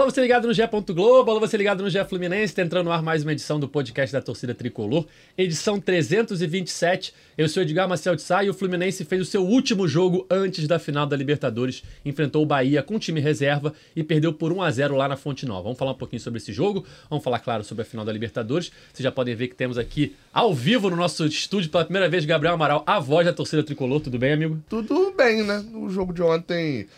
Alô, 0.00 0.10
você 0.10 0.22
ligado 0.22 0.48
no 0.48 0.54
GE. 0.54 0.62
Globo, 0.94 1.30
alô, 1.30 1.38
você 1.38 1.58
ligado 1.58 1.82
no 1.82 1.90
GE 1.90 2.02
Fluminense, 2.06 2.54
tá 2.54 2.62
entrando 2.62 2.86
no 2.86 2.90
ar 2.90 3.02
mais 3.02 3.22
uma 3.22 3.32
edição 3.32 3.60
do 3.60 3.68
podcast 3.68 4.10
da 4.10 4.22
torcida 4.22 4.54
tricolor, 4.54 5.04
edição 5.36 5.78
327. 5.78 7.12
Eu 7.36 7.46
sou 7.50 7.62
Edgar 7.62 7.86
Marcel 7.86 8.16
de 8.16 8.22
Sá 8.22 8.42
e 8.42 8.48
o 8.48 8.54
Fluminense 8.54 9.04
fez 9.04 9.20
o 9.20 9.26
seu 9.26 9.44
último 9.44 9.86
jogo 9.86 10.26
antes 10.30 10.66
da 10.66 10.78
final 10.78 11.04
da 11.04 11.14
Libertadores, 11.14 11.82
enfrentou 12.02 12.42
o 12.42 12.46
Bahia 12.46 12.82
com 12.82 12.98
time 12.98 13.20
reserva 13.20 13.74
e 13.94 14.02
perdeu 14.02 14.32
por 14.32 14.54
1 14.54 14.62
a 14.62 14.70
0 14.70 14.96
lá 14.96 15.06
na 15.06 15.18
Fonte 15.18 15.44
Nova. 15.44 15.64
Vamos 15.64 15.78
falar 15.78 15.90
um 15.90 15.98
pouquinho 15.98 16.22
sobre 16.22 16.38
esse 16.38 16.50
jogo, 16.50 16.86
vamos 17.10 17.22
falar, 17.22 17.40
claro, 17.40 17.62
sobre 17.62 17.82
a 17.82 17.84
final 17.84 18.02
da 18.02 18.10
Libertadores. 18.10 18.72
Vocês 18.90 19.04
já 19.04 19.12
podem 19.12 19.34
ver 19.34 19.48
que 19.48 19.54
temos 19.54 19.76
aqui 19.76 20.16
ao 20.32 20.54
vivo 20.54 20.88
no 20.88 20.96
nosso 20.96 21.26
estúdio 21.26 21.68
pela 21.68 21.84
primeira 21.84 22.08
vez 22.08 22.24
Gabriel 22.24 22.54
Amaral, 22.54 22.82
a 22.86 22.98
voz 22.98 23.26
da 23.26 23.34
torcida 23.34 23.62
tricolor. 23.62 24.00
Tudo 24.00 24.18
bem, 24.18 24.32
amigo? 24.32 24.58
Tudo 24.66 25.12
bem, 25.14 25.42
né? 25.42 25.62
O 25.74 25.90
jogo 25.90 26.14
de 26.14 26.22
ontem 26.22 26.88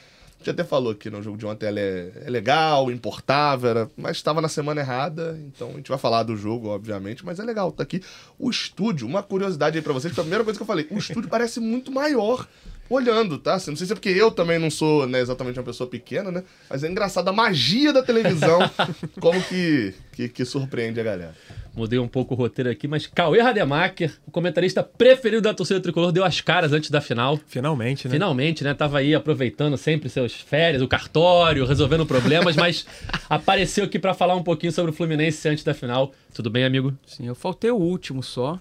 gente 0.43 0.51
até 0.51 0.65
falou 0.65 0.95
que 0.95 1.09
no 1.09 1.23
jogo 1.23 1.39
de 1.39 1.47
ontem 1.47 1.67
ela 1.67 1.79
é, 1.79 2.13
é 2.27 2.31
legal, 2.31 2.91
importável, 2.91 3.71
era, 3.71 3.91
mas 3.97 4.17
estava 4.17 4.41
na 4.41 4.49
semana 4.49 4.81
errada, 4.81 5.41
então 5.47 5.71
a 5.71 5.73
gente 5.75 5.89
vai 5.89 5.99
falar 5.99 6.25
do 6.25 6.37
jogo, 6.37 6.69
obviamente, 6.69 7.25
mas 7.25 7.39
é 7.39 7.45
legal, 7.45 7.71
tá 7.71 7.85
aqui. 7.85 8.03
O 8.39 8.51
estúdio, 8.51 9.07
uma 9.07 9.23
curiosidade 9.23 9.79
aí 9.79 9.83
pra 9.83 9.93
vocês, 9.93 10.13
foi 10.13 10.23
a 10.23 10.25
primeira 10.25 10.45
coisa 10.45 10.59
que 10.59 10.63
eu 10.63 10.67
falei, 10.67 10.87
o 10.91 10.99
estúdio 10.99 11.31
parece 11.31 11.61
muito 11.61 11.93
maior 11.93 12.47
olhando, 12.95 13.39
tá? 13.39 13.55
Assim, 13.55 13.71
não 13.71 13.77
sei 13.77 13.87
se 13.87 13.93
é 13.93 13.97
porque 13.97 14.09
eu 14.09 14.31
também 14.31 14.59
não 14.59 14.71
sou 14.71 15.07
né, 15.07 15.21
exatamente 15.21 15.59
uma 15.59 15.65
pessoa 15.65 15.89
pequena, 15.89 16.31
né? 16.31 16.43
Mas 16.69 16.85
é 16.85 16.89
engraçado 16.89 17.29
a 17.29 17.33
magia 17.33 17.93
da 17.93 18.03
televisão, 18.03 18.59
como 19.21 19.43
que, 19.43 19.95
que, 20.13 20.29
que 20.29 20.45
surpreende 20.45 21.01
a 21.01 21.05
galera. 21.05 21.35
Mudei 21.75 21.99
um 21.99 22.07
pouco 22.09 22.35
o 22.35 22.37
roteiro 22.37 22.69
aqui, 22.71 22.87
mas 22.87 23.07
Cauê 23.07 23.41
Rademacher, 23.41 24.13
o 24.27 24.31
comentarista 24.31 24.83
preferido 24.83 25.41
da 25.41 25.55
torcida 25.55 25.81
tricolor, 25.81 26.13
deu 26.13 26.23
as 26.23 26.41
caras 26.41 26.71
antes 26.73 26.91
da 26.91 27.01
final. 27.01 27.41
Finalmente, 27.47 28.07
né? 28.07 28.13
Finalmente, 28.13 28.63
né? 28.63 28.75
Tava 28.75 28.99
aí 28.99 29.15
aproveitando 29.15 29.79
sempre 29.79 30.11
seus 30.11 30.35
férias, 30.35 30.83
o 30.83 30.89
cartório, 30.89 31.65
resolvendo 31.65 32.05
problemas, 32.05 32.57
mas 32.57 32.85
apareceu 33.29 33.85
aqui 33.85 33.99
para 33.99 34.13
falar 34.13 34.37
um 34.37 34.43
pouquinho 34.43 34.71
sobre 34.71 34.91
o 34.91 34.95
Fluminense 34.95 35.49
antes 35.49 35.65
da 35.65 35.73
final. 35.73 36.13
Tudo 36.35 36.51
bem, 36.51 36.65
amigo? 36.65 36.93
Sim, 37.07 37.27
eu 37.27 37.35
faltei 37.35 37.71
o 37.71 37.77
último 37.77 38.23
só. 38.23 38.61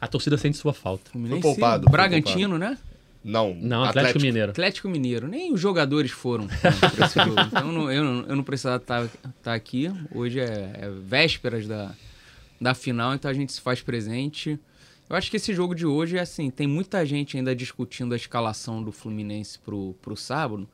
A 0.00 0.06
torcida 0.06 0.38
sente 0.38 0.56
sua 0.56 0.72
falta. 0.72 1.10
Fluminense, 1.10 1.42
foi 1.42 1.50
poupado. 1.50 1.90
Bragantino, 1.90 2.58
foi 2.58 2.58
poupado. 2.58 2.70
né? 2.70 2.78
Não, 3.26 3.52
não 3.56 3.82
Atlético, 3.82 3.98
Atlético, 3.98 4.24
Mineiro. 4.24 4.50
Atlético 4.52 4.88
Mineiro. 4.88 5.26
Nem 5.26 5.52
os 5.52 5.60
jogadores 5.60 6.12
foram 6.12 6.46
para 6.94 7.06
esse 7.06 7.18
jogo. 7.18 7.40
Então 7.40 7.72
não, 7.72 7.90
eu, 7.90 8.04
não, 8.04 8.26
eu 8.28 8.36
não 8.36 8.44
precisava 8.44 8.76
estar, 8.76 9.04
estar 9.04 9.52
aqui. 9.52 9.90
Hoje 10.14 10.38
é, 10.38 10.72
é 10.74 10.90
vésperas 11.04 11.66
da, 11.66 11.92
da 12.60 12.72
final, 12.72 13.14
então 13.14 13.28
a 13.28 13.34
gente 13.34 13.52
se 13.52 13.60
faz 13.60 13.82
presente. 13.82 14.56
Eu 15.10 15.16
acho 15.16 15.28
que 15.28 15.38
esse 15.38 15.52
jogo 15.52 15.74
de 15.74 15.84
hoje 15.84 16.16
é 16.16 16.20
assim, 16.20 16.50
tem 16.50 16.68
muita 16.68 17.04
gente 17.04 17.36
ainda 17.36 17.54
discutindo 17.54 18.12
a 18.12 18.16
escalação 18.16 18.80
do 18.80 18.92
Fluminense 18.92 19.58
pro, 19.58 19.96
pro 20.00 20.16
sábado 20.16 20.68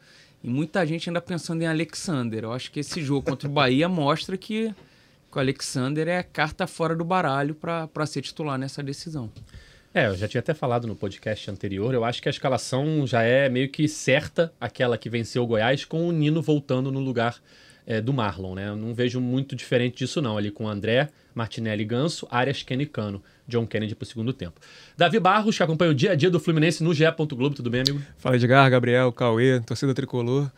e 0.44 0.48
muita 0.48 0.86
gente 0.86 1.08
ainda 1.08 1.22
pensando 1.22 1.62
em 1.62 1.66
Alexander. 1.66 2.44
Eu 2.44 2.52
acho 2.52 2.70
que 2.70 2.80
esse 2.80 3.00
jogo 3.02 3.30
contra 3.30 3.48
o 3.48 3.52
Bahia 3.52 3.88
mostra 3.88 4.36
que, 4.36 4.74
que 5.30 5.36
o 5.36 5.40
Alexander 5.40 6.06
é 6.06 6.22
carta 6.22 6.66
fora 6.66 6.94
do 6.94 7.04
baralho 7.04 7.54
para 7.54 8.06
ser 8.06 8.20
titular 8.20 8.58
nessa 8.58 8.82
decisão. 8.82 9.30
É, 9.94 10.06
eu 10.06 10.16
já 10.16 10.26
tinha 10.26 10.38
até 10.38 10.54
falado 10.54 10.86
no 10.86 10.96
podcast 10.96 11.50
anterior, 11.50 11.92
eu 11.92 12.02
acho 12.02 12.22
que 12.22 12.28
a 12.28 12.30
escalação 12.30 13.06
já 13.06 13.22
é 13.22 13.50
meio 13.50 13.68
que 13.68 13.86
certa, 13.86 14.50
aquela 14.58 14.96
que 14.96 15.10
venceu 15.10 15.42
o 15.42 15.46
Goiás, 15.46 15.84
com 15.84 16.08
o 16.08 16.12
Nino 16.12 16.40
voltando 16.40 16.90
no 16.90 16.98
lugar 16.98 17.36
é, 17.86 18.00
do 18.00 18.10
Marlon, 18.10 18.54
né? 18.54 18.68
Eu 18.68 18.76
não 18.76 18.94
vejo 18.94 19.20
muito 19.20 19.54
diferente 19.54 19.98
disso 19.98 20.22
não, 20.22 20.38
ali 20.38 20.50
com 20.50 20.64
o 20.64 20.68
André, 20.68 21.10
Martinelli 21.34 21.84
Ganso, 21.84 22.26
Arias 22.30 22.64
Cano, 22.90 23.22
John 23.46 23.66
Kennedy 23.66 23.94
pro 23.94 24.06
segundo 24.06 24.32
tempo. 24.32 24.60
Davi 24.96 25.20
Barros, 25.20 25.58
que 25.58 25.62
acompanha 25.62 25.90
o 25.90 25.94
dia 25.94 26.12
a 26.12 26.14
dia 26.14 26.30
do 26.30 26.40
Fluminense 26.40 26.82
no 26.82 26.94
GE. 26.94 27.04
Globo, 27.34 27.54
tudo 27.54 27.68
bem, 27.68 27.82
amigo? 27.82 28.00
Fala 28.16 28.36
Edgar, 28.36 28.70
Gabriel, 28.70 29.12
Cauê, 29.12 29.60
torcida 29.60 29.92
tricolor. 29.92 30.50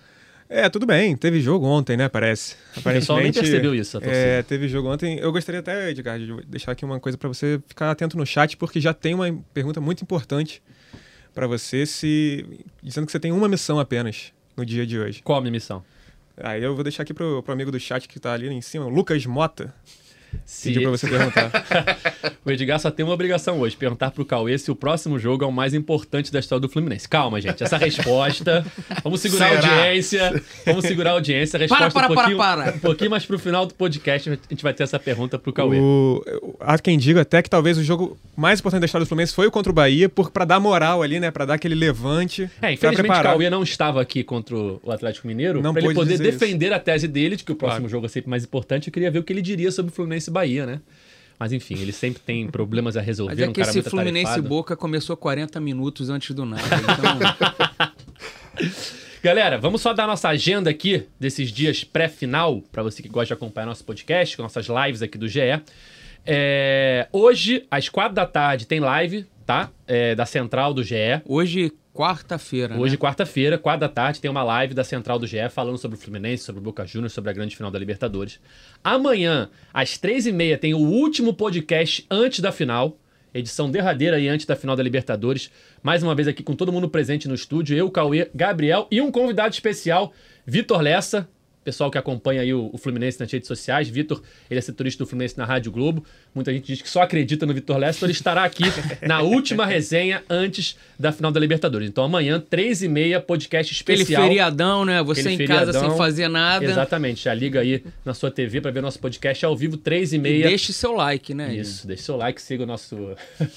É, 0.49 0.69
tudo 0.69 0.87
bem, 0.87 1.17
teve 1.17 1.41
jogo 1.41 1.67
ontem, 1.67 1.97
né, 1.97 2.09
parece. 2.09 2.57
Aparentemente, 2.77 2.89
o 2.99 3.01
pessoal 3.01 3.21
nem 3.21 3.33
percebeu 3.33 3.75
isso. 3.75 3.99
É, 4.03 4.43
teve 4.43 4.69
jogo 4.69 4.93
ontem. 4.93 5.19
Eu 5.19 5.33
gostaria 5.33 5.61
até, 5.61 5.91
Edgar, 5.91 6.19
de 6.19 6.37
deixar 6.47 6.73
aqui 6.73 6.85
uma 6.85 7.01
coisa 7.01 7.17
para 7.17 7.29
você 7.29 7.61
ficar 7.67 7.91
atento 7.91 8.17
no 8.17 8.27
chat, 8.27 8.57
porque 8.57 8.81
já 8.81 8.93
tem 8.93 9.15
uma 9.15 9.33
pergunta 9.53 9.81
muito 9.81 10.03
importante 10.03 10.63
para 11.35 11.47
você, 11.47 11.85
se 11.85 12.47
dizendo 12.83 13.07
que 13.07 13.13
você 13.13 13.19
tem 13.19 13.33
uma 13.33 13.49
missão 13.49 13.81
apenas 13.81 14.33
no 14.57 14.65
dia 14.65 14.87
de 14.87 14.99
hoje. 14.99 15.23
Qual 15.23 15.39
a 15.39 15.41
minha 15.41 15.51
missão? 15.51 15.83
Aí 16.37 16.63
eu 16.63 16.75
vou 16.75 16.85
deixar 16.85 17.03
aqui 17.03 17.15
pro, 17.15 17.43
pro 17.43 17.53
amigo 17.53 17.71
do 17.71 17.81
chat 17.81 18.09
que 18.09 18.21
tá 18.21 18.33
ali 18.33 18.49
em 18.49 18.61
cima, 18.61 18.87
Lucas 18.87 19.25
Mota. 19.27 19.75
Se... 20.45 20.69
Pediu 20.69 20.83
pra 20.83 20.91
você 20.91 21.09
perguntar. 21.09 21.51
o 22.45 22.51
Edgar 22.51 22.79
só 22.79 22.91
tem 22.91 23.05
uma 23.05 23.15
obrigação 23.15 23.61
hoje: 23.61 23.77
perguntar 23.77 24.11
pro 24.11 24.25
Cauê 24.25 24.57
se 24.59 24.71
o 24.71 24.77
próximo 24.77 25.19
jogo 25.19 25.45
é 25.45 25.47
o 25.47 25.53
mais 25.53 25.75
importante 25.75 26.33
da 26.33 26.39
história 26.39 26.61
do 26.61 26.69
Fluminense. 26.69 27.09
Calma, 27.09 27.41
gente. 27.41 27.63
Essa 27.63 27.77
resposta. 27.77 28.65
Vamos 29.03 29.21
segurar 29.21 29.51
Será? 29.51 29.69
a 29.69 29.79
audiência. 29.79 30.43
Vamos 30.67 30.85
segurar 30.85 31.11
a 31.11 31.13
audiência. 31.15 31.57
A 31.57 31.61
resposta 31.61 31.91
para, 31.91 32.07
para, 32.07 32.13
um 32.13 32.15
pouquinho, 32.15 32.37
para, 32.37 32.63
para. 32.63 32.77
Um 32.77 32.81
pouquinho 32.81 33.11
mais 33.11 33.25
pro 33.25 33.39
final 33.39 33.67
do 33.67 33.75
podcast, 33.75 34.31
a 34.31 34.39
gente 34.51 34.63
vai 34.63 34.75
ter 34.75 34.83
essa 34.83 34.99
pergunta 34.99 35.39
pro 35.39 35.53
Cauê. 35.53 35.79
O... 35.79 36.57
Há 36.61 36.79
quem 36.79 36.99
diga 36.99 37.23
até 37.23 37.43
que 37.43 37.51
talvez 37.51 37.79
o 37.79 37.85
jogo 37.85 38.17
mais 38.37 38.61
importante 38.61 38.81
da 38.81 38.87
história 38.87 39.05
do 39.05 39.09
Fluminense 39.09 39.35
foi 39.35 39.47
o 39.47 39.51
contra 39.51 39.71
o 39.71 39.75
Bahia, 39.75 40.09
por, 40.09 40.31
pra 40.31 40.45
dar 40.45 40.61
moral 40.61 41.03
ali, 41.03 41.21
né? 41.21 41.31
Pra 41.31 41.45
dar 41.45 41.55
aquele 41.55 41.75
levante. 41.75 42.51
É, 42.61 42.73
infelizmente 42.73 43.11
o 43.11 43.23
Cauê 43.23 43.51
não 43.51 43.63
estava 43.63 44.01
aqui 44.01 44.25
contra 44.25 44.57
o 44.57 44.91
Atlético 44.91 45.27
Mineiro. 45.27 45.63
Não 45.63 45.73
pra 45.73 45.83
ele 45.83 45.95
poder 45.95 46.19
defender 46.19 46.67
isso. 46.67 46.75
a 46.75 46.79
tese 46.79 47.09
dele 47.09 47.37
de 47.37 47.45
que 47.45 47.53
o 47.53 47.57
próximo 47.57 47.83
claro. 47.83 47.91
jogo 47.91 48.07
é 48.07 48.09
sempre 48.09 48.31
mais 48.31 48.45
importante. 48.45 48.89
Eu 48.89 48.93
queria 48.93 49.11
ver 49.11 49.19
o 49.19 49.23
que 49.23 49.33
ele 49.33 49.43
diria 49.43 49.71
sobre 49.71 49.93
o 49.93 49.95
Fluminense 49.95 50.24
e 50.31 50.33
Bahia, 50.33 50.67
né? 50.67 50.81
Mas 51.39 51.53
enfim, 51.53 51.75
ele 51.75 51.93
sempre 51.93 52.23
tem 52.23 52.47
problemas 52.47 52.97
a 52.97 53.01
resolver. 53.01 53.35
Mas 53.35 53.49
é 53.49 53.53
que 53.53 53.61
um 53.61 53.63
esse 53.63 53.83
Fluminense 53.83 54.41
Boca 54.41 54.77
começou 54.77 55.17
40 55.17 55.61
minutos 55.61 56.09
antes 56.09 56.35
do 56.35 56.45
nada. 56.45 56.63
Então... 56.83 57.19
Galera, 59.23 59.57
vamos 59.57 59.81
só 59.81 59.95
dar 59.95 60.07
nossa 60.07 60.29
agenda 60.29 60.69
aqui 60.69 61.07
desses 61.19 61.51
dias 61.51 61.83
pré-final, 61.83 62.61
para 62.71 62.83
você 62.83 63.03
que 63.03 63.09
gosta 63.09 63.29
de 63.29 63.33
acompanhar 63.33 63.67
nosso 63.67 63.83
podcast, 63.83 64.39
nossas 64.39 64.67
lives 64.67 65.01
aqui 65.01 65.17
do 65.17 65.27
GE. 65.27 65.41
É, 66.27 67.09
hoje, 67.11 67.67
às 67.71 67.89
quatro 67.89 68.15
da 68.15 68.27
tarde, 68.27 68.67
tem 68.67 68.81
live, 68.81 69.27
tá? 69.47 69.71
É, 69.87 70.15
da 70.15 70.27
Central 70.27 70.75
do 70.75 70.83
GE. 70.83 71.23
Hoje, 71.25 71.73
Quarta-feira. 71.95 72.77
Hoje, 72.77 72.95
né? 72.95 72.99
quarta-feira, 72.99 73.57
quatro 73.57 73.83
da 73.83 73.89
tarde, 73.89 74.21
tem 74.21 74.29
uma 74.29 74.43
live 74.43 74.75
da 74.75 74.83
Central 74.83 75.17
do 75.17 75.29
GE 75.29 75.49
falando 75.49 75.79
sobre 75.79 75.97
o 75.97 76.01
Fluminense, 76.01 76.43
sobre 76.43 76.59
o 76.59 76.63
Boca 76.63 76.85
Juniors, 76.85 77.13
sobre 77.13 77.31
a 77.31 77.33
grande 77.33 77.55
final 77.55 77.71
da 77.71 77.79
Libertadores. 77.79 78.41
Amanhã, 78.83 79.49
às 79.73 79.97
três 79.97 80.27
e 80.27 80.33
meia, 80.33 80.59
tem 80.59 80.75
o 80.75 80.79
último 80.79 81.33
podcast 81.33 82.05
antes 82.11 82.41
da 82.41 82.51
final, 82.51 82.99
edição 83.33 83.71
derradeira 83.71 84.19
e 84.19 84.29
antes 84.29 84.45
da 84.45 84.57
final 84.57 84.75
da 84.75 84.83
Libertadores. 84.83 85.53
Mais 85.85 86.03
uma 86.03 86.17
vez 86.17 86.27
aqui 86.27 86.43
com 86.43 86.57
todo 86.57 86.73
mundo 86.73 86.89
presente 86.89 87.29
no 87.29 87.35
estúdio, 87.35 87.77
eu, 87.77 87.89
Cauê, 87.89 88.29
Gabriel 88.35 88.89
e 88.91 89.01
um 89.01 89.13
convidado 89.13 89.55
especial, 89.55 90.13
Vitor 90.45 90.81
Lessa, 90.81 91.29
pessoal 91.65 91.91
que 91.91 91.97
acompanha 91.97 92.43
aí 92.43 92.53
o, 92.53 92.71
o 92.73 92.79
Fluminense 92.79 93.19
nas 93.19 93.31
redes 93.33 93.49
sociais. 93.49 93.89
Vitor, 93.89 94.23
ele 94.51 94.59
é 94.59 94.61
setorista 94.61 95.03
do 95.03 95.09
Fluminense 95.09 95.37
na 95.39 95.45
Rádio 95.45 95.73
Globo. 95.73 96.05
Muita 96.35 96.53
gente 96.53 96.67
diz 96.67 96.83
que 96.83 96.89
só 96.89 97.03
acredita 97.03 97.47
no 97.47 97.55
Vitor 97.55 97.79
Lessa, 97.79 97.99
então 97.99 98.07
ele 98.07 98.13
estará 98.13 98.45
aqui 98.45 98.65
na 99.03 99.23
última 99.23 99.65
resenha 99.65 100.23
antes 100.29 100.77
da 100.99 101.11
final 101.11 101.33
da 101.33 101.41
Libertadores. 101.41 101.89
Então 101.89 102.05
amanhã, 102.05 102.39
três 102.39 102.83
e 102.83 102.89
meia, 102.89 103.21
podcast 103.21 103.73
especial. 103.73 104.23
Aquele 104.23 104.29
feriadão, 104.29 104.85
né? 104.85 105.03
Você 105.03 105.21
Aquele 105.21 105.35
em 105.35 105.39
feriadão. 105.39 105.73
casa 105.73 105.81
sem 105.81 105.97
fazer 105.97 106.29
nada. 106.29 106.65
Exatamente. 106.65 107.25
Já 107.25 107.35
liga 107.35 107.61
aí 107.61 107.83
na 108.05 108.13
sua 108.13 108.31
TV 108.31 108.61
para 108.61 108.71
ver 108.71 108.83
nosso 108.83 108.99
podcast 108.99 109.45
ao 109.45 109.57
vivo, 109.57 109.77
três 109.77 110.13
e 110.13 110.19
meia. 110.19 110.47
E 110.47 110.49
deixe 110.49 110.73
seu 110.73 110.93
like, 110.93 111.33
né? 111.33 111.55
Isso, 111.55 111.87
deixe 111.87 112.03
seu 112.03 112.17
like, 112.17 112.41
siga 112.41 112.65
o 112.65 112.67
nosso... 112.67 112.97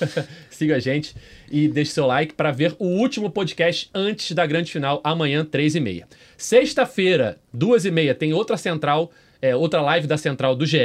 siga 0.50 0.76
a 0.76 0.80
gente 0.80 1.16
e 1.52 1.68
deixe 1.68 1.92
seu 1.92 2.06
like 2.06 2.34
para 2.34 2.52
ver 2.52 2.76
o 2.80 2.86
último 2.86 3.30
podcast 3.30 3.90
antes 3.94 4.32
da 4.32 4.46
grande 4.46 4.72
final, 4.72 5.02
amanhã, 5.04 5.46
três 5.46 5.76
e 5.76 5.80
meia. 5.80 6.08
Sexta-feira, 6.38 7.40
duas 7.52 7.84
e 7.84 7.90
meia, 7.90 8.14
tem 8.14 8.32
outra 8.32 8.58
central, 8.58 9.12
é, 9.42 9.56
outra 9.56 9.82
live 9.82 10.06
da 10.06 10.18
central 10.18 10.56
do 10.56 10.68
GE, 10.68 10.78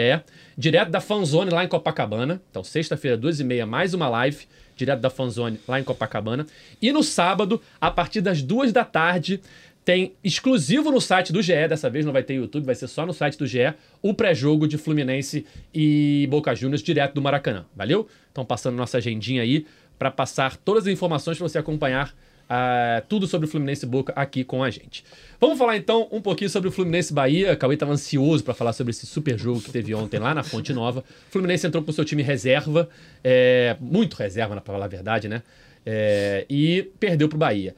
direto 0.57 0.91
da 0.91 0.99
Fanzone 0.99 1.51
lá 1.51 1.63
em 1.63 1.69
Copacabana. 1.69 2.41
Então, 2.51 2.65
sexta-feira, 2.65 3.19
duas 3.19 3.39
e 3.39 3.45
meia, 3.45 3.67
mais 3.67 3.93
uma 3.93 4.09
live, 4.09 4.47
direto 4.75 5.01
da 5.01 5.11
Fanzone 5.11 5.61
lá 5.69 5.79
em 5.79 5.85
Copacabana. 5.85 6.47
E 6.81 6.91
no 6.91 7.03
sábado, 7.03 7.61
a 7.79 7.91
partir 7.91 8.23
das 8.23 8.41
duas 8.41 8.73
da 8.73 8.83
tarde, 8.83 9.43
tem 9.85 10.15
exclusivo 10.25 10.91
no 10.91 11.03
site 11.03 11.35
do 11.35 11.43
GE, 11.43 11.69
dessa 11.69 11.91
vez 11.91 12.07
não 12.07 12.15
vai 12.15 12.23
ter 12.23 12.33
YouTube, 12.33 12.65
vai 12.65 12.75
ser 12.75 12.87
só 12.87 13.05
no 13.05 13.13
site 13.13 13.37
do 13.37 13.47
GE, 13.47 13.75
o 14.01 14.15
pré-jogo 14.15 14.67
de 14.67 14.79
Fluminense 14.79 15.45
e 15.75 16.27
Boca 16.31 16.55
Juniors 16.55 16.83
direto 16.83 17.13
do 17.13 17.21
Maracanã. 17.21 17.67
Valeu? 17.77 18.09
Então, 18.31 18.43
passando 18.43 18.77
nossa 18.77 18.97
agendinha 18.97 19.43
aí 19.43 19.67
para 19.99 20.11
passar 20.11 20.57
todas 20.57 20.87
as 20.87 20.93
informações 20.93 21.37
para 21.37 21.47
você 21.47 21.59
acompanhar 21.59 22.15
Uh, 22.43 23.01
tudo 23.09 23.27
sobre 23.27 23.47
o 23.47 23.51
Fluminense 23.51 23.87
Boca 23.87 24.13
aqui 24.15 24.45
com 24.45 24.63
a 24.63 24.69
gente. 24.69 25.05
Vamos 25.41 25.57
falar 25.57 25.77
então 25.77 26.07
um 26.13 26.21
pouquinho 26.21 26.51
sobre 26.51 26.69
o 26.69 26.73
Fluminense 26.73 27.13
Bahia. 27.13 27.57
Cauê 27.57 27.75
estava 27.75 27.93
ansioso 27.93 28.45
para 28.45 28.53
falar 28.53 28.75
sobre 28.75 28.91
esse 28.91 29.07
super 29.07 29.39
jogo 29.39 29.61
que 29.61 29.71
teve 29.71 29.95
ontem 29.95 30.19
lá 30.19 30.35
na 30.35 30.43
Fonte 30.43 30.73
Nova. 30.73 31.01
O 31.01 31.33
Fluminense 31.33 31.67
entrou 31.67 31.83
com 31.83 31.91
o 31.91 31.95
seu 31.95 32.05
time 32.05 32.23
reserva, 32.23 32.89
é, 33.25 33.77
muito 33.81 34.15
reserva, 34.17 34.61
para 34.61 34.73
falar 34.73 34.85
a 34.85 34.89
verdade, 34.89 35.29
né? 35.29 35.43
É, 35.87 36.45
e 36.49 36.91
perdeu 37.01 37.29
para 37.29 37.37
o 37.37 37.39
Bahia. 37.39 37.75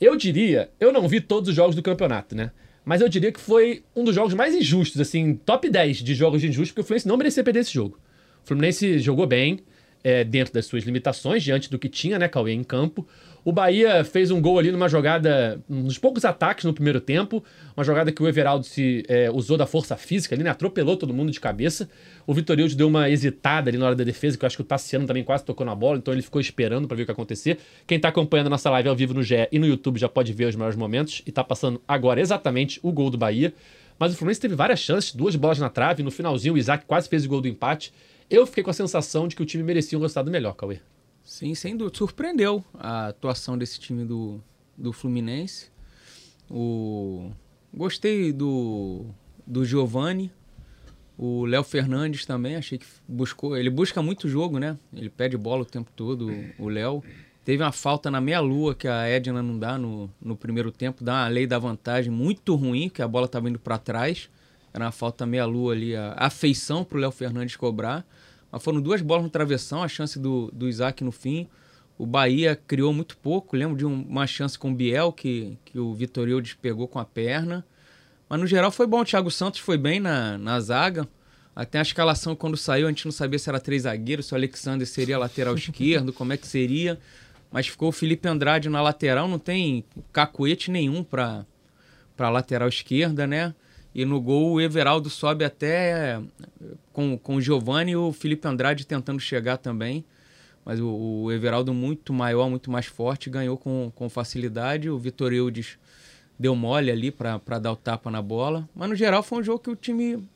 Eu 0.00 0.14
diria, 0.14 0.68
eu 0.78 0.92
não 0.92 1.08
vi 1.08 1.20
todos 1.20 1.48
os 1.48 1.54
jogos 1.54 1.74
do 1.74 1.82
campeonato, 1.82 2.34
né? 2.36 2.50
Mas 2.84 3.00
eu 3.00 3.08
diria 3.08 3.32
que 3.32 3.40
foi 3.40 3.82
um 3.94 4.04
dos 4.04 4.14
jogos 4.14 4.34
mais 4.34 4.54
injustos, 4.54 5.00
assim, 5.00 5.34
top 5.34 5.68
10 5.68 5.98
de 5.98 6.14
jogos 6.14 6.42
injustos, 6.44 6.70
porque 6.70 6.80
o 6.80 6.84
Fluminense 6.84 7.08
não 7.08 7.16
merecia 7.16 7.42
perder 7.42 7.60
esse 7.60 7.72
jogo. 7.72 7.98
O 8.44 8.46
Fluminense 8.46 8.98
jogou 8.98 9.26
bem, 9.26 9.60
é, 10.02 10.24
dentro 10.24 10.54
das 10.54 10.66
suas 10.66 10.84
limitações, 10.84 11.42
diante 11.42 11.70
do 11.70 11.78
que 11.78 11.88
tinha, 11.88 12.18
né, 12.18 12.28
Cauê, 12.28 12.52
em 12.52 12.64
campo. 12.64 13.06
O 13.48 13.52
Bahia 13.52 14.04
fez 14.04 14.30
um 14.30 14.42
gol 14.42 14.58
ali 14.58 14.70
numa 14.70 14.90
jogada, 14.90 15.58
nos 15.66 15.96
poucos 15.96 16.22
ataques 16.26 16.66
no 16.66 16.74
primeiro 16.74 17.00
tempo, 17.00 17.42
uma 17.74 17.82
jogada 17.82 18.12
que 18.12 18.22
o 18.22 18.28
Everaldo 18.28 18.66
se 18.66 19.02
é, 19.08 19.30
usou 19.30 19.56
da 19.56 19.64
força 19.64 19.96
física 19.96 20.34
ali, 20.34 20.44
né, 20.44 20.50
atropelou 20.50 20.98
todo 20.98 21.14
mundo 21.14 21.32
de 21.32 21.40
cabeça. 21.40 21.88
O 22.26 22.34
Vitorildo 22.34 22.74
deu 22.74 22.88
uma 22.88 23.08
hesitada 23.08 23.70
ali 23.70 23.78
na 23.78 23.86
hora 23.86 23.96
da 23.96 24.04
defesa, 24.04 24.36
que 24.36 24.44
eu 24.44 24.46
acho 24.46 24.54
que 24.54 24.60
o 24.60 24.66
Tassiano 24.66 25.06
também 25.06 25.24
quase 25.24 25.46
tocou 25.46 25.64
na 25.64 25.74
bola, 25.74 25.96
então 25.96 26.12
ele 26.12 26.20
ficou 26.20 26.42
esperando 26.42 26.86
para 26.86 26.94
ver 26.94 27.04
o 27.04 27.06
que 27.06 27.12
acontecer. 27.12 27.56
Quem 27.86 27.96
está 27.96 28.08
acompanhando 28.08 28.48
a 28.48 28.50
nossa 28.50 28.68
live 28.68 28.90
ao 28.90 28.94
vivo 28.94 29.14
no 29.14 29.22
GE 29.22 29.48
e 29.50 29.58
no 29.58 29.66
YouTube 29.66 29.98
já 29.98 30.10
pode 30.10 30.30
ver 30.34 30.44
os 30.44 30.54
melhores 30.54 30.76
momentos, 30.76 31.22
e 31.24 31.30
está 31.30 31.42
passando 31.42 31.80
agora 31.88 32.20
exatamente 32.20 32.78
o 32.82 32.92
gol 32.92 33.08
do 33.08 33.16
Bahia. 33.16 33.54
Mas 33.98 34.12
o 34.12 34.16
Fluminense 34.18 34.42
teve 34.42 34.54
várias 34.56 34.80
chances, 34.80 35.14
duas 35.14 35.36
bolas 35.36 35.58
na 35.58 35.70
trave, 35.70 36.02
no 36.02 36.10
finalzinho 36.10 36.52
o 36.52 36.58
Isaac 36.58 36.84
quase 36.86 37.08
fez 37.08 37.24
o 37.24 37.28
gol 37.30 37.40
do 37.40 37.48
empate. 37.48 37.94
Eu 38.28 38.46
fiquei 38.46 38.62
com 38.62 38.68
a 38.68 38.74
sensação 38.74 39.26
de 39.26 39.34
que 39.34 39.42
o 39.42 39.46
time 39.46 39.64
merecia 39.64 39.96
um 39.96 40.02
resultado 40.02 40.30
melhor, 40.30 40.52
Cauê. 40.52 40.80
Sim, 41.28 41.54
sem 41.54 41.76
dúvida. 41.76 41.98
Surpreendeu 41.98 42.64
a 42.72 43.08
atuação 43.08 43.58
desse 43.58 43.78
time 43.78 44.02
do, 44.02 44.40
do 44.74 44.94
Fluminense. 44.94 45.70
O... 46.50 47.30
Gostei 47.72 48.32
do, 48.32 49.04
do 49.46 49.62
Giovani. 49.62 50.32
O 51.18 51.44
Léo 51.44 51.62
Fernandes 51.62 52.24
também, 52.24 52.56
achei 52.56 52.78
que 52.78 52.86
buscou. 53.06 53.54
Ele 53.54 53.68
busca 53.68 54.00
muito 54.00 54.26
jogo, 54.26 54.58
né? 54.58 54.78
Ele 54.90 55.10
pede 55.10 55.36
bola 55.36 55.62
o 55.62 55.66
tempo 55.66 55.90
todo, 55.94 56.32
o 56.58 56.66
Léo. 56.66 57.04
Teve 57.44 57.62
uma 57.62 57.72
falta 57.72 58.10
na 58.10 58.22
meia-lua 58.22 58.74
que 58.74 58.88
a 58.88 59.06
Edna 59.06 59.42
não 59.42 59.58
dá 59.58 59.76
no, 59.76 60.10
no 60.22 60.34
primeiro 60.34 60.72
tempo, 60.72 61.04
dá 61.04 61.12
uma 61.12 61.28
lei 61.28 61.46
da 61.46 61.58
vantagem 61.58 62.10
muito 62.10 62.54
ruim, 62.54 62.88
que 62.88 63.02
a 63.02 63.08
bola 63.08 63.26
estava 63.26 63.50
indo 63.50 63.58
para 63.58 63.76
trás. 63.76 64.30
Era 64.72 64.86
uma 64.86 64.92
falta 64.92 65.26
meia-lua 65.26 65.74
ali, 65.74 65.94
a 65.94 66.14
afeição 66.16 66.84
para 66.84 66.96
o 66.96 67.00
Léo 67.02 67.10
Fernandes 67.10 67.54
cobrar. 67.56 68.06
Mas 68.50 68.62
foram 68.62 68.80
duas 68.80 69.02
bolas 69.02 69.24
no 69.24 69.30
travessão, 69.30 69.82
a 69.82 69.88
chance 69.88 70.18
do, 70.18 70.50
do 70.52 70.68
Isaac 70.68 71.04
no 71.04 71.12
fim. 71.12 71.48
O 71.98 72.06
Bahia 72.06 72.58
criou 72.66 72.92
muito 72.92 73.16
pouco. 73.18 73.56
Lembro 73.56 73.76
de 73.76 73.84
um, 73.84 74.02
uma 74.02 74.26
chance 74.26 74.58
com 74.58 74.70
o 74.70 74.74
Biel, 74.74 75.12
que, 75.12 75.58
que 75.64 75.78
o 75.78 75.92
Vitoril 75.92 76.40
despegou 76.40 76.86
com 76.86 76.98
a 76.98 77.04
perna. 77.04 77.64
Mas 78.28 78.40
no 78.40 78.46
geral 78.46 78.70
foi 78.70 78.86
bom. 78.86 79.00
O 79.00 79.04
Thiago 79.04 79.30
Santos 79.30 79.60
foi 79.60 79.76
bem 79.76 79.98
na, 79.98 80.38
na 80.38 80.60
zaga. 80.60 81.08
Até 81.54 81.80
a 81.80 81.82
escalação, 81.82 82.36
quando 82.36 82.56
saiu, 82.56 82.86
a 82.86 82.90
gente 82.90 83.04
não 83.04 83.10
sabia 83.10 83.38
se 83.38 83.48
era 83.48 83.58
três 83.58 83.82
zagueiros, 83.82 84.26
se 84.26 84.32
o 84.32 84.36
Alexander 84.36 84.86
seria 84.86 85.18
lateral 85.18 85.54
esquerdo, 85.58 86.12
como 86.12 86.32
é 86.32 86.36
que 86.36 86.46
seria. 86.46 86.98
Mas 87.50 87.66
ficou 87.66 87.88
o 87.88 87.92
Felipe 87.92 88.28
Andrade 88.28 88.68
na 88.68 88.80
lateral, 88.80 89.26
não 89.26 89.38
tem 89.38 89.84
cacuete 90.12 90.70
nenhum 90.70 91.02
para 91.02 91.44
lateral 92.18 92.68
esquerda, 92.68 93.26
né? 93.26 93.54
E 93.94 94.04
no 94.04 94.20
gol 94.20 94.52
o 94.52 94.60
Everaldo 94.60 95.10
sobe 95.10 95.44
até 95.44 96.20
com, 96.92 97.18
com 97.18 97.36
o 97.36 97.40
Giovani 97.40 97.92
e 97.92 97.96
o 97.96 98.12
Felipe 98.12 98.46
Andrade 98.46 98.86
tentando 98.86 99.20
chegar 99.20 99.56
também. 99.56 100.04
Mas 100.64 100.80
o, 100.80 100.88
o 100.88 101.32
Everaldo 101.32 101.72
muito 101.72 102.12
maior, 102.12 102.50
muito 102.50 102.70
mais 102.70 102.86
forte, 102.86 103.30
ganhou 103.30 103.56
com, 103.56 103.90
com 103.94 104.08
facilidade. 104.08 104.90
O 104.90 104.98
Vitor 104.98 105.32
Eudes 105.32 105.78
deu 106.38 106.54
mole 106.54 106.90
ali 106.90 107.10
para 107.10 107.58
dar 107.58 107.72
o 107.72 107.76
tapa 107.76 108.10
na 108.10 108.20
bola. 108.20 108.68
Mas 108.74 108.88
no 108.88 108.94
geral 108.94 109.22
foi 109.22 109.40
um 109.40 109.42
jogo 109.42 109.60
que 109.60 109.70
o 109.70 109.76
time 109.76 110.28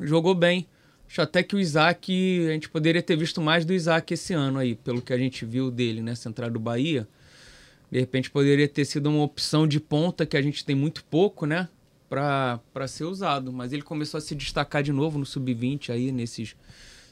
jogou 0.00 0.34
bem. 0.34 0.66
Acho 1.08 1.22
até 1.22 1.42
que 1.42 1.56
o 1.56 1.58
Isaac, 1.58 2.46
a 2.46 2.52
gente 2.52 2.68
poderia 2.68 3.02
ter 3.02 3.16
visto 3.16 3.40
mais 3.40 3.64
do 3.64 3.72
Isaac 3.72 4.12
esse 4.12 4.34
ano 4.34 4.58
aí, 4.58 4.74
pelo 4.74 5.00
que 5.00 5.12
a 5.12 5.18
gente 5.18 5.44
viu 5.46 5.70
dele 5.70 6.02
nessa 6.02 6.28
entrada 6.28 6.52
do 6.52 6.60
Bahia. 6.60 7.08
De 7.90 7.98
repente 7.98 8.30
poderia 8.30 8.68
ter 8.68 8.84
sido 8.84 9.08
uma 9.08 9.24
opção 9.24 9.66
de 9.66 9.80
ponta 9.80 10.26
que 10.26 10.36
a 10.36 10.42
gente 10.42 10.62
tem 10.62 10.76
muito 10.76 11.02
pouco, 11.04 11.46
né? 11.46 11.66
Para 12.08 12.88
ser 12.88 13.04
usado. 13.04 13.52
Mas 13.52 13.72
ele 13.72 13.82
começou 13.82 14.18
a 14.18 14.20
se 14.20 14.34
destacar 14.34 14.82
de 14.82 14.92
novo 14.92 15.18
no 15.18 15.26
sub-20 15.26 15.90
aí 15.90 16.12
nesses 16.12 16.56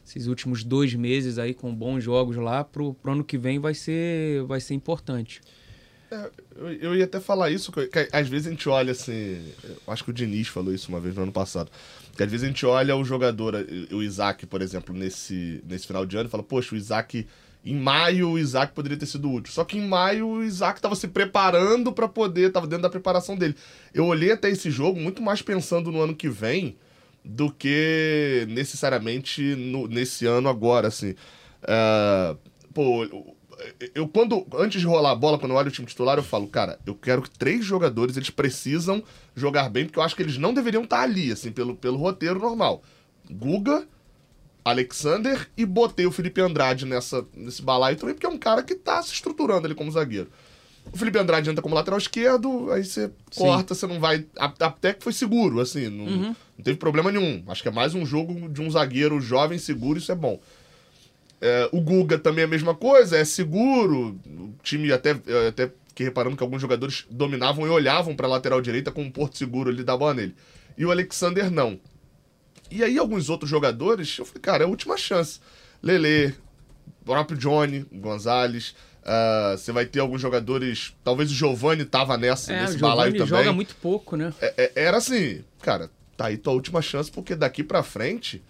esses 0.06 0.28
últimos 0.28 0.62
dois 0.62 0.94
meses 0.94 1.37
aí 1.37 1.52
com 1.52 1.75
bons 1.75 2.04
jogos 2.04 2.37
lá 2.37 2.62
pro, 2.62 2.94
pro 2.94 3.10
ano 3.10 3.25
que 3.25 3.37
vem 3.37 3.58
vai 3.58 3.75
ser 3.75 4.44
vai 4.44 4.60
ser 4.60 4.75
importante. 4.75 5.40
É, 6.10 6.31
eu, 6.54 6.72
eu, 6.75 6.94
ia 6.94 7.04
até 7.04 7.19
falar 7.19 7.50
isso, 7.50 7.72
que, 7.72 7.88
que, 7.88 8.08
às 8.12 8.28
vezes 8.28 8.46
a 8.46 8.50
gente 8.50 8.69
olha 8.69 8.93
assim. 8.93 9.43
Acho 9.88 10.04
que 10.04 10.10
o 10.10 10.12
Diniz 10.12 10.46
falou 10.46 10.72
isso 10.72 10.88
uma 10.88 11.00
vez 11.00 11.16
no 11.16 11.25
ano 11.25 11.32
passado. 11.32 11.70
Que 12.16 12.22
às 12.22 12.31
vezes 12.31 12.44
a 12.44 12.46
gente 12.46 12.64
olha 12.64 12.96
o 12.96 13.04
jogador, 13.04 13.54
o 13.90 14.02
Isaac, 14.02 14.46
por 14.46 14.62
exemplo, 14.62 14.94
nesse, 14.94 15.60
nesse 15.66 15.87
final 15.87 16.06
de 16.06 16.16
ano 16.16 16.28
e 16.28 16.31
fala, 16.31 16.42
poxa, 16.42 16.75
o 16.75 16.78
Isaac 16.78 17.26
em 17.66 17.74
maio 17.74 18.30
o 18.30 18.38
Isaac 18.38 18.72
poderia 18.72 18.96
ter 18.96 19.06
sido 19.06 19.30
útil. 19.30 19.52
Só 19.52 19.64
que 19.64 19.76
em 19.76 19.86
maio 19.86 20.28
o 20.28 20.44
Isaac 20.44 20.78
estava 20.78 20.94
se 20.94 21.08
preparando 21.08 21.92
para 21.92 22.06
poder, 22.06 22.46
estava 22.46 22.64
dentro 22.64 22.84
da 22.84 22.90
preparação 22.90 23.36
dele. 23.36 23.56
Eu 23.92 24.06
olhei 24.06 24.30
até 24.30 24.48
esse 24.48 24.70
jogo 24.70 25.00
muito 25.00 25.20
mais 25.20 25.42
pensando 25.42 25.90
no 25.90 26.00
ano 26.00 26.14
que 26.14 26.28
vem 26.28 26.76
do 27.24 27.50
que 27.50 28.46
necessariamente 28.48 29.42
no, 29.56 29.88
nesse 29.88 30.24
ano 30.26 30.48
agora, 30.48 30.86
assim. 30.86 31.16
Uh, 31.64 32.38
pô, 32.72 33.04
eu 33.96 34.06
quando 34.06 34.46
antes 34.54 34.80
de 34.80 34.86
rolar 34.86 35.10
a 35.10 35.16
bola, 35.16 35.36
quando 35.36 35.50
eu 35.50 35.58
olho 35.58 35.66
o 35.66 35.72
time 35.72 35.88
titular, 35.88 36.18
eu 36.18 36.22
falo, 36.22 36.46
cara, 36.46 36.78
eu 36.86 36.94
quero 36.94 37.22
que 37.22 37.30
três 37.30 37.64
jogadores 37.64 38.16
eles 38.16 38.30
precisam 38.30 39.02
jogar 39.34 39.68
bem, 39.68 39.86
porque 39.86 39.98
eu 39.98 40.04
acho 40.04 40.14
que 40.14 40.22
eles 40.22 40.38
não 40.38 40.54
deveriam 40.54 40.84
estar 40.84 41.00
ali, 41.00 41.32
assim, 41.32 41.50
pelo, 41.50 41.74
pelo 41.74 41.96
roteiro 41.96 42.38
normal. 42.38 42.80
Guga, 43.28 43.88
Alexander 44.66 45.48
e 45.56 45.64
botei 45.64 46.06
o 46.06 46.10
Felipe 46.10 46.40
Andrade 46.40 46.84
nessa, 46.84 47.24
nesse 47.32 47.62
balaio 47.62 47.96
também, 47.96 48.16
porque 48.16 48.26
é 48.26 48.28
um 48.28 48.36
cara 48.36 48.64
que 48.64 48.74
tá 48.74 49.00
se 49.00 49.12
estruturando 49.12 49.64
ali 49.64 49.76
como 49.76 49.92
zagueiro. 49.92 50.28
O 50.92 50.98
Felipe 50.98 51.18
Andrade 51.18 51.48
entra 51.48 51.62
como 51.62 51.74
lateral 51.74 51.98
esquerdo, 51.98 52.72
aí 52.72 52.84
você 52.84 53.10
corta, 53.36 53.76
você 53.76 53.86
não 53.86 54.00
vai. 54.00 54.26
Até 54.36 54.92
que 54.92 55.04
foi 55.04 55.12
seguro, 55.12 55.60
assim, 55.60 55.88
não, 55.88 56.04
uhum. 56.04 56.34
não, 56.58 56.64
teve 56.64 56.78
problema 56.78 57.12
nenhum. 57.12 57.44
Acho 57.46 57.62
que 57.62 57.68
é 57.68 57.72
mais 57.72 57.94
um 57.94 58.04
jogo 58.04 58.48
de 58.48 58.60
um 58.60 58.68
zagueiro 58.68 59.20
jovem, 59.20 59.56
seguro, 59.56 59.98
isso 59.98 60.10
é 60.10 60.16
bom. 60.16 60.40
É, 61.40 61.68
o 61.70 61.80
Guga 61.80 62.18
também 62.18 62.42
é 62.42 62.46
a 62.46 62.50
mesma 62.50 62.74
coisa, 62.74 63.16
é 63.16 63.24
seguro. 63.24 64.18
O 64.26 64.52
time 64.64 64.90
até, 64.90 65.10
até 65.48 65.70
que 65.94 66.02
reparando 66.02 66.36
que 66.36 66.42
alguns 66.42 66.60
jogadores 66.60 67.06
dominavam 67.08 67.66
e 67.66 67.70
olhavam 67.70 68.16
para 68.16 68.26
a 68.26 68.30
lateral 68.30 68.60
direita 68.60 68.90
com 68.90 69.02
um 69.02 69.10
porto 69.10 69.38
seguro 69.38 69.70
ali 69.70 69.84
da 69.84 69.96
bola 69.96 70.14
nele. 70.14 70.34
E 70.76 70.84
o 70.84 70.90
Alexander 70.90 71.52
não. 71.52 71.78
E 72.70 72.82
aí 72.82 72.98
alguns 72.98 73.28
outros 73.28 73.50
jogadores, 73.50 74.18
eu 74.18 74.24
falei, 74.24 74.40
cara, 74.40 74.62
é 74.64 74.66
a 74.66 74.68
última 74.68 74.96
chance. 74.96 75.40
Lele, 75.82 76.34
próprio 77.04 77.38
Johnny 77.38 77.86
Gonzalez, 77.92 78.74
uh, 79.02 79.56
você 79.56 79.72
vai 79.72 79.86
ter 79.86 80.00
alguns 80.00 80.20
jogadores, 80.20 80.94
talvez 81.04 81.30
o 81.30 81.34
Giovani 81.34 81.84
tava 81.84 82.16
nessa, 82.16 82.52
é, 82.52 82.62
nesse 82.62 82.78
balaio 82.78 83.12
também. 83.12 83.26
joga 83.26 83.52
muito 83.52 83.76
pouco, 83.76 84.16
né? 84.16 84.32
É, 84.40 84.54
é, 84.56 84.84
era 84.84 84.96
assim, 84.96 85.44
cara, 85.62 85.90
tá 86.16 86.26
aí 86.26 86.36
tua 86.36 86.52
última 86.52 86.82
chance, 86.82 87.10
porque 87.10 87.34
daqui 87.34 87.62
pra 87.62 87.82
frente 87.82 88.42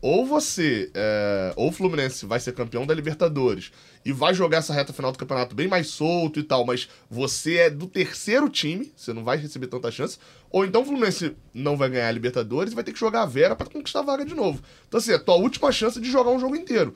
ou 0.00 0.26
você, 0.26 0.90
é, 0.94 1.52
ou 1.56 1.68
o 1.68 1.72
Fluminense 1.72 2.26
vai 2.26 2.38
ser 2.38 2.52
campeão 2.52 2.86
da 2.86 2.94
Libertadores 2.94 3.72
e 4.04 4.12
vai 4.12 4.34
jogar 4.34 4.58
essa 4.58 4.72
reta 4.72 4.92
final 4.92 5.10
do 5.10 5.18
campeonato 5.18 5.54
bem 5.54 5.68
mais 5.68 5.88
solto 5.88 6.38
e 6.38 6.42
tal, 6.42 6.64
mas 6.64 6.88
você 7.10 7.56
é 7.56 7.70
do 7.70 7.86
terceiro 7.86 8.48
time, 8.48 8.92
você 8.96 9.12
não 9.12 9.24
vai 9.24 9.36
receber 9.36 9.66
tanta 9.66 9.90
chance, 9.90 10.18
ou 10.50 10.64
então 10.64 10.82
o 10.82 10.84
Fluminense 10.84 11.36
não 11.52 11.76
vai 11.76 11.90
ganhar 11.90 12.08
a 12.08 12.12
Libertadores 12.12 12.72
e 12.72 12.74
vai 12.74 12.84
ter 12.84 12.92
que 12.92 13.00
jogar 13.00 13.22
a 13.22 13.26
Vera 13.26 13.56
para 13.56 13.68
conquistar 13.68 14.00
a 14.00 14.04
vaga 14.04 14.24
de 14.24 14.34
novo. 14.34 14.62
Então, 14.86 14.98
assim, 14.98 15.12
é 15.12 15.16
a 15.16 15.18
tua 15.18 15.36
última 15.36 15.72
chance 15.72 16.00
de 16.00 16.10
jogar 16.10 16.30
um 16.30 16.38
jogo 16.38 16.56
inteiro. 16.56 16.94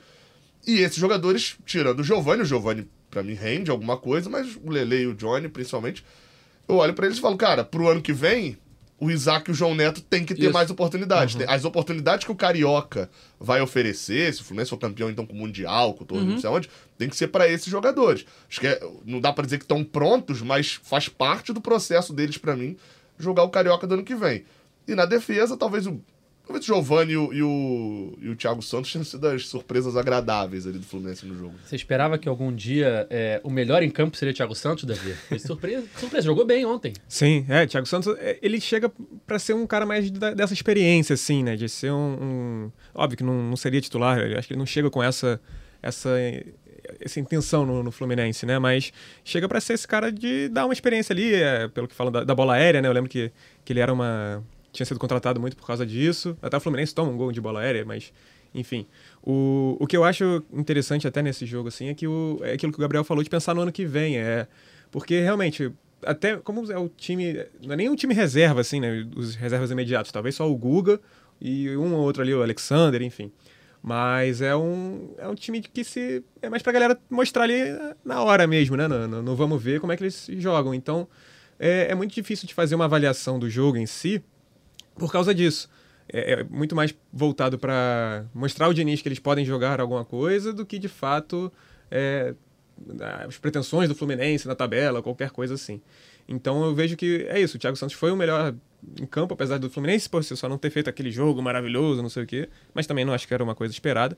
E 0.65 0.79
esses 0.79 0.97
jogadores, 0.97 1.57
tirando 1.65 1.99
o 2.01 2.03
Giovani, 2.03 2.43
o 2.43 2.45
Giovani 2.45 2.87
para 3.09 3.23
mim 3.23 3.33
rende 3.33 3.69
alguma 3.69 3.97
coisa, 3.97 4.29
mas 4.29 4.55
o 4.63 4.69
Lele 4.69 5.01
e 5.01 5.07
o 5.07 5.13
Johnny, 5.13 5.49
principalmente, 5.49 6.03
eu 6.67 6.75
olho 6.75 6.93
para 6.93 7.05
eles 7.05 7.17
e 7.17 7.21
falo, 7.21 7.35
cara, 7.35 7.63
pro 7.63 7.89
ano 7.89 8.01
que 8.01 8.13
vem, 8.13 8.57
o 9.01 9.09
Isaac 9.09 9.49
e 9.49 9.51
o 9.51 9.55
João 9.55 9.73
Neto 9.73 9.99
têm 9.99 10.23
que 10.23 10.35
ter 10.35 10.43
Isso. 10.43 10.53
mais 10.53 10.69
oportunidades. 10.69 11.33
Uhum. 11.33 11.41
As 11.47 11.65
oportunidades 11.65 12.23
que 12.23 12.31
o 12.31 12.35
Carioca 12.35 13.09
vai 13.39 13.59
oferecer, 13.59 14.31
se 14.31 14.41
o 14.41 14.43
Fluminense 14.43 14.69
for 14.69 14.77
campeão 14.77 15.09
então 15.09 15.25
com 15.25 15.33
o 15.33 15.35
Mundial, 15.35 15.95
com 15.95 16.03
o 16.03 16.07
torneio, 16.07 16.27
uhum. 16.29 16.35
não 16.35 16.39
sei 16.41 16.49
onde, 16.51 16.69
tem 16.99 17.09
que 17.09 17.15
ser 17.15 17.29
para 17.29 17.49
esses 17.49 17.65
jogadores. 17.65 18.27
Acho 18.47 18.59
que 18.59 18.67
é, 18.67 18.79
não 19.03 19.19
dá 19.19 19.33
para 19.33 19.43
dizer 19.43 19.57
que 19.57 19.63
estão 19.63 19.83
prontos, 19.83 20.43
mas 20.43 20.79
faz 20.83 21.09
parte 21.09 21.51
do 21.51 21.59
processo 21.59 22.13
deles 22.13 22.37
para 22.37 22.55
mim 22.55 22.77
jogar 23.17 23.41
o 23.41 23.49
Carioca 23.49 23.87
do 23.87 23.95
ano 23.95 24.03
que 24.03 24.13
vem. 24.13 24.45
E 24.87 24.93
na 24.93 25.05
defesa, 25.05 25.57
talvez 25.57 25.87
o 25.87 25.99
Talvez 26.51 26.65
o 26.65 26.67
Giovanni 26.67 27.13
e 27.13 27.17
o, 27.17 27.33
e 27.33 27.41
o, 27.41 28.17
e 28.21 28.29
o 28.29 28.35
Thiago 28.35 28.61
Santos 28.61 28.91
tenham 28.91 29.05
sido 29.05 29.25
as 29.25 29.47
surpresas 29.47 29.95
agradáveis 29.95 30.67
ali 30.67 30.77
do 30.77 30.85
Fluminense 30.85 31.25
no 31.25 31.33
jogo. 31.37 31.53
Você 31.65 31.77
esperava 31.77 32.17
que 32.17 32.27
algum 32.27 32.53
dia 32.53 33.07
é, 33.09 33.39
o 33.41 33.49
melhor 33.49 33.81
em 33.81 33.89
campo 33.89 34.17
seria 34.17 34.33
o 34.33 34.35
Thiago 34.35 34.53
Santos, 34.53 34.83
Davi? 34.83 35.13
Foi 35.13 35.39
surpresa, 35.39 35.87
surpresa, 35.97 36.25
jogou 36.25 36.45
bem 36.45 36.65
ontem. 36.65 36.91
Sim, 37.07 37.45
é, 37.47 37.65
Thiago 37.65 37.87
Santos, 37.87 38.13
é, 38.17 38.37
ele 38.41 38.59
chega 38.59 38.91
para 39.25 39.39
ser 39.39 39.53
um 39.53 39.65
cara 39.65 39.85
mais 39.85 40.11
da, 40.11 40.33
dessa 40.33 40.53
experiência, 40.53 41.13
assim, 41.13 41.41
né? 41.41 41.55
De 41.55 41.69
ser 41.69 41.91
um. 41.91 42.17
um... 42.21 42.71
Óbvio 42.93 43.19
que 43.19 43.23
não, 43.23 43.41
não 43.43 43.55
seria 43.55 43.79
titular, 43.79 44.19
acho 44.37 44.47
que 44.47 44.53
ele 44.53 44.59
não 44.59 44.65
chega 44.65 44.89
com 44.89 45.01
essa. 45.01 45.39
essa 45.81 46.09
essa 46.99 47.19
intenção 47.19 47.65
no, 47.65 47.81
no, 47.83 47.91
Fluminense, 47.91 48.45
né? 48.45 48.59
Mas 48.59 48.91
chega 49.23 49.47
para 49.47 49.61
ser 49.61 49.73
esse 49.73 49.87
cara 49.87 50.11
de 50.11 50.49
dar 50.49 50.65
uma 50.65 50.73
experiência 50.73 51.13
ali, 51.13 51.33
é, 51.33 51.67
pelo 51.69 51.87
que 51.87 51.95
falam 51.95 52.11
da, 52.11 52.23
da, 52.23 52.35
bola 52.35 52.55
aérea, 52.55 52.81
né? 52.81 52.87
Eu 52.87 52.91
lembro 52.91 53.09
que, 53.09 53.31
que 53.63 53.71
ele 53.71 53.79
era 53.79 53.93
uma 53.93 54.43
tinha 54.71 54.85
sido 54.85 54.99
contratado 54.99 55.39
muito 55.39 55.55
por 55.57 55.65
causa 55.67 55.85
disso. 55.85 56.37
Até 56.41 56.57
o 56.57 56.59
Fluminense 56.59 56.93
toma 56.95 57.11
um 57.11 57.17
gol 57.17 57.31
de 57.31 57.41
bola 57.41 57.61
aérea, 57.61 57.83
mas 57.85 58.11
enfim. 58.53 58.85
O, 59.23 59.77
o 59.79 59.87
que 59.87 59.95
eu 59.95 60.03
acho 60.03 60.43
interessante 60.53 61.07
até 61.07 61.21
nesse 61.21 61.45
jogo 61.45 61.67
assim 61.69 61.87
é 61.89 61.93
que 61.93 62.07
o, 62.07 62.39
é 62.43 62.53
aquilo 62.53 62.71
que 62.71 62.77
o 62.77 62.81
Gabriel 62.81 63.03
falou 63.03 63.23
de 63.23 63.29
pensar 63.29 63.53
no 63.53 63.61
ano 63.61 63.71
que 63.71 63.85
vem, 63.85 64.17
é 64.17 64.47
porque 64.91 65.19
realmente 65.21 65.71
até 66.03 66.35
como 66.37 66.69
é 66.71 66.77
o 66.77 66.89
time, 66.89 67.45
não 67.63 67.73
é 67.73 67.75
nem 67.77 67.89
um 67.89 67.95
time 67.95 68.13
reserva 68.13 68.59
assim, 68.61 68.79
né, 68.79 69.07
os 69.15 69.35
reservas 69.35 69.69
imediatos, 69.71 70.11
talvez 70.11 70.35
só 70.35 70.49
o 70.49 70.57
Guga 70.57 70.99
e 71.39 71.69
um 71.77 71.93
ou 71.93 72.01
outro 72.01 72.21
ali 72.23 72.33
o 72.33 72.41
Alexander, 72.41 73.01
enfim. 73.01 73.31
Mas 73.83 74.41
é 74.41 74.55
um, 74.55 75.13
é 75.17 75.27
um 75.27 75.33
time 75.33 75.59
que 75.59 75.83
se. 75.83 76.23
É 76.39 76.49
mais 76.49 76.61
pra 76.61 76.71
galera 76.71 76.99
mostrar 77.09 77.43
ali 77.45 77.55
na 78.05 78.21
hora 78.21 78.45
mesmo, 78.45 78.77
né? 78.77 78.87
No, 78.87 79.07
no- 79.07 79.23
no 79.23 79.35
vamos 79.35 79.61
ver 79.61 79.79
como 79.79 79.91
é 79.91 79.97
que 79.97 80.03
eles 80.03 80.27
jogam. 80.37 80.71
Então, 80.71 81.07
é, 81.59 81.87
é 81.89 81.95
muito 81.95 82.13
difícil 82.13 82.47
de 82.47 82.53
fazer 82.53 82.75
uma 82.75 82.85
avaliação 82.85 83.39
do 83.39 83.49
jogo 83.49 83.77
em 83.77 83.87
si 83.87 84.23
por 85.01 85.11
causa 85.11 85.33
disso. 85.33 85.67
É, 86.07 86.33
é 86.33 86.43
muito 86.43 86.75
mais 86.75 86.93
voltado 87.11 87.57
para 87.57 88.25
mostrar 88.33 88.67
ao 88.67 88.73
Diniz 88.73 89.01
que 89.01 89.07
eles 89.07 89.19
podem 89.19 89.43
jogar 89.43 89.81
alguma 89.81 90.05
coisa 90.05 90.53
do 90.53 90.63
que 90.63 90.77
de 90.77 90.87
fato 90.87 91.51
é, 91.89 92.35
as 93.27 93.37
pretensões 93.39 93.89
do 93.89 93.95
Fluminense 93.95 94.47
na 94.47 94.53
tabela, 94.53 95.01
qualquer 95.01 95.31
coisa 95.31 95.55
assim. 95.55 95.81
Então 96.27 96.63
eu 96.63 96.75
vejo 96.75 96.95
que 96.95 97.25
é 97.29 97.39
isso. 97.39 97.57
O 97.57 97.59
Thiago 97.59 97.75
Santos 97.75 97.95
foi 97.95 98.11
o 98.11 98.15
melhor 98.15 98.53
em 98.99 99.05
campo, 99.05 99.33
apesar 99.33 99.57
do 99.57 99.69
Fluminense 99.69 100.07
por 100.07 100.23
si 100.23 100.35
só 100.37 100.47
não 100.47 100.57
ter 100.57 100.69
feito 100.69 100.89
aquele 100.89 101.11
jogo 101.11 101.41
maravilhoso, 101.41 102.01
não 102.01 102.09
sei 102.09 102.23
o 102.23 102.27
quê. 102.27 102.47
Mas 102.73 102.85
também 102.85 103.03
não 103.03 103.13
acho 103.13 103.27
que 103.27 103.33
era 103.33 103.43
uma 103.43 103.55
coisa 103.55 103.73
esperada. 103.73 104.15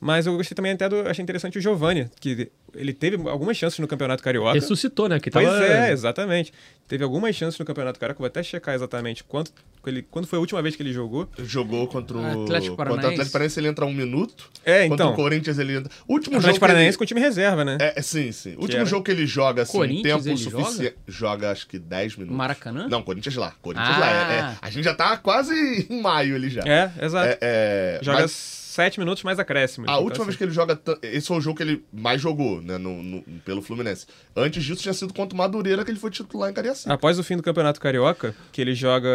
Mas 0.00 0.26
eu 0.26 0.36
gostei 0.36 0.54
também 0.54 0.72
até 0.72 0.88
do. 0.88 1.00
Achei 1.08 1.22
interessante 1.22 1.56
o 1.58 1.60
Giovani, 1.60 2.10
que 2.20 2.50
ele 2.74 2.92
teve 2.92 3.16
algumas 3.28 3.56
chances 3.56 3.78
no 3.78 3.88
Campeonato 3.88 4.22
Carioca. 4.22 4.52
Ressuscitou, 4.52 5.08
né? 5.08 5.18
Que 5.18 5.30
Pois 5.30 5.46
tava... 5.46 5.64
é, 5.64 5.90
exatamente. 5.90 6.52
Teve 6.86 7.02
algumas 7.02 7.34
chances 7.34 7.58
no 7.58 7.64
Campeonato 7.64 7.98
Carioca, 7.98 8.18
vou 8.18 8.26
até 8.26 8.42
checar 8.42 8.74
exatamente 8.74 9.24
quanto, 9.24 9.50
ele, 9.86 10.02
quando 10.02 10.26
foi 10.26 10.36
a 10.36 10.40
última 10.40 10.60
vez 10.62 10.76
que 10.76 10.82
ele 10.82 10.92
jogou. 10.92 11.28
Jogou 11.38 11.88
contra 11.88 12.16
o 12.16 12.20
Atlético 12.20 12.44
Contra 12.46 12.72
o 12.72 12.76
Paranaense. 12.76 13.06
Atlético 13.14 13.32
Paranaense 13.32 13.60
ele 13.60 13.68
entra 13.68 13.86
um 13.86 13.92
minuto. 13.94 14.50
É, 14.64 14.80
Contra 14.88 14.94
então. 15.06 15.12
o 15.12 15.16
Corinthians 15.16 15.58
ele 15.58 15.76
entra. 15.76 15.90
O 16.06 16.12
último 16.12 16.36
O 16.36 16.40
jogo 16.40 16.48
Atlético 16.50 16.52
que 16.60 16.64
ele- 16.64 16.72
Paranaense 16.72 16.98
com 16.98 17.04
o 17.04 17.06
time 17.06 17.20
reserva, 17.20 17.64
né? 17.64 17.78
É, 17.80 18.02
sim, 18.02 18.30
sim. 18.32 18.54
O 18.56 18.60
último 18.62 18.80
era? 18.80 18.86
jogo 18.86 19.02
que 19.04 19.10
ele 19.10 19.26
joga, 19.26 19.62
assim, 19.62 20.02
tempo 20.02 20.28
ele 20.28 20.36
suficiente. 20.36 20.94
Joga? 21.08 21.50
acho 21.50 21.66
que 21.66 21.78
10 21.78 22.16
minutos. 22.16 22.36
Maracanã? 22.36 22.86
Não, 22.88 23.02
Corinthians 23.02 23.34
lá. 23.36 23.52
Corinthians 23.62 23.96
Ah. 23.96 23.98
lá. 23.98 24.32
É, 24.32 24.38
é. 24.38 24.56
A 24.60 24.68
gente 24.70 24.84
já 24.84 24.94
tá 24.94 25.16
quase 25.16 25.54
em 25.88 26.00
maio 26.02 26.34
ali 26.36 26.50
já. 26.50 26.62
É, 26.66 26.92
exato. 27.04 27.26
É, 27.28 27.38
é, 27.40 27.98
Joga 28.02 28.20
mas 28.22 28.32
sete 28.76 28.98
minutos 29.00 29.22
mais 29.24 29.38
acréscimos. 29.38 29.88
a 29.88 29.92
Então, 29.92 30.04
última 30.04 30.22
assim, 30.22 30.26
vez 30.26 30.36
que 30.36 30.44
ele 30.44 30.52
joga. 30.52 30.78
Esse 31.02 31.26
foi 31.26 31.38
o 31.38 31.40
jogo 31.40 31.56
que 31.56 31.62
ele 31.62 31.84
mais 31.92 32.20
jogou, 32.20 32.60
né? 32.62 32.76
no- 32.78 33.02
no- 33.02 33.22
pelo 33.44 33.62
Fluminense. 33.62 34.06
Antes 34.36 34.62
disso 34.62 34.82
tinha 34.82 34.92
sido 34.94 35.12
contra 35.14 35.34
o 35.34 35.38
Madureira 35.38 35.84
que 35.84 35.90
ele 35.90 35.98
foi 35.98 36.10
titular 36.10 36.50
em 36.50 36.54
Cariacica. 36.54 36.92
Após 36.92 37.18
o 37.18 37.24
fim 37.24 37.36
do 37.36 37.42
Campeonato 37.42 37.80
Carioca, 37.80 38.34
que 38.52 38.60
ele 38.60 38.74
joga 38.74 39.08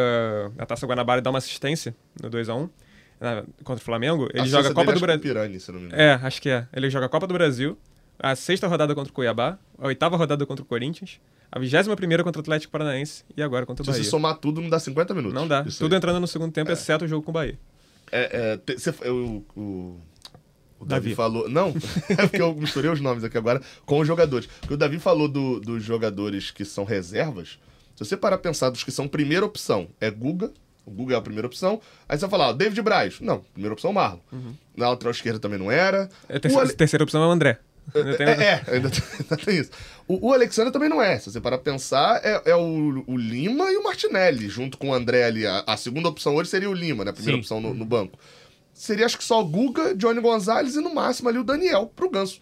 a 0.58 0.66
Taça 0.66 0.86
Guanabara 0.88 1.20
e 1.20 1.24
dá 1.24 1.30
uma 1.30 1.38
assistência 1.38 1.96
no 2.22 2.30
2x1 2.30 2.70
na- 3.20 3.44
contra 3.64 3.82
o 3.82 3.86
Flamengo, 3.86 4.28
ele 4.34 4.42
A 4.42 4.46
joga 4.48 4.70
a 4.70 4.74
Copa 4.74 4.88
dele, 4.88 5.00
do 5.00 5.02
Brasil. 5.02 5.16
é 5.16 5.20
o 5.20 5.22
Pirani, 5.36 5.60
se 5.60 5.72
não 5.72 5.80
me 5.80 5.86
engano. 5.86 6.02
É, 6.02 6.14
acho 6.14 6.42
que 6.42 6.50
é. 6.50 6.68
Ele 6.74 6.90
joga 6.90 7.06
a 7.06 7.10
Copa 7.10 7.28
do 7.28 7.34
Brasil, 7.34 7.78
a 8.20 8.36
sexta 8.36 8.68
rodada 8.68 8.94
contra 8.96 9.12
o 9.12 9.14
Cuiabá, 9.14 9.58
a 9.78 9.88
oitava 9.88 10.18
rodada 10.18 10.46
contra 10.46 10.64
o 10.64 10.66
Corinthians, 10.66 11.20
a 11.52 11.60
vigésima 11.60 11.96
primeira 11.96 12.24
contra 12.24 12.40
o 12.40 12.42
Atlético 12.42 12.72
Paranaense 12.72 13.24
e 13.38 13.44
agora 13.44 13.66
contra 13.66 13.84
o 13.84 13.86
Se 13.86 13.92
Bahia. 13.92 14.04
somar 14.04 14.38
tudo, 14.38 14.60
não 14.62 14.70
dá 14.70 14.80
50 14.80 15.14
minutos. 15.14 15.34
Não 15.36 15.48
dá. 15.48 15.64
Tudo 15.64 15.94
aí. 15.94 15.98
entrando 15.98 16.20
no 16.20 16.28
segundo 16.28 16.52
tempo, 16.52 16.72
exceto 16.72 17.06
o 17.06 17.08
jogo 17.08 17.24
com 17.24 17.30
o 17.32 17.34
Bahia. 17.34 17.60
É, 18.12 18.60
é, 18.68 18.78
cê- 18.78 18.94
eu- 19.02 19.44
o, 19.56 19.98
o 20.80 20.86
Davi. 20.86 21.04
Davi. 21.10 21.16
falou. 21.16 21.48
Não, 21.50 21.70
é 22.10 22.16
porque 22.28 22.42
eu 22.42 22.54
misturei 22.56 22.92
os 22.92 23.00
nomes 23.00 23.24
aqui 23.24 23.38
agora 23.38 23.62
com 23.86 24.00
os 24.00 24.08
jogadores. 24.08 24.48
Porque 24.60 24.74
o 24.74 24.78
Davi 24.78 25.00
falou 25.00 25.28
do- 25.28 25.60
dos 25.60 25.84
jogadores 25.84 26.52
que 26.52 26.66
são 26.66 26.84
reservas. 26.84 27.60
Se 27.96 28.06
você 28.06 28.18
parar 28.18 28.36
a 28.38 28.40
pensar 28.40 28.70
dos 28.70 28.84
que 28.84 28.92
são 28.92 29.08
primeira 29.08 29.46
opção, 29.46 29.88
é 30.00 30.10
Guga. 30.10 30.52
O 30.86 30.90
Guga 30.92 31.14
é 31.14 31.18
a 31.18 31.22
primeira 31.22 31.46
opção. 31.46 31.80
Aí 32.10 32.18
você 32.18 32.22
vai 32.22 32.30
falar, 32.32 32.50
ó, 32.50 32.54
David 32.54 32.82
Braz. 32.82 33.20
Não, 33.22 33.40
primeira 33.54 33.74
opção, 33.74 33.94
Marlon. 33.94 34.20
Na 34.76 34.90
lateral 34.90 35.12
esquerda 35.12 35.40
também 35.40 35.60
não 35.60 35.70
era. 35.72 36.10
É, 36.28 36.40
terceira, 36.40 36.66
Ale- 36.66 36.74
terceira 36.76 37.04
opção 37.04 37.22
é 37.24 37.28
o 37.28 37.30
André. 37.30 37.60
Ainda 37.94 38.18
tem- 38.18 38.28
é, 38.28 38.32
é, 38.32 38.64
ainda, 38.76 38.90
tem- 38.90 39.04
ainda 39.20 39.38
tem 39.38 39.58
isso. 39.58 39.72
O, 40.08 40.28
o 40.30 40.34
Alexandre 40.34 40.72
também 40.72 40.90
não 40.90 41.02
é. 41.02 41.18
Se 41.20 41.32
você 41.32 41.42
parar 41.42 41.58
pra 41.58 41.72
pensar, 41.74 42.22
é, 42.24 42.42
é 42.52 42.56
o, 42.56 43.04
o 43.08 43.18
Lima 43.18 43.72
e 43.72 43.78
o 43.78 43.84
Martinelli, 43.84 44.48
junto 44.50 44.78
com 44.78 44.90
o 44.90 44.94
André 44.94 45.24
ali. 45.26 45.46
A, 45.46 45.64
a 45.68 45.78
segunda 45.78 46.08
opção 46.10 46.36
hoje 46.36 46.50
seria 46.50 46.70
o 46.70 46.74
Lima, 46.74 47.04
né? 47.04 47.12
A 47.12 47.14
primeira 47.14 47.36
Sim. 47.38 47.42
opção 47.42 47.60
no, 47.62 47.74
no 47.74 47.86
banco. 47.86 48.18
Seria 48.74 49.06
acho 49.06 49.18
que 49.18 49.24
só 49.24 49.42
o 49.42 49.46
Guga, 49.46 49.94
Johnny 49.96 50.22
Gonzalez 50.22 50.76
e 50.76 50.82
no 50.82 50.94
máximo 50.94 51.30
ali 51.30 51.38
o 51.38 51.44
Daniel 51.44 51.92
pro 51.96 52.10
Ganso. 52.10 52.40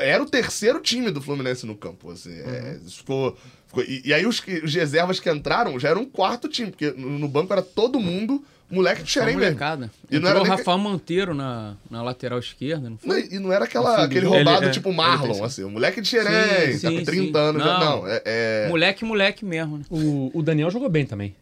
Era 0.00 0.22
o 0.22 0.26
terceiro 0.26 0.80
time 0.80 1.10
do 1.10 1.20
Fluminense 1.20 1.66
no 1.66 1.76
campo. 1.76 2.10
Assim, 2.10 2.32
é, 2.32 2.78
isso 2.86 2.98
ficou, 2.98 3.36
ficou- 3.66 3.82
e, 3.84 4.00
e 4.06 4.14
aí 4.14 4.24
os, 4.24 4.40
os 4.64 4.74
reservas 4.74 5.20
que 5.20 5.30
entraram 5.30 5.78
já 5.78 5.90
eram 5.90 6.02
um 6.02 6.06
quarto 6.06 6.48
time, 6.48 6.70
porque 6.70 6.92
no, 6.92 7.18
no 7.18 7.28
banco 7.28 7.52
era 7.52 7.60
todo 7.60 8.00
mundo 8.00 8.42
moleque 8.74 9.02
de 9.02 9.10
xerém 9.10 9.36
mesmo. 9.36 9.42
molecada. 9.42 9.90
E 10.10 10.18
não 10.18 10.28
era 10.28 10.40
o 10.40 10.44
Rafael 10.44 10.78
Monteiro 10.78 11.34
na, 11.34 11.74
na 11.90 12.02
lateral 12.02 12.38
esquerda, 12.38 12.84
não 12.90 12.98
Não, 13.04 13.14
foi? 13.14 13.28
e 13.30 13.38
não 13.38 13.52
era 13.52 13.64
aquela, 13.66 14.04
aquele 14.04 14.26
roubado 14.26 14.58
Ele- 14.62 14.66
é, 14.66 14.70
tipo 14.70 14.88
ele 14.88 14.96
Marlon, 14.96 15.32
tem- 15.34 15.44
assim, 15.44 15.64
o 15.64 15.70
moleque 15.70 16.00
de 16.00 16.08
xerém, 16.08 16.72
Sim, 16.72 16.80
tá 16.80 16.90
com 16.90 16.98
sim, 16.98 17.04
30 17.04 17.38
sim. 17.38 17.44
anos. 17.44 17.62
já- 17.62 17.78
Não. 17.78 18.00
Não, 18.02 18.08
é, 18.08 18.22
é- 18.24 18.68
Moleque, 18.68 19.04
moleque 19.04 19.44
mesmo, 19.44 19.78
né? 19.78 19.84
O, 19.90 20.30
o 20.34 20.42
Daniel 20.42 20.70
jogou 20.70 20.88
bem 20.88 21.04
também. 21.06 21.34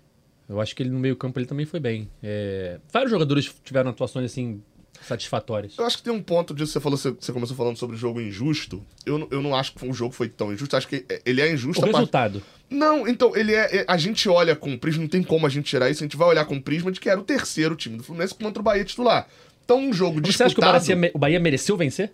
Eu 0.49 0.61
acho 0.61 0.75
que 0.75 0.83
ele 0.83 0.91
no 0.91 0.99
meio 0.99 1.15
campo 1.15 1.39
ele 1.39 1.47
também 1.47 1.65
foi 1.65 1.79
bem. 1.79 2.09
É, 2.23 2.79
vários 2.93 3.11
jogadores 3.11 3.55
tiveram 3.65 3.91
atuações 3.91 4.25
assim 4.27 4.61
satisfatórias. 5.07 5.75
Eu 5.79 5.85
acho 5.87 5.99
que 5.99 6.03
tem 6.03 6.13
um 6.13 6.23
ponto 6.23 6.55
disso, 6.55 6.73
você 6.73 6.81
falou, 6.81 6.97
você, 6.99 7.11
você 7.11 7.33
começou 7.33 7.57
falando 7.57 7.77
sobre 7.77 7.97
o 7.97 7.99
jogo 7.99 8.21
injusto. 8.21 8.83
Eu, 9.05 9.19
não- 9.19 9.29
eu 9.31 9.43
não 9.43 9.55
acho 9.55 9.73
que 9.75 9.87
o 9.89 9.93
jogo 9.93 10.15
foi 10.15 10.29
tão 10.29 10.53
injusto, 10.53 10.77
acho 10.77 10.89
que 10.89 11.05
é- 11.09 11.21
ele 11.25 11.41
é 11.41 11.53
injusto 11.53 11.83
O 11.83 11.87
resultado. 11.87 12.43
Não, 12.69 13.07
então, 13.09 13.37
ele 13.37 13.55
é, 13.55 13.79
é- 13.79 13.85
A 13.89 13.97
gente 13.97 14.29
olha 14.29 14.55
com 14.55 14.73
o 14.75 14.79
prisma, 14.79 15.03
não 15.03 15.09
tem 15.09 15.23
como 15.23 15.47
a 15.47 15.51
gente 15.51 15.65
tirar 15.67 15.91
isso, 15.91 16.03
a 16.03 16.07
gente 16.07 16.17
vai 16.17 16.29
olhar 16.29 16.45
com 16.45 16.57
o 16.57 16.63
prisma 16.63 16.93
de 16.93 17.01
que 17.01 17.09
era 17.09 17.19
o 17.19 17.25
terceiro 17.25 17.75
time 17.75 17.97
do 17.97 18.03
Fluminense 18.05 18.35
contra 18.35 18.61
o 18.61 18.63
Bahia 18.65 18.85
titular. 18.85 19.27
Então, 19.65 19.79
um 19.79 19.93
jogo 19.93 20.21
Você 20.21 20.45
disputado... 20.45 20.77
acha 20.77 20.87
que 20.87 20.93
o 20.93 20.97
Bahia, 20.97 21.11
o 21.15 21.19
Bahia 21.19 21.41
mereceu 21.41 21.77
vencer? 21.77 22.13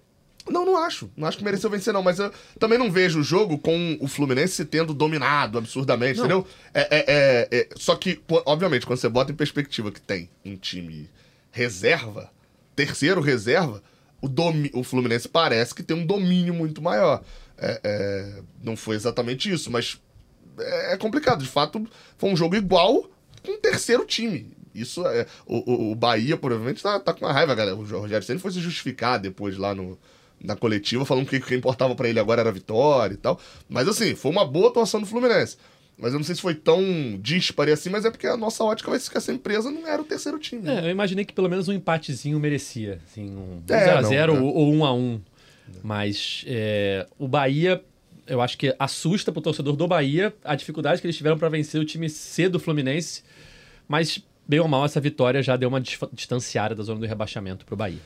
Não, 0.48 0.64
não 0.64 0.76
acho. 0.78 1.10
Não 1.16 1.26
acho 1.26 1.36
que 1.36 1.42
mereceu 1.42 1.68
vencer, 1.68 1.92
não. 1.92 2.02
Mas 2.04 2.20
eu 2.20 2.30
também 2.58 2.78
não 2.78 2.88
vejo 2.90 3.18
o 3.18 3.22
jogo 3.22 3.58
com 3.58 3.96
o 4.00 4.06
Fluminense 4.06 4.64
tendo 4.64 4.94
dominado 4.94 5.58
absurdamente, 5.58 6.20
entendeu? 6.20 6.46
É, 6.72 6.80
é- 6.82 7.04
é- 7.08 7.48
é- 7.50 7.68
Só 7.74 7.96
que, 7.96 8.20
obviamente, 8.44 8.86
quando 8.86 8.98
você 9.00 9.08
bota 9.08 9.32
em 9.32 9.34
perspectiva 9.34 9.90
que 9.90 10.00
tem 10.00 10.30
um 10.44 10.54
time 10.56 11.10
reserva, 11.50 12.30
terceiro 12.76 13.20
reserva, 13.20 13.82
o, 14.22 14.28
domi... 14.28 14.70
o 14.74 14.84
Fluminense 14.84 15.28
parece 15.28 15.74
que 15.74 15.82
tem 15.82 15.96
um 15.96 16.06
domínio 16.06 16.54
muito 16.54 16.80
maior. 16.80 17.22
É- 17.58 17.80
é, 17.82 18.42
Não 18.62 18.76
foi 18.76 18.94
exatamente 18.96 19.50
isso, 19.50 19.70
mas 19.70 20.00
é 20.58 20.92
é 20.92 20.96
complicado. 20.96 21.42
De 21.42 21.48
fato, 21.48 21.84
foi 22.18 22.30
um 22.30 22.36
jogo 22.36 22.54
igual 22.54 23.10
com 23.44 23.52
um 23.52 23.58
terceiro 23.60 24.04
time. 24.04 24.54
Isso 24.74 25.06
é. 25.06 25.26
O, 25.46 25.90
o- 25.92 25.94
Bahia, 25.94 26.36
provavelmente, 26.36 26.82
tá, 26.82 27.00
tá 27.00 27.12
com 27.14 27.24
uma 27.24 27.32
raiva, 27.32 27.54
galera. 27.54 27.74
O 27.76 27.82
Rogério 27.84 28.24
Senna 28.26 28.38
foi 28.40 28.50
se 28.52 28.60
justificar 28.60 29.18
depois 29.18 29.56
lá 29.56 29.74
no, 29.74 29.98
na 30.40 30.54
coletiva, 30.54 31.04
falando 31.06 31.26
que 31.26 31.36
o 31.36 31.40
que 31.42 31.54
importava 31.54 31.94
pra 31.94 32.08
ele 32.08 32.20
agora 32.20 32.40
era 32.42 32.50
a 32.50 32.52
vitória 32.52 33.14
e 33.14 33.16
tal. 33.16 33.40
Mas 33.68 33.88
assim, 33.88 34.14
foi 34.14 34.30
uma 34.30 34.44
boa 34.46 34.68
atuação 34.68 35.00
do 35.00 35.06
Fluminense. 35.06 35.56
Mas 35.98 36.12
eu 36.12 36.18
não 36.18 36.24
sei 36.24 36.34
se 36.34 36.42
foi 36.42 36.54
tão 36.54 36.82
dispare 37.22 37.72
assim, 37.72 37.88
mas 37.88 38.04
é 38.04 38.10
porque 38.10 38.26
a 38.26 38.36
nossa 38.36 38.62
ótica 38.62 38.90
vai 38.90 39.00
ficar 39.00 39.20
sem 39.20 39.38
presa, 39.38 39.70
não 39.70 39.86
era 39.86 40.00
o 40.00 40.04
terceiro 40.04 40.38
time. 40.38 40.68
É, 40.68 40.86
eu 40.86 40.90
imaginei 40.90 41.24
que 41.24 41.32
pelo 41.32 41.48
menos 41.48 41.68
um 41.68 41.72
empatezinho 41.72 42.38
merecia. 42.38 43.00
Assim, 43.10 43.30
um 43.34 43.62
É, 43.68 43.96
0x0 44.02 44.26
não, 44.26 44.36
é. 44.36 44.40
ou, 44.40 44.54
ou 44.54 44.72
1x1. 44.74 45.20
Mas 45.82 46.44
é, 46.46 47.06
o 47.18 47.26
Bahia, 47.26 47.82
eu 48.26 48.40
acho 48.42 48.58
que 48.58 48.74
assusta 48.78 49.32
pro 49.32 49.40
torcedor 49.40 49.74
do 49.74 49.88
Bahia 49.88 50.34
a 50.44 50.54
dificuldade 50.54 51.00
que 51.00 51.06
eles 51.06 51.16
tiveram 51.16 51.38
para 51.38 51.48
vencer 51.48 51.80
o 51.80 51.84
time 51.84 52.10
C 52.10 52.48
do 52.48 52.60
Fluminense. 52.60 53.22
Mas, 53.88 54.22
bem 54.46 54.60
ou 54.60 54.68
mal, 54.68 54.84
essa 54.84 55.00
vitória 55.00 55.42
já 55.42 55.56
deu 55.56 55.68
uma 55.68 55.80
distanciada 56.12 56.74
da 56.74 56.82
zona 56.82 57.00
do 57.00 57.06
rebaixamento 57.06 57.64
pro 57.64 57.74
Bahia. 57.76 58.00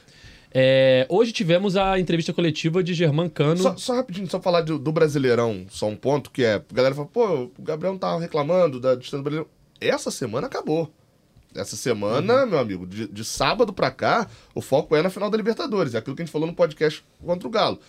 É, 0.52 1.06
hoje 1.08 1.32
tivemos 1.32 1.76
a 1.76 1.98
entrevista 1.98 2.32
coletiva 2.32 2.82
de 2.82 2.92
Germán 2.92 3.28
Cano. 3.28 3.62
Só, 3.62 3.76
só 3.76 3.94
rapidinho, 3.94 4.28
só 4.28 4.40
falar 4.40 4.62
do, 4.62 4.78
do 4.78 4.90
Brasileirão, 4.90 5.66
só 5.70 5.86
um 5.86 5.96
ponto, 5.96 6.30
que 6.30 6.42
é, 6.44 6.54
a 6.54 6.74
galera 6.74 6.94
fala, 6.94 7.06
pô, 7.06 7.50
o 7.56 7.62
Gabriel 7.62 7.92
não 7.92 7.98
tava 7.98 8.20
reclamando 8.20 8.80
da 8.80 8.94
distância 8.94 9.18
do 9.18 9.24
Brasileirão. 9.24 9.50
Essa 9.80 10.10
semana 10.10 10.46
acabou. 10.46 10.92
Essa 11.54 11.76
semana, 11.76 12.46
meu 12.46 12.58
amigo, 12.58 12.86
de, 12.86 13.08
de 13.08 13.24
sábado 13.24 13.72
pra 13.72 13.90
cá, 13.90 14.28
o 14.54 14.60
foco 14.60 14.94
é 14.94 15.02
na 15.02 15.10
final 15.10 15.28
da 15.30 15.36
Libertadores. 15.36 15.94
É 15.94 15.98
aquilo 15.98 16.14
que 16.14 16.22
a 16.22 16.24
gente 16.24 16.32
falou 16.32 16.46
no 16.46 16.54
podcast 16.54 17.04
contra 17.24 17.48
o 17.48 17.50
Galo. 17.50 17.80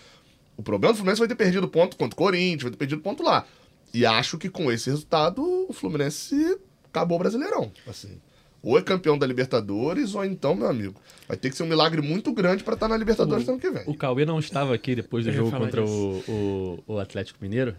O 0.58 0.64
problema 0.64 0.94
do 0.94 0.98
Fluminense 0.98 1.20
vai 1.20 1.28
ter 1.28 1.36
perdido 1.36 1.68
ponto 1.68 1.96
contra 1.96 2.14
o 2.14 2.18
Corinthians, 2.18 2.64
vai 2.64 2.72
ter 2.72 2.78
perdido 2.78 3.02
ponto 3.02 3.22
lá. 3.24 3.46
E 3.94 4.06
acho 4.06 4.38
que 4.38 4.50
com 4.50 4.72
esse 4.72 4.90
resultado, 4.90 5.44
o 5.70 5.74
Fluminense 5.74 6.58
acabou 6.88 7.18
o 7.18 7.20
Brasileirão. 7.20 7.72
Assim. 7.88 8.20
Ou 8.64 8.78
é 8.78 8.82
campeão 8.82 9.18
da 9.18 9.26
Libertadores, 9.26 10.14
ou 10.14 10.24
então, 10.24 10.54
meu 10.54 10.68
amigo, 10.68 11.02
vai 11.28 11.36
ter 11.36 11.50
que 11.50 11.58
ser 11.58 11.64
um 11.64 11.68
milagre 11.68 12.02
muito 12.02 12.32
grande 12.32 12.64
pra 12.64 12.76
estar 12.76 12.88
na 12.88 12.96
Libertadores 12.96 13.46
no 13.46 13.54
ano 13.54 13.62
que 13.62 13.72
vem. 13.72 13.84
O 13.88 13.96
Cauê 13.96 14.24
não 14.24 14.38
estava 14.40 14.74
aqui 14.76 14.94
depois 14.94 15.26
do 15.26 15.32
jogo 15.32 15.52
contra 15.52 15.84
o, 15.84 16.24
o, 16.28 16.84
o 16.88 17.00
Atlético 17.00 17.40
Mineiro. 17.42 17.76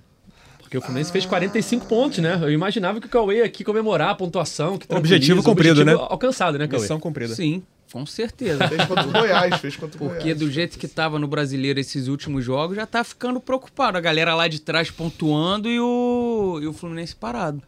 Porque 0.59 0.79
o 0.79 0.81
Fluminense 0.81 1.12
fez 1.12 1.27
45 1.27 1.87
pontos, 1.87 2.19
né? 2.19 2.39
Eu 2.43 2.51
imaginava 2.51 2.99
que 2.99 3.07
o 3.07 3.11
Cauê 3.11 3.37
ia 3.39 3.45
aqui 3.45 3.62
comemorar 3.62 4.09
a 4.09 4.15
pontuação. 4.15 4.79
Que 4.79 4.93
Objetivo 4.93 5.43
cumprido, 5.43 5.83
objetivo 5.83 6.03
né? 6.03 6.07
Alcançado, 6.11 6.59
né, 6.59 6.67
Cauê? 6.67 6.81
Missão 6.81 6.99
cumprida. 6.99 7.35
Sim, 7.35 7.62
com 7.93 8.07
certeza. 8.07 8.67
Fez 8.67 8.85
contra 8.87 9.07
o 9.07 9.12
Goiás, 9.12 9.61
fez 9.61 9.77
contra 9.77 9.97
o 9.97 10.09
Porque 10.09 10.23
Goiás. 10.23 10.39
do 10.39 10.51
jeito 10.51 10.79
que 10.79 10.89
tava 10.89 11.19
no 11.19 11.29
brasileiro 11.29 11.79
esses 11.79 12.09
últimos 12.09 12.43
jogos, 12.43 12.75
já 12.75 12.87
tá 12.87 13.05
ficando 13.05 13.39
preocupado. 13.39 13.99
A 13.99 14.01
galera 14.01 14.35
lá 14.35 14.49
de 14.49 14.61
trás 14.61 14.91
pontuando 14.91 15.69
e 15.69 15.79
o, 15.79 16.59
e 16.62 16.67
o 16.67 16.73
Fluminense 16.73 17.15
parado. 17.15 17.62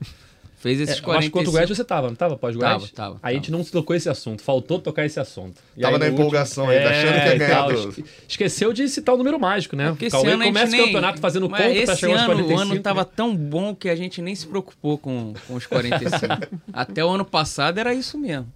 Fez 0.64 0.80
É, 0.80 0.85
esses 0.85 1.02
eu 1.02 1.12
acho 1.12 1.21
que 1.25 1.30
contra 1.30 1.50
o 1.50 1.52
45. 1.52 1.52
Goiás 1.52 1.68
você 1.68 1.85
tava, 1.85 2.09
não 2.09 2.14
tava 2.14 2.38
pós 2.38 2.56
Goiás? 2.56 2.90
Tava, 2.90 2.92
tava, 2.94 3.21
Aí 3.23 3.35
a 3.35 3.38
gente 3.38 3.52
não 3.52 3.62
tocou 3.62 3.94
esse 3.94 4.09
assunto, 4.09 4.42
faltou 4.42 4.78
tocar 4.78 5.04
esse 5.04 5.21
assunto. 5.21 5.61
E 5.76 5.83
Tava 5.83 5.97
aí, 5.97 6.00
na 6.00 6.09
empolgação 6.09 6.71
ainda, 6.71 6.88
achando 6.88 7.21
que 7.21 7.28
ia 7.28 7.37
ganhar 7.37 7.66
tal, 7.66 8.04
Esqueceu 8.26 8.73
de 8.73 8.88
citar 8.88 9.14
o 9.14 9.18
número 9.18 9.38
mágico, 9.38 9.76
né? 9.76 9.90
Porque 9.90 10.06
o 10.06 10.09
esse 10.09 10.16
Cauê 10.16 10.38
começa 10.38 10.73
nem... 10.73 10.80
o 10.80 10.85
campeonato 10.87 11.21
fazendo 11.21 11.50
Mas 11.50 11.66
conta 11.66 11.85
pra 11.85 11.97
chegar 11.97 12.12
aos 12.14 12.23
ano, 12.23 12.33
45. 12.33 12.59
O 12.59 12.62
ano 12.62 12.80
tava 12.80 13.00
né? 13.00 13.06
tão 13.14 13.37
bom 13.37 13.75
que 13.75 13.90
a 13.90 13.94
gente 13.94 14.23
nem 14.23 14.35
se 14.35 14.47
preocupou 14.47 14.97
com, 14.97 15.35
com 15.47 15.54
os 15.54 15.66
45. 15.66 16.25
Até 16.73 17.04
o 17.04 17.11
ano 17.11 17.26
passado 17.26 17.76
era 17.76 17.92
isso 17.92 18.16
mesmo. 18.16 18.50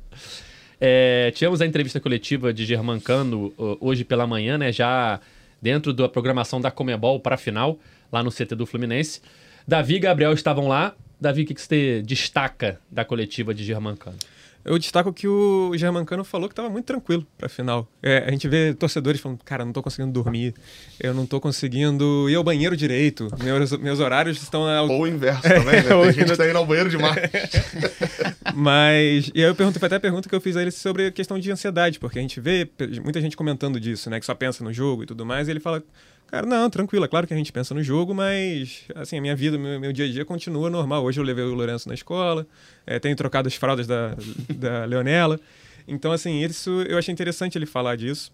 É, 0.80 1.30
tivemos 1.34 1.60
a 1.60 1.66
entrevista 1.66 2.00
coletiva 2.00 2.54
de 2.54 2.64
Germancano 2.64 3.52
hoje 3.78 4.02
pela 4.02 4.26
manhã, 4.26 4.56
né? 4.56 4.72
Já 4.72 5.20
dentro 5.60 5.92
da 5.92 6.08
programação 6.08 6.58
da 6.58 6.70
Comebol 6.70 7.20
para 7.20 7.34
a 7.34 7.38
final, 7.38 7.78
lá 8.10 8.22
no 8.22 8.30
CT 8.30 8.54
do 8.54 8.64
Fluminense. 8.64 9.20
Davi 9.66 9.96
e 9.96 9.98
Gabriel 9.98 10.32
estavam 10.32 10.68
lá. 10.68 10.94
Davi, 11.20 11.42
o 11.42 11.46
que 11.46 11.54
que 11.54 11.60
você 11.62 12.02
destaca 12.04 12.80
da 12.90 13.04
coletiva 13.04 13.52
de 13.54 13.64
Germancano? 13.64 14.16
Eu 14.64 14.78
destaco 14.78 15.12
que 15.12 15.26
o 15.26 15.72
Germancano 15.76 16.22
falou 16.24 16.46
que 16.48 16.52
estava 16.52 16.68
muito 16.68 16.84
tranquilo 16.84 17.26
para 17.38 17.46
a 17.46 17.48
final. 17.48 17.88
É, 18.02 18.24
a 18.26 18.30
gente 18.30 18.46
vê 18.48 18.74
torcedores 18.74 19.18
falando, 19.20 19.38
cara, 19.42 19.64
não 19.64 19.72
tô 19.72 19.82
conseguindo 19.82 20.12
dormir, 20.12 20.52
eu 21.00 21.14
não 21.14 21.24
tô 21.24 21.40
conseguindo 21.40 22.28
ir 22.28 22.34
ao 22.34 22.44
banheiro 22.44 22.76
direito, 22.76 23.28
meus, 23.42 23.72
meus 23.78 23.98
horários 24.00 24.42
estão... 24.42 24.66
ao- 24.68 24.88
Ou 24.88 25.02
o 25.02 25.06
inverso 25.06 25.42
também, 25.42 25.76
né? 25.76 25.82
Tem 25.88 26.12
gente 26.12 26.30
que 26.32 26.36
tá 26.36 26.48
indo 26.48 26.58
ao 26.58 26.66
banheiro 26.66 26.90
demais. 26.90 27.16
Mas. 28.54 29.30
E 29.34 29.42
aí 29.42 29.48
eu 29.48 29.54
pergunto, 29.54 29.78
foi 29.78 29.86
até 29.86 29.96
a 29.96 30.00
pergunta 30.00 30.28
que 30.28 30.34
eu 30.34 30.40
fiz 30.40 30.56
a 30.56 30.62
ele 30.62 30.70
sobre 30.70 31.06
a 31.06 31.10
questão 31.12 31.38
de 31.38 31.50
ansiedade, 31.50 31.98
porque 31.98 32.18
a 32.18 32.22
gente 32.22 32.40
vê 32.40 32.68
muita 33.02 33.20
gente 33.20 33.36
comentando 33.36 33.78
disso, 33.80 34.10
né? 34.10 34.18
Que 34.20 34.26
só 34.26 34.34
pensa 34.34 34.62
no 34.64 34.72
jogo 34.72 35.02
e 35.02 35.06
tudo 35.06 35.24
mais, 35.24 35.48
e 35.48 35.50
ele 35.50 35.60
fala. 35.60 35.82
Cara, 36.28 36.44
não, 36.46 36.68
tranquilo, 36.68 37.06
é 37.06 37.08
claro 37.08 37.26
que 37.26 37.32
a 37.32 37.36
gente 37.36 37.50
pensa 37.50 37.74
no 37.74 37.82
jogo, 37.82 38.14
mas 38.14 38.84
assim, 38.94 39.16
a 39.16 39.20
minha 39.20 39.34
vida, 39.34 39.56
meu, 39.56 39.80
meu 39.80 39.92
dia 39.94 40.04
a 40.04 40.08
dia 40.10 40.24
continua 40.26 40.68
normal. 40.68 41.02
Hoje 41.02 41.18
eu 41.18 41.24
levei 41.24 41.42
o 41.42 41.54
Lourenço 41.54 41.88
na 41.88 41.94
escola, 41.94 42.46
eh, 42.86 42.98
tenho 42.98 43.16
trocado 43.16 43.48
as 43.48 43.54
fraldas 43.54 43.86
da, 43.86 44.14
da 44.54 44.84
Leonela. 44.86 45.40
Então, 45.86 46.12
assim, 46.12 46.42
isso 46.44 46.82
eu 46.82 46.98
achei 46.98 47.12
interessante 47.14 47.56
ele 47.56 47.64
falar 47.64 47.96
disso. 47.96 48.30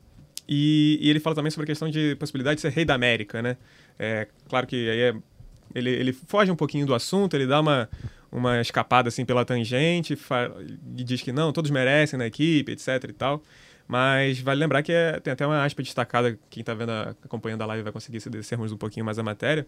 E, 0.48 0.98
e 1.00 1.08
ele 1.08 1.20
fala 1.20 1.36
também 1.36 1.52
sobre 1.52 1.64
a 1.64 1.66
questão 1.68 1.88
de 1.88 2.16
possibilidade 2.16 2.56
de 2.56 2.62
ser 2.62 2.72
rei 2.72 2.84
da 2.84 2.94
América, 2.94 3.40
né? 3.40 3.56
É, 3.96 4.26
claro 4.48 4.66
que 4.66 4.90
aí 4.90 5.00
é 5.00 5.14
ele, 5.74 5.90
ele 5.90 6.12
foge 6.12 6.50
um 6.50 6.56
pouquinho 6.56 6.86
do 6.86 6.94
assunto, 6.94 7.34
ele 7.34 7.46
dá 7.46 7.60
uma, 7.60 7.88
uma 8.30 8.60
escapada 8.60 9.08
assim 9.08 9.24
pela 9.24 9.44
tangente 9.44 10.14
fa- 10.16 10.50
e 10.96 11.02
diz 11.04 11.22
que 11.22 11.32
não, 11.32 11.52
todos 11.52 11.70
merecem 11.70 12.18
na 12.18 12.26
equipe, 12.26 12.72
etc 12.72 13.04
e 13.08 13.12
tal. 13.12 13.42
Mas 13.86 14.40
vale 14.40 14.60
lembrar 14.60 14.82
que 14.82 14.92
é- 14.92 15.20
tem 15.20 15.32
até 15.32 15.46
uma 15.46 15.62
aspa 15.64 15.82
destacada, 15.82 16.38
quem 16.48 16.60
está 16.62 16.72
vendo 16.74 16.90
a, 16.90 17.10
acompanhando 17.24 17.62
a 17.62 17.66
live 17.66 17.82
vai 17.82 17.92
conseguir 17.92 18.20
se 18.20 18.30
descermos 18.30 18.72
um 18.72 18.76
pouquinho 18.76 19.04
mais 19.04 19.18
a 19.18 19.22
matéria. 19.22 19.66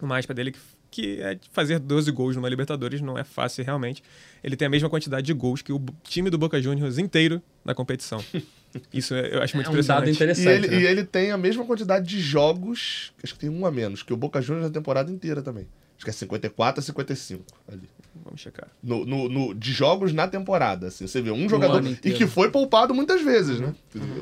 Uma 0.00 0.16
aspa 0.18 0.32
dele 0.32 0.52
que, 0.52 0.58
que 0.90 1.20
é 1.20 1.38
fazer 1.50 1.78
12 1.80 2.10
gols 2.12 2.36
numa 2.36 2.48
Libertadores 2.48 3.00
não 3.00 3.18
é 3.18 3.24
fácil 3.24 3.64
realmente. 3.64 4.02
Ele 4.44 4.54
tem 4.54 4.66
a 4.66 4.68
mesma 4.68 4.88
quantidade 4.88 5.26
de 5.26 5.32
gols 5.32 5.60
que 5.62 5.72
o 5.72 5.82
time 6.04 6.30
do 6.30 6.38
Boca 6.38 6.60
Juniors 6.62 6.98
inteiro 6.98 7.42
na 7.64 7.74
competição. 7.74 8.22
Isso 8.92 9.14
é- 9.14 9.34
eu 9.34 9.42
acho 9.42 9.56
muito 9.56 9.68
é 9.68 9.70
um 9.72 9.82
dado 9.82 10.08
impressionante. 10.08 10.08
E 10.08 10.12
interessante. 10.12 10.66
ele, 10.66 10.68
né? 10.68 10.82
e 10.82 10.86
ele 10.86 11.04
tem 11.04 11.30
a 11.32 11.38
mesma 11.38 11.64
quantidade 11.64 12.06
de 12.06 12.20
jogos, 12.20 13.12
acho 13.24 13.32
que 13.34 13.40
tem 13.40 13.48
um 13.50 13.64
a 13.66 13.72
menos, 13.72 14.02
que 14.02 14.12
o 14.12 14.16
Boca 14.16 14.40
Juniors 14.42 14.68
na 14.68 14.72
temporada 14.72 15.10
inteira 15.10 15.42
também. 15.42 15.66
Acho 15.96 16.04
que 16.04 16.10
é 16.10 16.12
54 16.12 16.78
a 16.78 16.82
55 16.82 17.44
ali. 17.66 17.88
Vamos 18.24 18.40
checar. 18.40 18.68
No, 18.82 19.04
no, 19.06 19.28
no- 19.28 19.54
de 19.54 19.72
jogos 19.72 20.12
na 20.12 20.26
temporada. 20.28 20.88
Assim, 20.88 21.06
você 21.06 21.20
vê 21.22 21.30
um 21.30 21.48
jogador. 21.48 21.82
E 22.04 22.12
que 22.12 22.26
foi 22.26 22.50
poupado 22.50 22.94
muitas 22.94 23.22
vezes, 23.22 23.60
né? 23.60 23.74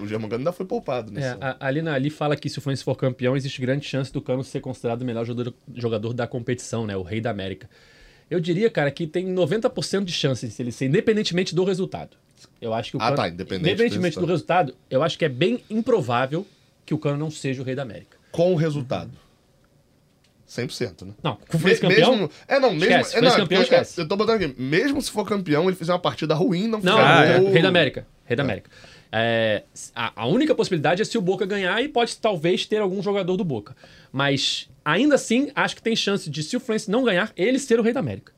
O 0.02 0.06
Germano 0.06 0.34
ainda 0.34 0.52
foi 0.52 0.64
poupado 0.66 1.10
nesse 1.10 1.26
É, 1.26 1.30
ano. 1.30 1.38
a- 1.42 1.56
ali, 1.60 1.82
na, 1.82 1.94
ali 1.94 2.10
fala 2.10 2.36
que 2.36 2.48
se 2.48 2.58
o 2.58 2.62
Fluminense 2.62 2.84
for 2.84 2.94
campeão, 2.96 3.36
existe 3.36 3.60
grande 3.60 3.84
chance 3.86 4.12
do 4.12 4.20
Cano 4.22 4.42
ser 4.44 4.60
considerado 4.60 5.02
o 5.02 5.04
melhor 5.04 5.24
jogador, 5.24 5.54
jogador 5.74 6.12
da 6.12 6.26
competição, 6.26 6.86
né? 6.86 6.96
O 6.96 7.02
rei 7.02 7.20
da 7.20 7.30
América. 7.30 7.68
Eu 8.30 8.40
diria, 8.40 8.68
cara, 8.68 8.90
que 8.90 9.06
tem 9.06 9.24
90% 9.26 10.04
de 10.04 10.12
chance 10.12 10.46
de 10.48 10.62
ele 10.62 10.72
ser, 10.72 10.86
independentemente 10.86 11.54
do 11.54 11.62
resultado. 11.64 12.16
Eu 12.60 12.74
acho 12.74 12.90
que 12.90 12.96
o 12.96 13.00
Ah, 13.00 13.04
Cano, 13.06 13.16
tá, 13.16 13.28
independente 13.28 13.62
do 13.62 13.68
independentemente 13.68 14.18
do 14.18 14.26
resultado, 14.26 14.74
eu 14.90 15.02
acho 15.02 15.16
que 15.18 15.24
é 15.24 15.28
bem 15.28 15.60
improvável 15.70 16.44
que 16.84 16.92
o 16.92 16.98
Cano 16.98 17.16
não 17.16 17.30
seja 17.30 17.62
o 17.62 17.64
rei 17.64 17.74
da 17.74 17.82
América. 17.82 18.16
Com 18.32 18.52
o 18.52 18.56
resultado. 18.56 19.10
100%, 20.48 21.06
né? 21.06 21.14
Não, 21.22 21.36
com 21.36 21.56
o 21.56 21.60
Fluminense 21.60 21.80
campeão, 21.80 22.10
Mesmo, 22.12 22.30
é, 22.46 22.60
não, 22.60 22.70
mesmo. 22.72 22.84
Esquece, 22.84 23.16
é, 23.16 23.20
não, 23.20 23.30
campeão, 23.30 23.46
porque, 23.62 23.74
esquece. 23.74 24.00
Eu 24.00 24.08
tô 24.08 24.16
botando 24.16 24.42
aqui. 24.42 24.54
Mesmo 24.60 25.02
se 25.02 25.10
for 25.10 25.26
campeão, 25.26 25.68
ele 25.68 25.76
fizer 25.76 25.92
uma 25.92 25.98
partida 25.98 26.34
ruim, 26.34 26.68
não 26.68 26.80
Não, 26.80 26.98
Ah, 26.98 27.24
é. 27.24 27.38
rei 27.38 27.62
da 27.62 27.68
América. 27.68 28.06
Rei 28.24 28.36
da 28.36 28.42
América. 28.42 28.70
É, 29.10 29.62
a, 29.94 30.12
a 30.22 30.26
única 30.26 30.54
possibilidade 30.54 31.00
é 31.02 31.04
se 31.04 31.16
o 31.16 31.20
Boca 31.20 31.46
ganhar 31.46 31.80
e 31.82 31.88
pode 31.88 32.16
talvez 32.16 32.66
ter 32.66 32.78
algum 32.78 33.02
jogador 33.02 33.36
do 33.36 33.44
Boca. 33.44 33.76
Mas 34.12 34.68
ainda 34.84 35.14
assim, 35.14 35.50
acho 35.54 35.76
que 35.76 35.82
tem 35.82 35.96
chance 35.96 36.28
de, 36.28 36.42
se 36.42 36.56
o 36.56 36.60
Fluminense 36.60 36.90
não 36.90 37.02
ganhar, 37.04 37.32
ele 37.36 37.58
ser 37.58 37.78
o 37.78 37.82
rei 37.82 37.92
da 37.92 38.00
América. 38.00 38.32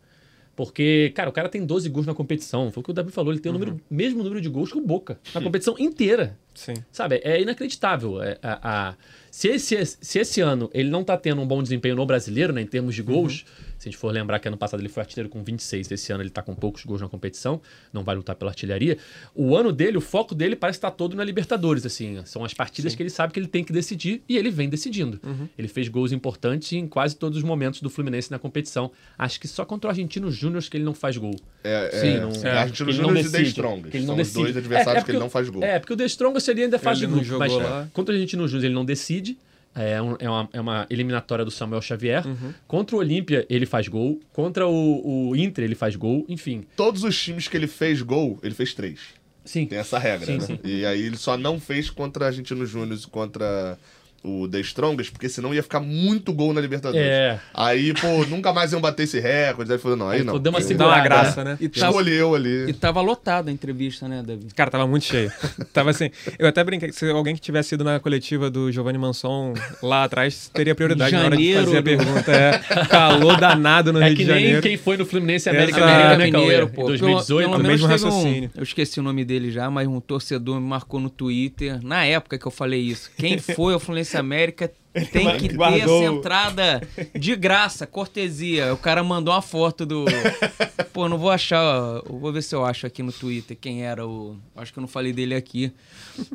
Porque, 0.59 1.13
cara, 1.15 1.31
o 1.31 1.33
cara 1.33 1.49
tem 1.49 1.65
12 1.65 1.89
gols 1.89 2.05
na 2.05 2.13
competição. 2.15 2.73
Foi 2.73 2.81
o 2.81 2.85
que 2.85 2.91
o 2.91 2.93
Davi 2.93 3.13
falou, 3.13 3.33
ele 3.33 3.39
tem 3.41 3.49
o 3.49 3.53
número, 3.53 3.81
mesmo 3.89 4.25
número 4.25 4.41
de 4.41 4.49
gols 4.49 4.73
que 4.73 4.77
o 4.77 4.81
Boca. 4.81 5.17
Na 5.33 5.41
competição 5.41 5.77
inteira. 5.79 6.37
Sim. 6.53 6.75
Sabe, 6.91 7.21
é 7.23 7.41
inacreditável. 7.41 8.21
É, 8.21 8.37
a, 8.43 8.89
a- 8.89 8.95
se, 9.31 9.47
esse, 9.47 9.87
se 9.87 10.19
esse 10.19 10.41
ano 10.41 10.69
ele 10.75 10.91
não 10.91 11.05
tá 11.05 11.17
tendo 11.17 11.41
um 11.41 11.47
bom 11.47 11.63
desempenho 11.63 11.95
no 11.95 12.05
brasileiro, 12.05 12.53
né, 12.53 12.61
em 12.61 12.67
termos 12.67 12.97
de 12.97 13.03
gols, 13.05 13.45
se 13.79 13.89
a 13.89 13.91
gente 13.91 13.97
for 13.99 14.13
lembrar 14.13 14.39
que 14.41 14.49
ano 14.49 14.57
passado 14.57 14.81
ele 14.81 14.89
foi 14.89 15.03
artilheiro 15.03 15.29
com 15.29 15.43
26, 15.43 15.91
esse 15.91 16.13
ano 16.13 16.23
ele 16.23 16.31
tá 16.31 16.43
com 16.43 16.55
poucos 16.55 16.85
gols 16.85 17.01
na 17.01 17.09
competição, 17.09 17.61
não 17.93 18.03
vai 18.03 18.17
lutar 18.17 18.35
pela 18.37 18.51
artilharia. 18.51 18.99
O 19.35 19.57
ano 19.57 19.73
dele, 19.73 19.97
o 19.97 20.01
foco 20.01 20.35
dele 20.35 20.57
parece 20.57 20.79
estar 20.79 20.91
todo 20.91 21.17
na 21.17 21.23
Libertadores, 21.25 21.87
assim. 21.87 22.21
São 22.25 22.45
as 22.45 22.53
partidas 22.53 22.95
que 22.95 23.03
ele 23.03 23.11
sabe 23.11 23.33
que 23.33 23.39
ele 23.39 23.47
tem 23.47 23.63
que 23.63 23.73
decidir 23.73 24.23
e 24.29 24.37
ele 24.37 24.51
vem 24.51 24.69
decidindo. 24.69 25.21
Ele 25.57 25.69
fez 25.69 25.89
gols 25.89 26.11
importantes 26.13 26.73
em 26.73 26.87
quase 26.89 27.15
todos 27.17 27.39
os 27.39 27.45
momentos 27.45 27.81
do 27.81 27.89
Fluminense 27.89 28.31
na 28.31 28.39
competição. 28.39 28.91
Acho 29.17 29.39
que 29.39 29.47
só 29.47 29.65
contra 29.65 29.89
o 29.89 29.91
Argentino 29.91 30.31
Júnior 30.31 30.63
que 30.63 30.77
ele 30.77 30.85
não 30.85 30.95
faz 30.95 31.17
gol. 31.17 31.37
É, 31.63 31.87
é, 31.93 32.01
Sim, 32.01 32.07
é, 32.09 32.21
não- 32.21 32.31
é, 32.31 32.33
que 32.33 32.47
Argentino 32.49 32.91
ele 32.91 32.99
não 32.99 33.09
Júnior 33.09 33.27
e 33.27 33.31
The 33.31 33.43
Strongest. 33.43 33.91
que 33.91 33.97
ele 33.97 34.07
não 34.07 34.15
São 34.15 34.23
os 34.23 34.29
decide. 34.29 34.43
dois 34.45 34.57
adversários 34.57 34.95
É, 34.95 34.99
é 34.99 35.05
que 35.05 35.11
ele 35.13 35.19
o- 35.19 35.21
não 35.21 35.31
faz 35.31 35.49
gol. 35.49 35.63
É, 35.63 35.79
porque 35.79 35.93
o 35.93 35.97
The 35.97 36.05
Strongest 36.07 36.49
ali 36.49 36.63
ainda 36.65 36.79
de 36.79 37.05
Ele 37.05 37.07
não 37.13 37.19
grupo, 37.21 37.39
mas 37.39 37.53
lá. 37.53 37.89
contra 37.93 38.13
o 38.13 38.17
Argentino 38.17 38.49
Júnior 38.49 38.65
ele 38.67 38.75
não 38.75 38.85
decide. 38.85 39.37
É, 39.75 40.01
um- 40.03 40.17
é 40.19 40.29
uma, 40.29 40.49
é 40.53 40.61
uma 40.61 40.87
eliminatória 40.91 41.45
do 41.45 41.51
Samuel 41.51 41.81
Xavier. 41.81 42.25
Contra 42.67 42.97
o 42.97 42.99
Olímpia 42.99 43.47
ele 43.49 43.65
faz 43.67 43.87
gol. 43.89 44.19
Contra 44.33 44.67
o, 44.67 45.29
o 45.31 45.37
Inter 45.37 45.65
ele 45.65 45.75
faz 45.75 45.95
gol. 45.97 46.25
Enfim. 46.29 46.65
Todos 46.77 47.05
os 47.05 47.17
times 47.21 47.47
que 47.49 47.57
ele 47.57 47.67
fez 47.69 48.03
gol, 48.03 48.39
ele 48.43 48.55
fez 48.55 48.75
três. 48.75 49.01
Sim. 49.45 49.67
Tem 49.67 49.79
essa 49.79 49.99
regra, 49.99 50.27
Sim, 50.27 50.35
né? 50.39 50.41
sim. 50.41 50.59
E 50.65 50.85
aí 50.85 51.01
ele 51.03 51.17
só 51.17 51.37
não 51.37 51.59
fez 51.59 51.89
contra 51.89 52.27
Argentino 52.27 52.67
Júnior 52.67 52.99
e 52.99 53.07
contra 53.11 53.79
o 54.23 54.49
The 54.49 54.61
Strongest, 54.61 55.13
porque 55.13 55.29
senão 55.29 55.55
ia 55.55 55.63
ficar 55.63 55.81
muito 55.81 56.33
gol 56.33 56.53
na 56.53 56.61
Libertadores. 56.61 57.07
É. 57.07 57.39
Aí, 57.55 57.95
pô, 57.95 58.25
nunca 58.29 58.53
mais 58.53 58.73
iam 58.73 58.81
bater 58.81 59.05
esse 59.05 59.21
recorde. 59.21 59.73
Aí 59.73 59.79
falou, 59.79 59.97
não, 59.97 60.09
aí 60.09 60.19
Aí, 60.19 60.25
não. 60.25 60.33
pô, 60.35 60.39
deu 60.39 60.51
uma 60.51 60.61
segurada. 60.61 60.95
uma 60.97 61.03
graça, 61.05 61.45
né? 61.45 61.57
E 61.61 61.69
tava, 61.69 61.87
Escolheu 61.93 62.35
ali. 62.35 62.69
e 62.69 62.73
tava 62.73 63.01
lotada 63.01 63.51
a 63.51 63.53
entrevista, 63.53 64.09
né, 64.09 64.23
Davi? 64.27 64.47
Cara, 64.57 64.71
tava 64.71 64.87
muito 64.87 65.05
cheio. 65.05 65.31
tava 65.73 65.91
assim. 65.91 66.11
Eu 66.39 66.49
até 66.49 66.63
brinquei 66.65 66.89
que 66.89 66.95
se 66.97 67.09
alguém 67.11 67.35
que 67.35 67.41
tivesse 67.41 67.75
ido 67.75 67.85
na 67.85 68.01
coletiva 68.01 68.51
do 68.51 68.71
Giovanni 68.73 68.99
Manson 68.99 69.55
lá 69.83 70.05
atrás 70.05 70.51
teria 70.53 70.75
prioridade 70.75 71.13
na 71.13 71.25
hora 71.25 71.37
de 71.37 71.55
fazer 71.55 71.79
a 71.79 71.83
pergunta. 71.83 72.33
É, 72.33 72.59
calor 72.89 73.39
danado 73.39 73.93
no 73.93 74.01
É 74.03 74.09
Rio 74.09 74.17
que 74.17 74.25
de 74.25 74.31
nem 74.31 74.41
Janeiro. 74.41 74.63
quem 74.63 74.77
foi 74.77 74.97
no 74.97 75.07
Fluminense 75.07 75.49
América 75.49 75.79
Exato. 75.79 75.93
Mineiro, 75.93 76.19
né? 76.19 76.25
Mineiro, 76.41 76.69
pô. 76.69 76.87
2018. 76.87 77.27
Pelo, 77.39 77.51
pelo 77.53 77.63
menos 77.63 77.81
mesmo 77.83 77.89
teve 77.89 78.05
um- 78.05 78.09
raciocínio. 78.09 78.51
eu 78.57 78.63
esqueci 78.63 79.01
o 79.01 79.03
nome 79.03 79.25
dele 79.25 79.51
já, 79.51 79.71
mas 79.71 79.87
um 79.87 80.01
torcedor 80.01 80.61
me 80.61 80.67
marcou 80.67 80.99
no 81.01 81.09
Twitter, 81.09 81.79
na 81.85 82.05
época 82.05 82.37
que 82.39 82.47
eu 82.47 82.51
falei 82.51 82.81
isso. 82.81 83.11
Quem 83.17 83.39
foi 83.39 83.73
ao 83.75 83.81
Fluminense 83.81 84.08
América 84.17 84.71
tem 85.13 85.37
que 85.37 85.49
ter 85.49 85.57
Guardou. 85.57 86.03
essa 86.03 86.13
entrada 86.13 86.83
de 87.15 87.37
graça, 87.37 87.87
cortesia. 87.87 88.73
O 88.73 88.77
cara 88.77 89.03
mandou 89.03 89.35
uma 89.35 89.43
foto 89.43 89.85
do. 89.85 90.05
Pô, 90.93 91.09
não 91.09 91.19
vou 91.19 91.31
achar. 91.31 91.63
ó, 91.63 92.03
Vou 92.09 92.33
ver 92.33 92.43
se 92.43 92.55
eu 92.55 92.65
acho 92.65 92.87
aqui 92.87 93.03
no 93.03 93.13
Twitter 93.13 93.57
quem 93.61 93.85
era 93.85 94.07
o. 94.07 94.37
Acho 94.57 94.73
que 94.73 94.79
eu 94.79 94.81
não 94.81 94.89
falei 94.89 95.13
dele 95.13 95.35
aqui. 95.35 95.73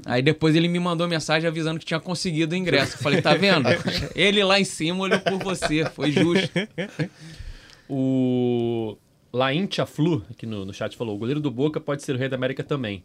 Aí 0.06 0.22
depois 0.22 0.56
ele 0.56 0.68
me 0.68 0.80
mandou 0.80 1.08
mensagem 1.08 1.48
avisando 1.48 1.80
que 1.80 1.86
tinha 1.86 2.00
conseguido 2.00 2.54
o 2.54 2.58
ingresso. 2.58 2.96
Eu 2.96 3.00
falei, 3.00 3.22
tá 3.22 3.34
vendo? 3.34 3.68
Ele 4.16 4.44
lá 4.44 4.60
em 4.60 4.64
cima 4.64 5.04
olhou 5.04 5.20
por 5.20 5.40
você. 5.40 5.84
Foi 5.86 6.12
justo. 6.12 6.50
O 7.90 8.98
Laintia 9.32 9.86
Flu, 9.86 10.24
aqui 10.32 10.46
no, 10.46 10.64
no 10.66 10.74
chat, 10.74 10.96
falou: 10.96 11.16
o 11.16 11.18
goleiro 11.18 11.40
do 11.42 11.52
Boca 11.52 11.80
pode 11.80 12.04
ser 12.04 12.16
o 12.16 12.18
rei 12.18 12.30
da 12.30 12.36
América 12.36 12.64
também. 12.64 13.04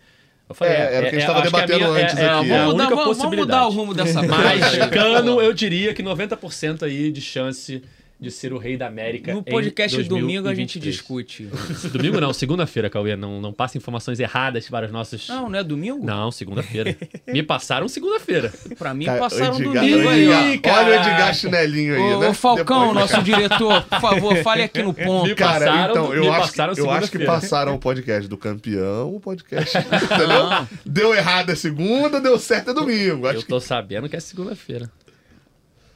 Eu 0.48 0.54
falei, 0.54 0.74
É, 0.74 0.94
era 0.94 1.06
o 1.06 1.10
que 1.10 1.16
a 1.16 1.18
gente 1.18 1.26
tava 1.26 1.38
acho 1.40 1.50
que 1.50 1.56
debatendo 1.56 1.90
minha- 1.92 2.02
antes 2.04 2.16
é, 2.18 2.22
é 2.22 2.28
aqui. 2.28 2.50
É 2.50 2.56
a 2.56 2.58
Vamos 2.62 2.72
mudar, 2.72 2.88
vamos- 2.88 3.18
vamos 3.18 3.36
mudar 3.36 3.66
o 3.66 3.70
rumo 3.70 3.94
dessa 3.94 4.22
Mas. 4.26 4.76
Cano, 4.90 5.42
eu 5.42 5.52
diria 5.52 5.92
que 5.92 6.02
90% 6.02 6.84
aí 6.84 7.10
de 7.12 7.20
chance 7.20 7.82
de 8.20 8.30
ser 8.32 8.52
o 8.52 8.58
rei 8.58 8.76
da 8.76 8.86
América. 8.88 9.32
No 9.32 9.42
podcast 9.44 9.96
de 10.02 10.08
domingo 10.08 10.48
a 10.48 10.54
gente 10.54 10.78
2023. 10.80 10.94
discute. 10.94 11.48
Domingo 11.96 12.20
não, 12.20 12.32
segunda-feira, 12.32 12.90
Cauê. 12.90 13.14
Não, 13.14 13.40
não 13.40 13.52
passa 13.52 13.78
informações 13.78 14.18
erradas 14.18 14.68
para 14.68 14.86
os 14.86 14.92
nossos. 14.92 15.28
Não, 15.28 15.48
não 15.48 15.58
é 15.58 15.62
domingo? 15.62 16.04
Não, 16.04 16.30
segunda-feira. 16.32 16.96
Me 17.28 17.42
passaram 17.42 17.86
segunda-feira. 17.88 18.52
Pra 18.76 18.92
mim 18.92 19.04
Cara, 19.04 19.20
passaram 19.20 19.54
Edgar- 19.56 19.72
domingo 19.84 20.08
aí, 20.08 20.22
Edgar- 20.24 20.42
ó. 20.42 20.48
Ih, 20.48 20.60
Olha 20.66 20.88
o. 20.90 20.94
Edgar 20.94 21.34
chinelinho 21.34 21.94
aí, 21.94 22.00
Ô, 22.14 22.18
né? 22.20 22.28
ô, 22.28 22.34
Falcão, 22.34 22.88
Depois- 22.88 23.10
nosso 23.12 23.22
diretor, 23.24 23.82
por 23.84 24.00
favor, 24.00 24.36
fale 24.38 24.62
aqui 24.64 24.82
no 24.82 24.92
ponto. 24.92 25.28
Me 25.28 25.34
Cara, 25.36 25.66
passaram- 25.66 25.90
então, 25.90 26.08
me 26.10 26.16
eu, 26.16 26.32
acho, 26.32 26.40
passaram 26.40 26.74
que- 26.74 26.80
eu 26.80 26.90
acho 26.90 27.10
que 27.12 27.18
passaram 27.24 27.74
o 27.74 27.78
podcast 27.78 28.28
do 28.28 28.36
campeão, 28.36 29.14
o 29.14 29.20
podcast. 29.20 29.78
entendeu? 29.78 30.66
Deu 30.84 31.14
errado 31.14 31.50
é 31.50 31.54
segunda, 31.54 32.20
deu 32.20 32.38
certo 32.38 32.70
é 32.70 32.74
domingo. 32.74 33.26
Acho 33.28 33.38
Eu 33.38 33.42
tô 33.46 33.60
sabendo 33.60 34.08
que 34.08 34.16
é 34.16 34.20
segunda-feira. 34.20 34.90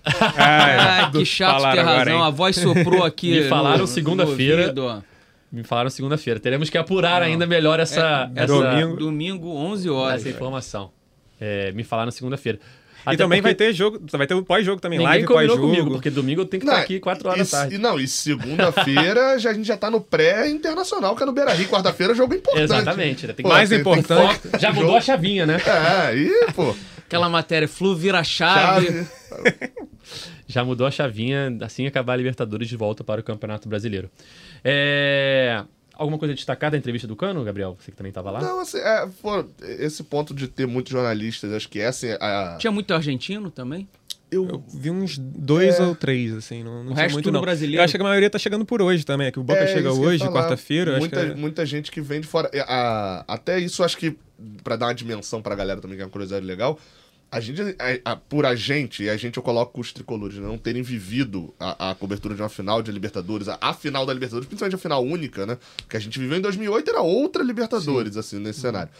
Ah, 0.04 1.10
que 1.14 1.24
chato 1.24 1.58
ter 1.62 1.66
agora, 1.80 1.82
razão. 1.98 2.14
hein? 2.14 2.22
A 2.22 2.30
voz 2.30 2.56
soprou 2.56 3.04
aqui. 3.04 3.40
Me 3.42 3.48
falaram 3.48 3.86
segunda-feira. 3.86 4.74
Me 5.50 5.62
falaram 5.64 5.90
segunda-feira. 5.90 6.40
Teremos 6.40 6.70
que 6.70 6.78
apurar 6.78 7.22
ainda 7.22 7.46
melhor 7.46 7.78
essa, 7.78 8.30
É, 8.34 8.44
essa, 8.44 8.52
domingo. 8.52 8.96
Domingo, 8.96 9.48
11 9.54 9.90
horas. 9.90 10.20
essa 10.20 10.28
informação. 10.30 10.90
É, 11.40 11.72
me 11.72 11.84
falaram 11.84 12.10
segunda-feira. 12.10 12.58
Até 13.04 13.14
e 13.14 13.18
também 13.18 13.42
porque 13.42 13.48
vai 13.48 13.54
ter 13.56 13.72
jogo, 13.72 13.98
vai 14.12 14.28
ter 14.28 14.34
o 14.34 14.44
pós-jogo 14.44 14.80
também, 14.80 14.96
Ninguém 15.00 15.10
live 15.12 15.26
pós-jogo. 15.26 15.60
comigo, 15.60 15.90
porque 15.90 16.08
domingo 16.08 16.42
eu 16.42 16.46
tenho 16.46 16.60
que 16.62 16.68
estar 16.68 16.80
aqui 16.80 17.00
4 17.00 17.28
horas 17.28 17.48
e, 17.48 17.50
da 17.50 17.58
tarde. 17.58 17.74
e 17.74 17.78
Não, 17.78 17.98
e 17.98 18.06
segunda-feira 18.06 19.36
já, 19.40 19.50
a 19.50 19.52
gente 19.54 19.66
já 19.66 19.76
tá 19.76 19.90
no 19.90 20.00
pré-internacional, 20.00 21.16
que 21.16 21.22
é 21.24 21.26
no 21.26 21.32
Beira 21.32 21.52
Rio. 21.52 21.66
Quarta-feira, 21.68 22.14
jogo 22.14 22.32
importante. 22.32 22.62
Exatamente. 22.62 23.26
né? 23.26 23.32
Tem 23.32 23.36
que- 23.38 23.42
Pô, 23.42 23.48
Mais 23.48 23.68
tem- 23.68 23.82
tem 23.82 23.92
importante- 23.92 24.38
foco, 24.42 24.58
Já 24.60 24.68
mudou 24.70 24.84
jogo. 24.86 24.98
a 24.98 25.00
chavinha, 25.00 25.44
né? 25.44 25.56
É, 25.66 26.16
e, 26.16 26.52
pô. 26.52 26.74
Aquela 27.04 27.28
matéria, 27.28 27.66
Flu 27.66 27.96
vira 27.96 28.22
chave. 28.22 28.86
Chave. 28.86 29.06
Já 30.46 30.64
mudou 30.64 30.86
a 30.86 30.90
chavinha 30.90 31.56
assim 31.60 31.86
acabar 31.86 32.14
a 32.14 32.16
Libertadores 32.16 32.68
de 32.68 32.76
volta 32.76 33.02
para 33.04 33.20
o 33.20 33.24
Campeonato 33.24 33.68
Brasileiro. 33.68 34.10
É... 34.64 35.64
Alguma 35.94 36.18
coisa 36.18 36.32
a 36.32 36.34
destacar 36.36 36.70
da 36.70 36.76
entrevista 36.76 37.06
do 37.06 37.14
Cano, 37.14 37.44
Gabriel? 37.44 37.76
Você 37.78 37.90
que 37.90 37.96
também 37.96 38.08
estava 38.10 38.30
lá? 38.30 38.40
Não, 38.40 38.60
assim, 38.60 38.78
é, 38.78 39.06
pô, 39.20 39.44
esse 39.78 40.02
ponto 40.02 40.34
de 40.34 40.48
ter 40.48 40.66
muitos 40.66 40.90
jornalistas, 40.90 41.52
acho 41.52 41.68
que 41.68 41.78
é 41.80 41.86
assim. 41.86 42.08
A, 42.18 42.56
Tinha 42.58 42.70
muito 42.72 42.92
argentino 42.94 43.50
também? 43.50 43.86
Eu 44.30 44.64
vi 44.72 44.90
uns 44.90 45.18
dois 45.18 45.78
É. 45.78 45.82
ou 45.82 45.94
três, 45.94 46.32
assim, 46.34 46.64
não, 46.64 46.82
não 46.82 46.92
O 46.92 46.94
resto 46.94 47.12
muito 47.12 47.24
tudo 47.26 47.34
não. 47.34 47.42
brasileiro. 47.42 47.80
Eu 47.80 47.84
acho 47.84 47.94
que 47.94 48.00
a 48.00 48.04
maioria 48.04 48.30
tá 48.30 48.38
chegando 48.38 48.64
por 48.64 48.80
hoje 48.80 49.04
também, 49.04 49.26
é 49.26 49.30
que 49.30 49.38
o 49.38 49.42
Boca 49.42 49.60
É, 49.60 49.66
chega 49.66 49.88
eu 49.90 50.00
hoje, 50.00 50.26
quarta-feira, 50.30 50.92
eu 50.92 50.98
muita, 51.00 51.20
que 51.26 51.32
é... 51.32 51.34
muita 51.34 51.66
gente 51.66 51.90
que 51.92 52.00
vem 52.00 52.22
de 52.22 52.26
fora. 52.26 52.50
A- 52.66 53.24
até 53.28 53.58
isso, 53.60 53.84
acho 53.84 53.98
que, 53.98 54.16
pra 54.64 54.74
dar 54.76 54.86
uma 54.86 54.94
dimensão 54.94 55.42
pra 55.42 55.54
galera 55.54 55.82
também, 55.82 55.98
que 55.98 56.02
é 56.02 56.06
uma 56.06 56.10
curiosidade 56.10 56.46
legal, 56.46 56.78
a 57.32 57.40
gente, 57.40 57.60
a- 57.62 58.12
a- 58.12 58.16
por 58.16 58.44
a 58.44 58.54
gente, 58.54 59.04
e 59.04 59.08
a 59.10 59.16
gente 59.16 59.38
eu 59.38 59.42
coloco 59.42 59.80
os 59.80 59.90
tricolores, 59.92 60.36
né, 60.36 60.46
não 60.46 60.58
terem 60.58 60.82
vivido 60.82 61.54
a, 61.58 61.90
a 61.90 61.94
cobertura 61.94 62.34
de 62.34 62.42
uma 62.42 62.48
final 62.50 62.82
de 62.82 62.92
Libertadores, 62.92 63.48
a, 63.48 63.72
final 63.72 64.04
da 64.04 64.12
Libertadores, 64.12 64.46
principalmente 64.46 64.74
a 64.74 64.78
final 64.78 65.02
única, 65.02 65.46
né? 65.46 65.56
Que 65.88 65.96
a 65.96 66.00
gente 66.00 66.18
viveu 66.18 66.36
em 66.36 66.42
2008, 66.42 66.90
era 66.90 67.00
outra 67.00 67.42
Libertadores, 67.42 68.16
assim, 68.18 68.38
nesse 68.38 68.60
cenário. 68.60 68.92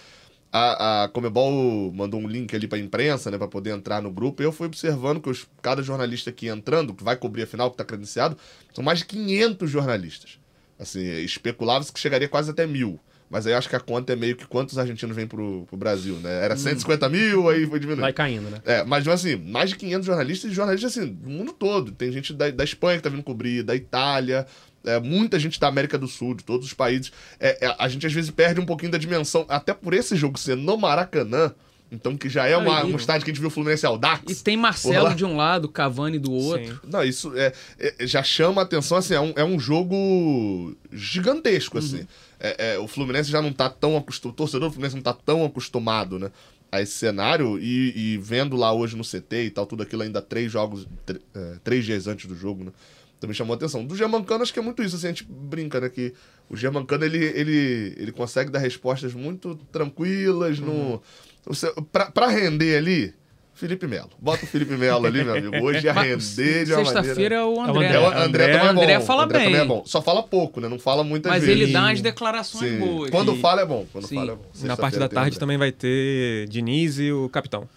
A, 0.51 1.05
a 1.05 1.09
Comebol 1.09 1.93
mandou 1.95 2.21
um 2.21 2.27
link 2.27 2.55
ali 2.57 2.67
pra 2.67 2.79
imprensa, 2.79 3.31
né, 3.31 3.37
pra 3.39 3.49
poder 3.49 3.71
entrar 3.71 4.03
no 4.03 4.11
grupo, 4.11 4.43
e 4.43 4.45
eu 4.47 4.53
fui 4.53 4.67
observando 4.67 5.21
que 5.21 5.31
os, 5.31 5.47
cada 5.63 5.83
jornalista 5.83 6.31
aqui 6.31 6.49
entrando, 6.49 6.95
que 6.95 7.05
vai 7.05 7.17
cobrir 7.17 7.43
a 7.43 7.47
final, 7.47 7.71
que 7.71 7.77
tá 7.77 7.85
credenciado, 7.85 8.37
são 8.75 8.83
mais 8.83 8.99
de 9.01 9.07
500 9.07 9.71
jornalistas. 9.71 10.39
Assim, 10.79 11.05
especulava-se 11.23 11.93
que 11.93 12.01
chegaria 12.01 12.29
quase 12.29 12.51
até 12.51 12.67
mil. 12.67 12.99
Mas 13.33 13.47
aí 13.47 13.55
acho 13.55 13.67
que 13.67 13.75
a 13.75 13.81
conta 13.81 14.13
é 14.13 14.17
meio 14.17 14.37
que 14.37 14.47
quantos 14.47 14.77
argentinos 14.77 15.17
vêm 15.17 15.27
pro, 15.27 15.65
pro 15.67 15.75
Brasil, 15.75 16.17
né? 16.17 16.45
Era 16.45 16.55
150 16.55 17.09
mil, 17.09 17.49
aí 17.49 17.67
foi 17.67 17.81
diminuindo. 17.81 18.03
Vai 18.03 18.13
caindo, 18.13 18.51
né? 18.51 18.61
É, 18.63 18.85
mas 18.85 19.09
assim, 19.09 19.37
mais 19.37 19.71
de 19.71 19.77
500 19.77 20.05
jornalistas 20.07 20.51
e 20.51 20.55
jornalistas 20.55 20.99
assim, 20.99 21.07
do 21.11 21.31
mundo 21.31 21.51
todo. 21.55 21.93
Tem 21.93 22.13
gente 22.13 22.35
da, 22.35 22.51
da 22.51 22.63
Espanha 22.63 22.99
que 22.99 23.03
tá 23.03 23.09
vindo 23.09 23.23
cobrir, 23.23 23.63
da 23.63 23.75
Itália, 23.75 24.47
é, 24.85 25.01
muita 25.01 25.39
gente 25.39 25.59
da 25.59 25.67
América 25.67 25.97
do 25.97 26.07
Sul, 26.07 26.35
de 26.35 26.45
todos 26.45 26.67
os 26.67 26.75
países. 26.75 27.11
É, 27.41 27.69
é, 27.69 27.77
a 27.79 27.89
gente 27.89 28.07
às 28.07 28.13
vezes 28.13 28.31
perde 28.31 28.61
um 28.61 28.67
pouquinho 28.67 28.93
da 28.93 28.99
dimensão, 28.99 29.47
até 29.49 29.73
por 29.73 29.95
esse 29.95 30.15
jogo 30.15 30.39
ser 30.39 30.55
no 30.55 30.77
Maracanã, 30.77 31.55
então 31.91 32.17
que 32.17 32.29
já 32.29 32.47
é 32.47 32.57
uma, 32.57 32.81
Aí- 32.83 32.93
um 32.93 32.97
estádio 32.97 33.25
que 33.25 33.31
a 33.31 33.35
gente 33.35 33.41
viu 33.41 33.49
o 33.49 33.51
Fluminense 33.51 33.85
Aldax. 33.85 34.41
E 34.41 34.43
tem 34.43 34.57
Marcelo 34.57 35.15
de 35.15 35.27
um 35.27 35.37
lado, 35.37 35.69
Cavani 35.69 36.19
do 36.19 36.33
outro. 36.33 36.67
Sim. 36.67 36.81
Não, 36.87 37.05
isso 37.05 37.33
é, 37.37 37.53
é- 37.79 38.07
já 38.07 38.23
chama 38.23 38.63
a 38.63 38.65
atenção, 38.65 38.97
assim, 38.97 39.15
é 39.15 39.21
um, 39.21 39.33
é 39.37 39.45
um 39.45 39.59
jogo 39.61 40.75
gigantesco, 40.91 41.77
assim. 41.77 42.07
É, 42.45 42.75
é, 42.75 42.79
o 42.79 42.89
Fluminense 42.89 43.31
já 43.31 43.41
não 43.41 43.53
tá 43.53 43.71
tão 43.71 43.97
acostumado, 43.97 44.35
o 44.35 44.37
torcedor 44.37 44.69
do 44.69 44.73
Fluminense 44.73 44.97
não 44.97 45.03
tá 45.03 45.13
tão 45.15 45.45
acostumado, 45.45 46.19
né, 46.19 46.29
a 46.73 46.83
esse 46.83 46.93
cenário, 46.93 47.57
e, 47.61 47.93
e 47.97 48.19
vendo 48.19 48.57
lá 48.57 48.73
hoje 48.73 48.97
no 48.97 49.05
CT 49.05 49.45
e 49.45 49.51
tal, 49.51 49.65
tudo 49.65 49.85
aquilo 49.85 50.03
ainda 50.03 50.21
três 50.21 50.51
jogos, 50.51 50.89
tr- 51.07 51.21
é, 51.33 51.59
três 51.63 51.85
dias 51.85 52.09
antes 52.09 52.27
do 52.27 52.35
jogo, 52.35 52.65
né, 52.65 52.73
também 53.21 53.33
chamou 53.33 53.55
a 53.55 53.57
atenção. 53.57 53.85
Do 53.87 53.95
Germancano, 53.95 54.43
acho 54.43 54.53
que 54.53 54.59
é 54.59 54.63
muito 54.63 54.83
isso, 54.83 54.97
assim, 54.97 55.07
a 55.07 55.11
gente 55.11 55.25
brinca, 55.25 55.81
né, 55.81 55.89
que 55.89 56.13
o 56.51 56.57
Germancano, 56.57 57.05
ele, 57.05 57.25
ele, 57.25 57.95
ele 57.97 58.11
consegue 58.11 58.51
dar 58.51 58.59
respostas 58.59 59.15
muito 59.15 59.55
tranquilas, 59.71 60.59
no... 60.59 61.01
Você, 61.47 61.73
pra, 61.93 62.11
pra 62.11 62.27
render 62.27 62.77
ali... 62.77 63.15
Felipe 63.63 63.87
Melo. 63.87 64.11
Bota 64.19 64.45
o 64.45 64.49
Felipe 64.49 64.75
Melo 64.77 65.07
ali, 65.07 65.23
meu 65.23 65.37
amigo. 65.37 65.65
Hoje 65.65 65.87
ia 65.87 65.93
render 65.95 66.65
de 66.65 66.73
uma. 66.73 66.85
Sexta-feira 66.85 67.37
é 67.37 67.45
o 67.45 67.61
André. 67.61 67.87
André. 67.87 67.95
É, 67.95 68.01
o 68.01 68.07
André, 68.09 68.25
André- 68.25 68.45
é 68.53 68.59
bom. 68.59 68.81
André 68.83 69.01
fala 69.01 69.23
André 69.25 69.39
também 69.39 69.53
bem. 69.53 69.61
é 69.63 69.65
bom. 69.65 69.83
Só 69.87 70.03
fala 70.03 70.21
pouco, 70.23 70.61
né? 70.61 70.69
Não 70.69 70.79
fala 70.81 71.05
muitas 71.05 71.31
Mas 71.31 71.45
vezes. 71.45 71.63
ele 71.63 71.73
dá 71.73 71.83
umas 71.83 72.01
declarações 72.01 72.73
Sim. 72.73 72.79
boas. 72.81 73.11
Quando 73.11 73.35
E- 73.35 73.39
fala 73.41 73.63
é 73.63 73.67
bom. 73.67 73.87
Quando 73.93 74.09
Sim. 74.09 74.17
fala 74.17 74.33
é 74.33 74.35
bom. 74.35 74.45
Na 74.67 74.77
parte 74.77 74.99
da 74.99 75.09
tarde 75.09 75.39
também 75.39 75.57
vai 75.57 75.71
ter 75.71 76.49
Diniz 76.49 76.99
e 76.99 77.13
o 77.13 77.29
capitão. 77.29 77.69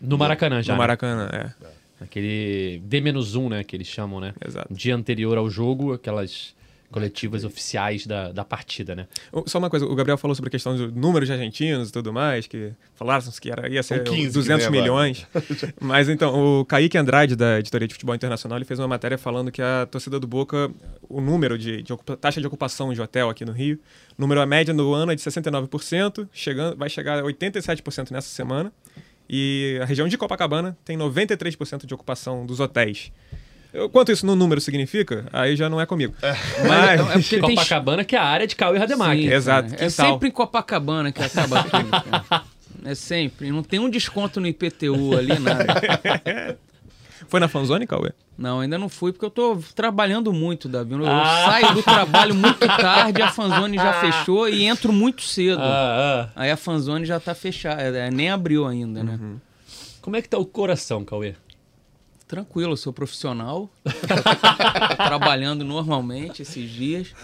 No 0.00 0.18
Maracanã 0.18 0.62
já. 0.62 0.72
no 0.74 0.76
né? 0.76 0.78
Maracanã, 0.78 1.30
é. 1.32 2.04
Aquele 2.04 2.82
D-1, 2.84 3.48
né? 3.48 3.64
Que 3.64 3.76
eles 3.76 3.86
chamam, 3.86 4.20
né? 4.20 4.34
Exato. 4.46 4.68
Dia 4.74 4.94
anterior 4.94 5.38
ao 5.38 5.48
jogo, 5.48 5.94
aquelas 5.94 6.54
coletivas 6.94 7.42
oficiais 7.42 8.06
da, 8.06 8.30
da 8.30 8.44
partida, 8.44 8.94
né? 8.94 9.08
Só 9.46 9.58
uma 9.58 9.68
coisa, 9.68 9.84
o 9.84 9.96
Gabriel 9.96 10.16
falou 10.16 10.32
sobre 10.32 10.46
a 10.46 10.50
questão 10.52 10.76
do 10.76 10.92
número 10.92 11.26
de 11.26 11.32
argentinos 11.32 11.88
e 11.88 11.92
tudo 11.92 12.12
mais, 12.12 12.46
que 12.46 12.70
falaram 12.94 13.24
que 13.32 13.50
era, 13.50 13.68
ia 13.68 13.82
ser 13.82 14.04
15 14.04 14.16
que 14.28 14.32
200 14.32 14.46
vem 14.46 14.54
agora. 14.54 14.70
milhões. 14.80 15.26
Mas 15.80 16.08
então, 16.08 16.60
o 16.60 16.64
Kaique 16.64 16.96
Andrade, 16.96 17.34
da 17.34 17.58
Editoria 17.58 17.88
de 17.88 17.94
Futebol 17.94 18.14
Internacional, 18.14 18.58
ele 18.58 18.64
fez 18.64 18.78
uma 18.78 18.86
matéria 18.86 19.18
falando 19.18 19.50
que 19.50 19.60
a 19.60 19.88
torcida 19.90 20.20
do 20.20 20.26
Boca, 20.28 20.70
o 21.08 21.20
número 21.20 21.58
de, 21.58 21.82
de 21.82 21.92
ocupa- 21.92 22.16
taxa 22.16 22.40
de 22.40 22.46
ocupação 22.46 22.94
de 22.94 23.02
hotel 23.02 23.28
aqui 23.28 23.44
no 23.44 23.50
Rio, 23.50 23.76
o 24.16 24.22
número 24.22 24.40
a 24.40 24.46
média 24.46 24.72
no 24.72 24.94
ano 24.94 25.10
é 25.10 25.16
de 25.16 25.20
69%, 25.20 26.28
chegando, 26.32 26.76
vai 26.76 26.88
chegar 26.88 27.18
a 27.18 27.22
87% 27.24 28.12
nessa 28.12 28.28
semana. 28.28 28.72
E 29.28 29.80
a 29.82 29.84
região 29.84 30.06
de 30.06 30.16
Copacabana 30.16 30.78
tem 30.84 30.96
93% 30.96 31.86
de 31.86 31.92
ocupação 31.94 32.46
dos 32.46 32.60
hotéis. 32.60 33.10
Eu- 33.74 33.88
Quanto 33.90 34.12
isso 34.12 34.24
no 34.24 34.36
número 34.36 34.60
significa, 34.60 35.26
aí 35.32 35.56
já 35.56 35.68
não 35.68 35.80
é 35.80 35.84
comigo. 35.86 36.14
Mas 36.22 36.30
é 36.30 37.02
Mas, 37.02 37.26
porque 37.28 37.40
tem 37.44 37.54
Copacabana, 37.56 38.04
que 38.04 38.14
é 38.14 38.18
a 38.18 38.24
área 38.24 38.46
de 38.46 38.54
Cauê 38.54 38.78
Rademacher. 38.78 39.22
Sim, 39.28 39.32
Exato. 39.32 39.74
É 39.74 39.88
quintal. 39.88 39.90
sempre 40.12 40.28
em 40.28 40.32
Copacabana 40.32 41.10
que 41.12 41.22
acaba 41.22 41.62
tudo. 41.64 41.90
cara. 41.90 42.44
É 42.84 42.94
sempre. 42.94 43.50
Não 43.50 43.62
tem 43.62 43.80
um 43.80 43.90
desconto 43.90 44.40
no 44.40 44.46
IPTU 44.46 45.16
ali, 45.16 45.38
nada. 45.38 45.64
foi 47.28 47.40
na 47.40 47.48
Fanzone, 47.48 47.86
Cauê? 47.86 48.12
Não, 48.36 48.60
ainda 48.60 48.76
não 48.76 48.88
fui 48.88 49.12
porque 49.12 49.24
eu 49.24 49.30
tô 49.30 49.58
trabalhando 49.74 50.32
muito, 50.32 50.68
Davi. 50.68 50.92
Eu 50.94 51.06
Ah. 51.06 51.44
saio 51.46 51.74
do 51.74 51.82
trabalho 51.82 52.34
muito 52.34 52.58
tarde, 52.66 53.22
a 53.22 53.30
fanzone 53.30 53.76
já 53.76 53.92
fechou 54.00 54.48
e 54.48 54.64
entro 54.66 54.92
muito 54.92 55.22
cedo. 55.22 55.60
Ah, 55.62 56.28
ah. 56.36 56.42
Aí 56.42 56.50
a 56.50 56.56
fanzone 56.56 57.04
já 57.06 57.18
tá 57.20 57.34
fechada, 57.34 57.80
é, 57.82 58.10
nem 58.10 58.28
abriu 58.30 58.66
ainda, 58.66 59.02
né? 59.04 59.18
Como 60.02 60.16
é 60.16 60.20
que 60.22 60.28
tá 60.28 60.36
o 60.36 60.44
coração, 60.44 61.04
Cauê? 61.04 61.34
Tranquilo, 62.26 62.72
eu 62.72 62.76
sou 62.76 62.92
profissional. 62.92 63.70
Trabalhando 64.96 65.64
normalmente 65.64 66.42
esses 66.42 66.70
dias. 66.70 67.14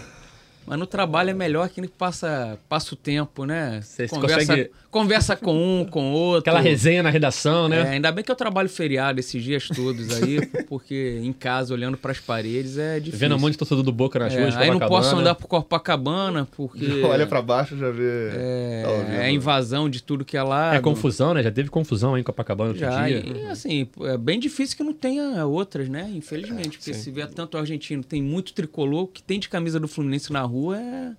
Mas 0.65 0.77
no 0.79 0.85
trabalho 0.85 1.31
é 1.31 1.33
melhor 1.33 1.67
que 1.69 1.85
passa, 1.87 2.57
passa 2.69 2.93
o 2.93 2.97
tempo, 2.97 3.45
né? 3.45 3.81
Você 3.81 4.07
conversa, 4.07 4.37
consegue- 4.45 4.71
conversa 4.89 5.35
com 5.35 5.53
um, 5.81 5.85
com 5.85 6.11
outro. 6.13 6.39
Aquela 6.39 6.59
resenha 6.61 7.01
na 7.03 7.09
redação, 7.09 7.65
É, 7.65 7.69
né? 7.69 7.89
ainda 7.89 8.11
bem 8.11 8.23
que 8.23 8.31
eu 8.31 8.35
trabalho 8.35 8.69
feriado 8.69 9.19
esses 9.19 9.43
dias 9.43 9.67
todos 9.67 10.09
aí, 10.21 10.39
porque 10.69 11.19
em 11.23 11.33
casa, 11.33 11.73
olhando 11.73 11.97
pras 11.97 12.19
paredes, 12.19 12.77
é 12.77 12.99
difícil. 12.99 13.19
Vendo 13.19 13.35
um 13.35 13.39
monte 13.39 13.53
de 13.53 13.57
torcedor 13.57 13.83
do 13.83 13.91
Boca 13.91 14.19
nas 14.19 14.33
É, 14.33 14.39
ruas 14.41 14.55
aí 14.55 14.69
não 14.69 14.79
posso 14.79 15.15
andar 15.15 15.35
por 15.35 15.47
Copacabana, 15.47 16.47
porque 16.55 17.01
Olha 17.03 17.25
pra 17.25 17.41
baixo 17.41 17.75
já 17.77 17.89
vê. 17.89 18.29
é, 18.33 18.83
Tá 18.85 19.13
é 19.25 19.31
invasão 19.31 19.89
de 19.89 20.01
tudo 20.03 20.23
que 20.23 20.37
é 20.37 20.43
lado. 20.43 20.75
É 20.75 20.79
confusão, 20.79 21.33
né? 21.33 21.41
Já 21.43 21.51
teve 21.51 21.69
confusão 21.69 22.13
aí 22.15 22.21
em 22.21 22.23
Copacabana 22.23 22.69
outro 22.69 22.79
Já, 22.85 23.07
dia. 23.07 23.17
e 23.25 23.45
assim, 23.47 23.89
é 24.01 24.17
bem 24.17 24.39
difícil 24.39 24.77
que 24.77 24.83
não 24.83 24.93
tenha 24.93 25.45
outras, 25.45 25.89
né? 25.89 26.09
Infelizmente, 26.13 26.77
porque 26.77 26.93
se 26.93 27.09
vier 27.11 27.27
tanto 27.29 27.57
argentino, 27.57 28.03
tem 28.03 28.21
muito 28.21 28.53
tricolor, 28.53 29.07
que 29.07 29.21
tem 29.23 29.39
de 29.39 29.49
camisa 29.49 29.79
do 29.79 29.87
Fluminense 29.87 30.31
na 30.31 30.41
rua 30.41 30.50
é, 30.73 31.15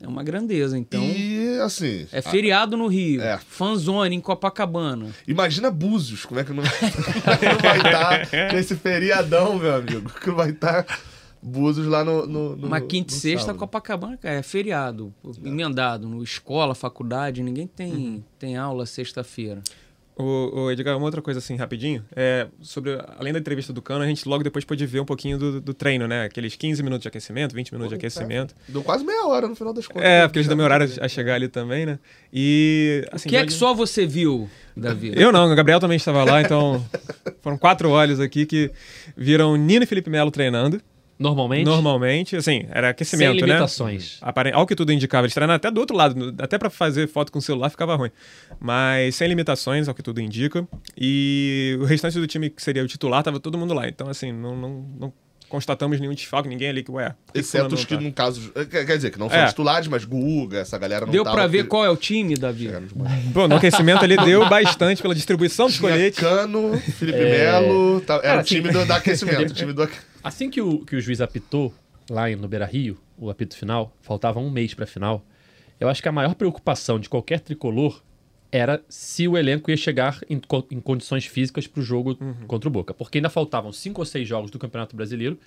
é 0.00 0.06
uma 0.08 0.22
grandeza. 0.22 0.78
Então, 0.78 1.02
E 1.02 1.58
assim. 1.62 2.06
é 2.12 2.22
feriado 2.22 2.76
no 2.76 2.86
Rio, 2.86 3.20
É. 3.20 3.38
fanzone 3.38 4.14
em 4.14 4.20
Copacabana. 4.20 5.10
Imagina 5.26 5.70
Búzios, 5.70 6.24
como 6.24 6.38
é 6.40 6.44
que 6.44 6.52
não, 6.52 6.62
não 6.62 6.70
vai 7.60 7.76
estar 7.78 8.50
com 8.50 8.56
esse 8.56 8.76
feriadão, 8.76 9.58
meu 9.58 9.74
amigo? 9.74 10.10
Que 10.20 10.30
vai 10.30 10.50
estar 10.50 10.86
Búzios 11.42 11.86
lá 11.86 12.02
no. 12.04 12.26
no, 12.26 12.56
no 12.56 12.66
Uma 12.66 12.80
quinta 12.80 13.12
e 13.12 13.16
sexta, 13.16 13.46
sábado. 13.46 13.58
Copacabana, 13.60 14.16
cara, 14.16 14.36
é 14.36 14.42
feriado, 14.42 15.14
emendado, 15.44 16.08
no 16.08 16.22
escola, 16.22 16.74
faculdade, 16.74 17.42
ninguém 17.44 17.66
tem, 17.66 17.92
Uhum. 17.92 18.22
tem 18.38 18.56
aula 18.56 18.84
sexta-feira. 18.86 19.62
O, 20.18 20.62
o 20.62 20.70
Edgar, 20.70 20.96
uma 20.96 21.06
outra 21.06 21.22
coisa 21.22 21.38
assim, 21.38 21.54
rapidinho, 21.54 22.04
é 22.14 22.48
sobre, 22.60 22.98
além 23.16 23.32
da 23.32 23.38
entrevista 23.38 23.72
do 23.72 23.80
Cano, 23.80 24.02
a 24.02 24.06
gente 24.06 24.28
logo 24.28 24.42
depois 24.42 24.64
pôde 24.64 24.84
ver 24.84 24.98
um 24.98 25.04
pouquinho 25.04 25.38
do, 25.38 25.60
do 25.60 25.72
treino, 25.72 26.08
né? 26.08 26.24
Aqueles 26.24 26.56
15 26.56 26.82
minutos 26.82 27.02
de 27.02 27.08
aquecimento, 27.08 27.54
20 27.54 27.72
minutos 27.72 27.90
de 27.90 27.94
aquecimento. 27.94 28.52
Deu 28.66 28.82
quase 28.82 29.04
meia 29.04 29.26
hora 29.26 29.46
no 29.46 29.54
final 29.54 29.72
das 29.72 29.86
contas. 29.86 30.02
É, 30.02 30.26
porque 30.26 30.40
eles 30.40 30.48
demoraram 30.48 30.86
a 31.00 31.08
chegar 31.08 31.34
ali 31.34 31.46
também, 31.46 31.86
né? 31.86 32.00
E, 32.32 33.06
assim... 33.12 33.28
O 33.28 33.30
que 33.30 33.36
é 33.36 33.46
que 33.46 33.52
só 33.52 33.72
você 33.72 34.04
viu, 34.04 34.50
Davi? 34.76 35.12
Eu 35.14 35.30
não, 35.30 35.50
o 35.50 35.54
Gabriel 35.54 35.78
também 35.78 35.96
estava 35.96 36.24
lá, 36.24 36.42
então 36.42 36.84
foram 37.40 37.56
quatro 37.56 37.88
olhos 37.88 38.18
aqui 38.18 38.44
que 38.44 38.72
viram 39.16 39.56
Nino 39.56 39.84
e 39.84 39.86
Felipe 39.86 40.10
Melo 40.10 40.32
treinando, 40.32 40.80
Normalmente, 41.18 41.64
normalmente, 41.64 42.36
assim, 42.36 42.64
era 42.70 42.86
sem 42.86 42.90
aquecimento, 42.90 43.34
né? 43.40 43.46
limitações. 43.46 44.18
Apare- 44.22 44.52
Ao 44.52 44.64
que 44.66 44.76
tudo 44.76 44.92
indicava, 44.92 45.26
eles 45.26 45.34
treinaram 45.34 45.56
até 45.56 45.70
do 45.70 45.80
outro 45.80 45.96
lado, 45.96 46.34
até 46.38 46.56
pra 46.58 46.70
fazer 46.70 47.08
foto 47.08 47.32
com 47.32 47.38
o 47.40 47.42
celular 47.42 47.70
ficava 47.70 47.96
ruim. 47.96 48.10
Mas 48.60 49.16
sem 49.16 49.26
limitações, 49.28 49.88
ao 49.88 49.94
que 49.94 50.02
tudo 50.02 50.20
indica. 50.20 50.66
E 50.96 51.76
o 51.80 51.84
restante 51.84 52.18
do 52.20 52.26
time 52.26 52.48
que 52.50 52.62
seria 52.62 52.84
o 52.84 52.86
titular, 52.86 53.22
tava 53.22 53.40
todo 53.40 53.58
mundo 53.58 53.74
lá. 53.74 53.88
Então, 53.88 54.08
assim, 54.08 54.30
não, 54.32 54.56
não, 54.56 54.86
não 55.00 55.12
constatamos 55.48 55.98
nenhum 55.98 56.12
desfalque, 56.12 56.46
ninguém 56.48 56.68
ali 56.68 56.82
que, 56.84 56.90
ué. 56.90 57.14
que 57.32 57.40
Exceto 57.40 57.74
os 57.74 57.82
que, 57.84 57.96
no 57.96 58.12
caso. 58.12 58.52
Quer 58.70 58.84
quer 58.84 58.96
dizer, 58.96 59.10
que 59.10 59.18
não 59.18 59.30
são 59.30 59.38
É. 59.38 59.46
titulares, 59.46 59.88
mas 59.88 60.04
Guga, 60.04 60.58
essa 60.58 60.76
galera 60.76 61.06
não 61.06 61.12
Deu 61.12 61.24
tava, 61.24 61.34
pra 61.36 61.46
ver 61.46 61.58
porque- 61.58 61.68
qual 61.70 61.84
é 61.86 61.90
o 61.90 61.96
time, 61.96 62.34
Davi? 62.36 62.68
Pô, 63.32 63.48
no 63.48 63.56
aquecimento 63.56 64.04
ele 64.04 64.16
deu 64.18 64.46
bastante 64.48 65.00
pela 65.00 65.14
distribuição 65.14 65.66
dos 65.66 65.78
Tinha 65.78 65.90
coletes. 65.90 66.18
Cano, 66.20 66.76
Felipe 66.78 67.18
É. 67.18 67.30
Melo. 67.60 68.00
tá- 68.02 68.16
Cara, 68.18 68.28
era 68.28 68.36
o 68.36 68.40
assim- 68.40 68.56
time 68.56 68.70
do, 68.70 68.84
do 68.84 68.92
aquecimento. 68.92 69.50
o 69.50 69.54
time 69.54 69.72
do, 69.72 69.82
aque- 69.82 69.96
Assim 70.22 70.50
que 70.50 70.60
o, 70.60 70.84
que 70.84 70.96
o 70.96 71.00
juiz 71.00 71.20
apitou 71.20 71.72
lá 72.10 72.28
no 72.30 72.48
Beira 72.48 72.66
Rio, 72.66 72.98
o 73.16 73.30
apito 73.30 73.56
final, 73.56 73.94
faltava 74.00 74.40
um 74.40 74.50
mês 74.50 74.74
pra 74.74 74.86
final. 74.86 75.24
Eu 75.78 75.88
acho 75.88 76.02
que 76.02 76.08
a 76.08 76.12
maior 76.12 76.34
preocupação 76.34 76.98
de 76.98 77.08
qualquer 77.08 77.40
tricolor 77.40 78.02
era 78.50 78.82
se 78.88 79.28
o 79.28 79.36
elenco 79.36 79.70
ia 79.70 79.76
chegar 79.76 80.20
em, 80.28 80.40
em 80.70 80.80
condições 80.80 81.26
físicas 81.26 81.66
pro 81.66 81.82
jogo 81.82 82.16
contra 82.46 82.68
o 82.68 82.72
Boca. 82.72 82.94
Porque 82.94 83.18
ainda 83.18 83.28
faltavam 83.28 83.72
cinco 83.72 84.00
ou 84.00 84.04
seis 84.04 84.26
jogos 84.26 84.50
do 84.50 84.58
Campeonato 84.58 84.96
Brasileiro 84.96 85.38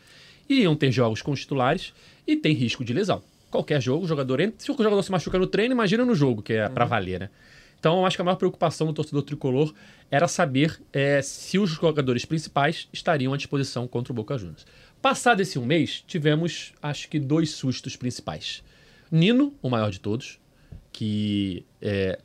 e 0.48 0.62
iam 0.62 0.76
ter 0.76 0.92
jogos 0.92 1.22
com 1.22 1.32
os 1.32 1.42
titulares 1.42 1.94
e 2.26 2.36
tem 2.36 2.54
risco 2.54 2.86
de 2.86 2.94
lesão. 2.94 3.22
Qualquer 3.50 3.82
jogo, 3.82 4.06
o 4.06 4.08
jogador 4.08 4.40
entra. 4.40 4.56
Se 4.60 4.72
o 4.72 4.78
jogador 4.78 5.04
se 5.04 5.12
machuca 5.12 5.38
no 5.38 5.48
treino, 5.48 5.74
imagina 5.74 6.06
no 6.06 6.16
jogo, 6.16 6.42
que 6.42 6.54
é 6.54 6.70
pra 6.70 6.86
valer, 6.86 7.20
né? 7.20 7.30
Então, 7.78 7.98
eu 7.98 8.06
acho 8.06 8.16
que 8.16 8.22
a 8.22 8.26
maior 8.26 8.38
preocupação 8.38 8.88
do 8.88 8.94
torcedor 8.94 9.24
tricolor 9.24 9.74
era 10.12 10.28
saber 10.28 10.82
eh, 10.92 11.22
se 11.22 11.58
os 11.58 11.70
jogadores 11.70 12.26
principais 12.26 12.90
estariam 12.92 13.34
à 13.34 13.38
disposição 13.38 13.88
contra 13.88 14.12
o 14.12 14.16
Boca 14.16 14.38
Juniors. 14.38 14.66
Passado 15.02 15.42
esse 15.42 15.58
um 15.58 15.66
mês, 15.66 16.04
tivemos, 16.06 16.74
acho 16.82 17.08
que, 17.08 17.18
dois 17.18 17.52
sustos 17.52 17.96
principais. 17.96 18.62
Nino, 19.10 19.56
o 19.62 19.70
maior 19.70 19.90
de 19.90 20.02
todos, 20.02 20.38
que 20.92 21.66
eh, 21.82 22.20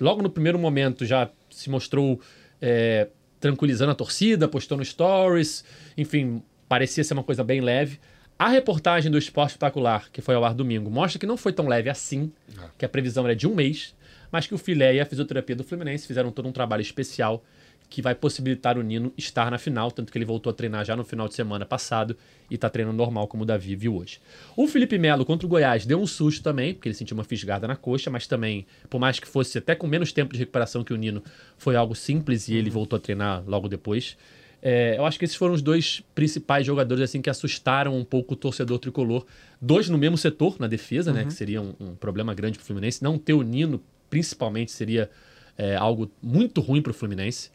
logo 0.00 0.20
no 0.22 0.28
primeiro 0.28 0.58
momento 0.58 1.06
já 1.06 1.30
se 1.48 1.70
mostrou 1.70 2.20
eh, 2.60 3.08
tranquilizando 3.38 3.92
a 3.92 3.94
torcida, 3.94 4.48
postando 4.48 4.84
stories, 4.84 5.64
enfim, 5.96 6.42
parecia 6.68 7.04
ser 7.04 7.14
uma 7.14 7.24
coisa 7.24 7.44
bem 7.44 7.60
leve. 7.60 8.00
A 8.36 8.48
reportagem 8.48 9.10
do 9.10 9.18
Esporte 9.18 9.50
Espetacular, 9.50 10.10
que 10.10 10.20
foi 10.20 10.34
ao 10.34 10.44
ar 10.44 10.54
domingo, 10.54 10.90
mostra 10.90 11.18
que 11.18 11.26
não 11.26 11.36
foi 11.36 11.52
tão 11.52 11.68
leve 11.68 11.88
assim, 11.88 12.32
que 12.76 12.84
a 12.84 12.88
previsão 12.88 13.24
era 13.24 13.36
de 13.36 13.46
um 13.46 13.54
mês, 13.54 13.94
mas 14.30 14.46
que 14.46 14.54
o 14.54 14.58
Filé 14.58 14.94
e 14.94 15.00
a 15.00 15.06
fisioterapia 15.06 15.56
do 15.56 15.64
Fluminense 15.64 16.06
fizeram 16.06 16.30
todo 16.30 16.48
um 16.48 16.52
trabalho 16.52 16.82
especial 16.82 17.44
que 17.90 18.00
vai 18.00 18.14
possibilitar 18.14 18.78
o 18.78 18.82
Nino 18.82 19.12
estar 19.18 19.50
na 19.50 19.58
final, 19.58 19.90
tanto 19.90 20.12
que 20.12 20.16
ele 20.16 20.24
voltou 20.24 20.50
a 20.50 20.54
treinar 20.54 20.84
já 20.84 20.94
no 20.94 21.04
final 21.04 21.26
de 21.26 21.34
semana 21.34 21.66
passado 21.66 22.16
e 22.48 22.54
está 22.54 22.70
treinando 22.70 22.96
normal, 22.96 23.26
como 23.26 23.42
o 23.42 23.46
Davi 23.46 23.74
viu 23.74 23.96
hoje. 23.96 24.20
O 24.56 24.68
Felipe 24.68 24.96
Melo 24.96 25.24
contra 25.24 25.44
o 25.44 25.50
Goiás 25.50 25.84
deu 25.84 26.00
um 26.00 26.06
susto 26.06 26.40
também, 26.40 26.72
porque 26.72 26.88
ele 26.88 26.94
sentiu 26.94 27.16
uma 27.16 27.24
fisgada 27.24 27.66
na 27.66 27.74
coxa, 27.74 28.08
mas 28.08 28.28
também, 28.28 28.64
por 28.88 29.00
mais 29.00 29.18
que 29.18 29.26
fosse 29.26 29.58
até 29.58 29.74
com 29.74 29.88
menos 29.88 30.12
tempo 30.12 30.32
de 30.32 30.38
recuperação 30.38 30.84
que 30.84 30.94
o 30.94 30.96
Nino, 30.96 31.22
foi 31.58 31.74
algo 31.74 31.96
simples 31.96 32.48
e 32.48 32.54
ele 32.54 32.70
voltou 32.70 32.96
a 32.96 33.00
treinar 33.00 33.42
logo 33.44 33.68
depois. 33.68 34.16
É, 34.62 34.96
eu 34.96 35.04
acho 35.04 35.18
que 35.18 35.24
esses 35.24 35.36
foram 35.36 35.54
os 35.54 35.62
dois 35.62 36.02
principais 36.14 36.66
jogadores 36.66 37.02
assim 37.02 37.20
que 37.20 37.30
assustaram 37.30 37.96
um 37.96 38.04
pouco 38.04 38.34
o 38.34 38.36
torcedor 38.36 38.78
tricolor. 38.78 39.26
Dois 39.60 39.88
no 39.88 39.98
mesmo 39.98 40.18
setor, 40.18 40.56
na 40.60 40.66
defesa, 40.66 41.12
né? 41.12 41.24
Que 41.24 41.32
seria 41.32 41.62
um, 41.62 41.74
um 41.80 41.94
problema 41.94 42.34
grande 42.34 42.58
para 42.58 42.64
o 42.64 42.66
Fluminense. 42.66 43.02
Não 43.02 43.18
ter 43.18 43.32
o 43.32 43.42
Nino, 43.42 43.82
principalmente, 44.10 44.72
seria 44.72 45.08
é, 45.56 45.76
algo 45.76 46.10
muito 46.20 46.60
ruim 46.60 46.82
para 46.82 46.90
o 46.90 46.94
Fluminense. 46.94 47.50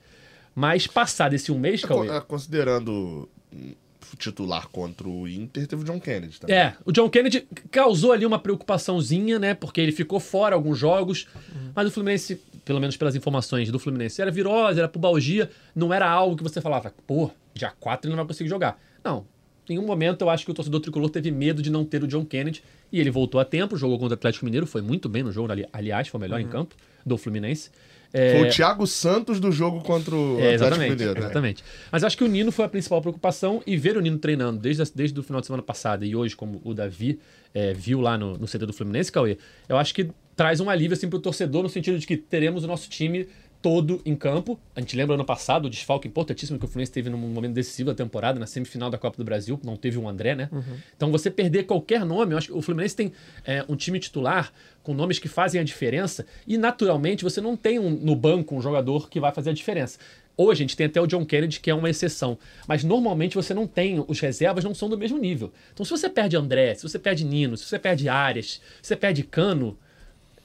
Mas 0.56 0.88
passado 0.88 1.34
esse 1.34 1.52
um 1.52 1.60
mês, 1.60 1.84
Cauê... 1.84 2.10
É, 2.10 2.22
Considerando 2.22 3.30
titular 4.18 4.68
contra 4.70 5.08
o 5.08 5.28
Inter, 5.28 5.68
teve 5.68 5.82
o 5.82 5.86
John 5.86 6.00
Kennedy 6.00 6.40
também. 6.40 6.56
É, 6.56 6.76
o 6.86 6.92
John 6.92 7.10
Kennedy 7.10 7.48
causou 7.72 8.12
ali 8.12 8.26
uma 8.26 8.40
preocupaçãozinha, 8.40 9.38
né? 9.40 9.54
Porque 9.54 9.82
ele 9.82 9.92
ficou 9.92 10.20
fora 10.20 10.56
alguns 10.56 10.78
jogos, 10.78 11.28
mas 11.76 11.88
o 11.88 11.92
Fluminense, 11.92 12.42
pelo 12.64 12.80
menos 12.80 12.96
pelas 12.96 13.16
informações 13.16 13.72
do 13.72 13.80
Fluminense, 13.80 14.22
era 14.22 14.32
virose, 14.32 14.80
era 14.80 14.88
pubalgia, 14.88 15.50
não 15.76 15.94
era 15.94 16.10
algo 16.10 16.38
que 16.38 16.44
você 16.44 16.62
falava, 16.62 16.94
pô, 17.06 17.32
dia 17.54 17.72
4 17.80 18.08
ele 18.08 18.16
não 18.16 18.24
vai 18.24 18.28
conseguir 18.28 18.50
jogar. 18.50 18.80
Não. 19.04 19.26
Em 19.70 19.76
nenhum 19.76 19.86
momento 19.88 20.22
eu 20.22 20.30
acho 20.30 20.46
que 20.46 20.52
o 20.52 20.54
torcedor 20.54 20.80
tricolor 20.82 21.10
teve 21.10 21.32
medo 21.32 21.62
de 21.62 21.70
não 21.70 21.84
ter 21.86 22.04
o 22.04 22.08
John 22.08 22.26
Kennedy 22.26 22.62
e 22.92 23.00
ele 23.00 23.10
voltou 23.12 23.40
a 23.40 23.46
tempo, 23.46 23.76
jogou 23.78 23.98
contra 23.98 24.14
o 24.14 24.18
Atlético 24.18 24.46
Mineiro, 24.46 24.66
foi 24.68 24.82
muito 24.82 25.10
bem 25.10 25.24
no 25.24 25.32
jogo, 25.32 25.52
ali- 25.52 25.66
aliás, 25.74 26.08
foi 26.08 26.18
o 26.18 26.22
melhor 26.22 26.40
em 26.40 26.48
campo 26.48 26.76
do 27.06 27.18
Fluminense. 27.18 27.70
É, 28.14 28.40
Foi 28.40 28.48
o 28.48 28.52
Thiago 28.52 28.88
Santos 28.88 29.42
do 29.42 29.52
jogo 29.52 29.82
contra 29.82 30.16
o 30.16 30.40
é, 30.40 30.54
Atlético 30.54 30.54
exatamente, 30.54 30.90
Mineiro. 30.92 31.14
né? 31.16 31.20
exatamente. 31.26 31.64
Mas 31.92 32.04
acho 32.04 32.18
que 32.18 32.24
o 32.24 32.28
Nino 32.28 32.50
foi 32.50 32.64
a 32.64 32.70
principal 32.70 33.02
preocupação 33.02 33.62
e 33.68 33.76
ver 33.76 33.98
o 33.98 34.00
Nino 34.02 34.18
treinando 34.18 34.58
desde, 34.58 34.84
desde 34.96 35.20
o 35.20 35.24
final 35.24 35.42
de 35.42 35.48
semana 35.48 35.62
passada 35.62 36.06
e 36.06 36.16
hoje, 36.16 36.34
como 36.34 36.62
o 36.64 36.74
Davi 36.74 37.20
é, 37.54 37.74
viu 37.74 38.00
lá 38.00 38.18
no, 38.18 38.38
no 38.38 38.46
CT 38.48 38.60
do 38.68 38.72
Fluminense, 38.72 39.12
Cauê, 39.12 39.38
eu 39.68 39.76
acho 39.76 39.94
que 39.94 40.10
traz 40.34 40.62
um 40.62 40.70
alívio 40.70 40.96
assim, 40.96 41.10
pro 41.10 41.20
torcedor 41.20 41.64
no 41.64 41.68
sentido 41.70 42.00
de 42.00 42.08
que 42.08 42.16
teremos 42.16 42.64
o 42.64 42.68
nosso 42.68 42.90
time 42.90 43.28
todo 43.66 44.00
em 44.06 44.16
campo. 44.16 44.60
A 44.76 44.80
gente 44.80 44.96
lembra 44.96 45.16
ano 45.16 45.26
passado 45.26 45.66
o 45.66 45.70
desfalque 45.72 46.08
importantíssimo 46.08 46.60
que 46.60 46.66
o 46.66 46.68
Fluminense 46.68 46.92
teve 46.92 47.10
num 47.10 47.18
momento 47.18 47.54
decisivo 47.54 47.90
da 47.90 47.96
temporada, 47.96 48.40
na 48.40 48.46
semifinal 48.46 48.92
da 48.92 48.98
Copa 49.00 49.18
do 49.18 49.24
Brasil, 49.24 49.60
não 49.64 49.76
teve 49.76 49.98
o 49.98 50.08
André, 50.08 50.36
né? 50.36 50.50
Então 50.96 51.12
você 51.12 51.32
perder 51.32 51.64
qualquer 51.64 52.06
nome, 52.06 52.34
eu 52.34 52.38
acho 52.38 52.48
que 52.50 52.54
o 52.54 52.62
Fluminense 52.62 52.96
tem 52.96 53.12
é, 53.44 53.66
um 53.68 53.76
time 53.76 54.00
titular 54.00 54.54
com 54.84 54.94
nomes 54.94 55.18
que 55.18 55.28
fazem 55.28 55.60
a 55.60 55.64
diferença 55.64 56.28
e 56.46 56.60
naturalmente 56.60 57.24
você 57.24 57.42
não 57.42 57.58
tem 57.58 57.80
um- 57.80 57.90
no 57.90 58.16
banco 58.16 58.56
um 58.56 58.62
jogador 58.62 59.10
que 59.10 59.20
vai 59.20 59.32
fazer 59.32 59.50
a 59.50 59.54
diferença. 59.54 59.98
Hoje 60.38 60.60
a 60.60 60.64
gente 60.64 60.78
tem 60.78 60.86
até 60.86 61.02
o 61.02 61.08
John 61.08 61.26
Kennedy, 61.26 61.60
que 61.60 61.72
é 61.72 61.74
uma 61.74 61.90
exceção. 61.90 62.38
Mas 62.68 62.84
normalmente 62.84 63.34
você 63.34 63.52
não 63.52 63.66
tem, 63.66 64.04
os 64.08 64.20
reservas 64.20 64.64
não 64.64 64.76
são 64.76 64.88
do 64.90 64.96
mesmo 64.98 65.18
nível. 65.18 65.52
Então 65.74 65.84
se 65.84 65.90
você 65.90 66.08
perde 66.08 66.38
André, 66.38 66.76
se 66.76 66.84
você 66.84 67.00
perde 67.00 67.26
Nino, 67.26 67.58
se 67.58 67.64
você 67.66 67.80
perde 67.80 68.08
Arias, 68.08 68.62
se 68.80 68.90
você 68.90 68.96
perde 68.96 69.24
Cano, 69.24 69.76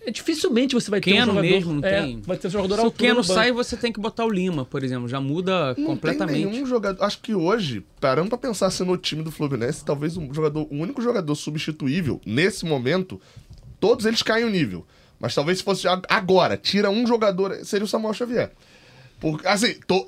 é, 0.04 0.10
dificilmente 0.10 0.74
você 0.74 0.90
vai 0.90 1.00
ter 1.00 1.10
um 1.10 1.14
Keno 1.14 1.26
jogador... 1.26 1.42
mesmo 1.48 1.72
não 1.74 1.88
é, 1.88 2.00
tem. 2.02 2.20
Vai 2.22 2.36
ter 2.36 2.48
um 2.48 2.50
jogador 2.50 2.80
Se 2.80 2.86
o 2.86 2.90
Keno 2.90 3.22
sai, 3.24 3.52
você 3.52 3.76
tem 3.76 3.92
que 3.92 4.00
botar 4.00 4.24
o 4.24 4.30
Lima, 4.30 4.64
por 4.64 4.82
exemplo. 4.82 5.08
Já 5.08 5.20
muda 5.20 5.74
Não 5.76 5.86
completamente. 5.86 6.36
tem 6.42 6.46
nenhum 6.46 6.66
jogador. 6.66 7.04
Acho 7.04 7.20
que 7.20 7.34
hoje, 7.34 7.84
parando 8.00 8.28
pra 8.28 8.38
pensar 8.38 8.66
assim 8.66 8.84
no 8.84 8.96
time 8.96 9.22
do 9.22 9.30
Fluminense, 9.30 9.84
talvez 9.84 10.16
um 10.16 10.32
jogador, 10.32 10.66
o 10.70 10.74
único 10.76 11.02
jogador 11.02 11.34
substituível 11.34 12.20
nesse 12.24 12.64
momento, 12.64 13.20
todos 13.78 14.06
eles 14.06 14.22
caem 14.22 14.44
o 14.44 14.50
nível. 14.50 14.86
Mas 15.18 15.34
talvez 15.34 15.58
se 15.58 15.64
fosse 15.64 15.86
ag- 15.86 16.06
agora, 16.08 16.56
tira 16.56 16.88
um 16.88 17.06
jogador, 17.06 17.54
seria 17.64 17.84
o 17.84 17.88
Samuel 17.88 18.14
Xavier. 18.14 18.52
Porque, 19.20 19.46
assim, 19.46 19.74
to- 19.86 20.06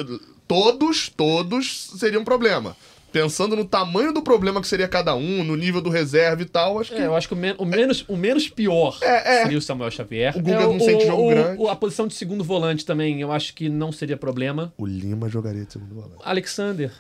todos, 0.49 1.11
todos 1.15 1.91
seria 1.99 2.19
um 2.19 2.25
problema. 2.25 2.75
Pensando 3.13 3.55
no 3.55 3.65
tamanho 3.65 4.13
do 4.13 4.23
problema 4.23 4.61
que 4.61 4.67
seria 4.67 4.89
cada 4.89 5.15
um, 5.15 5.45
no 5.45 5.55
nível 5.57 5.81
do 5.81 5.91
reserva 5.91 6.43
e 6.43 6.47
tal, 6.47 6.81
acho 6.81 6.93
que. 6.93 6.99
É, 7.01 7.07
eu 7.07 7.15
acho 7.15 7.29
que 7.29 7.35
o, 7.35 7.37
men- 7.37 7.55
o 7.59 7.65
menos, 7.65 8.05
o 8.09 8.17
menos 8.17 8.49
pior 8.49 8.99
É, 9.03 9.41
é. 9.41 9.43
seria 9.43 9.59
o 9.59 9.63
Samuel 9.63 9.91
Xavier. 9.91 10.37
O 10.37 10.41
Guga 10.41 10.63
É, 10.63 10.67
não 10.67 10.81
sente 10.81 11.07
jogo 11.07 11.29
grande. 11.29 11.61
o- 11.63 11.69
a 11.69 11.77
posição 11.77 12.07
de 12.07 12.15
segundo 12.15 12.43
volante 12.43 12.85
também, 12.87 13.21
eu 13.21 13.31
acho 13.31 13.55
que 13.55 13.69
não 13.69 13.93
seria 13.93 14.17
problema. 14.17 14.73
O 14.79 14.87
Lima 14.87 15.29
jogaria 15.29 15.65
de 15.65 15.73
segundo 15.73 15.95
volante. 15.95 16.23
Alexander. 16.25 16.91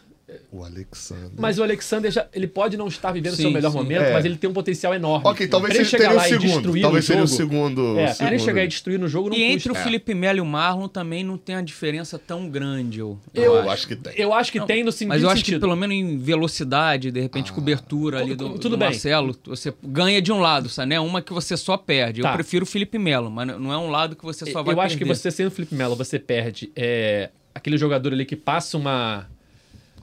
O 0.50 0.64
Alexander. 0.64 1.30
Mas 1.38 1.58
o 1.58 1.62
Alexander, 1.62 2.10
já, 2.10 2.26
ele 2.32 2.46
pode 2.46 2.76
não 2.76 2.86
estar 2.88 3.12
vivendo 3.12 3.32
o 3.34 3.36
seu 3.36 3.50
melhor 3.50 3.70
sim. 3.70 3.76
momento, 3.78 4.02
É. 4.02 4.12
mas 4.12 4.24
ele 4.24 4.36
tem 4.36 4.48
um 4.48 4.52
potencial 4.52 4.94
enorme. 4.94 5.26
Ok, 5.28 5.46
talvez 5.48 5.74
ele 5.74 5.88
teria 5.88 6.10
o 6.10 6.16
e 6.16 6.20
segundo. 6.28 6.40
destruir 6.52 6.82
Talvez 6.82 7.04
no 7.04 7.06
seria 7.08 7.24
o 7.24 7.28
segundo. 7.28 7.98
É, 7.98 8.04
pra 8.14 8.26
ele 8.26 8.38
segundo. 8.38 8.44
chegar 8.44 8.64
e 8.64 8.68
destruir 8.68 8.98
no 8.98 9.08
jogo 9.08 9.28
não 9.30 9.36
E 9.36 9.42
entre 9.42 9.68
custa. 9.68 9.80
o 9.80 9.84
Felipe 9.84 10.14
Melo 10.14 10.38
e 10.38 10.40
o 10.40 10.46
Marlon 10.46 10.88
também 10.88 11.22
não 11.24 11.36
tem 11.38 11.54
a 11.56 11.60
diferença 11.62 12.18
tão 12.18 12.48
grande, 12.48 13.00
eu, 13.00 13.18
Eu 13.34 13.70
acho 13.70 13.86
que 13.88 13.96
tem. 13.96 14.12
Eu 14.16 14.32
acho 14.34 14.52
que 14.52 14.58
Não, 14.58 14.66
tem 14.66 14.82
no 14.84 14.92
sentido. 14.92 15.08
Mas 15.08 15.22
eu 15.22 15.30
acho 15.30 15.44
que 15.44 15.58
pelo 15.58 15.76
menos 15.76 15.94
em 15.96 16.18
velocidade, 16.18 17.10
de 17.10 17.20
repente 17.20 17.52
cobertura 17.52 18.20
ali 18.20 18.34
do, 18.34 18.50
tudo 18.50 18.70
do 18.70 18.76
bem. 18.76 18.88
Marcelo, 18.88 19.36
você 19.46 19.72
ganha 19.82 20.20
de 20.20 20.32
um 20.32 20.40
lado, 20.40 20.68
sabe? 20.68 20.90
Né? 20.90 21.00
Uma 21.00 21.22
que 21.22 21.32
você 21.32 21.56
só 21.56 21.76
perde. 21.76 22.22
Tá. 22.22 22.30
Eu 22.30 22.34
prefiro 22.34 22.64
o 22.64 22.66
Felipe 22.66 22.98
Melo, 22.98 23.30
mas 23.30 23.46
não 23.46 23.72
é 23.72 23.78
um 23.78 23.90
lado 23.90 24.16
que 24.16 24.24
você 24.24 24.50
só 24.50 24.62
vai 24.62 24.74
eu 24.74 24.80
acho 24.80 24.96
que 24.96 25.04
perder. 25.04 25.14
você 25.14 25.30
sendo 25.30 25.48
o 25.48 25.50
Felipe 25.50 25.74
Melo, 25.74 25.94
você 25.96 26.18
perde 26.18 26.70
é, 26.76 27.30
aquele 27.54 27.76
jogador 27.78 28.12
ali 28.12 28.24
que 28.24 28.36
passa 28.36 28.76
uma. 28.76 29.26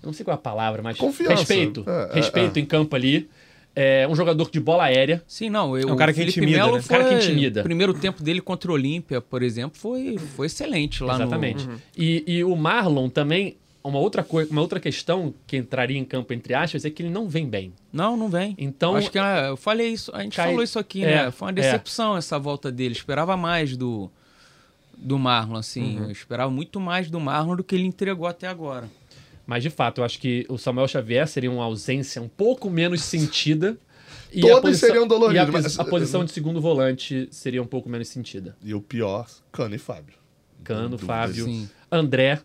Não 0.04 0.14
sei 0.14 0.24
qual 0.24 0.34
é 0.34 0.36
a 0.36 0.42
palavra, 0.42 0.82
mas. 0.82 0.98
Confiança. 0.98 1.36
Respeito. 1.36 1.84
É, 1.88 2.10
é, 2.12 2.16
respeito 2.16 2.58
é. 2.58 2.62
em 2.62 2.66
campo 2.66 2.96
ali. 2.96 3.30
É 3.76 4.08
um 4.08 4.16
jogador 4.16 4.50
de 4.50 4.60
bola 4.60 4.86
aérea. 4.86 5.24
Sim, 5.28 5.50
não. 5.50 5.78
Eu, 5.78 5.90
É 5.90 5.92
um 5.92 5.96
cara 5.96 6.12
o 6.12 6.14
que 6.14 6.20
Felipe 6.22 6.40
intimida, 6.40 6.58
Melo 6.58 6.76
né? 6.78 6.82
foi... 6.82 6.98
Cara 6.98 7.10
que 7.10 7.16
intimida. 7.16 7.62
O 7.62 7.64
primeiro 7.64 7.94
tempo 7.94 8.22
dele 8.22 8.42
contra 8.42 8.70
o 8.72 8.74
Olímpia, 8.74 9.22
por 9.22 9.42
exemplo, 9.42 9.80
foi, 9.80 10.18
foi 10.18 10.48
excelente 10.48 11.04
lá 11.04 11.16
Exatamente. 11.16 11.68
no... 11.68 11.80
E, 11.96 12.24
e 12.28 12.44
o 12.44 12.56
Marlon 12.56 13.10
também. 13.10 13.56
Uma 13.82 13.98
outra, 14.00 14.24
coisa, 14.24 14.52
uma 14.52 14.60
outra 14.60 14.78
questão 14.78 15.34
que 15.48 15.56
entraria 15.56 15.98
em 15.98 16.04
campo 16.04 16.34
entre 16.34 16.54
aspas 16.54 16.84
é 16.84 16.90
que 16.90 17.02
ele 17.02 17.10
não 17.10 17.30
vem 17.30 17.48
bem. 17.48 17.72
Não, 17.94 18.18
não 18.18 18.28
vem. 18.28 18.54
Então- 18.58 18.96
Acho 18.98 19.10
que 19.10 19.18
é, 19.18 19.48
eu 19.48 19.56
falei 19.56 19.88
isso, 19.88 20.12
a 20.14 20.22
gente 20.22 20.36
Cai- 20.36 20.48
falou 20.50 20.62
isso 20.62 20.78
aqui, 20.78 21.02
é, 21.06 21.26
né? 21.26 21.32
Foi 21.32 21.46
uma 21.46 21.52
é. 21.52 21.56
decepção 21.56 22.18
essa 22.18 22.38
volta 22.38 22.70
dele. 22.70 22.94
Esperava 22.94 23.38
mais 23.38 23.78
do, 23.78 24.12
do 24.98 25.18
Marlon, 25.18 25.56
assim. 25.56 25.98
Uhum. 25.98 26.06
Eu 26.06 26.12
esperava 26.12 26.52
muito 26.52 26.78
mais 26.80 27.10
do 27.10 27.20
Marlon 27.22 27.56
do 27.56 27.64
que 27.64 27.74
ele 27.74 27.86
entregou 27.86 28.28
até 28.28 28.48
agora. 28.48 28.90
Mas 29.50 29.64
de 29.64 29.72
fato, 29.72 30.02
eu 30.02 30.06
acho 30.06 30.20
que 30.20 30.46
o 30.48 30.60
Samuel 30.60 30.88
Xavier 30.88 31.28
seria 31.28 31.50
uma 31.50 31.64
ausência 31.64 32.22
um 32.22 32.28
pouco 32.28 32.70
menos 32.70 33.02
sentida. 33.02 33.76
E 34.32 34.42
Todos 34.42 34.58
a 34.58 34.62
posição, 34.62 34.88
seriam 34.90 35.08
doloridos, 35.08 35.36
E 35.48 35.50
a, 35.50 35.52
mas- 35.52 35.80
a 35.80 35.84
posição 35.86 36.24
de 36.24 36.32
segundo 36.32 36.62
volante 36.62 37.28
seria 37.32 37.64
um 37.64 37.66
pouco 37.66 37.90
menos 37.90 38.10
sentida. 38.10 38.56
E 38.62 38.76
o 38.76 38.80
pior, 38.82 39.28
Cano 39.52 39.74
e 39.74 39.80
Fábio. 39.80 40.14
Cano. 40.64 41.00
Fábio, 41.00 41.46
Sim. 41.46 41.68
André, 41.92 42.40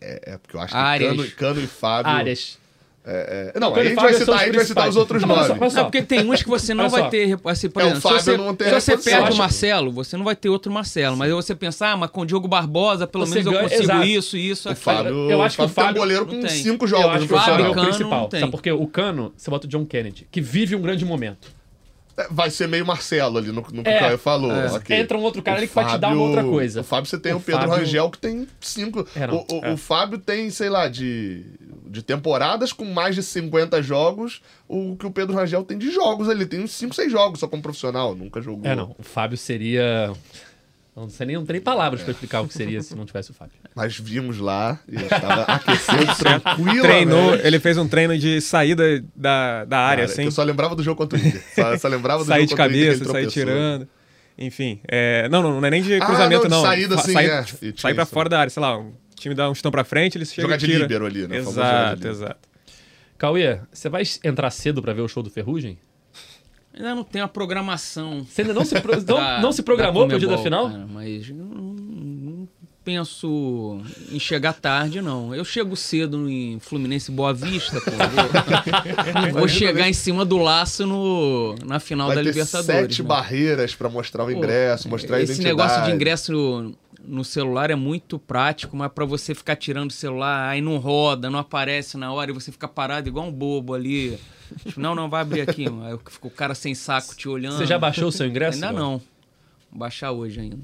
É, 0.00 0.32
é 0.32 0.38
porque 0.38 0.56
eu 0.56 0.60
acho 0.60 0.74
Arias. 0.76 1.12
que 1.12 1.16
Cano, 1.16 1.30
Cano 1.54 1.60
e 1.60 1.66
Fábio. 1.68 2.10
Arias. 2.10 2.58
É, 3.02 3.52
é, 3.56 3.58
não, 3.58 3.74
aí 3.74 3.80
a 3.80 3.84
gente 3.88 3.94
vai 3.96 4.12
citar, 4.12 4.34
os 4.36 4.40
a 4.42 4.44
gente 4.44 4.56
vai 4.56 4.64
citar 4.66 4.88
os 4.90 4.96
outros 4.96 5.22
Não, 5.22 5.70
só. 5.70 5.80
É 5.80 5.82
porque 5.84 6.02
tem 6.02 6.30
uns 6.30 6.42
que 6.42 6.48
você 6.50 6.74
não 6.74 6.88
vai 6.90 7.08
ter. 7.08 7.38
Assim, 7.46 7.70
por 7.70 7.80
É, 7.80 7.84
o 7.84 7.88
exemplo, 7.88 8.02
Fábio 8.02 8.18
se 8.18 8.24
você, 8.26 8.36
não 8.36 8.54
tem 8.54 8.68
se 8.68 8.74
você 8.74 8.96
pega 8.98 9.16
Eu 9.16 9.22
o 9.22 9.26
acho- 9.28 9.38
Marcelo, 9.38 9.90
você 9.90 10.16
não 10.18 10.24
vai 10.24 10.36
ter 10.36 10.50
outro 10.50 10.70
Marcelo. 10.70 11.16
Mas 11.16 11.28
aí 11.30 11.34
você 11.34 11.54
pensar, 11.54 11.92
ah, 11.92 11.96
mas 11.96 12.10
com 12.10 12.20
o 12.20 12.26
Diogo 12.26 12.46
Barbosa, 12.46 13.06
pelo 13.06 13.24
Você 13.26 13.36
menos 13.36 13.46
eu 13.46 13.52
ganha- 13.52 13.62
consigo 13.64 13.82
exato. 13.84 14.04
isso, 14.04 14.36
isso, 14.36 14.68
O 14.68 14.72
aquilo. 14.72 14.84
Fábio, 14.84 15.30
eu 15.30 15.42
acho 15.42 15.56
que 15.56 15.62
o 15.62 15.68
Fábio 15.68 15.74
tem 15.74 15.82
um 15.82 15.86
Fábio 15.86 16.00
goleiro 16.02 16.26
não 16.26 16.34
com 16.34 16.40
tem. 16.46 16.62
cinco 16.62 16.84
Eu 16.84 16.88
jogos 16.88 17.06
acho 17.06 17.20
no 17.20 17.26
que 17.28 17.34
o 17.34 17.38
Fábio 17.38 17.64
é 17.64 17.68
o 17.70 17.74
principal. 17.74 18.20
não 18.20 18.28
tem. 18.28 18.40
Sabe 18.40 18.52
por 18.52 18.62
quê? 18.62 18.70
O 18.72 18.86
Cano, 18.86 19.32
você 19.34 19.50
bota 19.50 19.66
o 19.66 19.70
John 19.70 19.86
Kennedy, 19.86 20.28
que 20.30 20.40
vive 20.42 20.76
um 20.76 20.82
grande 20.82 21.04
momento. 21.06 21.48
É, 22.18 22.26
Vai 22.30 22.50
ser 22.50 22.68
meio 22.68 22.84
Marcelo 22.84 23.38
ali 23.38 23.48
no, 23.48 23.62
no 23.72 23.82
que 23.82 23.88
É. 23.88 23.96
o 23.96 24.00
Caio 24.00 24.18
falou. 24.18 24.52
É. 24.52 24.66
ok. 24.72 24.94
Entra 24.94 25.16
um 25.16 25.22
outro 25.22 25.40
cara 25.42 25.56
O 25.56 25.58
ali 25.60 25.68
que 25.68 25.74
vai 25.74 25.86
te 25.86 25.96
dar 25.96 26.08
uma 26.12 26.22
outra 26.22 26.44
coisa. 26.44 26.82
O 26.82 26.84
Fábio 26.84 27.08
você 27.08 27.18
tem 27.18 27.32
O 27.32 27.38
o, 27.38 27.40
Pedro 27.40 27.62
Fábio- 27.62 27.76
Rangel 27.76 28.10
que 28.10 28.18
tem 28.18 28.46
cinco. 28.60 29.06
É, 29.16 29.26
não. 29.26 29.36
o, 29.36 29.46
o- 29.58 29.64
É. 29.64 29.72
o 29.72 29.76
Fábio 29.78 30.18
tem, 30.18 30.50
sei 30.50 30.68
lá, 30.68 30.86
de, 30.86 31.44
de 31.90 32.02
temporadas 32.02 32.72
com 32.72 32.84
mais 32.84 33.14
de 33.14 33.22
50 33.22 33.82
jogos. 33.82 34.40
O 34.68 34.96
que 34.96 35.06
o 35.06 35.10
Pedro 35.10 35.34
Rangel 35.34 35.64
tem 35.64 35.76
de 35.76 35.90
jogos 35.90 36.28
ali. 36.28 36.46
Tem 36.46 36.60
uns 36.62 36.72
5, 36.72 36.94
6 36.94 37.10
jogos 37.10 37.40
só 37.40 37.48
como 37.48 37.62
profissional. 37.62 38.14
Nunca 38.14 38.40
jogou. 38.40 38.70
É, 38.70 38.74
não. 38.76 38.94
O 38.98 39.02
Fábio 39.02 39.36
seria. 39.36 40.12
Não 40.96 41.08
sei 41.08 41.26
nem, 41.26 41.36
não 41.36 41.46
tem 41.46 41.54
nem 41.54 41.62
palavras 41.62 42.02
pra 42.02 42.10
explicar 42.12 42.40
o 42.42 42.48
que 42.48 42.52
seria 42.52 42.82
se 42.82 42.94
não 42.94 43.06
tivesse 43.06 43.30
o 43.30 43.34
Fábio. 43.34 43.54
Mas 43.74 43.96
vimos 43.96 44.38
lá 44.38 44.78
e 44.88 44.96
ele 44.96 45.04
estava 45.04 45.42
aquecido, 45.44 46.14
tranquilo. 46.18 46.82
Treinou, 46.82 47.34
ele 47.36 47.58
fez 47.60 47.78
um 47.78 47.88
treino 47.88 48.18
de 48.18 48.40
saída 48.40 49.02
da, 49.14 49.64
da 49.64 49.78
área, 49.78 50.04
assim. 50.04 50.24
Eu 50.24 50.32
só 50.32 50.42
lembrava 50.42 50.74
do 50.74 50.82
jogo 50.82 50.96
contra 50.98 51.18
o 51.18 51.22
Inter. 51.22 51.42
Só, 51.54 51.78
só 51.78 51.88
lembrava 51.88 52.24
do 52.24 52.26
sair 52.26 52.40
jogo 52.40 52.48
de 52.48 52.56
contra 52.56 52.66
o 52.66 52.70
Inter 52.76 52.80
que 52.80 52.98
cabeça, 52.98 53.04
ele 53.04 53.12
sair 53.12 53.32
tirando. 53.32 53.88
Enfim, 54.36 54.80
é, 54.88 55.28
não, 55.28 55.42
não, 55.42 55.60
não 55.60 55.66
é 55.66 55.70
nem 55.70 55.82
de 55.82 55.94
Ah, 55.94 56.04
cruzamento, 56.06 56.42
não, 56.42 56.48
de 56.48 56.54
não. 56.56 56.62
saída, 56.62 56.96
Fa- 56.96 57.02
sim, 57.02 57.12
sai, 57.12 57.26
é. 57.26 57.42
tipo, 57.42 57.64
E 57.64 57.72
tinha 57.72 57.82
sai 57.82 57.94
pra 57.94 58.02
isso, 58.04 58.12
fora 58.12 58.28
da 58.28 58.40
área, 58.40 58.50
sei 58.50 58.60
lá, 58.62 58.76
um 58.78 58.92
time 59.20 59.34
dá 59.34 59.48
um 59.50 59.54
chutão 59.54 59.70
pra 59.70 59.84
frente, 59.84 60.16
ele 60.18 60.24
chega 60.24 60.42
Jogar 60.42 60.56
de 60.56 60.66
tira. 60.66 60.78
líbero 60.80 61.06
ali, 61.06 61.26
né? 61.28 61.36
Exato, 61.38 62.06
exato. 62.08 62.48
Cauê, 63.18 63.60
você 63.72 63.88
vai 63.88 64.02
entrar 64.24 64.50
cedo 64.50 64.80
pra 64.82 64.92
ver 64.92 65.02
o 65.02 65.08
show 65.08 65.22
do 65.22 65.30
Ferrugem? 65.30 65.78
Ainda 66.74 66.94
não 66.94 67.04
tem 67.04 67.20
a 67.20 67.28
programação. 67.28 68.24
Você 68.24 68.42
ainda 68.42 68.54
não 68.54 68.64
se, 68.64 68.80
pro- 68.80 68.96
não, 68.96 69.02
da- 69.02 69.40
não 69.40 69.52
se 69.52 69.62
programou 69.62 70.06
pro 70.08 70.18
dia 70.18 70.28
da 70.28 70.38
final? 70.38 70.70
cara, 70.70 70.86
mas 70.88 71.28
eu 71.28 71.34
não, 71.34 71.46
não 71.74 72.48
penso 72.82 73.80
em 74.10 74.18
chegar 74.18 74.54
tarde, 74.54 75.02
não. 75.02 75.34
Eu 75.34 75.44
chego 75.44 75.76
cedo 75.76 76.30
em 76.30 76.58
Fluminense 76.60 77.10
Boa 77.10 77.34
Vista, 77.34 77.78
pô. 77.80 77.90
Vou, 79.32 79.40
vou 79.40 79.48
chegar 79.48 79.88
em 79.88 79.92
cima 79.92 80.24
do 80.24 80.38
laço 80.38 80.86
no, 80.86 81.54
na 81.66 81.78
final 81.80 82.06
Vai 82.06 82.16
da 82.16 82.22
ter 82.22 82.28
Libertadores. 82.30 82.66
sete 82.96 83.02
né? 83.02 83.08
barreiras 83.08 83.74
pra 83.74 83.88
mostrar 83.90 84.22
o 84.24 84.26
Pô, 84.26 84.32
ingresso, 84.32 84.88
mostrar 84.88 85.16
a 85.16 85.22
Esse 85.22 85.32
identidade. 85.32 85.56
negócio 85.56 85.84
de 85.84 85.90
ingresso 85.90 86.74
no, 87.04 87.24
celular 87.24 87.70
é 87.70 87.74
muito 87.74 88.18
prático, 88.18 88.76
mas 88.76 88.90
pra 88.92 89.04
você 89.04 89.34
ficar 89.34 89.56
tirando 89.56 89.90
o 89.90 89.92
celular, 89.92 90.48
aí 90.48 90.60
não 90.60 90.76
roda, 90.78 91.30
não 91.30 91.38
aparece 91.38 91.96
na 91.96 92.12
hora 92.12 92.30
e 92.30 92.34
você 92.34 92.50
fica 92.52 92.68
parado 92.68 93.08
igual 93.08 93.26
um 93.26 93.32
bobo 93.32 93.74
ali. 93.74 94.18
Tipo, 94.64 94.80
não, 94.80 94.96
não, 94.96 95.08
vai 95.08 95.20
abrir 95.20 95.42
aqui. 95.42 95.70
mano. 95.70 95.84
Aí 95.84 95.96
fica 96.10 96.26
o 96.26 96.30
cara 96.30 96.56
sem 96.56 96.74
saco 96.74 97.14
te 97.14 97.28
olhando. 97.28 97.56
Você 97.56 97.66
já 97.66 97.78
baixou 97.78 98.08
o 98.08 98.12
seu 98.12 98.26
ingresso? 98.26 98.56
Ainda 98.56 98.72
Gal? 98.72 98.76
não. 98.76 98.98
Vou 99.70 99.78
baixar 99.78 100.10
hoje 100.10 100.40
ainda. 100.40 100.58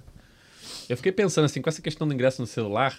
Eu 0.88 0.96
fiquei 0.96 1.12
pensando 1.12 1.44
assim, 1.44 1.62
com 1.62 1.68
essa 1.68 1.81
questão 1.81 2.07
do 2.07 2.12
ingresso 2.12 2.42
no 2.42 2.49
celular, 2.49 2.99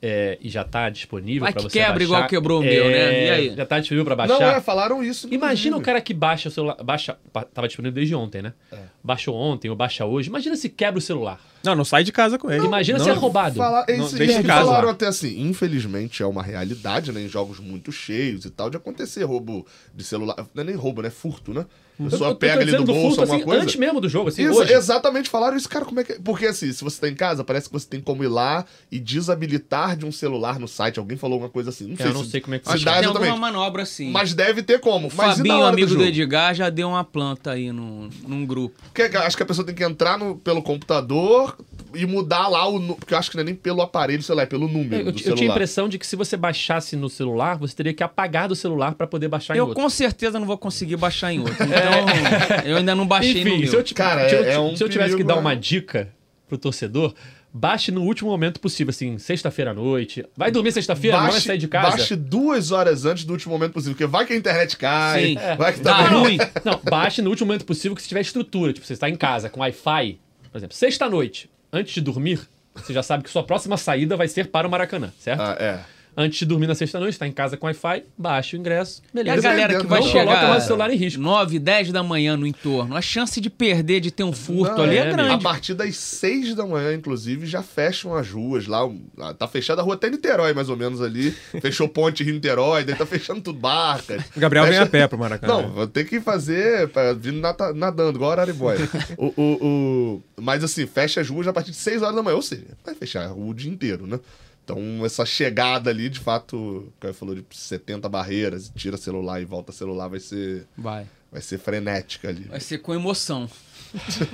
é, 0.00 0.38
e 0.40 0.48
já 0.48 0.62
tá 0.62 0.88
disponível 0.88 1.40
Vai 1.40 1.52
pra 1.52 1.62
que 1.62 1.68
você 1.68 1.78
quebra 1.78 1.92
baixar, 1.92 2.04
igual 2.04 2.26
quebrou 2.28 2.60
o 2.60 2.62
meu, 2.62 2.84
é, 2.84 2.90
né? 2.90 3.24
E 3.24 3.30
aí? 3.30 3.56
Já 3.56 3.66
tá 3.66 3.80
disponível 3.80 4.04
pra 4.04 4.14
baixar. 4.14 4.38
Não, 4.38 4.46
é, 4.46 4.60
falaram 4.60 5.02
isso. 5.02 5.28
Imagina 5.32 5.76
o 5.76 5.80
cara 5.80 6.00
que 6.00 6.14
baixa 6.14 6.48
o 6.48 6.52
celular. 6.52 6.76
Baixa, 6.82 7.18
tava 7.52 7.66
disponível 7.66 7.94
desde 7.94 8.14
ontem, 8.14 8.40
né? 8.40 8.52
É. 8.70 8.78
Baixou 9.02 9.34
ontem 9.34 9.68
ou 9.68 9.74
baixa 9.74 10.04
hoje. 10.06 10.28
Imagina 10.28 10.54
se 10.56 10.68
quebra 10.68 10.98
o 10.98 11.02
celular. 11.02 11.40
Não, 11.64 11.74
não 11.74 11.84
sai 11.84 12.04
de 12.04 12.12
casa 12.12 12.38
com 12.38 12.50
ele. 12.50 12.64
Imagina 12.64 12.98
não, 12.98 13.04
se 13.04 13.10
é 13.10 13.14
roubado. 13.14 13.56
Falar, 13.56 13.84
Não, 13.88 14.06
isso, 14.06 14.16
deixa 14.16 14.34
eles 14.38 14.46
falaram 14.46 14.88
até 14.90 15.06
assim, 15.06 15.40
infelizmente 15.42 16.22
é 16.22 16.26
uma 16.26 16.42
realidade, 16.42 17.10
né? 17.12 17.20
Em 17.22 17.28
jogos 17.28 17.58
muito 17.58 17.90
cheios 17.90 18.44
e 18.44 18.50
tal, 18.50 18.70
de 18.70 18.76
acontecer 18.76 19.24
roubo 19.24 19.66
de 19.94 20.04
celular. 20.04 20.36
Não 20.54 20.62
é 20.62 20.64
nem 20.66 20.74
roubo, 20.76 21.02
né? 21.02 21.10
Furto, 21.10 21.52
né? 21.52 21.66
A 21.98 22.04
Eu- 22.04 22.10
pessoa 22.10 22.30
eu 22.30 22.34
tô 22.34 22.38
pega 22.38 22.60
ali 22.62 22.70
do 22.76 22.84
bolso 22.84 23.00
furto, 23.16 23.20
alguma 23.22 23.36
assim, 23.38 23.44
coisa. 23.44 23.62
Antes 23.64 23.74
mesmo 23.74 24.00
do 24.00 24.08
jogo, 24.08 24.28
assim, 24.28 24.44
Isso, 24.48 24.60
hoje. 24.60 24.72
exatamente, 24.72 25.28
falaram 25.28 25.56
isso, 25.56 25.68
cara, 25.68 25.84
como 25.84 25.98
é 25.98 26.04
que... 26.04 26.12
Porque 26.20 26.46
assim, 26.46 26.72
se 26.72 26.84
você 26.84 27.00
tá 27.00 27.08
em 27.08 27.14
casa, 27.16 27.42
parece 27.42 27.66
que 27.66 27.72
você 27.72 27.88
tem 27.88 28.00
como 28.00 28.22
ir 28.22 28.28
lá 28.28 28.64
e 28.88 29.00
desabilitar 29.00 29.96
de 29.96 30.06
um 30.06 30.12
celular 30.12 30.60
no 30.60 30.68
site. 30.68 31.00
Alguém 31.00 31.18
falou 31.18 31.34
alguma 31.34 31.50
coisa 31.50 31.70
assim. 31.70 31.88
Não 31.88 31.96
sei 31.96 32.06
É, 32.06 32.08
eu 32.10 32.14
não 32.14 32.22
se, 32.24 32.30
sei 32.30 32.40
como 32.40 32.54
é 32.54 32.60
que 32.60 32.68
se 32.68 32.72
Acho 32.74 32.84
dá 32.84 32.92
que 32.92 32.98
tem 32.98 33.04
exatamente. 33.08 33.30
alguma 33.30 33.50
manobra 33.50 33.82
assim. 33.82 34.12
Mas 34.12 34.32
deve 34.32 34.62
ter 34.62 34.78
como. 34.78 35.08
o 35.08 35.12
Mas 35.12 35.36
Fabinho, 35.38 35.64
amigo 35.64 35.88
do 35.88 35.96
do? 35.96 36.04
Edgar, 36.04 36.54
já 36.54 36.70
deu 36.70 36.88
uma 36.88 37.02
planta 37.02 37.50
aí 37.50 37.72
no, 37.72 38.08
num 38.26 38.46
grupo. 38.46 38.76
Porque 38.84 39.02
acho 39.16 39.36
que 39.36 39.42
a 39.42 39.46
pessoa 39.46 39.66
tem 39.66 39.74
que 39.74 39.82
entrar 39.82 40.16
no- 40.16 40.36
pelo 40.36 40.62
computador 40.62 41.57
e 41.94 42.04
mudar 42.06 42.48
lá 42.48 42.68
o... 42.68 42.94
Porque 42.96 43.14
eu 43.14 43.18
acho 43.18 43.30
que 43.30 43.36
não 43.36 43.42
é 43.42 43.44
nem 43.44 43.54
pelo 43.54 43.80
aparelho 43.82 44.22
celular, 44.22 44.42
é 44.44 44.46
pelo 44.46 44.68
número 44.68 44.96
Eu, 45.02 45.06
eu 45.06 45.12
do 45.12 45.34
tinha 45.34 45.50
a 45.50 45.52
impressão 45.52 45.88
de 45.88 45.98
que 45.98 46.06
se 46.06 46.16
você 46.16 46.36
baixasse 46.36 46.96
no 46.96 47.08
celular, 47.08 47.56
você 47.58 47.74
teria 47.74 47.94
que 47.94 48.02
apagar 48.02 48.48
do 48.48 48.54
celular 48.56 48.94
pra 48.94 49.06
poder 49.06 49.28
baixar 49.28 49.54
em 49.54 49.58
Eu 49.58 49.66
outro. 49.68 49.82
com 49.82 49.88
certeza 49.90 50.38
não 50.38 50.46
vou 50.46 50.58
conseguir 50.58 50.96
baixar 50.96 51.32
em 51.32 51.40
outro. 51.40 51.56
Então, 51.64 52.64
eu 52.64 52.76
ainda 52.78 52.94
não 52.94 53.06
baixei 53.06 53.34
no 53.44 53.50
Enfim, 53.50 53.58
meu. 53.60 53.68
se 53.68 53.76
eu, 53.76 53.94
Cara, 53.94 54.28
se 54.28 54.34
eu, 54.34 54.44
é- 54.44 54.52
é 54.54 54.58
um 54.60 54.76
se 54.76 54.82
eu 54.84 54.88
tivesse 54.88 55.10
que 55.10 55.16
perigo, 55.16 55.28
dar 55.28 55.34
né? 55.36 55.40
uma 55.40 55.54
dica 55.56 56.08
pro 56.48 56.56
torcedor, 56.58 57.14
baixe 57.52 57.90
no 57.90 58.02
último 58.02 58.30
momento 58.30 58.60
possível, 58.60 58.90
assim, 58.90 59.18
sexta-feira 59.18 59.70
à 59.70 59.74
noite. 59.74 60.24
Vai 60.36 60.50
dormir 60.50 60.72
sexta-feira, 60.72 61.20
não 61.20 61.30
vai 61.30 61.40
sair 61.40 61.58
de 61.58 61.68
casa. 61.68 61.96
Baixe 61.96 62.16
duas 62.16 62.70
horas 62.72 63.04
antes 63.04 63.24
do 63.24 63.32
último 63.32 63.52
momento 63.54 63.72
possível, 63.72 63.94
porque 63.94 64.06
vai 64.06 64.24
que 64.26 64.32
a 64.32 64.36
internet 64.36 64.76
cai, 64.76 65.24
Sim. 65.24 65.34
vai 65.56 65.72
que 65.72 65.80
Dá 65.80 65.94
tá 65.94 66.02
ruim. 66.08 66.38
Não, 66.64 66.80
baixe 66.84 67.20
no 67.22 67.30
último 67.30 67.46
momento 67.48 67.64
possível 67.64 67.94
que 67.96 68.02
se 68.02 68.08
tiver 68.08 68.20
estrutura. 68.20 68.72
Tipo, 68.72 68.86
você 68.86 68.92
está 68.94 69.08
em 69.08 69.16
casa 69.16 69.48
com 69.50 69.60
Wi-Fi, 69.60 70.18
por 70.50 70.58
exemplo, 70.58 70.74
sexta-noite, 70.76 71.50
antes 71.72 71.94
de 71.94 72.00
dormir, 72.00 72.40
você 72.74 72.92
já 72.92 73.02
sabe 73.02 73.24
que 73.24 73.30
sua 73.30 73.42
próxima 73.42 73.76
saída 73.76 74.16
vai 74.16 74.28
ser 74.28 74.48
para 74.48 74.66
o 74.66 74.70
Maracanã, 74.70 75.12
certo? 75.18 75.40
Ah, 75.40 75.56
é. 75.58 75.80
Antes 76.16 76.40
de 76.40 76.46
dormir 76.46 76.66
na 76.66 76.74
sexta-noite, 76.74 77.12
está 77.12 77.28
em 77.28 77.32
casa 77.32 77.56
com 77.56 77.66
Wi-Fi, 77.66 78.02
baixa 78.16 78.56
o 78.56 78.58
ingresso, 78.58 79.00
E 79.14 79.20
a 79.20 79.22
beleza. 79.22 79.40
galera 79.42 79.80
que 79.80 79.86
vai 79.86 80.00
Não 80.00 80.06
chegar 80.08 80.24
coloca 80.24 80.48
mais 80.48 80.64
o 80.64 80.66
celular 80.66 80.90
em 80.90 80.96
risco. 80.96 81.22
9, 81.22 81.58
10 81.60 81.92
da 81.92 82.02
manhã 82.02 82.36
no 82.36 82.44
entorno, 82.44 82.96
a 82.96 83.00
chance 83.00 83.40
de 83.40 83.48
perder, 83.48 84.00
de 84.00 84.10
ter 84.10 84.24
um 84.24 84.32
furto 84.32 84.74
Não, 84.78 84.82
ali 84.82 84.96
é, 84.96 85.00
é, 85.00 85.08
A 85.10 85.12
grande. 85.12 85.44
partir 85.44 85.74
das 85.74 85.96
seis 85.96 86.56
da 86.56 86.66
manhã, 86.66 86.92
inclusive, 86.94 87.46
já 87.46 87.62
fecham 87.62 88.14
as 88.16 88.28
ruas 88.28 88.66
lá. 88.66 88.80
Tá 89.38 89.46
fechada 89.46 89.80
a 89.80 89.84
rua 89.84 89.94
até 89.94 90.10
Niterói, 90.10 90.52
mais 90.52 90.68
ou 90.68 90.76
menos 90.76 91.00
ali. 91.00 91.30
Fechou 91.62 91.88
ponte 91.88 92.24
Rio-Niterói, 92.24 92.82
daí 92.82 92.96
tá 92.96 93.06
fechando 93.06 93.40
tudo 93.40 93.60
barcas. 93.60 94.22
O 94.36 94.40
Gabriel 94.40 94.64
Fecha- 94.64 94.78
vem 94.80 94.86
a 94.88 94.90
pé 94.90 95.06
pro 95.06 95.18
Maracanã. 95.18 95.62
Não, 95.62 95.70
vou 95.70 95.86
ter 95.86 96.04
que 96.04 96.20
fazer, 96.20 96.88
pra- 96.88 97.12
vindo 97.12 97.40
nadando, 97.76 98.16
igual 98.18 98.32
a 98.32 98.38
o, 99.16 99.26
o, 99.36 99.42
o- 99.64 100.22
mas 100.40 100.64
assim, 100.64 100.84
fecha 100.86 101.20
as 101.20 101.28
ruas 101.30 101.46
a 101.46 101.52
partir 101.52 101.70
de 101.70 101.76
6 101.76 102.02
horas 102.02 102.16
da 102.16 102.22
manhã, 102.24 102.34
ou 102.36 102.42
seja, 102.42 102.64
vai 102.84 102.94
fechar 102.94 103.24
a 103.24 103.28
rua 103.28 103.50
o 103.50 103.54
dia 103.54 103.70
inteiro, 103.70 104.04
né? 104.06 104.18
Então, 104.70 105.04
essa 105.06 105.24
chegada 105.24 105.88
ali, 105.88 106.10
de 106.10 106.20
fato, 106.20 106.56
o 106.56 106.92
Caio 107.00 107.14
falou 107.14 107.34
de 107.34 107.42
70 107.50 108.06
barreiras, 108.06 108.70
tira 108.76 108.98
celular 108.98 109.40
e 109.40 109.44
volta 109.46 109.72
celular, 109.72 110.08
vai 110.08 110.20
ser, 110.20 110.66
Vai. 110.76 111.06
vai 111.32 111.40
ser 111.40 111.56
frenética 111.56 112.28
ali. 112.28 112.42
Vai 112.44 112.60
ser 112.60 112.76
com 112.78 112.92
emoção. 112.94 113.48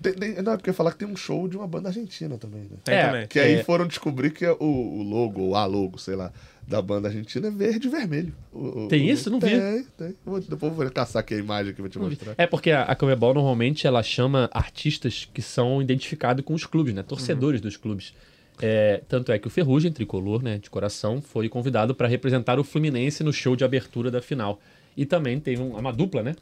Tem- 0.00 0.14
tem- 0.14 0.42
não, 0.42 0.54
é 0.54 0.56
porque 0.56 0.68
eu 0.68 0.72
ia 0.72 0.76
falar 0.76 0.90
que 0.92 0.98
tem 0.98 1.06
um 1.06 1.14
show 1.14 1.46
de 1.46 1.56
uma 1.56 1.66
banda 1.66 1.88
argentina 1.88 2.36
também, 2.36 2.62
né? 2.62 2.76
Tem 2.82 2.92
É, 2.94 3.06
também. 3.06 3.26
Que 3.28 3.38
aí 3.38 3.52
É. 3.54 3.62
foram 3.64 3.86
descobrir 3.86 4.30
que 4.32 4.44
o, 4.44 4.56
o 4.60 5.00
logo, 5.04 5.40
ou 5.42 5.54
a 5.54 5.64
logo, 5.64 5.96
sei 5.96 6.16
lá, 6.16 6.32
da 6.66 6.82
banda 6.82 7.06
argentina 7.06 7.46
é 7.46 7.50
verde 7.52 7.86
e 7.86 7.90
vermelho. 7.90 8.34
O- 8.52 8.88
Tem 8.88 9.00
o- 9.08 9.12
isso? 9.12 9.30
Não 9.30 9.38
vi. 9.38 9.50
Tem, 9.50 9.84
tem. 9.96 10.16
Vou, 10.24 10.40
depois 10.40 10.72
eu 10.72 10.76
vou 10.76 10.90
caçar 10.90 11.20
aqui 11.20 11.34
a 11.34 11.38
imagem 11.38 11.70
aqui 11.70 11.80
pra 11.80 11.88
te 11.88 12.00
mostrar. 12.00 12.34
É 12.36 12.48
porque 12.48 12.72
a, 12.72 12.82
a 12.82 12.96
Comebol 12.96 13.32
normalmente 13.32 13.86
ela 13.86 14.02
chama 14.02 14.50
artistas 14.52 15.28
que 15.32 15.40
são 15.40 15.80
identificados 15.80 16.44
com 16.44 16.52
os 16.54 16.66
clubes, 16.66 16.92
né? 16.92 17.04
Torcedores 17.04 17.60
dos 17.60 17.76
clubes. 17.76 18.12
É, 18.60 19.02
tanto 19.08 19.32
é 19.32 19.38
que 19.38 19.46
o 19.46 19.50
Ferrugem, 19.50 19.90
tricolor, 19.92 20.42
né, 20.42 20.58
de 20.58 20.68
coração, 20.70 21.20
foi 21.20 21.48
convidado 21.48 21.94
para 21.94 22.06
representar 22.06 22.58
o 22.58 22.64
Fluminense 22.64 23.24
no 23.24 23.32
show 23.32 23.56
de 23.56 23.64
abertura 23.64 24.10
da 24.10 24.20
final. 24.22 24.60
E 24.96 25.06
também 25.06 25.40
teve 25.40 25.62
um- 25.62 25.74
uma 25.76 25.90
dupla, 25.92 26.22
né? 26.22 26.34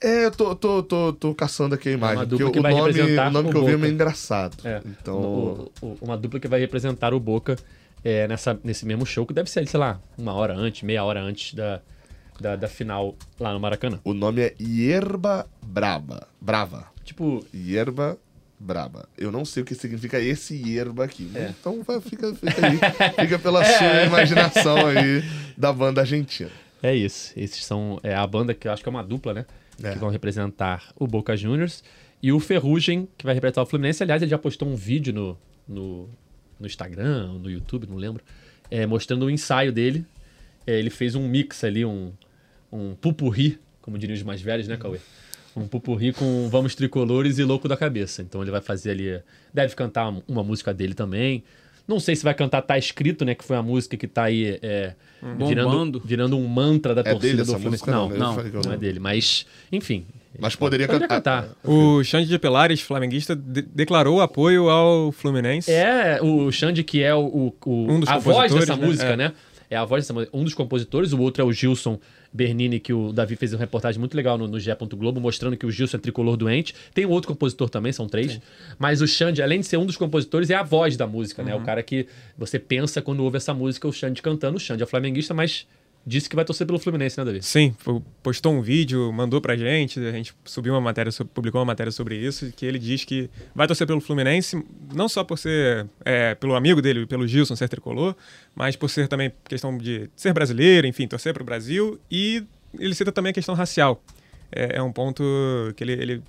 É, 0.00 0.26
eu 0.26 0.30
tô, 0.30 0.54
tô, 0.54 0.80
tô, 0.82 1.12
tô 1.12 1.34
caçando 1.34 1.74
aqui 1.74 1.88
a 1.88 1.92
imagem. 1.92 2.18
uma 2.18 2.26
dupla 2.26 2.50
que 2.52 2.58
o, 2.58 2.62
vai 2.62 2.72
nome, 2.72 2.92
representar 2.92 3.28
o 3.28 3.32
nome 3.32 3.50
que 3.50 3.56
eu 3.56 3.64
vi 3.66 3.72
é 3.72 3.76
meio 3.76 3.92
engraçado. 3.92 4.56
É. 4.64 4.80
Então. 4.86 5.18
O- 5.20 5.72
o- 5.82 5.98
uma 6.00 6.16
dupla 6.16 6.38
que 6.38 6.46
vai 6.46 6.60
representar 6.60 7.12
o 7.12 7.18
Boca 7.18 7.56
é, 8.04 8.28
nessa, 8.28 8.56
nesse 8.62 8.86
mesmo 8.86 9.04
show, 9.04 9.26
que 9.26 9.34
deve 9.34 9.50
ser, 9.50 9.66
sei 9.66 9.80
lá, 9.80 10.00
uma 10.16 10.32
hora 10.34 10.54
antes, 10.54 10.82
meia 10.82 11.02
hora 11.02 11.20
antes 11.20 11.52
da, 11.54 11.80
da, 12.40 12.54
da 12.54 12.68
final 12.68 13.16
lá 13.40 13.52
no 13.52 13.58
Maracanã. 13.58 13.98
O 14.04 14.14
nome 14.14 14.40
é 14.40 14.54
Yerba 14.60 15.44
Braba. 15.60 16.28
Brava. 16.40 16.86
Tipo, 17.04 17.44
Yerba 17.52 18.16
Braba. 18.58 19.08
Eu 19.18 19.30
não 19.30 19.44
sei 19.44 19.62
o 19.62 19.66
que 19.66 19.74
significa 19.74 20.18
esse 20.18 20.54
Yerba 20.54 21.04
aqui. 21.04 21.30
É. 21.34 21.52
Então 21.58 21.82
vai, 21.82 22.00
fica, 22.00 22.34
fica 22.34 22.66
aí. 22.66 22.78
Fica 23.20 23.38
pela 23.38 23.62
sua 23.64 24.02
imaginação 24.04 24.86
aí 24.86 25.22
da 25.56 25.72
banda 25.72 26.00
argentina. 26.00 26.50
É 26.82 26.94
isso. 26.94 27.32
Esses 27.36 27.64
são 27.64 27.98
é, 28.02 28.14
a 28.14 28.26
banda 28.26 28.54
que 28.54 28.66
eu 28.66 28.72
acho 28.72 28.82
que 28.82 28.88
é 28.88 28.90
uma 28.90 29.04
dupla, 29.04 29.34
né? 29.34 29.46
É. 29.82 29.92
Que 29.92 29.98
vão 29.98 30.08
representar 30.08 30.92
o 30.96 31.06
Boca 31.06 31.36
Juniors. 31.36 31.82
E 32.22 32.32
o 32.32 32.40
Ferrugem, 32.40 33.08
que 33.16 33.24
vai 33.24 33.34
representar 33.34 33.62
o 33.62 33.66
Fluminense. 33.66 34.02
Aliás, 34.02 34.22
ele 34.22 34.30
já 34.30 34.38
postou 34.38 34.68
um 34.68 34.74
vídeo 34.74 35.12
no, 35.12 35.38
no, 35.68 36.08
no 36.58 36.66
Instagram, 36.66 37.32
ou 37.32 37.38
no 37.38 37.50
YouTube, 37.50 37.86
não 37.86 37.96
lembro, 37.96 38.24
é, 38.70 38.86
mostrando 38.86 39.26
o 39.26 39.30
ensaio 39.30 39.70
dele. 39.70 40.04
É, 40.66 40.78
ele 40.78 40.90
fez 40.90 41.14
um 41.14 41.28
mix 41.28 41.62
ali, 41.62 41.84
um, 41.84 42.12
um 42.72 42.94
pupurri, 42.94 43.58
como 43.82 43.98
diriam 43.98 44.16
os 44.16 44.22
mais 44.22 44.40
velhos, 44.40 44.66
né, 44.66 44.76
Cauê? 44.76 44.98
Um 45.56 45.66
pupurri 45.66 46.12
com 46.12 46.48
Vamos 46.50 46.74
Tricolores 46.74 47.38
e 47.38 47.44
Louco 47.44 47.66
da 47.66 47.76
Cabeça. 47.76 48.20
Então 48.22 48.42
ele 48.42 48.50
vai 48.50 48.60
fazer 48.60 48.90
ali. 48.90 49.20
Deve 49.54 49.74
cantar 49.74 50.12
uma 50.28 50.44
música 50.44 50.74
dele 50.74 50.92
também. 50.94 51.42
Não 51.88 51.98
sei 52.00 52.14
se 52.16 52.24
vai 52.24 52.34
cantar 52.34 52.62
Tá 52.62 52.76
Escrito, 52.76 53.24
né? 53.24 53.34
Que 53.34 53.44
foi 53.44 53.56
a 53.56 53.62
música 53.62 53.96
que 53.96 54.06
tá 54.08 54.24
aí 54.24 54.58
é, 54.60 54.92
virando, 55.46 55.70
Bombando. 55.70 56.02
virando 56.04 56.36
um 56.36 56.46
mantra 56.46 56.94
da 56.94 57.00
É 57.00 57.04
torcida 57.04 57.20
dele 57.20 57.36
do 57.36 57.42
essa 57.42 57.52
Fluminense. 57.52 57.84
música? 57.84 57.90
Não, 57.92 58.08
não, 58.08 58.40
eu 58.40 58.52
não 58.52 58.60
é 58.60 58.74
não. 58.74 58.76
dele. 58.78 58.98
Mas, 58.98 59.46
enfim. 59.72 60.04
Mas 60.38 60.54
poderia 60.54 60.86
Poderia 60.86 61.08
cantar. 61.08 61.44
cantar. 61.44 61.56
O 61.64 62.04
Xande 62.04 62.28
de 62.28 62.38
Pilares, 62.38 62.80
flamenguista, 62.82 63.34
de- 63.34 63.62
declarou 63.62 64.20
apoio 64.20 64.68
ao 64.68 65.10
Fluminense. 65.10 65.70
É, 65.72 66.18
o 66.20 66.52
Xande, 66.52 66.84
que 66.84 67.02
é 67.02 67.14
o, 67.14 67.54
o- 67.64 67.90
Um 67.90 68.00
dos 68.00 68.08
a 68.10 68.18
voz 68.18 68.52
compositores, 68.52 68.66
dessa 68.66 68.76
né? 68.78 68.86
música, 68.86 69.06
É. 69.12 69.16
né? 69.16 69.32
É 69.70 69.76
a 69.76 69.84
voz 69.84 70.04
dessa 70.04 70.12
música. 70.12 70.36
Um 70.36 70.44
dos 70.44 70.54
compositores, 70.54 71.12
o 71.12 71.20
outro 71.20 71.42
é 71.42 71.44
o 71.44 71.52
Gilson 71.52 71.98
Bernini, 72.32 72.78
que 72.78 72.92
o 72.92 73.12
Davi 73.12 73.36
fez 73.36 73.52
uma 73.52 73.58
reportagem 73.58 73.98
muito 73.98 74.16
legal 74.16 74.36
no, 74.36 74.46
no 74.46 74.60
GE. 74.60 74.70
Globo, 74.94 75.20
mostrando 75.20 75.56
que 75.56 75.66
o 75.66 75.70
Gilson 75.70 75.96
é 75.96 76.00
tricolor 76.00 76.36
doente. 76.36 76.74
Tem 76.94 77.06
um 77.06 77.10
outro 77.10 77.28
compositor 77.28 77.68
também, 77.68 77.92
são 77.92 78.06
três. 78.06 78.40
Mas 78.78 79.00
o 79.00 79.06
Xande, 79.06 79.42
além 79.42 79.60
de 79.60 79.66
ser 79.66 79.76
um 79.76 79.86
dos 79.86 79.96
compositores, 79.96 80.50
é 80.50 80.54
a 80.54 80.62
voz 80.62 80.96
da 80.96 81.06
música, 81.06 81.42
né? 81.42 81.54
O 81.54 81.62
cara 81.62 81.82
que 81.82 82.06
você 82.36 82.58
pensa 82.58 83.00
quando 83.02 83.22
ouve 83.22 83.36
essa 83.36 83.54
música, 83.54 83.88
o 83.88 83.92
Xande 83.92 84.22
cantando. 84.22 84.56
O 84.56 84.60
Xande 84.60 84.82
é 84.82 84.86
flamenguista, 84.86 85.34
mas 85.34 85.66
disse 86.06 86.28
que 86.28 86.36
vai 86.36 86.44
torcer 86.44 86.66
pelo 86.66 86.78
Fluminense, 86.78 87.18
né, 87.18 87.24
Davi? 87.24 87.42
Sim, 87.42 87.74
po- 87.84 88.00
postou 88.22 88.52
um 88.52 88.62
vídeo, 88.62 89.12
mandou 89.12 89.40
pra 89.40 89.56
gente, 89.56 89.98
a 89.98 90.12
gente 90.12 90.32
subiu 90.44 90.72
uma 90.72 90.80
matéria, 90.80 91.10
publicou 91.34 91.58
uma 91.60 91.64
matéria 91.64 91.90
sobre 91.90 92.16
isso, 92.16 92.52
que 92.52 92.64
ele 92.64 92.78
diz 92.78 93.04
que 93.04 93.28
vai 93.54 93.66
torcer 93.66 93.86
pelo 93.86 94.00
Fluminense, 94.00 94.64
não 94.94 95.08
só 95.08 95.24
por 95.24 95.36
ser, 95.36 95.86
é, 96.04 96.34
pelo 96.36 96.54
amigo 96.54 96.80
dele, 96.80 97.06
pelo 97.06 97.26
Gilson 97.26 97.56
ser 97.56 97.68
tricolor, 97.68 98.14
mas 98.54 98.76
por 98.76 98.88
ser 98.88 99.08
também 99.08 99.32
questão 99.48 99.76
de 99.76 100.08
ser 100.14 100.32
brasileiro, 100.32 100.86
enfim, 100.86 101.08
torcer 101.08 101.34
pro 101.34 101.42
Brasil, 101.44 101.98
e 102.10 102.44
ele 102.78 102.94
cita 102.94 103.10
também 103.10 103.30
a 103.30 103.34
questão 103.34 103.54
racial. 103.54 104.00
É, 104.52 104.76
é 104.76 104.82
um 104.82 104.92
ponto 104.92 105.24
que 105.74 105.82
ele, 105.82 105.92
ele, 105.92 106.22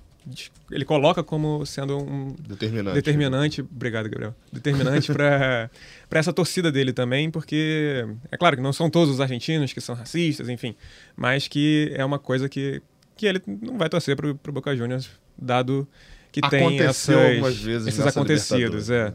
ele 0.70 0.84
coloca 0.84 1.22
como 1.22 1.64
sendo 1.64 1.98
um, 1.98 2.34
Determinante. 2.46 2.94
determinante, 2.94 3.60
obrigado, 3.60 4.08
Gabriel. 4.08 4.34
Determinante 4.52 5.10
para 5.12 5.70
para 6.08 6.18
essa 6.20 6.32
torcida 6.32 6.72
dele 6.72 6.92
também, 6.92 7.30
porque 7.30 8.06
é 8.30 8.36
claro 8.36 8.56
que 8.56 8.62
não 8.62 8.72
são 8.72 8.88
todos 8.88 9.14
os 9.14 9.20
argentinos 9.20 9.72
que 9.72 9.80
são 9.80 9.94
racistas, 9.94 10.48
enfim, 10.48 10.74
mas 11.16 11.48
que 11.48 11.92
é 11.94 12.04
uma 12.04 12.18
coisa 12.18 12.48
que, 12.48 12.80
que 13.16 13.26
ele 13.26 13.42
não 13.46 13.76
vai 13.76 13.88
torcer 13.88 14.16
pro, 14.16 14.34
pro 14.34 14.52
Boca 14.52 14.74
Juniors, 14.74 15.10
dado 15.36 15.86
que 16.32 16.40
tem 16.40 16.60
Aconteceu 16.60 17.18
essas, 17.18 17.30
algumas 17.30 17.56
vezes 17.56 17.88
esses 17.88 18.06
acontecidos, 18.06 18.90
é. 18.90 19.06
Né? 19.06 19.14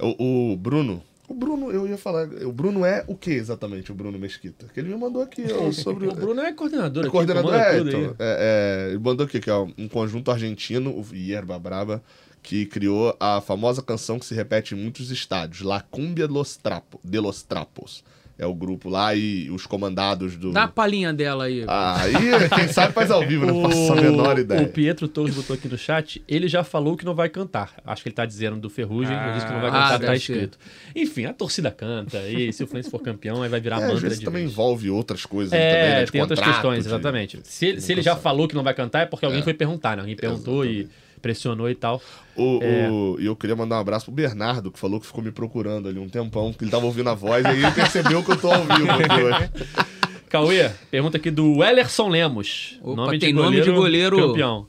O, 0.00 0.52
o 0.52 0.56
Bruno. 0.56 1.02
O 1.32 1.34
Bruno, 1.34 1.72
eu 1.72 1.88
ia 1.88 1.96
falar. 1.96 2.28
O 2.44 2.52
Bruno 2.52 2.84
é 2.84 3.02
o 3.06 3.16
que 3.16 3.30
exatamente, 3.30 3.90
o 3.90 3.94
Bruno 3.94 4.18
Mesquita? 4.18 4.66
Que 4.66 4.80
ele 4.80 4.90
me 4.90 4.96
mandou 4.96 5.22
aqui 5.22 5.46
ó, 5.50 5.72
sobre. 5.72 6.06
O 6.06 6.14
Bruno 6.14 6.42
é 6.42 6.52
coordenador 6.52 7.04
O 7.04 7.06
aqui, 7.06 7.10
coordenador 7.10 7.54
é, 7.54 7.78
então, 7.78 8.14
é, 8.18 8.86
é, 8.88 8.90
ele 8.90 8.98
mandou 8.98 9.24
aqui 9.24 9.40
que 9.40 9.48
é 9.48 9.54
um 9.56 9.88
conjunto 9.88 10.30
argentino, 10.30 10.90
o 10.90 11.06
Yerba 11.14 11.58
Braba, 11.58 12.02
que 12.42 12.66
criou 12.66 13.16
a 13.18 13.40
famosa 13.40 13.80
canção 13.80 14.18
que 14.18 14.26
se 14.26 14.34
repete 14.34 14.74
em 14.74 14.78
muitos 14.78 15.10
estádios, 15.10 15.62
La 15.62 15.80
Cumbia 15.80 16.28
de 16.28 16.34
los, 16.34 16.58
Trapo, 16.58 17.00
de 17.02 17.18
los 17.18 17.42
Trapos. 17.42 18.04
É 18.38 18.46
o 18.46 18.54
grupo 18.54 18.88
lá 18.88 19.14
e 19.14 19.48
os 19.50 19.66
comandados 19.66 20.36
do. 20.36 20.52
Dá 20.52 20.64
a 20.64 20.68
palhinha 20.68 21.12
dela 21.12 21.44
aí. 21.44 21.64
Ah, 21.68 22.00
aí, 22.02 22.14
quem 22.56 22.66
sabe 22.66 22.92
faz 22.92 23.10
ao 23.10 23.24
vivo, 23.26 23.46
não 23.46 23.62
faço 23.62 23.92
a 23.92 23.96
menor 23.96 24.38
ideia. 24.38 24.62
O 24.62 24.68
Pietro 24.68 25.06
Torres 25.06 25.34
botou 25.34 25.54
aqui 25.54 25.68
no 25.68 25.76
chat, 25.78 26.22
ele 26.26 26.48
já 26.48 26.64
falou 26.64 26.96
que 26.96 27.04
não 27.04 27.14
vai 27.14 27.28
cantar. 27.28 27.72
Acho 27.84 28.02
que 28.02 28.08
ele 28.08 28.16
tá 28.16 28.24
dizendo 28.26 28.56
do 28.56 28.68
Ferrugem, 28.70 29.14
ele 29.16 29.32
disse 29.34 29.46
que 29.46 29.52
não 29.52 29.60
vai 29.60 29.68
Ah, 29.70 29.72
cantar, 29.74 29.90
tá 29.90 29.98
deve 29.98 30.16
escrito. 30.16 30.58
Enfim, 30.96 31.26
a 31.26 31.32
torcida 31.32 31.70
canta, 31.70 32.18
e 32.28 32.52
se 32.52 32.64
o 32.64 32.66
Fluminense 32.66 32.90
for 32.90 33.00
campeão, 33.00 33.42
aí 33.42 33.48
vai 33.48 33.60
virar 33.60 33.76
É, 33.76 33.84
às 33.84 33.88
mantra 33.88 34.00
vezes 34.02 34.18
de 34.18 34.24
também 34.24 34.42
vez. 34.42 34.52
envolve 34.52 34.90
outras 34.90 35.24
coisas 35.26 35.52
aí 35.52 35.60
É, 35.60 35.70
também, 35.74 35.90
né, 36.00 36.06
tem 36.06 36.20
outras 36.20 36.40
questões, 36.40 36.82
de- 36.84 36.88
exatamente. 36.88 37.40
Se 37.44 37.66
ele, 37.66 37.80
se 37.80 37.92
ele 37.92 38.02
já 38.02 38.16
falou 38.16 38.48
que 38.48 38.54
não 38.54 38.62
vai 38.64 38.74
cantar, 38.74 39.00
é 39.02 39.06
porque 39.06 39.24
alguém 39.24 39.40
É. 39.40 39.44
foi 39.44 39.54
perguntar, 39.54 39.96
né? 39.96 40.00
Alguém 40.02 40.16
perguntou 40.16 40.64
e 40.64 40.88
pressionou 41.22 41.70
e 41.70 41.74
tal. 41.74 42.02
O, 42.36 42.58
É. 42.62 42.90
o- 42.90 43.16
e 43.20 43.24
eu 43.26 43.36
queria 43.36 43.54
mandar 43.56 43.76
um 43.76 43.80
abraço 43.80 44.06
pro 44.06 44.14
Bernardo, 44.14 44.70
que 44.70 44.78
falou 44.78 45.00
que 45.00 45.06
ficou 45.06 45.22
me 45.22 45.30
procurando 45.30 45.88
ali 45.88 45.98
um 45.98 46.08
tempão, 46.08 46.52
que 46.52 46.64
ele 46.64 46.70
tava 46.70 46.84
ouvindo 46.84 47.08
a 47.08 47.14
voz, 47.14 47.44
e 47.44 47.48
aí 47.48 47.62
ele 47.62 47.70
percebeu 47.70 48.22
que 48.22 48.32
eu 48.32 48.40
tô 48.40 48.50
ao 48.50 48.64
vivo 48.64 48.90
aqui 48.90 49.22
hoje. 49.22 49.50
Cauê, 50.28 50.70
pergunta 50.90 51.18
aqui 51.18 51.30
do 51.30 51.62
Ellerson 51.62 52.08
Lemos. 52.08 52.78
Opa, 52.82 53.18
tem 53.18 53.32
nome 53.32 53.60
de 53.60 53.70
goleiro. 53.70 54.16
Campeão. 54.28 54.66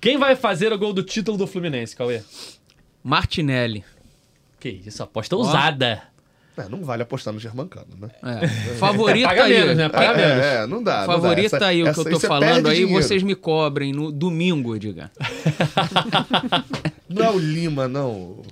Quem 0.00 0.16
vai 0.18 0.36
fazer 0.36 0.72
o 0.72 0.78
gol 0.78 0.92
do 0.92 1.02
título 1.02 1.36
do 1.36 1.46
Fluminense, 1.46 1.96
Cauê? 1.96 2.22
Martinelli. 3.02 3.84
Que 4.60 4.68
isso, 4.84 5.02
aposta 5.02 5.34
ousada. 5.36 6.02
É, 6.58 6.68
não 6.68 6.82
vale 6.84 7.02
apostar 7.02 7.32
no 7.32 7.40
Germancano, 7.40 7.86
né? 8.00 8.08
É. 8.42 8.48
Favorita 8.76 9.28
Paga 9.28 9.44
aí. 9.44 9.52
menos, 9.52 9.76
né? 9.76 9.88
Paga 9.88 10.14
menos. 10.16 10.44
É, 10.44 10.54
é, 10.62 10.66
não 10.66 10.82
dá. 10.82 11.00
não 11.00 11.06
dá. 11.06 11.06
Favorita 11.06 11.56
Essa- 11.56 11.66
aí 11.66 11.80
o 11.82 11.84
que 11.84 11.90
essa 11.90 12.00
eu 12.00 12.10
tô 12.12 12.20
falando 12.20 12.66
aí, 12.68 12.80
dinheiro. 12.84 13.02
vocês 13.02 13.22
me 13.22 13.34
cobrem 13.34 13.92
no 13.92 14.10
domingo, 14.12 14.78
diga. 14.78 15.10
Não 17.08 17.24
é 17.24 17.30
o 17.30 17.38
Lima, 17.38 17.88
não. 17.88 18.42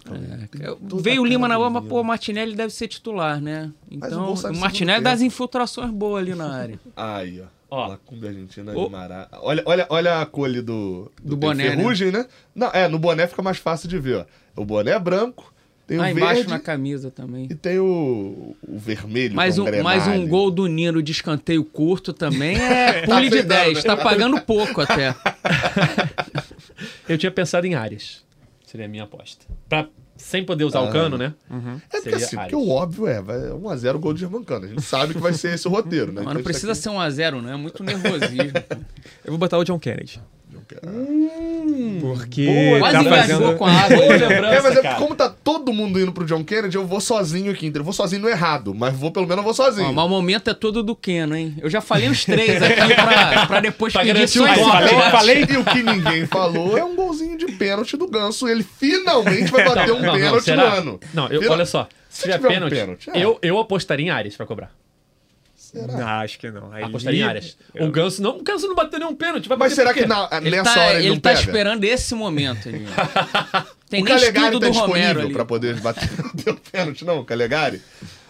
Eu- 0.59 0.77
Toda 0.77 1.03
Veio 1.03 1.21
o 1.23 1.27
Lima 1.27 1.47
na 1.47 1.55
do 1.55 1.59
bola, 1.59 1.71
mas 1.71 1.83
Lima. 1.83 1.95
pô, 1.95 2.01
o 2.01 2.05
Martinelli 2.05 2.55
deve 2.57 2.73
ser 2.73 2.89
titular, 2.89 3.39
né? 3.41 3.71
Mas 3.91 4.13
o 4.13 4.15
Então, 4.15 4.33
o 4.33 4.53
no 4.55 4.59
Martinelli 4.59 5.03
dá 5.03 5.13
as 5.13 5.21
infiltrações 5.21 5.91
boas 5.91 6.23
ali 6.23 6.35
na 6.35 6.51
área. 6.55 6.81
Aí, 6.97 7.41
ó. 7.43 7.45
Ó. 7.69 7.87
Lacumba 7.89 8.29
Argentina 8.29 8.73
de 8.73 8.89
Mará. 8.89 9.29
Olha, 9.43 9.63
olha, 9.67 9.87
olha 9.91 10.21
a 10.23 10.27
cor 10.27 10.47
ali 10.49 10.63
do, 10.63 11.11
Do 11.23 11.31
tem 11.37 11.39
boné, 11.51 11.65
né? 11.65 11.77
Ferrugem, 11.77 12.13
né? 12.13 12.25
Não, 12.55 12.69
é, 12.69 12.87
no 12.89 12.99
boné 12.99 13.27
fica 13.27 13.43
mais 13.43 13.59
fácil 13.59 13.89
de 13.89 13.99
ver, 13.99 14.25
ó. 14.57 14.63
O 14.63 14.65
boné 14.65 14.93
é 14.93 14.99
branco, 14.99 15.53
tem 15.87 15.99
Lá 15.99 16.07
o 16.07 16.09
embaixo 16.09 16.35
verde 16.37 16.51
na 16.51 16.59
camisa 16.59 17.11
também. 17.11 17.47
e 17.51 17.55
tem 17.55 17.79
o, 17.79 18.57
o 18.67 18.79
vermelho. 18.79 19.35
Mais 19.35 19.59
um, 19.59 19.83
mais 19.83 20.07
um 20.09 20.27
gol 20.27 20.51
do 20.51 20.67
Nino 20.67 21.01
de 21.03 21.13
escanteio 21.13 21.65
curto 21.65 22.13
também 22.13 22.57
é 22.61 23.03
pule 23.07 23.25
de 23.29 23.37
feitando, 23.37 23.49
10. 23.49 23.75
né? 23.79 23.83
Tá 23.83 23.97
pagando 23.97 24.41
pouco 24.41 24.81
até. 24.81 25.15
Eu 27.09 27.17
tinha 27.17 27.31
pensado 27.31 27.67
em 27.67 27.75
Arias. 27.75 28.25
Seria 28.67 28.87
a 28.87 28.89
minha 28.89 29.05
aposta. 29.05 29.47
Pra, 29.69 29.89
sem 30.17 30.45
poder 30.45 30.65
usar 30.65 30.81
o 30.81 30.89
Ah. 30.89 30.93
cano, 30.93 31.17
né? 31.17 31.33
É 31.93 32.01
porque, 32.01 32.15
assim, 32.17 32.37
porque 32.37 32.57
o 32.57 32.69
óbvio 32.69 33.07
é, 33.07 33.23
vai 33.23 33.39
1x0 33.39 33.99
gol 33.99 34.13
de 34.13 34.21
Germancano. 34.21 34.65
A 34.65 34.69
gente 34.69 34.83
sabe 34.83 35.15
que 35.15 35.21
vai 35.21 35.33
ser 35.33 35.55
esse 35.55 35.69
o 35.69 35.71
roteiro, 35.71 36.07
né? 36.07 36.15
Mas 36.17 36.23
Então 36.23 36.35
não 36.35 36.41
isso 36.41 36.45
precisa 36.49 36.73
aqui- 36.73 36.81
ser 36.83 36.89
um 36.89 37.01
a 37.01 37.09
0 37.09 37.41
né? 37.43 37.53
É 37.53 37.57
muito 37.57 37.83
nervosismo. 37.85 38.53
Eu 39.25 39.31
vou 39.31 39.39
botar 39.39 39.57
o 39.59 39.65
John 39.65 39.79
Kennedy. 39.79 40.21
Porque 42.01 42.47
Boa, 42.47 42.79
Quase 42.81 42.95
tá 42.95 43.03
engasgou 43.03 43.37
fazendo... 43.41 43.57
com 43.59 43.67
a 43.67 43.71
água. 43.73 43.97
É, 43.97 44.61
mas 44.63 44.77
é 44.77 44.83
cara. 44.83 44.89
porque 44.89 44.95
como 45.03 45.15
tá 45.15 45.29
todo 45.29 45.73
mundo 45.73 46.01
indo 46.01 46.13
pro 46.13 46.25
John 46.25 46.43
Kennedy, 46.45 46.77
eu 46.77 46.87
vou 46.87 47.01
sozinho 47.01 47.51
aqui. 47.53 47.67
entendeu? 47.67 47.81
Eu 47.81 47.85
vou 47.85 47.93
sozinho 47.93 48.23
no 48.23 48.29
errado, 48.29 48.75
mas 48.75 48.95
vou 48.95 49.11
pelo 49.11 49.27
menos 49.27 49.39
eu 49.39 49.45
vou 49.45 49.55
sozinho. 49.55 49.89
Ó, 49.89 49.93
mas 49.93 50.05
o 50.05 50.09
momento 50.09 50.49
é 50.51 50.55
todo 50.55 50.83
do 50.83 50.95
Keno, 50.97 51.37
hein? 51.37 51.57
Eu 51.61 51.71
já 51.71 51.81
falei 51.81 52.09
os 52.09 52.25
três 52.25 52.63
aqui 52.63 52.95
pra, 52.95 53.47
pra 53.47 53.61
depois 53.61 53.93
Pra 53.93 54.03
pedir 54.03 54.29
só. 54.29 54.47
Falei, 54.47 54.95
voto. 54.95 55.11
falei 55.11 55.47
e 55.51 55.57
o 55.57 55.65
que 55.65 55.83
ninguém 55.83 56.27
falou 56.27 56.77
é 56.77 56.85
um 56.85 56.95
golzinho 56.97 57.37
de 57.39 57.47
pênalti 57.53 57.97
do 57.97 58.09
Ganso. 58.09 58.49
Ele 58.49 58.63
finalmente 58.65 59.51
vai 59.51 59.65
bater 59.65 59.93
um 59.93 60.01
Não, 60.01 60.07
não, 60.13 60.15
pênalti 60.15 60.51
no 60.53 60.63
ano. 60.63 61.01
Não, 61.15 61.29
eu, 61.29 61.41
Final- 61.43 61.55
olha 61.57 61.67
só. 61.67 61.89
Se, 62.09 62.23
Se 62.23 62.23
tiver 62.23 62.37
tiver 62.39 62.49
um 62.49 62.51
pênalti, 62.53 62.75
pênalti, 62.75 63.11
é. 63.13 63.23
eu, 63.25 63.39
eu 63.43 63.59
apostaria 63.59 64.07
em 64.07 64.11
Arias 64.11 64.37
pra 64.37 64.47
cobrar. 64.47 64.71
Não, 65.77 66.07
acho 66.07 66.39
que 66.39 66.51
não. 66.51 66.73
Aí 66.73 66.83
Apostaria 66.85 67.21
em 67.25 67.29
Arias. 67.29 67.57
O 67.79 67.89
Ganso 67.91 68.23
não, 68.23 68.39
o 68.39 68.43
Ganso 68.43 68.67
não 68.69 68.75
bateu 68.75 68.99
nenhum 68.99 69.15
pênalti. 69.15 69.49
Vai 69.49 69.59
Mas 69.59 69.73
será 69.75 69.93
que 69.93 70.07
na- 70.07 70.29
Ele 70.41 70.51
nessa 70.51 70.75
tá, 70.75 70.81
hora 70.81 70.91
ele, 70.95 70.99
ele 71.05 71.09
não 71.11 71.21
tá 71.21 71.31
pega? 71.31 71.41
esperando 71.43 71.85
esse 71.85 72.15
momento. 72.15 72.69
ali. 72.69 72.87
Tem 73.89 74.03
O 74.03 74.05
nem 74.05 74.15
Calegari 74.15 74.47
estudo 74.47 74.61
tá 74.61 74.69
do 74.73 74.79
Romero 74.79 75.05
disponível 75.21 75.31
pra 75.33 75.45
poder 75.45 75.75
bater 75.81 76.09
o 76.51 76.57
pênalti, 76.73 77.05
não, 77.05 77.21
o 77.21 77.25
Calegari? 77.25 77.81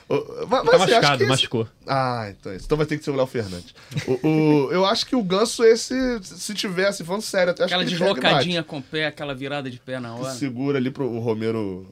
O- 0.09 0.47
Mas, 0.49 0.63
Tá 0.63 0.71
acho 0.71 0.79
machucado, 0.79 1.17
que 1.17 1.23
esse- 1.25 1.31
machucou. 1.31 1.69
Ah, 1.87 2.29
então 2.31 2.53
é 2.53 2.57
isso. 2.57 2.67
Então 2.67 2.77
vai 2.79 2.87
ter 2.87 2.97
que 2.99 3.05
ser 3.05 3.11
o 3.11 3.17
Léo 3.17 3.27
Fernandes. 3.27 3.75
O, 4.07 4.29
o- 4.29 4.69
eu 4.73 4.85
acho 4.87 5.05
que 5.07 5.17
o 5.17 5.23
Ganso, 5.23 5.65
esse, 5.65 5.95
se 6.23 6.55
tivesse, 6.55 7.03
falando 7.05 7.23
sério, 7.23 7.51
até 7.53 7.65
acho 7.65 7.75
Aquela 7.75 7.85
que 7.85 7.95
ele 7.95 7.97
e 7.97 7.99
deslocadinha 7.99 8.63
com 8.63 8.79
o 8.79 8.83
pé, 8.83 9.07
aquela 9.07 9.35
virada 9.35 9.69
de 9.71 9.79
pé 9.81 9.99
na 9.99 10.15
hora. 10.15 10.33
Segura 10.35 10.79
ali 10.79 10.91
pro 10.91 11.07
o 11.11 11.19
Romero 11.19 11.87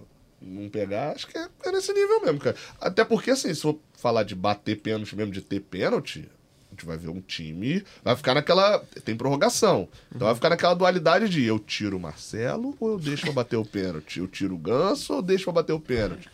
não 0.47 0.69
pegar, 0.69 1.13
acho 1.13 1.27
que 1.27 1.37
é, 1.37 1.49
é 1.65 1.73
nesse 1.73 1.93
nível 1.93 2.21
mesmo, 2.21 2.39
cara. 2.39 2.57
Até 2.81 3.05
porque, 3.05 3.31
assim, 3.31 3.53
se 3.53 3.63
for 3.63 3.79
falar 3.95 4.23
de 4.23 4.35
bater 4.35 4.81
pênalti 4.81 5.17
mesmo, 5.17 5.33
de 5.33 5.41
ter 5.41 5.61
pênalti, 5.61 6.29
a 6.71 6.75
gente 6.75 6.87
vai 6.87 6.97
ver 6.97 7.09
um 7.09 7.21
time. 7.21 7.85
Vai 8.03 8.17
ficar 8.17 8.35
naquela. 8.35 8.81
Tem 9.05 9.17
prorrogação. 9.17 9.89
Então 10.15 10.27
vai 10.27 10.35
ficar 10.35 10.51
naquela 10.51 10.75
dualidade 10.75 11.29
de 11.29 11.45
eu 11.45 11.59
tiro 11.59 11.97
o 11.97 12.01
Marcelo 12.01 12.77
ou 12.81 12.91
eu 12.91 12.99
deixo 12.99 13.23
pra 13.23 13.33
bater 13.33 13.57
o 13.57 13.65
pênalti? 13.65 14.19
Eu 14.19 14.27
tiro 14.27 14.55
o 14.55 14.59
Ganso 14.59 15.13
ou 15.13 15.19
eu 15.21 15.23
deixo 15.23 15.45
pra 15.45 15.53
bater 15.55 15.73
o 15.73 15.81
pênalti? 15.81 16.29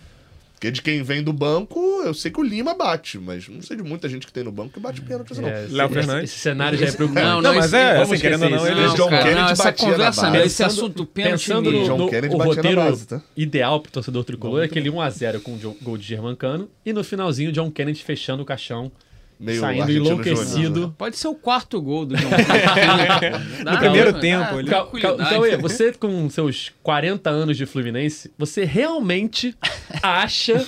Porque 0.60 0.70
de 0.72 0.82
quem 0.82 1.02
vem 1.02 1.22
do 1.22 1.32
banco, 1.32 1.80
eu 2.04 2.12
sei 2.12 2.30
que 2.30 2.38
o 2.38 2.42
Lima 2.42 2.74
bate, 2.74 3.16
mas 3.18 3.48
não 3.48 3.62
sei 3.62 3.78
de 3.78 3.82
muita 3.82 4.10
gente 4.10 4.26
que 4.26 4.32
tem 4.32 4.44
no 4.44 4.52
banco 4.52 4.74
que 4.74 4.78
bate 4.78 5.00
pênalti, 5.00 5.32
não. 5.40 5.48
É, 5.48 5.64
esse, 5.64 5.72
Léo 5.72 5.86
esse- 5.86 5.94
Fernandes. 5.94 6.30
Esse 6.30 6.38
cenário 6.38 6.78
já 6.78 6.84
é 6.86 6.92
preocupante. 6.92 7.24
Não, 7.26 7.34
Não, 7.36 7.40
não, 7.40 7.54
mas 7.54 7.64
esse- 7.64 7.76
é, 7.76 7.94
vamos 7.94 8.12
assim, 8.12 8.20
querendo 8.20 8.42
ou 8.44 8.50
não, 8.50 8.66
ele... 8.66 8.84
isso. 8.86 8.96
John 8.96 9.08
cara, 9.08 9.22
Kennedy 9.22 9.40
não, 9.40 9.48
essa 9.48 9.64
batia 9.64 9.86
na 9.86 9.92
conversa 9.94 10.20
base. 10.22 10.36
não, 10.36 10.44
esse 10.44 10.62
assunto 10.62 10.94
do 10.96 11.06
pênalti 11.06 11.32
Pensando 11.48 11.72
no, 11.72 11.84
John 11.86 11.96
no- 11.96 12.10
Kennedy 12.10 12.34
o 12.34 12.38
roteiro 12.38 12.76
base, 12.76 13.06
tá? 13.06 13.22
ideal 13.34 13.80
pro 13.80 13.90
torcedor 13.90 14.22
tricolor 14.22 14.60
é 14.60 14.66
aquele 14.66 14.90
1x0 14.90 15.40
com 15.40 15.52
o 15.54 15.76
gol 15.80 15.96
de 15.96 16.04
Germancano 16.06 16.68
e 16.84 16.92
no 16.92 17.02
finalzinho 17.02 17.50
John 17.52 17.70
Kennedy 17.70 18.04
fechando 18.04 18.42
o 18.42 18.44
caixão, 18.46 18.92
Meio 19.40 19.60
saindo 19.60 19.82
argentino 19.84 20.04
enlouquecido. 20.06 20.62
Júnior, 20.62 20.88
né? 20.88 20.94
Pode 20.98 21.16
ser 21.16 21.28
o 21.28 21.34
quarto 21.34 21.80
gol 21.80 22.04
do 22.04 22.14
John. 22.14 22.28
No 23.64 23.78
primeiro 23.78 24.20
tempo, 24.20 24.58
ele- 24.60 24.68
Cal- 24.70 24.86
Cal-. 24.90 25.16
Cauê, 25.16 25.56
você 25.56 25.92
com 25.92 26.28
seus 26.30 26.70
40 26.82 27.30
anos 27.30 27.56
de 27.56 27.64
Fluminense, 27.66 28.30
você 28.36 28.64
realmente 28.64 29.56
acha 30.02 30.66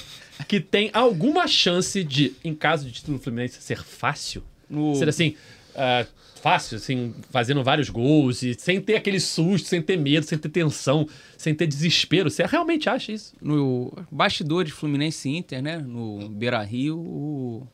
que 0.48 0.58
tem 0.60 0.90
alguma 0.92 1.46
chance 1.46 2.02
de, 2.02 2.32
em 2.44 2.54
caso 2.54 2.86
de 2.86 2.92
título 2.92 3.18
do 3.18 3.22
Fluminense, 3.22 3.60
ser 3.60 3.82
fácil? 3.82 4.42
No- 4.68 4.94
Ser 4.94 5.08
assim, 5.08 5.36
ah, 5.76 6.06
fácil, 6.40 6.76
assim, 6.78 7.14
fazendo 7.30 7.62
vários 7.62 7.88
gols 7.90 8.42
e 8.42 8.54
sem 8.58 8.80
ter 8.80 8.96
aquele 8.96 9.20
susto, 9.20 9.68
sem 9.68 9.80
ter 9.82 9.96
medo, 9.98 10.24
sem 10.26 10.38
ter 10.38 10.48
tensão, 10.48 11.06
sem 11.36 11.54
ter 11.54 11.66
desespero. 11.66 12.30
Você 12.30 12.44
realmente 12.46 12.88
acha 12.88 13.12
isso? 13.12 13.34
No 13.40 13.92
bastidores 14.10 14.72
Fluminense 14.72 15.28
e 15.28 15.36
Inter, 15.36 15.62
né? 15.62 15.76
No 15.78 16.28
Beira 16.30 16.62
Rio, 16.62 16.98
o, 16.98 17.66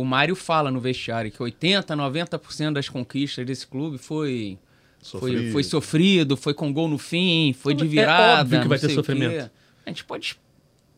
o 0.00 0.04
Mário 0.04 0.36
fala 0.36 0.70
no 0.70 0.78
vestiário 0.80 1.30
que 1.30 1.42
80, 1.42 1.96
90% 1.96 2.72
das 2.72 2.88
conquistas 2.88 3.44
desse 3.46 3.66
clube 3.66 3.98
foi 3.98 4.58
foi, 5.02 5.30
Sofrido. 5.30 5.52
foi 5.52 5.62
sofrido, 5.62 6.36
foi 6.36 6.52
com 6.54 6.72
gol 6.72 6.88
no 6.88 6.98
fim, 6.98 7.54
foi 7.58 7.74
de 7.74 7.84
É 7.84 7.88
virada. 7.88 8.40
óbvio 8.42 8.58
que 8.58 8.64
não 8.64 8.68
vai 8.68 8.78
ter 8.78 8.88
sofrimento. 8.90 9.50
A 9.86 9.90
gente 9.90 10.04
pode, 10.04 10.36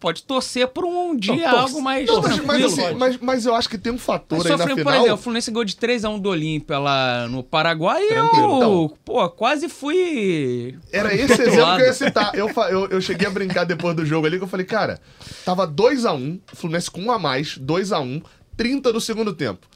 pode 0.01 0.23
torcer 0.23 0.67
por 0.69 0.87
um 0.87 1.15
dia 1.15 1.35
torce- 1.51 1.57
algo 1.57 1.83
mais 1.83 2.07
Não, 2.09 2.23
mas, 2.23 2.25
tranquilo. 2.37 2.47
mas, 2.47 2.65
assim, 2.65 2.95
mas, 2.95 3.19
mas 3.19 3.45
eu 3.45 3.55
acho 3.55 3.69
que 3.69 3.77
tem 3.77 3.93
um 3.93 3.99
fator 3.99 4.39
Mas 4.39 4.47
aí 4.47 4.53
na 4.53 4.59
sofreu, 4.59 4.77
por 4.77 4.81
final. 4.85 4.95
exemplo, 5.01 5.15
o 5.15 5.19
Fluminense 5.19 5.51
ganhou 5.51 5.65
de 5.67 5.75
3x1 5.77 6.21
do 6.23 6.29
Olímpia 6.31 6.79
lá 6.79 7.29
no 7.29 7.43
Paraguai 7.43 8.01
e 8.03 8.13
eu, 8.15 8.25
então. 8.25 8.97
pô, 9.05 9.29
quase 9.29 9.69
fui... 9.69 10.79
Era 10.91 11.13
esse 11.15 11.33
exemplo 11.43 11.61
lado. 11.61 11.77
que 11.77 11.83
eu 11.83 11.87
ia 11.89 11.93
citar. 11.93 12.35
Eu, 12.35 12.49
eu, 12.71 12.87
eu 12.89 13.01
cheguei 13.03 13.27
a 13.27 13.31
brincar 13.31 13.65
depois 13.65 13.95
do 13.95 14.07
jogo 14.07 14.27
ali, 14.27 14.39
que 14.39 14.45
eu 14.45 14.49
falei, 14.49 14.65
cara, 14.65 14.99
tava 15.45 15.67
2x1, 15.69 16.41
Fluminense 16.55 16.91
com 16.91 17.03
um 17.03 17.11
a 17.13 17.19
mais, 17.19 17.59
2x1, 17.59 18.23
30 18.59 18.93
do 18.93 19.01
segundo 19.01 19.33
tempo. 19.33 19.67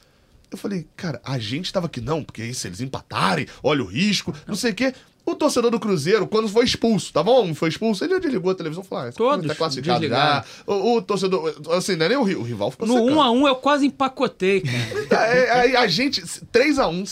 Eu 0.51 0.59
falei, 0.59 0.87
cara, 0.95 1.19
a 1.25 1.39
gente 1.39 1.73
tava 1.73 1.87
aqui, 1.87 2.01
não, 2.01 2.23
porque 2.23 2.43
aí 2.43 2.53
se 2.53 2.69
eles 2.69 2.81
empatarem, 2.83 3.47
olha 3.63 3.83
o 3.83 3.87
risco, 3.87 4.35
não 4.47 4.55
sei 4.55 4.73
o 4.73 4.75
quê. 4.75 4.93
O 5.25 5.37
torcedor 5.37 5.71
do 5.71 5.79
Cruzeiro, 5.79 6.27
quando 6.27 6.49
foi 6.49 6.65
expulso, 6.65 7.13
tá 7.13 7.23
bom? 7.23 7.55
Foi 7.55 7.69
expulso, 7.69 8.05
ele 8.05 8.19
desligou 8.19 8.51
a 8.51 8.55
televisão 8.57 8.83
e 8.83 8.87
falou: 8.87 9.05
ah, 9.05 9.09
esse 9.09 9.17
Todos 9.17 9.47
tá 9.47 9.55
classificado 9.55 10.07
já. 10.09 10.45
O, 10.67 10.97
o 10.97 11.03
torcedor, 11.03 11.55
assim, 11.71 11.95
não 11.95 12.07
é 12.07 12.09
nem 12.09 12.19
o, 12.19 12.23
o 12.23 12.43
rival 12.43 12.73
ficou 12.73 12.89
No 12.89 12.95
secando. 12.95 13.13
1x1 13.13 13.47
eu 13.47 13.55
quase 13.55 13.87
empacotei, 13.87 14.63
cara. 14.63 14.83
É, 15.33 15.51
Aí 15.53 15.77
a 15.77 15.87
gente, 15.87 16.21
3x1, 16.21 17.07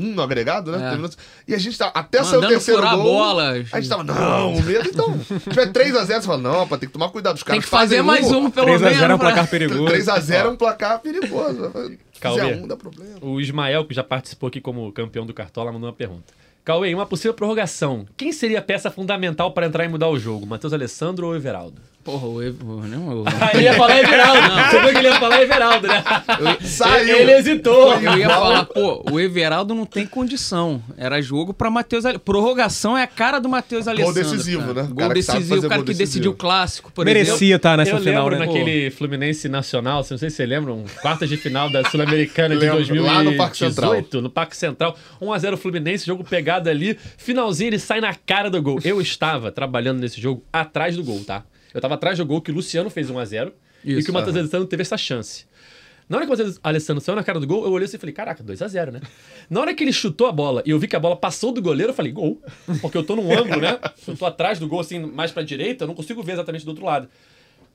5x1 0.00 0.14
no 0.14 0.22
agregado, 0.22 0.72
né? 0.72 0.78
É. 0.78 0.88
Terminou- 0.90 1.10
E 1.46 1.54
a 1.54 1.58
gente 1.58 1.76
tá, 1.78 1.90
até 1.94 2.22
saiu 2.24 2.40
o 2.40 2.48
terceiro 2.48 2.80
furar 2.80 2.94
a 2.94 2.96
gol. 2.96 3.04
bola. 3.04 3.50
A 3.50 3.80
gente 3.80 3.88
tava, 3.88 4.04
não, 4.04 4.54
o 4.54 4.62
medo, 4.62 4.88
então. 4.88 5.20
Se 5.20 5.50
tiver 5.50 5.66
3x0, 5.72 6.06
você 6.20 6.22
fala, 6.22 6.38
não, 6.38 6.66
pá, 6.68 6.78
tem 6.78 6.88
que 6.88 6.92
tomar 6.92 7.08
cuidado. 7.10 7.36
Os 7.36 7.42
Tem 7.42 7.48
caras 7.52 7.64
que 7.64 7.70
fazer 7.70 7.96
fazem 7.96 8.02
mais 8.06 8.30
um, 8.32 8.50
pelo 8.50 8.66
3x0 8.66 8.80
menos. 8.80 9.02
é 9.02 9.14
um 9.14 9.18
placar 9.18 9.46
perigoso. 9.48 9.84
3x0 9.84 10.34
é 10.34 10.48
um 10.48 10.56
placar 10.56 10.98
perigoso. 11.00 11.72
Cauê. 12.20 12.54
um, 12.54 12.66
dá 12.66 12.76
problema. 12.76 13.16
O 13.22 13.40
Ismael, 13.40 13.84
que 13.86 13.94
já 13.94 14.04
participou 14.04 14.48
aqui 14.48 14.60
como 14.60 14.92
campeão 14.92 15.24
do 15.24 15.32
Cartola, 15.32 15.72
mandou 15.72 15.88
uma 15.88 15.94
pergunta. 15.96 16.32
Cauê, 16.62 16.90
em 16.90 16.94
uma 16.94 17.06
possível 17.06 17.32
prorrogação, 17.32 18.06
quem 18.16 18.32
seria 18.32 18.58
a 18.58 18.62
peça 18.62 18.90
fundamental 18.90 19.52
para 19.52 19.66
entrar 19.66 19.84
e 19.84 19.88
mudar 19.88 20.08
o 20.08 20.18
jogo? 20.18 20.46
Matheus 20.46 20.72
Alessandro 20.74 21.26
ou 21.28 21.34
Everaldo? 21.34 21.80
Porra, 22.02 22.26
o 22.26 22.42
Ev... 22.42 22.56
o- 22.62 22.86
Não, 22.86 23.22
o... 23.22 23.24
Ah, 23.28 23.50
ele 23.52 23.64
ia 23.64 23.74
falar 23.74 23.98
Everaldo. 23.98 24.40
Você 24.70 24.80
viu 24.80 24.90
que 24.92 24.98
ele 24.98 25.08
ia 25.08 25.18
falar 25.20 25.42
Everaldo, 25.42 25.86
né? 25.86 26.02
Saiu. 26.62 27.16
Ele 27.16 27.32
hesitou. 27.32 27.92
Eu 28.00 28.16
ia 28.18 28.28
falar, 28.28 28.64
pô, 28.64 29.04
o 29.10 29.20
Everaldo 29.20 29.74
não 29.74 29.84
tem 29.84 30.06
condição. 30.06 30.82
Era 30.96 31.20
jogo 31.20 31.52
pra 31.52 31.70
Matheus 31.70 32.06
Ale... 32.06 32.18
Prorrogação 32.18 32.96
é 32.96 33.02
a 33.02 33.06
cara 33.06 33.38
do 33.38 33.48
Matheus 33.50 33.86
Alessandro. 33.86 34.14
decisivo, 34.22 34.60
cara. 34.68 34.74
né? 34.74 34.82
O 34.82 34.86
Gol 34.94 34.96
cara 34.96 35.14
decisivo, 35.14 35.58
o 35.58 35.62
cara 35.62 35.74
gol 35.76 35.84
que 35.84 35.88
decisivo. 35.92 36.06
decidiu 36.08 36.30
o 36.30 36.34
clássico, 36.34 36.90
por 36.90 37.06
exemplo. 37.06 37.26
Merecia 37.28 37.56
estar 37.56 37.76
nessa 37.76 37.90
eu 37.92 37.98
final, 38.00 38.30
né? 38.30 38.38
naquele 38.38 38.90
Fluminense 38.90 39.48
Nacional, 39.48 39.96
não 39.96 40.02
sei 40.02 40.16
se 40.30 40.30
vocês 40.36 40.48
lembram, 40.48 40.84
quartas 41.02 41.28
de 41.28 41.36
final 41.36 41.68
da 41.70 41.84
Sul-Americana 41.90 42.54
de 42.54 42.60
Lembro, 42.62 42.76
2018, 42.76 43.14
lá 43.14 43.22
no 43.22 43.36
Parque 43.36 43.56
Central. 43.58 44.04
no 44.14 44.30
Parque 44.30 44.56
Central. 44.56 44.96
1x0 45.20 45.56
Fluminense, 45.58 46.06
jogo 46.06 46.24
pegado 46.24 46.70
ali. 46.70 46.96
Finalzinho, 47.18 47.68
ele 47.68 47.78
sai 47.78 48.00
na 48.00 48.14
cara 48.14 48.48
do 48.50 48.60
gol. 48.62 48.78
Eu 48.82 49.00
estava 49.02 49.52
trabalhando 49.52 50.00
nesse 50.00 50.20
jogo 50.20 50.42
atrás 50.52 50.96
do 50.96 51.04
gol, 51.04 51.22
tá? 51.26 51.42
Eu 51.72 51.78
estava 51.78 51.94
atrás 51.94 52.18
do 52.18 52.26
gol 52.26 52.40
que 52.40 52.50
o 52.50 52.54
Luciano 52.54 52.90
fez 52.90 53.10
1x0 53.10 53.52
e 53.84 54.02
que 54.02 54.10
o 54.10 54.14
Matheus 54.14 54.36
Alessandro 54.36 54.66
teve 54.66 54.82
essa 54.82 54.96
chance. 54.96 55.44
Na 56.08 56.16
hora 56.16 56.26
que 56.26 56.32
o 56.32 56.36
Matheus 56.36 56.58
Alessandro 56.62 57.00
saiu 57.00 57.14
na 57.14 57.22
cara 57.22 57.38
do 57.38 57.46
gol, 57.46 57.64
eu 57.64 57.70
olhei 57.70 57.84
assim 57.84 57.96
e 57.96 58.00
falei, 58.00 58.12
caraca, 58.12 58.42
2x0, 58.42 58.90
né? 58.90 59.00
Na 59.48 59.60
hora 59.60 59.72
que 59.72 59.84
ele 59.84 59.92
chutou 59.92 60.26
a 60.26 60.32
bola 60.32 60.60
e 60.66 60.70
eu 60.70 60.78
vi 60.78 60.88
que 60.88 60.96
a 60.96 61.00
bola 61.00 61.14
passou 61.14 61.52
do 61.52 61.62
goleiro, 61.62 61.92
eu 61.92 61.94
falei, 61.94 62.10
gol. 62.10 62.42
Porque 62.80 62.98
eu 62.98 63.04
tô 63.04 63.14
num 63.14 63.32
ângulo, 63.32 63.60
né? 63.60 63.78
Eu 64.08 64.16
tô 64.16 64.26
atrás 64.26 64.58
do 64.58 64.66
gol, 64.66 64.80
assim, 64.80 64.98
mais 64.98 65.30
pra 65.30 65.42
direita, 65.44 65.84
eu 65.84 65.88
não 65.88 65.94
consigo 65.94 66.20
ver 66.22 66.32
exatamente 66.32 66.64
do 66.64 66.70
outro 66.70 66.84
lado. 66.84 67.08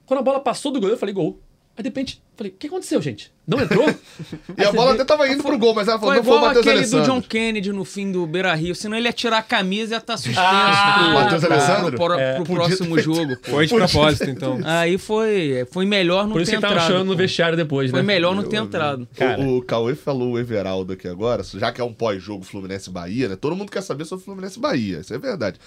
Quando 0.05 0.19
a 0.19 0.23
bola 0.23 0.39
passou 0.41 0.71
do 0.71 0.79
goleiro, 0.79 0.95
eu 0.95 0.99
falei, 0.99 1.15
gol. 1.15 1.39
Aí 1.77 1.83
de 1.83 1.89
repente, 1.89 2.21
falei, 2.37 2.53
o 2.53 2.55
que 2.57 2.67
aconteceu, 2.67 3.01
gente? 3.01 3.29
Não 3.45 3.59
entrou? 3.61 3.85
E 4.57 4.63
a 4.63 4.71
bola 4.71 4.93
até 4.93 5.03
tava 5.03 5.27
indo 5.27 5.43
pro 5.43 5.57
gol, 5.57 5.75
mas 5.75 5.89
ela 5.89 5.99
falou, 5.99 6.13
Foi 6.15 6.23
não 6.23 6.29
foi 6.29 6.37
o 6.37 6.41
Matheus 6.41 6.65
aquele 6.65 6.85
do. 6.87 7.01
John 7.03 7.21
Kennedy 7.21 7.73
no 7.73 7.83
fim 7.83 8.09
do 8.09 8.25
Beira 8.25 8.55
Rio, 8.55 8.73
senão 8.73 8.95
ele 8.95 9.07
ia 9.09 9.11
tirar 9.13 9.39
a 9.39 9.41
camisa 9.43 9.93
e 9.93 9.95
ia 9.95 9.97
estar 9.97 10.15
suspenso 10.15 10.39
Ah, 10.41 11.01
pro, 11.03 11.13
Matheus 11.15 11.43
pro- 11.43 11.53
Alessandro? 11.53 11.97
pro, 11.97 12.05
pro 12.05 12.13
É. 12.19 12.37
Podia 12.37 12.55
próximo 12.55 12.95
ter- 12.95 13.01
jogo. 13.03 13.37
pô. 13.37 13.51
Foi 13.51 13.67
de 13.67 13.73
propósito, 13.75 14.29
então. 14.29 14.59
Aí 14.63 14.97
foi, 14.97 15.67
foi 15.69 15.85
melhor 15.85 16.23
não 16.25 16.31
Por 16.31 16.41
isso 16.43 16.51
ter 16.51 16.55
que 16.57 16.61
tava 16.61 16.75
entrado. 16.75 16.87
chorando 16.87 17.07
no 17.07 17.15
vestiário 17.17 17.57
depois, 17.57 17.91
Foi 17.91 17.99
né? 17.99 18.05
melhor 18.05 18.33
não 18.33 18.43
ter 18.43 18.55
entrado. 18.55 19.05
Cara. 19.17 19.41
O, 19.41 19.57
o 19.57 19.61
Cauê 19.61 19.95
falou 19.95 20.31
o 20.33 20.39
Everaldo 20.39 20.93
aqui 20.93 21.09
agora, 21.09 21.43
já 21.43 21.73
que 21.73 21.81
é 21.81 21.83
um 21.83 21.93
pós-jogo 21.93 22.45
Fluminense-Bahia, 22.45 23.27
né? 23.27 23.35
Todo 23.35 23.53
mundo 23.53 23.69
quer 23.69 23.81
saber 23.81 24.05
sobre 24.05 24.23
Fluminense-Bahia, 24.23 24.99
isso 25.01 25.13
é 25.13 25.17
verdade. 25.17 25.59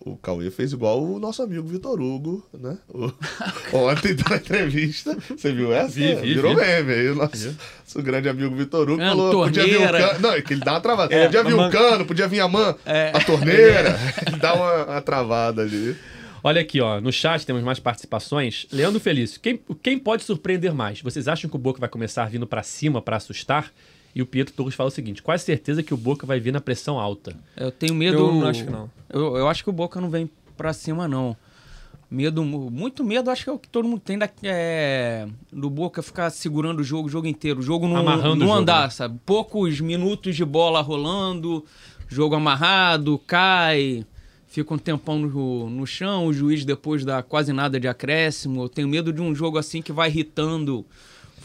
O 0.00 0.16
Cauê 0.16 0.50
fez 0.50 0.72
igual 0.72 1.02
o 1.02 1.18
nosso 1.18 1.42
amigo 1.42 1.66
Vitor 1.68 2.00
Hugo, 2.00 2.46
né? 2.56 2.78
O- 2.88 3.12
ontem 3.76 4.16
na 4.28 4.36
entrevista, 4.36 5.16
você 5.28 5.52
viu 5.52 5.72
essa? 5.72 5.88
Vi, 5.88 6.14
vi, 6.14 6.34
Virou 6.34 6.54
vi. 6.54 6.60
meme 6.60 6.92
aí, 6.92 7.08
o 7.10 7.14
nosso, 7.16 7.56
nosso 7.84 8.02
grande 8.02 8.28
amigo 8.28 8.54
Vitor 8.54 8.88
Hugo 8.88 9.02
É, 9.02 9.08
falou, 9.08 9.44
podia 9.44 9.64
vir 9.64 9.76
o 9.76 9.90
cano. 9.90 10.20
Não, 10.20 10.32
é 10.32 10.40
que 10.42 10.52
ele 10.54 10.60
dá 10.64 10.72
uma 10.74 10.80
travada. 10.80 11.24
podia 11.24 11.42
vir 11.44 11.54
o 11.54 11.70
cano, 11.70 12.04
podia 12.06 12.28
vir 12.28 12.40
a 12.40 12.48
man, 12.48 12.74
É. 12.86 13.10
a 13.12 13.20
torneira. 13.24 13.98
Ele 14.26 14.36
dá 14.40 14.54
uma, 14.54 14.84
uma 14.86 15.00
travada 15.02 15.62
ali. 15.62 15.96
Olha 16.44 16.60
aqui, 16.60 16.80
ó, 16.80 17.00
no 17.00 17.12
chat 17.12 17.44
temos 17.44 17.64
mais 17.64 17.80
participações. 17.80 18.66
Leandro 18.72 19.00
Felício, 19.00 19.40
quem, 19.40 19.60
quem 19.82 19.98
pode 19.98 20.22
surpreender 20.22 20.72
mais? 20.72 21.02
Vocês 21.02 21.26
acham 21.26 21.50
que 21.50 21.56
o 21.56 21.58
Boca 21.58 21.80
vai 21.80 21.88
começar 21.88 22.30
vindo 22.30 22.46
pra 22.46 22.62
cima 22.62 23.02
pra 23.02 23.16
assustar? 23.16 23.72
E 24.14 24.22
o 24.22 24.26
Pietro 24.26 24.52
Torres 24.54 24.74
fala 24.74 24.88
o 24.88 24.90
seguinte: 24.92 25.22
quase 25.22 25.44
certeza 25.44 25.82
que 25.82 25.94
o 25.94 25.96
Boca 25.96 26.26
vai 26.26 26.40
vir 26.40 26.52
na 26.52 26.60
pressão 26.60 26.98
alta. 26.98 27.36
Eu 27.56 27.70
tenho 27.70 27.94
medo. 27.94 28.16
Eu 28.18 28.32
não 28.34 28.46
acho 28.46 28.64
que 28.64 28.70
não. 28.70 28.90
Eu, 29.08 29.36
eu 29.36 29.48
acho 29.48 29.62
que 29.62 29.70
o 29.70 29.72
Boca 29.72 30.00
não 30.00 30.10
vem 30.10 30.28
pra 30.56 30.72
cima, 30.72 31.06
não. 31.06 31.36
Medo, 32.10 32.42
mu- 32.42 32.70
muito 32.70 33.04
medo, 33.04 33.30
acho 33.30 33.44
que 33.44 33.50
é 33.50 33.52
o 33.52 33.58
que 33.58 33.68
todo 33.68 33.86
mundo 33.86 34.00
tem 34.00 34.16
da, 34.16 34.26
é, 34.42 35.28
do 35.52 35.68
Boca 35.68 36.02
ficar 36.02 36.30
segurando 36.30 36.80
o 36.80 36.82
jogo 36.84 37.06
o 37.06 37.10
jogo 37.10 37.26
inteiro. 37.26 37.60
O 37.60 37.62
jogo 37.62 37.86
não, 37.86 37.96
Amarrando 37.98 38.36
não 38.36 38.46
o 38.46 38.48
jogo, 38.48 38.60
andar, 38.60 38.84
né? 38.84 38.90
sabe? 38.90 39.20
Poucos 39.26 39.78
minutos 39.78 40.34
de 40.34 40.42
bola 40.42 40.80
rolando, 40.80 41.62
jogo 42.08 42.34
amarrado, 42.34 43.20
cai, 43.26 44.06
fica 44.46 44.72
um 44.72 44.78
tempão 44.78 45.18
no, 45.18 45.68
no 45.68 45.86
chão, 45.86 46.24
o 46.26 46.32
juiz 46.32 46.64
depois 46.64 47.04
dá 47.04 47.22
quase 47.22 47.52
nada 47.52 47.78
de 47.78 47.86
acréscimo. 47.86 48.62
Eu 48.62 48.68
tenho 48.70 48.88
medo 48.88 49.12
de 49.12 49.20
um 49.20 49.34
jogo 49.34 49.58
assim 49.58 49.82
que 49.82 49.92
vai 49.92 50.08
irritando 50.08 50.86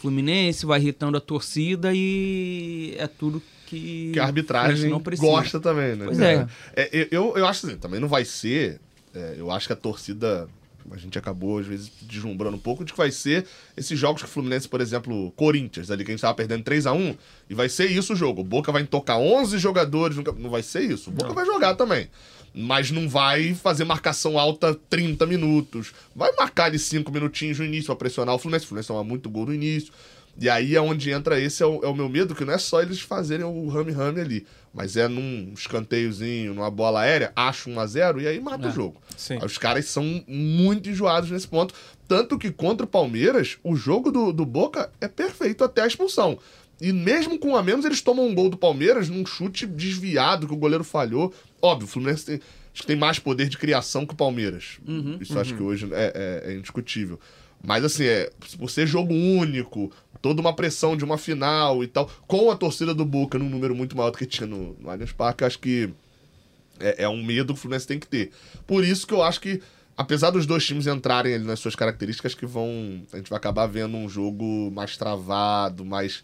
Fluminense, 0.04 0.66
vai 0.66 0.80
irritando 0.80 1.16
a 1.16 1.20
torcida 1.20 1.90
e 1.94 2.94
é 2.98 3.06
tudo 3.06 3.42
que, 3.66 4.10
Que 4.12 4.20
a 4.20 4.24
arbitragem 4.24 4.90
não 4.90 5.00
precisa. 5.00 5.26
gosta 5.26 5.58
também, 5.58 5.96
né? 5.96 6.04
Pois 6.04 6.20
é. 6.20 6.46
É, 6.76 7.08
eu, 7.10 7.34
eu 7.38 7.46
acho 7.46 7.66
assim, 7.66 7.76
também 7.78 7.98
não 7.98 8.08
vai 8.08 8.22
ser. 8.24 8.78
é, 9.14 9.34
eu 9.38 9.50
acho 9.50 9.66
que 9.66 9.72
a 9.72 9.76
torcida. 9.76 10.46
A 10.92 10.98
gente 10.98 11.18
acabou, 11.18 11.58
às 11.58 11.66
vezes, 11.66 11.90
deslumbrando 12.02 12.56
um 12.58 12.60
pouco 12.60 12.84
de 12.84 12.92
que 12.92 12.98
vai 12.98 13.10
ser 13.10 13.46
esses 13.74 13.98
jogos 13.98 14.20
que 14.20 14.28
o 14.28 14.30
Fluminense, 14.30 14.68
por 14.68 14.82
exemplo, 14.82 15.32
Corinthians, 15.34 15.90
ali 15.90 16.04
que 16.04 16.10
a 16.10 16.14
gente 16.14 16.20
tava 16.20 16.34
perdendo 16.34 16.62
3 16.62 16.86
a 16.86 16.92
1 16.92 17.16
e 17.48 17.54
vai 17.54 17.70
ser 17.70 17.90
isso 17.90 18.12
o 18.12 18.16
jogo. 18.16 18.42
O 18.42 18.44
Boca 18.44 18.70
vai 18.70 18.84
tocar 18.84 19.16
11 19.16 19.56
jogadores, 19.58 20.14
não 20.38 20.50
vai 20.50 20.62
ser 20.62 20.82
isso. 20.82 21.08
O 21.08 21.12
Boca 21.14 21.32
vai 21.32 21.46
jogar 21.46 21.74
também. 21.74 22.10
Mas 22.54 22.90
não 22.90 23.08
vai 23.08 23.52
fazer 23.52 23.84
marcação 23.84 24.38
alta 24.38 24.78
30 24.88 25.26
minutos. 25.26 25.92
Vai 26.14 26.30
marcar 26.36 26.66
ali 26.66 26.78
5 26.78 27.10
minutinhos 27.10 27.58
no 27.58 27.64
início 27.64 27.86
pra 27.86 27.96
pressionar 27.96 28.34
o 28.34 28.38
Fluminense. 28.38 28.64
O 28.64 28.68
Fluminense 28.68 28.88
toma 28.88 29.02
muito 29.02 29.28
gol 29.28 29.46
no 29.46 29.54
início. 29.54 29.92
E 30.40 30.48
aí 30.48 30.74
é 30.74 30.80
onde 30.80 31.10
entra 31.12 31.38
esse 31.40 31.62
é 31.62 31.66
o, 31.66 31.80
é 31.84 31.86
o 31.86 31.94
meu 31.94 32.08
medo, 32.08 32.34
que 32.34 32.44
não 32.44 32.52
é 32.52 32.58
só 32.58 32.82
eles 32.82 33.00
fazerem 33.00 33.44
o 33.46 33.68
rame-rame 33.68 34.20
ali, 34.20 34.46
mas 34.72 34.96
é 34.96 35.06
num 35.06 35.52
escanteiozinho, 35.54 36.52
numa 36.54 36.68
bola 36.70 37.02
aérea, 37.02 37.32
acha 37.36 37.70
1 37.70 37.78
a 37.78 37.86
0 37.86 38.20
e 38.20 38.26
aí 38.26 38.40
mata 38.40 38.66
É. 38.66 38.68
o 38.68 38.72
jogo. 38.72 39.00
Sim. 39.16 39.38
Os 39.44 39.58
caras 39.58 39.84
são 39.86 40.24
muito 40.26 40.90
enjoados 40.90 41.30
nesse 41.30 41.46
ponto. 41.46 41.72
Tanto 42.08 42.36
que 42.36 42.50
contra 42.50 42.84
o 42.84 42.88
Palmeiras, 42.88 43.58
o 43.62 43.76
jogo 43.76 44.10
do, 44.10 44.32
do 44.32 44.44
Boca 44.44 44.90
é 45.00 45.06
perfeito 45.06 45.62
até 45.62 45.82
a 45.82 45.86
expulsão. 45.86 46.36
E 46.80 46.92
mesmo 46.92 47.38
com 47.38 47.56
a 47.56 47.62
menos, 47.62 47.84
eles 47.84 48.00
tomam 48.00 48.26
um 48.26 48.34
gol 48.34 48.50
do 48.50 48.56
Palmeiras 48.56 49.08
num 49.08 49.24
chute 49.24 49.66
desviado 49.66 50.46
que 50.46 50.52
o 50.52 50.56
goleiro 50.56 50.84
falhou. 50.84 51.32
Óbvio, 51.62 51.86
o 51.86 51.90
Fluminense 51.90 52.26
tem, 52.26 52.34
acho 52.72 52.82
que 52.82 52.86
tem 52.86 52.96
mais 52.96 53.18
poder 53.18 53.48
de 53.48 53.56
criação 53.56 54.04
que 54.04 54.12
o 54.14 54.16
Palmeiras. 54.16 54.78
Isso 55.20 55.38
acho 55.38 55.54
que 55.54 55.62
hoje 55.62 55.88
é, 55.92 56.42
é- 56.46 56.52
é 56.52 56.56
indiscutível. 56.56 57.18
Mas 57.62 57.84
assim, 57.84 58.04
é, 58.04 58.30
por 58.58 58.68
ser 58.70 58.86
jogo 58.86 59.14
único, 59.14 59.90
toda 60.20 60.40
uma 60.40 60.52
pressão 60.54 60.96
de 60.96 61.04
uma 61.04 61.16
final 61.16 61.82
e 61.82 61.86
tal, 61.86 62.10
com 62.26 62.50
a 62.50 62.56
torcida 62.56 62.92
do 62.94 63.04
Boca 63.04 63.38
num 63.38 63.48
número 63.48 63.74
muito 63.74 63.96
maior 63.96 64.10
do 64.10 64.18
que 64.18 64.26
tinha 64.26 64.46
no, 64.46 64.76
no 64.78 64.90
Allianz 64.90 65.12
Parque, 65.12 65.44
acho 65.44 65.58
que 65.58 65.88
é, 66.80 67.04
é 67.04 67.08
um 67.08 67.22
medo 67.24 67.54
que 67.54 67.58
o 67.58 67.62
Fluminense 67.62 67.86
tem 67.86 67.98
que 67.98 68.06
ter. 68.08 68.32
Por 68.66 68.84
isso 68.84 69.06
que 69.06 69.14
eu 69.14 69.22
acho 69.22 69.40
que, 69.40 69.62
apesar 69.96 70.30
dos 70.30 70.44
dois 70.44 70.66
times 70.66 70.86
entrarem 70.86 71.34
ali 71.34 71.44
nas 71.44 71.60
suas 71.60 71.74
características, 71.76 72.34
que 72.34 72.44
vão. 72.44 73.00
A 73.12 73.16
gente 73.16 73.30
vai 73.30 73.38
acabar 73.38 73.66
vendo 73.66 73.96
um 73.96 74.08
jogo 74.10 74.70
mais 74.70 74.96
travado, 74.98 75.84
mais. 75.86 76.22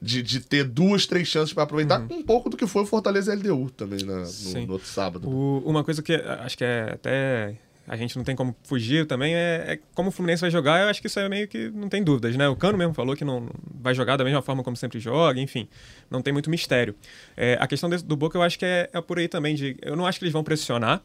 De, 0.00 0.22
de 0.22 0.40
ter 0.40 0.64
duas, 0.64 1.06
três 1.06 1.28
chances 1.28 1.52
pra 1.52 1.62
aproveitar, 1.64 2.00
um 2.10 2.22
pouco 2.22 2.48
do 2.50 2.56
que 2.56 2.66
foi 2.66 2.82
o 2.82 2.86
Fortaleza 2.86 3.32
LDU 3.34 3.70
também 3.70 4.02
na- 4.04 4.20
no, 4.20 4.26
Sim. 4.26 4.66
no 4.66 4.72
outro 4.72 4.88
sábado. 4.88 5.28
O- 5.28 5.62
uma 5.64 5.84
coisa 5.84 6.02
que 6.02 6.12
eh, 6.14 6.38
acho 6.40 6.56
que 6.58 6.64
é 6.64 6.90
até 6.92 7.54
a 7.86 7.96
gente 7.96 8.16
não 8.16 8.24
tem 8.24 8.34
como 8.36 8.54
fugir 8.64 9.06
também, 9.06 9.34
é, 9.34 9.64
é 9.74 9.78
como 9.94 10.08
o 10.08 10.12
Fluminense 10.12 10.40
vai 10.40 10.50
jogar, 10.50 10.80
eu 10.82 10.88
acho 10.88 11.00
que 11.00 11.08
isso 11.08 11.18
é 11.18 11.28
meio 11.28 11.46
que 11.48 11.68
não 11.70 11.88
tem 11.88 12.02
dúvidas, 12.02 12.36
né? 12.36 12.48
O 12.48 12.54
Cano 12.56 12.78
mesmo 12.78 12.94
falou 12.94 13.14
que 13.16 13.24
não 13.24 13.48
vai 13.80 13.92
jogar 13.94 14.16
da 14.16 14.24
mesma 14.24 14.40
forma 14.40 14.62
como 14.62 14.76
sempre 14.76 14.98
joga, 15.00 15.40
enfim, 15.40 15.68
não 16.10 16.22
tem 16.22 16.32
muito 16.32 16.48
mistério. 16.48 16.94
É, 17.36 17.56
a 17.60 17.66
questão 17.66 17.90
do 17.90 18.16
Boca 18.16 18.38
eu 18.38 18.42
acho 18.42 18.58
que 18.58 18.64
é, 18.64 18.88
é 18.92 19.00
por 19.00 19.18
aí 19.18 19.26
também, 19.28 19.54
de, 19.54 19.76
eu 19.82 19.94
não 19.96 20.06
acho 20.06 20.18
que 20.18 20.24
eles 20.24 20.32
vão 20.32 20.44
pressionar, 20.44 21.02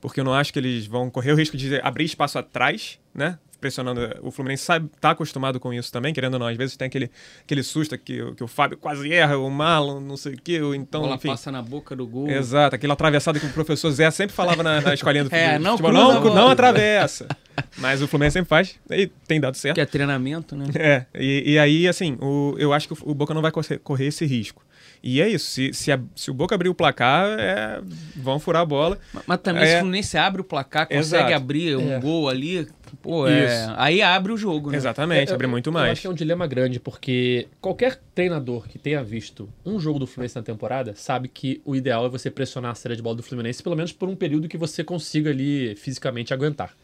porque 0.00 0.20
eu 0.20 0.24
não 0.24 0.32
acho 0.34 0.52
que 0.52 0.58
eles 0.58 0.86
vão 0.86 1.10
correr 1.10 1.32
o 1.32 1.34
risco 1.34 1.56
de 1.56 1.76
abrir 1.80 2.04
espaço 2.04 2.38
atrás, 2.38 2.98
né? 3.14 3.38
Pressionando. 3.60 4.00
O 4.22 4.30
Fluminense 4.30 4.64
sabe, 4.64 4.88
tá 5.00 5.10
acostumado 5.10 5.58
com 5.60 5.72
isso 5.72 5.90
também, 5.92 6.12
querendo 6.14 6.34
ou 6.34 6.40
não. 6.40 6.46
Às 6.46 6.56
vezes 6.56 6.76
tem 6.76 6.86
aquele, 6.86 7.10
aquele 7.42 7.62
susto 7.62 7.96
que, 7.98 8.32
que 8.34 8.44
o 8.44 8.48
Fábio 8.48 8.78
quase 8.78 9.12
erra, 9.12 9.36
o 9.38 9.50
Malo, 9.50 10.00
não 10.00 10.16
sei 10.16 10.34
o 10.34 10.36
quê. 10.42 10.60
Então, 10.74 11.02
Bola 11.02 11.16
enfim. 11.16 11.28
passa 11.28 11.50
na 11.52 11.62
boca 11.62 11.94
do 11.96 12.06
gol. 12.06 12.28
Exato, 12.28 12.76
aquela 12.76 12.94
atravessada 12.94 13.38
que 13.40 13.46
o 13.46 13.52
professor 13.52 13.90
Zé 13.90 14.10
sempre 14.10 14.34
falava 14.34 14.62
na, 14.62 14.80
na 14.80 14.94
escolinha 14.94 15.24
do 15.24 15.30
É, 15.34 15.58
não 15.58 15.76
futebol. 15.78 15.90
a 16.10 16.14
Não, 16.14 16.22
bola. 16.22 16.34
não 16.34 16.48
atravessa. 16.48 17.26
Mas 17.78 18.00
o 18.00 18.06
Fluminense 18.08 18.34
sempre 18.34 18.48
faz 18.48 18.76
e 18.90 19.06
tem 19.26 19.40
dado 19.40 19.56
certo. 19.56 19.74
Que 19.74 19.80
é 19.80 19.86
treinamento, 19.86 20.54
né? 20.56 20.66
É, 20.74 21.06
e, 21.14 21.52
e 21.54 21.58
aí, 21.58 21.88
assim, 21.88 22.16
o, 22.20 22.54
eu 22.58 22.72
acho 22.72 22.86
que 22.88 22.94
o, 22.94 23.10
o 23.10 23.14
Boca 23.14 23.34
não 23.34 23.42
vai 23.42 23.50
correr, 23.50 23.78
correr 23.78 24.06
esse 24.06 24.24
risco. 24.24 24.62
E 25.02 25.20
é 25.20 25.28
isso, 25.28 25.46
se, 25.50 25.72
se, 25.72 25.92
a- 25.92 26.00
se 26.16 26.30
o 26.30 26.34
Boca 26.34 26.54
abrir 26.54 26.68
o 26.68 26.74
placar, 26.74 27.26
é, 27.38 27.80
vão 28.16 28.38
furar 28.38 28.62
a 28.62 28.64
bola. 28.66 28.98
Mas- 29.12 29.24
Mas 29.26 29.40
também 29.40 29.62
É. 29.62 29.66
se 29.66 29.74
o 29.76 29.78
Fluminense 29.80 30.18
abre 30.18 30.40
o 30.40 30.44
placar, 30.44 30.86
consegue 30.88 31.00
Exato. 31.00 31.34
abrir 31.34 31.76
um 31.76 31.92
É. 31.92 32.00
gol 32.00 32.28
ali, 32.28 32.66
pô, 33.00 33.26
é, 33.28 33.44
Isso. 33.44 33.74
aí 33.76 34.02
abre 34.02 34.32
o 34.32 34.36
jogo, 34.36 34.70
né? 34.70 34.76
Exatamente, 34.76 35.30
É, 35.30 35.34
abre 35.34 35.46
eu- 35.46 35.50
muito 35.50 35.68
Eu 35.68 35.72
mais. 35.72 35.92
acho 35.92 36.00
que 36.00 36.06
é 36.06 36.10
um 36.10 36.14
dilema 36.14 36.46
grande, 36.46 36.80
porque 36.80 37.46
qualquer 37.60 38.00
treinador 38.14 38.66
que 38.68 38.78
tenha 38.78 39.02
visto 39.04 39.48
um 39.64 39.78
jogo 39.78 39.98
do 40.00 40.06
Fluminense 40.06 40.34
na 40.36 40.42
temporada 40.42 40.94
sabe 40.96 41.28
que 41.28 41.60
o 41.64 41.76
ideal 41.76 42.04
é 42.06 42.08
você 42.08 42.30
pressionar 42.30 42.72
a 42.72 42.74
série 42.74 42.96
de 42.96 43.02
bola 43.02 43.14
do 43.16 43.22
Fluminense, 43.22 43.62
pelo 43.62 43.76
menos 43.76 43.92
por 43.92 44.08
um 44.08 44.16
período 44.16 44.48
que 44.48 44.56
você 44.58 44.82
consiga 44.82 45.30
ali 45.30 45.74
fisicamente 45.76 46.34
aguentar. 46.34 46.74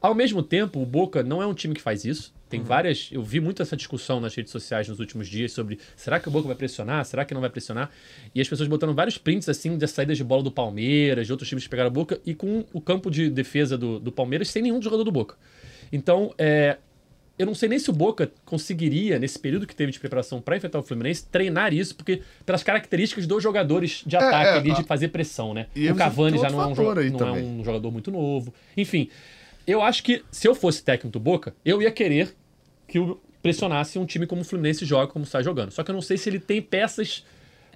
Ao 0.00 0.14
mesmo 0.14 0.42
tempo, 0.42 0.82
o 0.82 0.84
Boca 0.86 1.22
não 1.22 1.40
é 1.40 1.46
um 1.46 1.54
time 1.54 1.74
que 1.74 1.80
faz 1.80 2.04
isso. 2.04 2.34
Tem 2.52 2.62
várias. 2.62 3.08
Eu 3.10 3.22
vi 3.22 3.40
muito 3.40 3.62
essa 3.62 3.76
discussão 3.76 4.20
nas 4.20 4.34
redes 4.34 4.52
sociais 4.52 4.86
nos 4.88 5.00
últimos 5.00 5.26
dias 5.26 5.52
sobre 5.52 5.78
será 5.96 6.20
que 6.20 6.28
o 6.28 6.30
Boca 6.30 6.46
vai 6.46 6.54
pressionar? 6.56 7.04
Será 7.04 7.24
que 7.24 7.32
não 7.34 7.40
vai 7.40 7.50
pressionar? 7.50 7.90
E 8.34 8.40
as 8.40 8.48
pessoas 8.48 8.68
botando 8.68 8.94
vários 8.94 9.18
prints 9.18 9.48
assim 9.48 9.76
das 9.78 9.90
saídas 9.90 10.16
de 10.18 10.22
bola 10.24 10.42
do 10.42 10.52
Palmeiras, 10.52 11.26
de 11.26 11.32
outros 11.32 11.48
times 11.48 11.64
que 11.64 11.70
pegaram 11.70 11.88
a 11.88 11.90
Boca, 11.92 12.20
e 12.26 12.34
com 12.34 12.64
o 12.72 12.80
campo 12.80 13.10
de 13.10 13.28
defesa 13.30 13.76
do, 13.78 13.98
do 13.98 14.12
Palmeiras 14.12 14.48
sem 14.50 14.62
nenhum 14.62 14.80
jogador 14.82 15.02
do 15.02 15.10
Boca. 15.10 15.36
Então, 15.90 16.34
é, 16.38 16.76
eu 17.38 17.46
não 17.46 17.54
sei 17.54 17.68
nem 17.68 17.78
se 17.78 17.88
o 17.88 17.92
Boca 17.92 18.30
conseguiria, 18.44 19.18
nesse 19.18 19.38
período 19.38 19.66
que 19.66 19.74
teve 19.74 19.90
de 19.90 19.98
preparação 19.98 20.40
para 20.40 20.56
enfrentar 20.56 20.78
o 20.78 20.82
Fluminense, 20.82 21.26
treinar 21.26 21.72
isso, 21.72 21.94
porque 21.96 22.20
pelas 22.44 22.62
características 22.62 23.26
dos 23.26 23.42
jogadores 23.42 24.02
de 24.06 24.14
ataque 24.16 24.48
é, 24.50 24.58
ali, 24.58 24.70
a- 24.70 24.74
de 24.74 24.84
fazer 24.84 25.08
pressão, 25.08 25.54
né? 25.54 25.66
E 25.74 25.90
o 25.90 25.96
Cavani 25.96 26.36
já 26.38 26.50
não, 26.50 26.60
é 26.60 26.66
um, 26.66 26.74
não 27.12 27.18
é 27.18 27.32
um 27.60 27.64
jogador 27.64 27.90
muito 27.90 28.10
novo. 28.10 28.52
Enfim, 28.76 29.08
eu 29.66 29.80
acho 29.80 30.02
que 30.02 30.22
se 30.30 30.46
eu 30.46 30.54
fosse 30.54 30.82
técnico 30.84 31.12
do 31.12 31.20
Boca, 31.20 31.54
eu 31.64 31.80
ia 31.80 31.90
querer 31.90 32.34
que 32.92 32.98
o 32.98 33.18
pressionasse 33.42 33.98
um 33.98 34.04
time 34.04 34.26
como 34.26 34.42
o 34.42 34.44
Fluminense 34.44 34.84
joga, 34.84 35.10
como 35.10 35.24
está 35.24 35.42
jogando. 35.42 35.70
Só 35.70 35.82
que 35.82 35.90
eu 35.90 35.94
não 35.94 36.02
sei 36.02 36.18
se 36.18 36.28
ele 36.28 36.38
tem 36.38 36.60
peças 36.60 37.24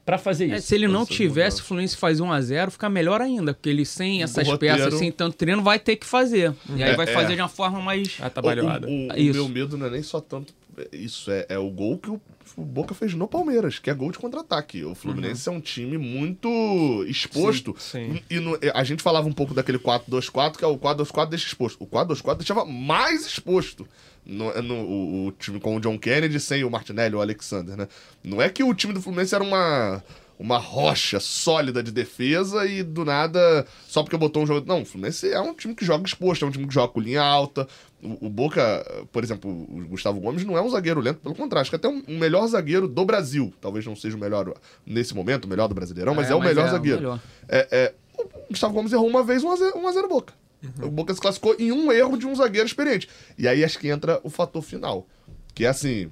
para 0.05 0.19
fazer 0.19 0.51
É, 0.51 0.57
isso. 0.59 0.69
se 0.69 0.75
ele 0.75 0.87
não 0.87 1.05
ser 1.07 1.15
tivesse, 1.15 1.61
o 1.63 1.65
Fluminense 1.65 1.97
faz 1.97 2.21
1x0, 2.21 2.71
fica 2.71 2.89
melhor 2.89 3.21
ainda, 3.23 3.55
porque 3.55 3.69
ele 3.71 3.85
sem 3.87 4.23
essas 4.23 4.47
roteiro- 4.47 4.77
peças, 4.77 4.95
sem 4.99 5.11
tanto 5.11 5.35
treino, 5.37 5.63
vai 5.63 5.79
ter 5.81 5.97
que 5.97 6.07
fazer. 6.07 6.55
E 6.77 6.83
aí 6.83 6.91
É, 6.91 6.95
vai 6.97 7.09
é. 7.09 7.13
fazer 7.13 7.35
de 7.35 7.41
uma 7.43 7.49
forma 7.49 7.81
mais. 7.81 8.19
Atabalhoada. 8.21 8.87
O, 8.87 8.91
o- 8.91 9.09
o 9.13 9.17
Isso. 9.17 9.33
meu 9.33 9.49
medo 9.49 9.77
não 9.79 9.87
é 9.87 9.91
nem 9.91 10.03
só 10.03 10.21
tanto 10.21 10.55
isso, 10.93 11.31
é, 11.31 11.47
é 11.49 11.59
o 11.59 11.71
gol 11.71 11.97
que 11.97 12.11
o, 12.11 12.21
o 12.55 12.63
Boca 12.63 12.95
fez 12.95 13.15
no 13.15 13.27
Palmeiras, 13.27 13.79
que 13.79 13.89
é 13.89 13.95
gol 13.95 14.13
de 14.13 14.19
contra-ataque. 14.19 14.85
O 14.85 14.95
Fluminense 14.95 15.49
é 15.49 15.51
um 15.53 15.61
time 15.61 15.97
muito 15.97 17.05
exposto. 17.09 17.75
Sim, 17.79 18.17
sim. 18.17 18.23
E 18.31 18.39
no- 18.39 18.59
a 18.75 18.85
gente 18.85 19.03
falava 19.03 19.27
um 19.27 19.33
pouco 19.33 19.55
daquele 19.55 19.79
4-2-4, 19.79 20.59
que 20.59 20.65
é 20.65 20.69
o 20.69 20.77
4-2-4 20.79 21.31
deixa 21.31 21.47
exposto. 21.47 21.83
O 21.83 21.87
4-2-4 21.87 22.37
deixava 22.39 22.65
mais 22.67 23.27
exposto. 23.27 23.89
No, 24.27 24.53
no- 24.63 24.75
o, 24.85 25.27
o 25.29 25.33
time 25.33 25.61
com 25.61 25.77
o 25.77 25.81
John 25.81 25.97
Kennedy 25.99 26.41
sem 26.41 26.65
o 26.65 26.71
Martinelli 26.71 27.15
ou 27.15 27.21
o 27.21 27.23
Alexander, 27.23 27.77
né? 27.77 27.87
Não 28.25 28.43
é 28.43 28.49
que 28.49 28.65
o 28.65 28.75
time 28.75 28.93
do 28.93 29.01
Fluminense 29.01 29.35
era 29.35 29.45
uma, 29.45 30.03
uma 30.37 30.59
rocha 30.59 31.21
sólida 31.21 31.81
de 31.81 31.93
defesa 31.93 32.67
e 32.67 32.83
do 32.83 33.05
nada, 33.05 33.65
só 33.87 34.03
porque 34.03 34.17
botou 34.17 34.43
um 34.43 34.47
jogo. 34.47 34.67
Não, 34.67 34.83
o 34.83 34.85
Fluminense 34.85 35.31
é 35.31 35.41
um 35.41 35.55
time 35.55 35.75
que 35.77 35.85
joga 35.85 36.05
exposto, 36.05 36.45
é 36.45 36.49
um 36.49 36.51
time 36.51 36.67
que 36.67 36.75
joga 36.75 36.93
com 36.93 37.01
linha 37.01 37.23
alta. 37.23 37.69
O, 38.03 38.27
o 38.27 38.29
Boca, 38.29 39.07
por 39.13 39.23
exemplo, 39.23 39.49
o 39.49 39.87
Gustavo 39.87 40.19
Gomes 40.21 40.45
não 40.45 40.59
é 40.59 40.61
um 40.61 40.69
zagueiro 40.71 41.01
lento, 41.01 41.21
pelo 41.21 41.35
contrário, 41.35 41.63
acho 41.63 41.71
que 41.71 41.77
até 41.77 41.89
um, 41.89 42.03
um 42.09 42.19
melhor 42.19 42.47
zagueiro 42.49 42.89
do 42.89 43.05
Brasil. 43.05 43.55
Talvez 43.61 43.87
não 43.87 43.95
seja 43.95 44.17
o 44.17 44.21
melhor 44.21 44.53
nesse 44.85 45.15
momento, 45.15 45.45
o 45.45 45.49
melhor 45.49 45.69
do 45.69 45.75
Brasileirão, 45.75 46.15
mas 46.17 46.31
é, 46.31 46.35
o 46.35 46.41
melhor 46.41 46.69
zagueiro. 46.69 46.99
melhor. 46.99 47.21
É, 47.49 47.69
é, 47.71 47.95
o 48.19 48.49
Gustavo 48.51 48.75
Gomes 48.75 48.93
errou 48.93 49.07
uma 49.09 49.23
vez 49.23 49.45
1x0 49.45 49.73
1x0 49.77 50.09
Boca. 50.09 50.35
O 50.83 50.91
Boca 50.91 51.15
se 51.15 51.21
classificou 51.21 51.55
em 51.59 51.73
um 51.73 51.91
erro 51.93 52.17
de 52.17 52.27
um 52.27 52.35
zagueiro 52.35 52.67
experiente. 52.67 53.09
E 53.39 53.47
aí 53.47 53.65
acho 53.65 53.79
que 53.79 53.89
entra 53.89 54.21
o 54.23 54.31
fator 54.31 54.63
final. 54.63 55.07
Que 55.55 55.65
é 55.65 55.69
assim. 55.69 56.11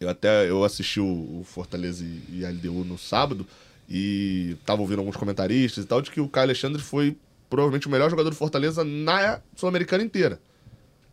Eu 0.00 0.08
até 0.08 0.48
eu 0.48 0.62
assisti 0.64 1.00
o, 1.00 1.06
o 1.06 1.44
Fortaleza 1.44 2.04
e, 2.04 2.40
e 2.40 2.44
a 2.44 2.50
LDU 2.50 2.84
no 2.84 2.98
sábado 2.98 3.46
e 3.88 4.56
tava 4.64 4.82
ouvindo 4.82 4.98
alguns 4.98 5.16
comentaristas 5.16 5.84
e 5.84 5.86
tal 5.86 6.02
de 6.02 6.10
que 6.10 6.20
o 6.20 6.28
Caio 6.28 6.46
Alexandre 6.46 6.82
foi 6.82 7.16
provavelmente 7.48 7.86
o 7.86 7.90
melhor 7.90 8.10
jogador 8.10 8.30
do 8.30 8.36
Fortaleza 8.36 8.84
na 8.84 9.40
Sul-Americana 9.54 10.02
inteira. 10.02 10.40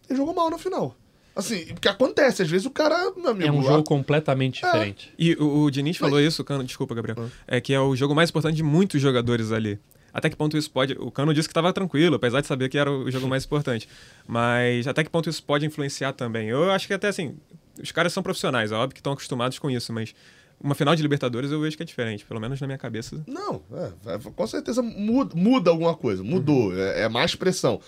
Ele 0.09 0.17
jogou 0.17 0.33
mal 0.33 0.49
no 0.49 0.57
final. 0.57 0.95
Assim, 1.35 1.65
porque 1.67 1.87
acontece, 1.87 2.43
às 2.43 2.49
vezes 2.49 2.65
o 2.65 2.69
cara, 2.69 3.11
meu 3.15 3.31
amigo, 3.31 3.47
É 3.47 3.51
um 3.51 3.63
jogo 3.63 3.83
completamente 3.83 4.63
diferente. 4.63 5.11
E 5.17 5.33
o, 5.33 5.63
o 5.63 5.71
Diniz 5.71 5.97
falou 5.97 6.19
isso, 6.19 6.43
Cano, 6.43 6.63
desculpa, 6.63 6.93
Gabriel, 6.93 7.29
é 7.47 7.59
que 7.59 7.73
é 7.73 7.79
o 7.79 7.95
jogo 7.95 8.13
mais 8.13 8.29
importante 8.29 8.55
de 8.55 8.63
muitos 8.63 9.01
jogadores 9.01 9.51
ali. 9.51 9.79
Até 10.14 10.30
que 10.30 10.36
ponto 10.36 10.55
isso 10.55 10.70
pode. 10.70 10.93
O 10.99 11.09
Cano 11.09 11.34
disse 11.34 11.47
que 11.47 11.51
estava 11.51 11.74
tranquilo, 11.74 12.16
apesar 12.16 12.41
de 12.41 12.47
saber 12.47 12.70
que 12.70 12.78
era 12.78 12.91
o 12.91 13.09
jogo 13.09 13.28
mais 13.28 13.45
importante. 13.45 13.89
Mas 14.28 14.88
até 14.88 15.03
que 15.03 15.09
ponto 15.09 15.30
isso 15.30 15.41
pode 15.41 15.66
influenciar 15.66 16.14
também? 16.14 16.49
Eu 16.49 16.72
acho 16.72 16.86
que 16.88 16.93
até 16.93 17.07
assim, 17.07 17.36
os 17.82 17.91
caras 17.91 18.14
são 18.14 18.22
profissionais, 18.22 18.72
é 18.72 18.76
óbvio 18.76 18.93
que 18.93 18.99
estão 18.99 19.14
acostumados 19.14 19.57
com 19.57 19.72
isso, 19.72 19.91
mas 19.91 20.14
uma 20.61 20.76
final 20.76 20.95
de 20.95 21.01
Libertadores 21.01 21.51
eu 21.51 21.59
vejo 21.59 21.76
que 21.76 21.84
é 21.84 21.86
diferente, 21.86 22.24
pelo 22.26 22.39
menos 22.39 22.61
na 22.61 22.68
minha 22.68 22.78
cabeça. 22.78 23.24
Não, 23.28 23.61
é, 23.74 24.14
é, 24.14 24.18
com 24.18 24.47
certeza 24.47 24.82
muda, 24.82 25.36
muda 25.36 25.72
alguma 25.72 25.95
coisa, 25.95 26.24
mudou, 26.24 26.78
é, 26.78 27.01
é 27.01 27.09
mais 27.09 27.36
pressão. 27.36 27.82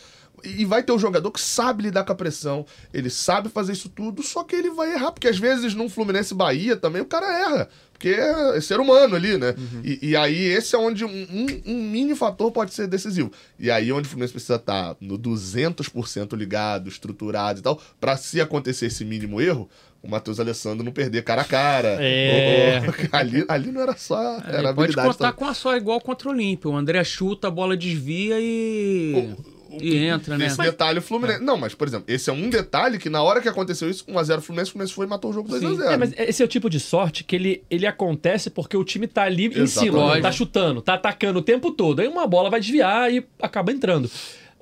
E 0.43 0.61
e 0.61 0.65
vai 0.65 0.83
ter 0.83 0.91
um 0.91 0.99
jogador 0.99 1.31
que 1.31 1.39
sabe 1.39 1.83
lidar 1.83 2.03
com 2.03 2.11
a 2.11 2.15
pressão, 2.15 2.65
ele 2.93 3.09
sabe 3.09 3.49
fazer 3.49 3.71
isso 3.73 3.89
tudo, 3.89 4.21
só 4.21 4.43
que 4.43 4.55
ele 4.55 4.69
vai 4.69 4.93
errar, 4.93 5.11
porque 5.11 5.27
às 5.27 5.37
vezes 5.37 5.73
num 5.73 5.89
Fluminense 5.89 6.33
Bahia 6.33 6.75
também 6.75 7.01
o 7.01 7.05
cara 7.05 7.39
erra, 7.39 7.69
porque 7.97 8.09
é 8.09 8.59
ser 8.59 8.79
humano 8.79 9.15
ali, 9.15 9.37
né? 9.37 9.55
E, 9.83 10.09
e 10.09 10.15
aí 10.17 10.37
esse 10.37 10.75
é 10.75 10.77
onde 10.77 11.05
um, 11.05 11.09
um- 11.09 11.61
um 11.65 11.81
mini 11.89 12.13
fator 12.15 12.51
pode 12.51 12.73
ser 12.73 12.87
decisivo. 12.87 13.31
E 13.57 13.71
aí 13.71 13.91
onde 13.91 14.05
o 14.07 14.09
Fluminense 14.09 14.33
precisa 14.33 14.55
estar 14.57 14.95
no 14.99 15.17
200% 15.17 16.35
ligado, 16.35 16.89
estruturado 16.89 17.59
e 17.59 17.63
tal, 17.63 17.81
pra 17.99 18.17
se 18.17 18.41
acontecer 18.41 18.87
esse 18.87 19.05
mínimo 19.05 19.39
erro, 19.41 19.69
o 20.03 20.09
Matheus 20.09 20.39
Alessandro 20.39 20.83
não 20.85 20.91
perder 20.91 21.23
cara 21.23 21.41
a 21.41 21.45
cara. 21.45 21.97
É. 21.99 22.81
Ou- 22.85 22.87
ou- 22.93 23.09
ali, 23.19 23.45
ali 23.47 23.71
não 23.71 23.81
era 23.81 23.95
só. 23.95 24.37
É, 24.45 24.57
Era 24.57 24.73
pode 24.73 24.93
contar 24.95 25.13
também. 25.13 25.33
com 25.33 25.45
a 25.45 25.53
só 25.53 25.75
igual 25.75 25.99
contra 26.01 26.27
o 26.29 26.31
Olímpio. 26.31 26.69
O 26.71 26.75
André 26.75 27.03
chuta, 27.03 27.47
a 27.47 27.51
bola 27.51 27.75
desvia 27.77 28.35
e. 28.39 29.33
e 29.81 29.97
entra, 30.05 30.37
né? 30.37 30.47
Esse 30.47 30.57
detalhe 30.57 30.99
o 30.99 31.01
Fluminense. 31.01 31.43
Não, 31.43 31.57
mas, 31.57 31.73
por 31.73 31.87
exemplo, 31.87 32.05
esse 32.07 32.29
é 32.29 32.33
um 32.33 32.49
detalhe 32.49 32.97
que 32.97 33.09
na 33.09 33.21
hora 33.21 33.41
que 33.41 33.49
aconteceu 33.49 33.89
isso, 33.89 34.05
1x0 34.05 34.41
Fluminense, 34.41 34.69
o 34.69 34.73
Fluminense 34.73 34.93
foi 34.93 35.05
e 35.05 35.09
matou 35.09 35.31
o 35.31 35.33
jogo 35.33 35.49
2x0. 35.49 35.81
É, 35.81 35.97
mas 35.97 36.13
esse 36.17 36.41
é 36.41 36.45
o 36.45 36.47
tipo 36.47 36.69
de 36.69 36.79
sorte 36.79 37.23
que 37.23 37.35
ele, 37.35 37.63
ele 37.69 37.85
acontece 37.85 38.49
porque 38.49 38.75
o 38.77 38.83
time 38.83 39.07
tá 39.07 39.23
ali 39.23 39.45
em 39.45 39.63
Exatamente. 39.63 39.73
cima, 39.73 40.21
tá 40.21 40.31
chutando, 40.31 40.81
tá 40.81 40.93
atacando 40.95 41.39
o 41.39 41.41
tempo 41.41 41.71
todo. 41.71 42.01
Aí 42.01 42.07
uma 42.07 42.27
bola 42.27 42.49
vai 42.49 42.59
desviar 42.59 43.11
e 43.11 43.25
acaba 43.41 43.71
entrando. 43.71 44.09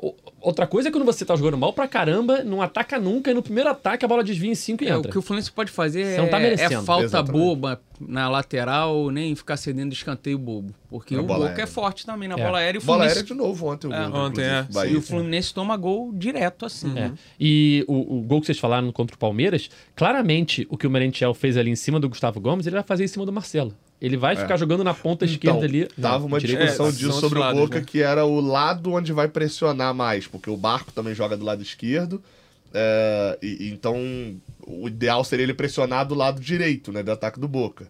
O- 0.05 0.15
Outra 0.41 0.67
coisa 0.67 0.89
é 0.89 0.91
quando 0.91 1.05
você 1.05 1.23
tá 1.23 1.33
jogando 1.37 1.57
mal 1.57 1.71
pra 1.71 1.87
caramba, 1.87 2.43
não 2.43 2.61
ataca 2.61 2.99
nunca, 2.99 3.31
e 3.31 3.33
no 3.33 3.41
primeiro 3.41 3.69
ataque 3.69 4.03
a 4.03 4.07
bola 4.09 4.21
desvia 4.21 4.51
em 4.51 4.55
5 4.55 4.83
e 4.83 4.87
É, 4.89 4.93
o 4.93 4.99
entra. 4.99 5.09
que 5.09 5.17
o 5.17 5.21
Fluminense 5.21 5.49
pode 5.49 5.71
fazer 5.71 6.17
não 6.17 6.27
tá 6.27 6.41
é, 6.41 6.53
é 6.55 6.69
falta 6.81 7.05
Exatamente. 7.05 7.41
boba 7.41 7.81
na 7.97 8.27
lateral, 8.27 9.09
nem 9.09 9.33
ficar 9.35 9.55
cedendo 9.55 9.93
escanteio 9.93 10.37
bobo. 10.37 10.73
Porque 10.89 11.15
Na 11.15 11.21
o 11.21 11.25
bola 11.25 11.39
Boca 11.39 11.51
aérea. 11.51 11.63
é 11.63 11.65
forte 11.65 12.05
também 12.05 12.27
na 12.27 12.35
É. 12.37 12.43
bola 12.43 12.57
aérea. 12.57 12.77
E 12.77 12.81
o 12.81 12.85
Bola 12.85 12.97
Fluminense, 13.05 13.19
aérea 13.19 13.27
de 13.27 13.33
novo 13.33 13.65
ontem. 13.71 13.87
O 13.87 13.93
É. 13.93 14.09
gol, 14.09 14.19
Ontem, 14.19 14.41
é. 14.43 14.63
Bahia. 14.69 14.91
e 14.91 14.97
o 14.97 15.01
Fluminense 15.01 15.53
toma 15.53 15.77
gol 15.77 16.11
direto 16.13 16.65
assim. 16.65 16.99
É. 16.99 17.11
E 17.39 17.85
o, 17.87 18.17
o 18.17 18.21
gol 18.21 18.41
que 18.41 18.47
vocês 18.47 18.59
falaram 18.59 18.91
contra 18.91 19.15
o 19.15 19.17
Palmeiras, 19.19 19.69
claramente 19.95 20.67
o 20.69 20.77
que 20.77 20.85
o 20.85 20.89
Merentiel 20.91 21.33
fez 21.33 21.55
ali 21.55 21.71
em 21.71 21.75
cima 21.77 22.01
do 22.01 22.09
Gustavo 22.09 22.41
Gomes, 22.41 22.67
ele 22.67 22.75
vai 22.75 22.83
fazer 22.83 23.05
em 23.05 23.07
cima 23.07 23.25
do 23.25 23.31
Marcelo. 23.31 23.73
Ele 24.03 24.17
vai 24.17 24.35
ficar 24.35 24.57
jogando 24.57 24.83
na 24.83 24.93
ponta 24.93 25.23
esquerda 25.23 25.65
Então, 25.65 25.69
ali. 25.69 25.87
Tava 25.99 26.19
Não, 26.19 26.25
uma 26.27 26.39
discussão 26.39 26.87
É, 26.87 26.91
disso 26.91 27.19
sobre 27.21 27.39
o 27.39 27.53
Boca, 27.53 27.79
né? 27.79 27.85
que 27.87 28.01
era 28.01 28.25
o 28.25 28.41
lado 28.41 28.91
onde 28.91 29.13
vai 29.13 29.29
pressionar 29.29 29.93
mais, 29.95 30.27
porque 30.27 30.49
o 30.49 30.57
Barco 30.57 30.91
também 30.91 31.15
joga 31.15 31.37
do 31.37 31.45
lado 31.45 31.61
esquerdo. 31.63 32.21
é, 32.73 33.37
e, 33.41 33.67
e 33.67 33.71
então, 33.71 33.95
o 34.67 34.87
ideal 34.89 35.23
seria 35.23 35.43
ele 35.43 35.53
pressionar 35.53 36.05
do 36.05 36.15
lado 36.15 36.41
direito, 36.41 36.91
né, 36.91 37.01
do 37.01 37.11
ataque 37.11 37.39
do 37.39 37.47
Boca. 37.47 37.87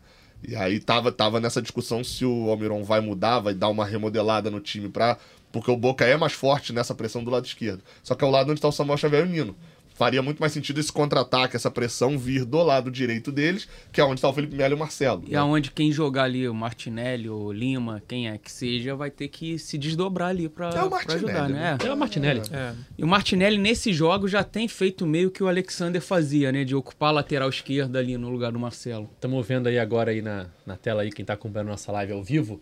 E 0.47 0.55
aí 0.55 0.79
tava, 0.79 1.11
tava 1.11 1.39
nessa 1.39 1.61
discussão 1.61 2.03
se 2.03 2.23
o 2.25 2.49
Almiron 2.49 2.83
vai 2.83 2.99
mudar, 2.99 3.39
vai 3.39 3.53
dar 3.53 3.69
uma 3.69 3.85
remodelada 3.85 4.51
no 4.51 4.59
time 4.59 4.89
pra. 4.89 5.17
Porque 5.53 5.71
o 5.71 5.77
Boca 5.77 6.03
é 6.05 6.17
mais 6.17 6.33
forte 6.33 6.73
nessa 6.73 6.93
pressão 6.93 7.23
do 7.23 7.31
lado 7.31 7.45
esquerdo. 7.45 7.81
Só 8.03 8.13
que 8.13 8.23
é 8.23 8.27
o 8.27 8.31
lado 8.31 8.51
onde 8.51 8.59
tá 8.61 8.67
o 8.67 8.71
Samuel 8.71 8.97
Xavier 8.97 9.25
e 9.25 9.29
o 9.29 9.31
Nino. 9.31 9.55
Faria 9.93 10.21
muito 10.21 10.39
mais 10.39 10.51
sentido 10.51 10.79
esse 10.79 10.91
contra-ataque, 10.91 11.55
essa 11.55 11.69
pressão 11.69 12.17
vir 12.17 12.45
do 12.45 12.61
lado 12.61 12.89
direito 12.89 13.31
deles, 13.31 13.67
que 13.91 14.01
é 14.01 14.03
onde 14.03 14.15
está 14.15 14.29
o 14.29 14.33
Felipe 14.33 14.55
Melo 14.55 14.73
e 14.73 14.75
o 14.75 14.79
Marcelo. 14.79 15.23
E 15.27 15.31
né? 15.31 15.37
aonde 15.37 15.71
quem 15.71 15.91
jogar 15.91 16.23
ali, 16.23 16.47
o 16.47 16.53
Martinelli, 16.53 17.29
o 17.29 17.51
Lima, 17.51 18.01
quem 18.07 18.29
é 18.29 18.37
que 18.37 18.51
seja, 18.51 18.95
vai 18.95 19.11
ter 19.11 19.27
que 19.27 19.57
se 19.57 19.77
desdobrar 19.77 20.29
ali 20.29 20.49
pra, 20.49 20.67
É 20.67 20.83
o 20.83 20.89
pra 20.89 20.89
Martinelli, 20.89 21.25
ajudar, 21.25 21.49
né? 21.49 21.77
É 21.83 21.91
o 21.91 21.97
Martinelli. 21.97 22.41
É. 22.51 22.73
E 22.97 23.03
o 23.03 23.07
Martinelli, 23.07 23.57
nesse 23.57 23.93
jogo, 23.93 24.27
já 24.27 24.43
tem 24.43 24.67
feito 24.67 25.05
meio 25.05 25.31
que 25.31 25.43
o 25.43 25.47
Alexander 25.47 26.01
fazia, 26.01 26.51
né? 26.51 26.63
De 26.63 26.75
ocupar 26.75 27.09
a 27.09 27.13
lateral 27.13 27.49
esquerda 27.49 27.99
ali 27.99 28.17
no 28.17 28.29
lugar 28.29 28.51
do 28.51 28.59
Marcelo. 28.59 29.09
Estamos 29.15 29.45
vendo 29.45 29.67
aí 29.67 29.77
agora 29.77 30.11
aí 30.11 30.21
na, 30.21 30.47
na 30.65 30.75
tela 30.75 31.01
aí 31.01 31.11
quem 31.11 31.23
está 31.23 31.33
acompanhando 31.33 31.69
nossa 31.69 31.91
live 31.91 32.13
ao 32.13 32.23
vivo. 32.23 32.61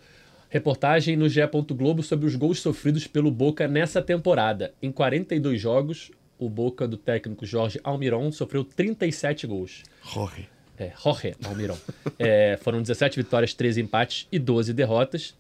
Reportagem 0.50 1.16
no 1.16 1.30
GE. 1.30 1.42
Globo 1.74 2.04
sobre 2.04 2.26
os 2.26 2.36
gols 2.36 2.60
sofridos 2.60 3.08
pelo 3.08 3.32
Boca 3.32 3.70
nessa 3.70 4.02
temporada. 4.02 4.74
Em 4.82 4.92
42 4.92 5.60
jogos, 5.60 6.12
o 6.42 6.50
Boca 6.50 6.88
do 6.88 6.98
técnico 6.98 7.46
Jorge 7.46 7.80
Almiron 7.84 8.32
sofreu 8.32 8.64
37 8.64 9.46
gols. 9.46 9.84
Jorge. 10.04 10.50
É, 10.76 10.92
Jorge 11.02 11.36
Almiron. 11.46 11.78
É, 12.18 12.58
foram 12.64 12.82
17 12.82 13.16
vitórias, 13.16 13.54
13 13.54 13.82
empates 13.82 14.28
e 14.32 14.40
12 14.40 14.74
derrotas. 14.74 15.36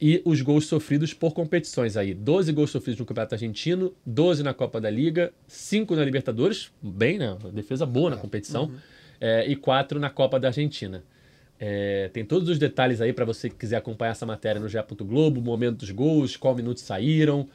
E 0.00 0.22
os 0.24 0.40
gols 0.40 0.64
sofridos 0.64 1.12
por 1.12 1.34
competições 1.34 1.98
aí. 1.98 2.14
12 2.14 2.50
gols 2.52 2.70
sofridos 2.70 2.98
no 2.98 3.04
Campeonato 3.04 3.34
Argentino, 3.34 3.92
12 4.06 4.42
na 4.42 4.54
Copa 4.54 4.80
da 4.80 4.88
Liga, 4.88 5.32
5 5.46 5.94
na 5.94 6.04
Libertadores, 6.04 6.70
bem, 6.80 7.18
né? 7.18 7.36
Defesa 7.52 7.84
boa 7.84 8.08
na 8.08 8.16
competição. 8.16 8.72
É, 9.20 9.46
e 9.46 9.54
4 9.54 10.00
na 10.00 10.08
Copa 10.08 10.40
da 10.40 10.48
Argentina. 10.48 11.04
É, 11.60 12.08
tem 12.12 12.24
todos 12.24 12.48
os 12.48 12.58
detalhes 12.58 13.02
aí 13.02 13.12
para 13.12 13.26
você 13.26 13.50
que 13.50 13.56
quiser 13.56 13.76
acompanhar 13.76 14.12
essa 14.12 14.24
matéria 14.24 14.60
no. 14.60 15.04
Globo, 15.04 15.42
momento 15.42 15.78
dos 15.78 15.90
gols, 15.90 16.36
qual 16.38 16.54
minuto 16.54 16.80
saíram. 16.80 17.46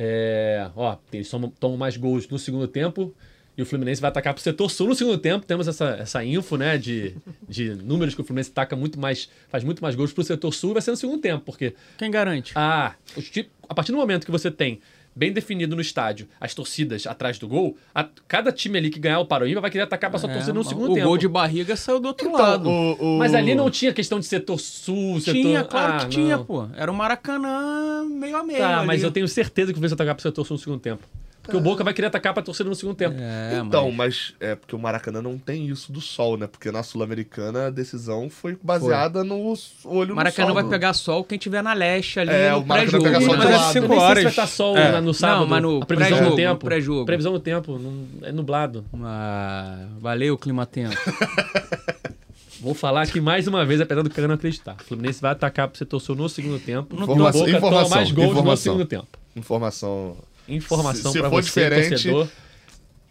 É, 0.00 0.70
ó, 0.76 0.96
eles 1.12 1.28
tomam, 1.28 1.50
tomam 1.58 1.76
mais 1.76 1.96
gols 1.96 2.28
no 2.28 2.38
segundo 2.38 2.68
tempo 2.68 3.12
e 3.56 3.62
o 3.62 3.66
Fluminense 3.66 4.00
vai 4.00 4.08
atacar 4.10 4.32
pro 4.32 4.40
setor 4.40 4.70
sul 4.70 4.86
no 4.86 4.94
segundo 4.94 5.18
tempo. 5.18 5.44
Temos 5.44 5.66
essa, 5.66 5.96
essa 5.98 6.24
info, 6.24 6.56
né, 6.56 6.78
de, 6.78 7.16
de 7.48 7.70
números 7.74 8.14
que 8.14 8.20
o 8.20 8.24
Fluminense 8.24 8.50
ataca 8.52 8.76
muito 8.76 9.00
mais, 9.00 9.28
faz 9.48 9.64
muito 9.64 9.82
mais 9.82 9.96
gols 9.96 10.12
pro 10.12 10.22
setor 10.22 10.54
sul 10.54 10.70
e 10.70 10.72
vai 10.74 10.82
ser 10.82 10.92
no 10.92 10.96
segundo 10.96 11.20
tempo, 11.20 11.44
porque 11.44 11.74
Quem 11.96 12.12
garante? 12.12 12.52
ah, 12.54 12.94
os 13.16 13.28
ti- 13.28 13.50
a 13.68 13.74
partir 13.74 13.90
do 13.90 13.98
momento 13.98 14.24
que 14.24 14.30
você 14.30 14.48
tem 14.52 14.80
bem 15.18 15.32
definido 15.32 15.74
no 15.74 15.82
estádio 15.82 16.28
as 16.40 16.54
torcidas 16.54 17.04
atrás 17.06 17.38
do 17.38 17.48
gol, 17.48 17.76
a- 17.92 18.06
cada 18.28 18.52
time 18.52 18.78
ali 18.78 18.88
que 18.88 19.00
ganhar 19.00 19.18
o 19.18 19.26
Paroímba 19.26 19.60
vai 19.60 19.70
querer 19.70 19.82
atacar 19.82 20.08
pra 20.10 20.18
sua 20.18 20.30
É, 20.30 20.32
torcida 20.34 20.52
no 20.54 20.60
mas 20.60 20.68
segundo 20.68 20.92
o 20.92 20.94
tempo. 20.94 21.06
gol 21.08 21.18
de 21.18 21.26
barriga 21.26 21.74
saiu 21.76 21.98
do 21.98 22.06
outro 22.06 22.28
Então, 22.28 22.40
lado. 22.40 22.68
o, 22.68 23.16
o- 23.16 23.18
Mas 23.18 23.34
ali 23.34 23.54
não 23.54 23.68
tinha 23.68 23.92
questão 23.92 24.20
de 24.20 24.26
setor 24.26 24.58
sul, 24.60 25.20
setor... 25.20 25.32
Tinha, 25.40 25.64
claro 25.64 25.94
Ah, 25.94 25.98
que 25.98 26.08
tinha, 26.08 26.36
não. 26.36 26.44
pô. 26.44 26.66
Era 26.76 26.90
o 26.90 26.94
Maracanã 26.94 28.04
meio 28.08 28.36
a 28.36 28.44
meio. 28.44 28.58
Tá, 28.60 28.78
ali. 28.78 28.86
mas 28.86 29.02
eu 29.02 29.10
tenho 29.10 29.26
certeza 29.26 29.66
que 29.66 29.72
o 29.72 29.74
Fluminense 29.76 29.94
vai 29.96 30.04
atacar 30.04 30.14
pro 30.14 30.22
setor 30.22 30.44
sul 30.46 30.56
no 30.56 30.62
segundo 30.62 30.80
tempo. 30.80 31.02
Porque 31.48 31.56
o 31.56 31.62
Boca 31.62 31.82
vai 31.82 31.94
querer 31.94 32.08
atacar 32.08 32.34
pra 32.34 32.42
torcida 32.42 32.68
no 32.68 32.74
segundo 32.74 32.94
tempo. 32.94 33.16
É, 33.18 33.58
Então, 33.64 33.90
mas... 33.90 33.98
mas 33.98 34.34
é 34.38 34.54
porque 34.54 34.76
o 34.76 34.78
Maracanã 34.78 35.22
não 35.22 35.38
tem 35.38 35.66
isso 35.68 35.90
do 35.90 36.00
sol, 36.00 36.36
né? 36.36 36.46
Porque 36.46 36.70
na 36.70 36.82
Sul-Americana 36.82 37.68
a 37.68 37.70
decisão 37.70 38.28
foi 38.28 38.58
baseada 38.62 39.24
no 39.24 39.50
s- 39.54 39.70
olho 39.84 40.14
Maracanã 40.14 40.48
no 40.48 40.54
sol. 40.54 40.62
vai 40.62 40.70
pegar 40.70 40.92
sol 40.92 41.24
quem 41.24 41.38
tiver 41.38 41.62
na 41.62 41.72
leste 41.72 42.20
ali 42.20 42.30
É, 42.30 42.50
no 42.50 42.58
o 42.58 42.66
Maracanã 42.66 42.98
pré-jogo. 43.00 43.04
pega 43.04 43.20
sol 43.24 43.36
de 43.36 43.44
Mas 43.46 43.50
lado. 43.56 43.70
é 43.70 43.72
cinco 43.80 43.92
horas. 43.94 44.02
horas. 44.02 44.22
vai 44.24 44.32
estar 44.32 44.46
sol 44.46 44.76
É. 44.76 44.92
na- 44.92 45.00
no 45.00 45.14
sábado. 45.14 45.48
mas 45.48 45.62
no 45.62 45.86
previsão 45.86 46.10
pré-jogo, 46.18 46.30
do 46.30 46.36
tempo. 46.36 46.52
no 46.64 46.68
pré-jogo. 46.68 47.06
Previsão 47.06 47.32
do 47.32 47.40
tempo, 47.40 47.78
não, 47.78 48.06
é 48.28 48.30
nublado. 48.32 48.84
Ah, 49.02 49.86
valeu, 49.98 50.36
clima 50.36 50.66
tempo. 50.66 50.94
Vou 52.60 52.74
falar 52.74 53.02
aqui 53.02 53.20
mais 53.20 53.46
uma 53.46 53.64
vez, 53.64 53.80
apesar 53.80 54.02
do 54.02 54.10
cara 54.10 54.26
não 54.26 54.34
acreditar. 54.34 54.76
O 54.80 54.84
Fluminense 54.84 55.20
vai 55.20 55.30
atacar 55.30 55.68
pro 55.68 55.78
setor 55.78 56.00
sul 56.00 56.16
no 56.16 56.28
segundo 56.28 56.58
tempo. 56.58 56.94
No 56.96 57.04
Informação- 57.04 57.40
Boca 57.40 57.52
toma 57.52 57.58
informação, 57.68 57.96
mais 57.96 58.10
gols 58.10 58.26
no 58.26 58.32
informação. 58.32 58.72
segundo 58.72 58.86
tempo. 58.86 59.06
Informação. 59.36 60.16
Informação 60.48 61.12
for 61.12 61.28
você, 61.28 61.46
diferente, 61.46 61.90
torcedor. 61.90 62.28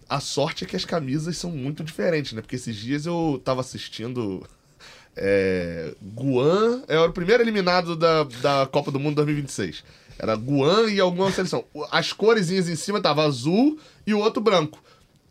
A 0.09 0.19
sorte 0.19 0.63
é 0.63 0.67
que 0.67 0.75
as 0.75 0.85
camisas 0.85 1.37
são 1.37 1.51
muito 1.51 1.83
diferentes, 1.83 2.33
né? 2.33 2.41
Porque 2.41 2.55
esses 2.55 2.75
dias 2.75 3.05
eu 3.05 3.41
tava 3.43 3.61
assistindo. 3.61 4.45
É, 5.15 5.93
Guan 6.15 6.83
era 6.87 7.05
o 7.05 7.11
primeiro 7.11 7.41
eliminado 7.41 7.95
da, 7.95 8.23
da 8.23 8.67
Copa 8.71 8.91
do 8.91 8.99
Mundo 8.99 9.15
2026. 9.15 9.83
Era 10.17 10.35
Guan 10.35 10.89
e 10.89 10.99
alguma 10.99 11.31
seleção. 11.31 11.63
As 11.91 12.13
coresinhas 12.13 12.69
em 12.69 12.75
cima 12.75 13.01
tava 13.01 13.23
azul 13.23 13.79
e 14.05 14.13
o 14.13 14.19
outro 14.19 14.41
branco. 14.41 14.81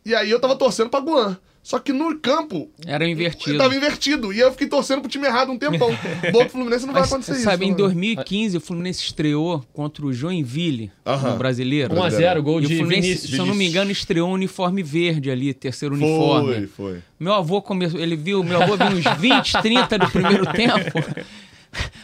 E 0.05 0.15
aí 0.15 0.31
eu 0.31 0.39
tava 0.39 0.55
torcendo 0.55 0.91
pra 0.91 1.01
Guan. 1.01 1.39
Só 1.67 1.81
que 1.81 1.93
no 1.93 2.17
campo 2.21 2.71
Era 2.87 3.05
invertido. 3.09 3.59
tava 3.59 3.75
invertido. 3.75 4.33
E 4.33 4.39
eu 4.39 4.53
fiquei 4.53 4.69
torcendo 4.69 5.01
pro 5.01 5.11
time 5.11 5.27
errado 5.27 5.51
um 5.51 5.59
tempão. 5.59 5.89
Boca 6.31 6.49
Fluminense 6.49 6.87
não 6.87 6.93
vai 6.93 7.03
Mas, 7.03 7.11
acontecer 7.13 7.33
isso. 7.33 7.43
sabe, 7.43 7.65
em 7.67 7.71
né? 7.73 7.77
2015 7.77 8.57
o 8.57 8.61
Fluminense 8.61 9.03
estreou 9.03 9.65
contra 9.73 10.07
o 10.07 10.13
Joinville 10.13 10.93
Aham. 11.05 11.33
no 11.33 11.37
Brasileiro. 11.39 11.93
1x0, 11.97 12.41
gol 12.41 12.61
E 12.61 12.67
o 12.67 12.69
de 12.69 12.77
Fluminense, 12.77 13.09
Vinícius. 13.09 13.31
se 13.33 13.39
eu 13.39 13.47
não 13.47 13.55
me 13.57 13.67
engano, 13.69 13.91
estreou 13.91 14.29
um 14.31 14.35
uniforme 14.35 14.81
verde 14.81 15.29
ali, 15.29 15.53
terceiro 15.53 15.97
uniforme. 15.97 16.55
Foi, 16.55 16.67
foi. 16.69 16.99
Meu 17.19 17.35
avô 17.35 17.61
começou, 17.61 17.99
ele 17.99 18.15
viu, 18.15 18.45
meu 18.45 18.63
avô 18.63 18.77
viu 18.77 18.87
uns 18.87 19.19
20, 19.19 19.61
30 19.61 19.99
do 19.99 20.09
primeiro 20.09 20.47
tempo, 20.55 21.05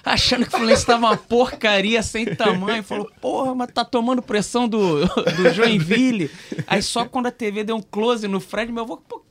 achando 0.05 0.43
que 0.43 0.49
o 0.49 0.51
Fluminense 0.53 0.85
tava 0.87 1.07
uma 1.07 1.17
porcaria 1.17 2.03
sem 2.03 2.25
tamanho. 2.27 2.83
Falou, 2.83 3.11
porra, 3.21 3.55
mas 3.55 3.71
tá 3.73 3.85
tomando 3.85 4.21
pressão 4.23 4.69
do, 4.69 5.05
do 5.07 5.51
Joinville. 5.55 6.31
Aí 6.67 6.83
só 6.83 7.05
quando 7.05 7.27
a 7.27 7.31
TV 7.31 7.65
deu 7.65 7.77
um 7.77 7.83
close 7.83 8.27
no 8.29 8.41
Fred, 8.41 8.73
meu 8.73 8.83
avô, 8.85 8.97
pô, 8.97 9.23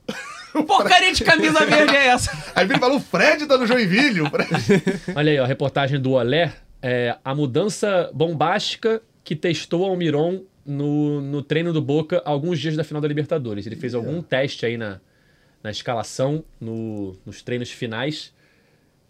porcaria 0.66 1.12
de 1.12 1.24
camisa 1.24 1.64
verde 1.66 1.94
é 1.96 2.06
essa? 2.08 2.30
Aí 2.54 2.64
ele 2.66 2.78
falou: 2.78 2.96
o 2.96 3.00
Fred 3.00 3.46
tá 3.46 3.56
no 3.58 3.66
Joinville. 3.66 4.22
O 4.22 4.30
Fred... 4.30 4.48
Olha 5.14 5.32
aí, 5.32 5.38
ó, 5.40 5.44
a 5.44 5.46
reportagem 5.46 6.00
do 6.00 6.12
Olé. 6.12 6.52
É, 6.84 7.16
a 7.24 7.32
mudança 7.34 8.10
bombástica 8.12 9.00
que 9.22 9.36
testou 9.36 9.84
Almiron 9.84 10.40
no, 10.66 11.20
no 11.20 11.40
treino 11.42 11.72
do 11.72 11.80
Boca 11.80 12.20
alguns 12.24 12.58
dias 12.58 12.74
da 12.76 12.82
final 12.82 13.00
da 13.00 13.06
Libertadores. 13.06 13.66
Ele 13.66 13.76
fez 13.76 13.94
algum 13.94 14.20
teste 14.20 14.66
aí 14.66 14.76
na, 14.76 14.98
na 15.62 15.70
escalação, 15.70 16.44
no- 16.60 17.16
nos 17.24 17.40
treinos 17.40 17.70
finais. 17.70 18.32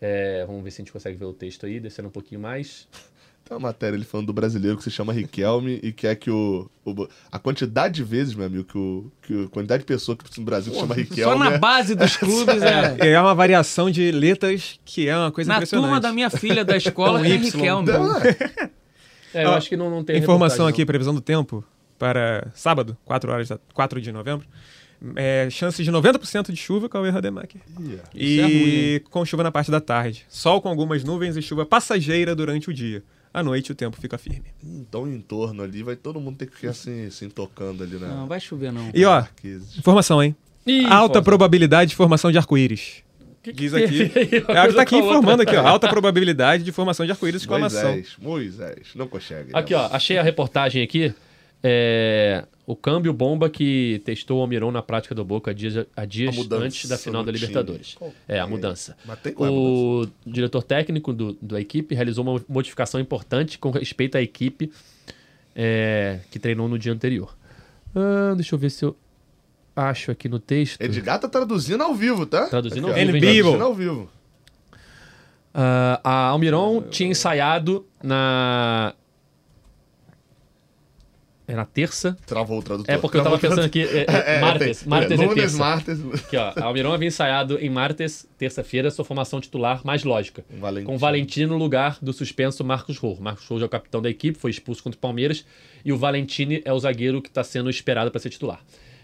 É, 0.04 0.44
vamos 0.46 0.64
ver 0.64 0.70
se 0.72 0.80
a 0.80 0.84
gente 0.84 0.92
consegue 0.92 1.16
ver 1.16 1.26
o 1.26 1.32
texto 1.32 1.64
aí, 1.64 1.78
descendo 1.78 2.08
um 2.08 2.10
pouquinho 2.10 2.40
mais. 2.40 2.88
Tem 3.44 3.56
uma 3.56 3.68
matéria 3.68 3.96
ele 3.96 4.04
falando 4.04 4.28
do 4.28 4.32
brasileiro 4.32 4.76
que 4.78 4.84
se 4.84 4.90
chama 4.90 5.12
Riquelme 5.12 5.80
e 5.82 5.92
quer 5.92 6.14
que 6.14 6.30
o, 6.30 6.70
o- 6.84 7.08
A 7.30 7.40
quantidade 7.40 7.94
de 7.94 8.04
vezes, 8.04 8.34
meu 8.34 8.46
amigo, 8.46 8.62
que, 8.64 8.78
o, 8.78 9.10
que 9.20 9.44
a 9.44 9.48
quantidade 9.48 9.80
de 9.82 9.86
pessoas 9.86 10.16
que 10.18 10.38
no 10.40 10.44
Brasil 10.44 10.70
que 10.72 10.76
se 10.78 10.80
chama 10.80 10.94
Riquelme. 10.94 11.32
Só 11.32 11.36
na 11.38 11.52
é- 11.54 11.58
base 11.58 11.94
dos 11.96 12.16
clubes, 12.18 12.62
é. 12.62 13.10
É 13.12 13.20
uma 13.20 13.34
variação 13.34 13.90
de 13.90 14.12
letras 14.12 14.78
que 14.84 15.08
é 15.08 15.16
uma 15.16 15.32
coisa 15.32 15.48
Na 15.48 15.56
impressionante. 15.56 15.86
turma 15.88 16.00
da 16.00 16.12
minha 16.12 16.30
filha 16.30 16.64
da 16.64 16.76
escola 16.76 17.20
tem 17.20 17.32
Y. 17.34 17.44
Riquelme. 17.44 17.90
Não, 17.92 18.16
é. 18.18 18.70
É, 19.34 19.44
eu 19.46 19.50
Ah, 19.52 19.56
acho 19.56 19.68
que 19.70 19.78
não, 19.78 19.88
não 19.88 20.04
tem 20.04 20.18
Informação 20.18 20.66
aqui, 20.66 20.84
previsão 20.84 21.14
do 21.14 21.20
tempo 21.22 21.64
para 21.98 22.48
sábado, 22.54 22.96
4 23.04 23.32
horas 23.32 23.48
da, 23.48 23.58
4 23.72 23.98
de 24.00 24.12
novembro. 24.12 24.46
É, 25.16 25.48
chance 25.50 25.82
de 25.82 25.90
90% 25.90 26.50
de 26.52 26.56
chuva 26.56 26.88
com 26.88 26.98
o 26.98 27.10
Rademacher. 27.10 27.60
Yeah. 27.80 28.02
E 28.14 28.38
é 28.40 28.42
ruim. 28.98 29.00
com 29.10 29.24
chuva 29.24 29.42
na 29.42 29.50
parte 29.50 29.70
da 29.70 29.80
tarde. 29.80 30.24
Sol 30.28 30.60
com 30.60 30.68
algumas 30.68 31.02
nuvens 31.02 31.36
e 31.36 31.42
chuva 31.42 31.66
passageira 31.66 32.34
durante 32.34 32.70
o 32.70 32.72
dia. 32.72 33.02
À 33.34 33.42
noite 33.42 33.72
o 33.72 33.74
tempo 33.74 33.96
fica 34.00 34.18
firme. 34.18 34.44
Então, 34.62 35.08
em 35.08 35.18
torno 35.20 35.62
ali, 35.62 35.82
vai 35.82 35.96
todo 35.96 36.20
mundo 36.20 36.36
ter 36.36 36.46
que 36.46 36.54
ficar 36.54 36.70
assim, 36.70 37.06
assim 37.06 37.30
tocando 37.30 37.82
ali 37.82 37.98
na. 37.98 38.08
Não, 38.08 38.26
vai 38.26 38.38
chover 38.38 38.70
não. 38.70 38.90
E 38.92 39.04
ó, 39.04 39.24
informação, 39.76 40.22
hein? 40.22 40.36
Ih, 40.66 40.84
Alta 40.84 41.20
probabilidade 41.22 41.90
de 41.90 41.96
formação 41.96 42.30
de 42.30 42.38
arco-íris. 42.38 43.02
que 43.42 43.52
que 43.52 43.58
Diz 43.58 43.74
aqui. 43.74 44.12
É 44.48 44.62
o 44.62 44.68
que 44.68 44.74
tá 44.74 44.82
aqui 44.82 44.90
com 44.90 44.96
a 44.96 45.02
outra. 45.02 45.18
informando 45.18 45.42
aqui, 45.42 45.56
ó. 45.56 45.66
Alta 45.66 45.88
probabilidade 45.88 46.62
de 46.62 46.70
formação 46.70 47.04
de 47.06 47.10
arco-íris, 47.12 47.40
exclamação. 47.42 47.90
Moisés, 47.90 48.16
Moisés, 48.20 48.88
não 48.94 49.08
consegue. 49.08 49.52
né? 49.52 49.58
Aqui, 49.58 49.74
ó, 49.74 49.88
achei 49.90 50.18
a 50.18 50.22
reportagem 50.22 50.82
aqui. 50.82 51.12
É, 51.64 52.44
o 52.72 52.76
câmbio 52.76 53.12
bomba 53.12 53.50
que 53.50 54.00
testou 54.04 54.38
o 54.38 54.40
Almiron 54.40 54.70
na 54.70 54.82
prática 54.82 55.14
do 55.14 55.24
Boca 55.24 55.50
há 55.50 55.54
dias, 55.54 55.86
há 55.94 56.04
dias 56.06 56.34
A 56.34 56.38
mudança 56.38 56.64
antes 56.64 56.88
da 56.88 56.96
final 56.96 57.22
da. 57.22 57.30
Libertadores. 57.30 57.96
É, 58.26 58.40
a 58.40 58.44
é? 58.44 58.46
mudança. 58.46 58.96
Mas 59.04 59.20
tem 59.20 59.32
qual 59.34 59.48
é 59.48 59.52
a 59.52 59.54
mudança? 59.54 60.12
O 60.26 60.30
diretor 60.30 60.62
técnico 60.62 61.12
do, 61.12 61.36
da 61.40 61.60
equipe 61.60 61.94
realizou 61.94 62.24
uma 62.24 62.42
modificação 62.48 62.98
importante 62.98 63.58
com 63.58 63.70
respeito 63.70 64.16
à 64.16 64.22
equipe 64.22 64.72
é, 65.54 66.20
que 66.30 66.38
treinou 66.38 66.66
no 66.66 66.78
dia 66.78 66.92
anterior. 66.92 67.36
Ah, 67.94 68.32
deixa 68.34 68.54
eu 68.54 68.58
ver 68.58 68.70
se 68.70 68.84
eu 68.84 68.96
acho 69.76 70.10
aqui 70.10 70.28
no 70.28 70.38
texto. 70.38 70.80
Edgar 70.80 71.18
tá 71.18 71.28
traduzindo 71.28 71.82
ao 71.82 71.94
vivo, 71.94 72.24
tá? 72.24 72.46
Traduzindo 72.46 72.88
Aqui, 72.88 73.00
ao 73.00 73.06
vivo? 73.06 73.20
Traduzindo 73.20 73.64
ao 73.64 73.74
vivo. 73.74 74.10
Ah, 75.52 76.00
a 76.02 76.12
Almiron 76.28 76.82
tinha 76.82 77.10
ensaiado 77.10 77.86
na. 78.02 78.94
É 81.52 81.56
na 81.56 81.66
terça. 81.66 82.16
Travou 82.26 82.60
o 82.60 82.62
tradutor. 82.62 82.94
É 82.94 82.96
porque 82.96 83.18
eu 83.18 83.22
tava 83.22 83.38
pensando 83.38 83.60
aqui. 83.64 83.82
É, 83.82 84.04
tradutor. 84.04 84.24
é, 84.34 84.40
martes. 84.40 84.84
martes 84.86 85.10
é 85.12 85.16
Lunes, 85.16 85.34
terça. 85.34 85.58
martes. 85.58 85.98
Aqui, 86.14 86.36
ó. 86.38 86.52
A 86.56 86.64
Almiron 86.64 86.92
havia 86.94 87.08
ensaiado 87.08 87.58
em 87.60 87.68
martes, 87.68 88.26
terça-feira, 88.38 88.90
sua 88.90 89.04
formação 89.04 89.38
titular 89.38 89.82
mais 89.84 90.02
lógica. 90.02 90.42
Valentim. 90.58 90.86
Com 90.86 90.96
Valentini 90.96 91.44
no 91.46 91.58
lugar 91.58 91.98
do 92.00 92.10
suspenso 92.12 92.64
Marcos 92.64 92.96
Rojo. 92.96 93.20
Marcos 93.20 93.46
Rojo 93.46 93.64
é 93.64 93.66
o 93.66 93.68
capitão 93.68 94.00
da 94.00 94.08
equipe, 94.08 94.38
foi 94.38 94.50
expulso 94.50 94.82
contra 94.82 94.96
o 94.96 95.00
Palmeiras. 95.00 95.44
E 95.84 95.92
o 95.92 95.96
Valentini 95.98 96.62
é 96.64 96.72
o 96.72 96.78
zagueiro 96.78 97.20
que 97.20 97.28
está 97.28 97.44
sendo 97.44 97.68
esperado 97.68 98.10
para 98.10 98.18
ser 98.20 98.30
titular. 98.30 98.60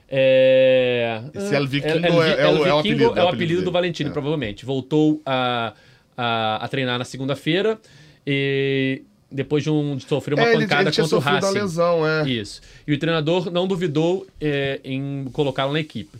É... 0.09 1.21
Esse 1.35 1.55
El 1.55 1.67
Vikingo 1.67 2.07
El- 2.07 2.23
é- 2.23 2.41
é 2.43 2.49
o- 2.49 2.67
é 2.67 2.73
o 2.75 2.83
Vikingo 2.83 3.05
apelido, 3.05 3.19
é 3.21 3.25
o 3.25 3.29
apelido 3.29 3.63
do. 3.63 3.71
Valentini, 3.71 4.09
É. 4.09 4.13
provavelmente. 4.13 4.65
Voltou 4.65 5.21
a, 5.27 5.75
a, 6.17 6.65
a 6.65 6.69
treinar 6.69 6.99
na 6.99 7.05
segunda-feira 7.05 7.79
e 8.27 9.03
depois 9.31 9.63
de, 9.63 9.71
um, 9.71 9.97
de 9.97 10.05
sofrer 10.07 10.35
uma 10.35 10.45
é, 10.45 10.53
ele, 10.55 10.63
pancada 10.65 10.83
ele 10.83 10.91
tinha 10.91 11.05
contra 11.05 11.19
o 11.19 11.21
Racing. 11.21 11.55
lesão, 11.59 12.07
é. 12.07 12.29
Isso. 12.29 12.61
E 12.87 12.93
o 12.93 12.99
treinador 12.99 13.51
não 13.51 13.67
duvidou 13.67 14.27
é, 14.41 14.81
em 14.85 15.27
colocá-lo 15.33 15.73
na 15.73 15.81
equipe. 15.81 16.17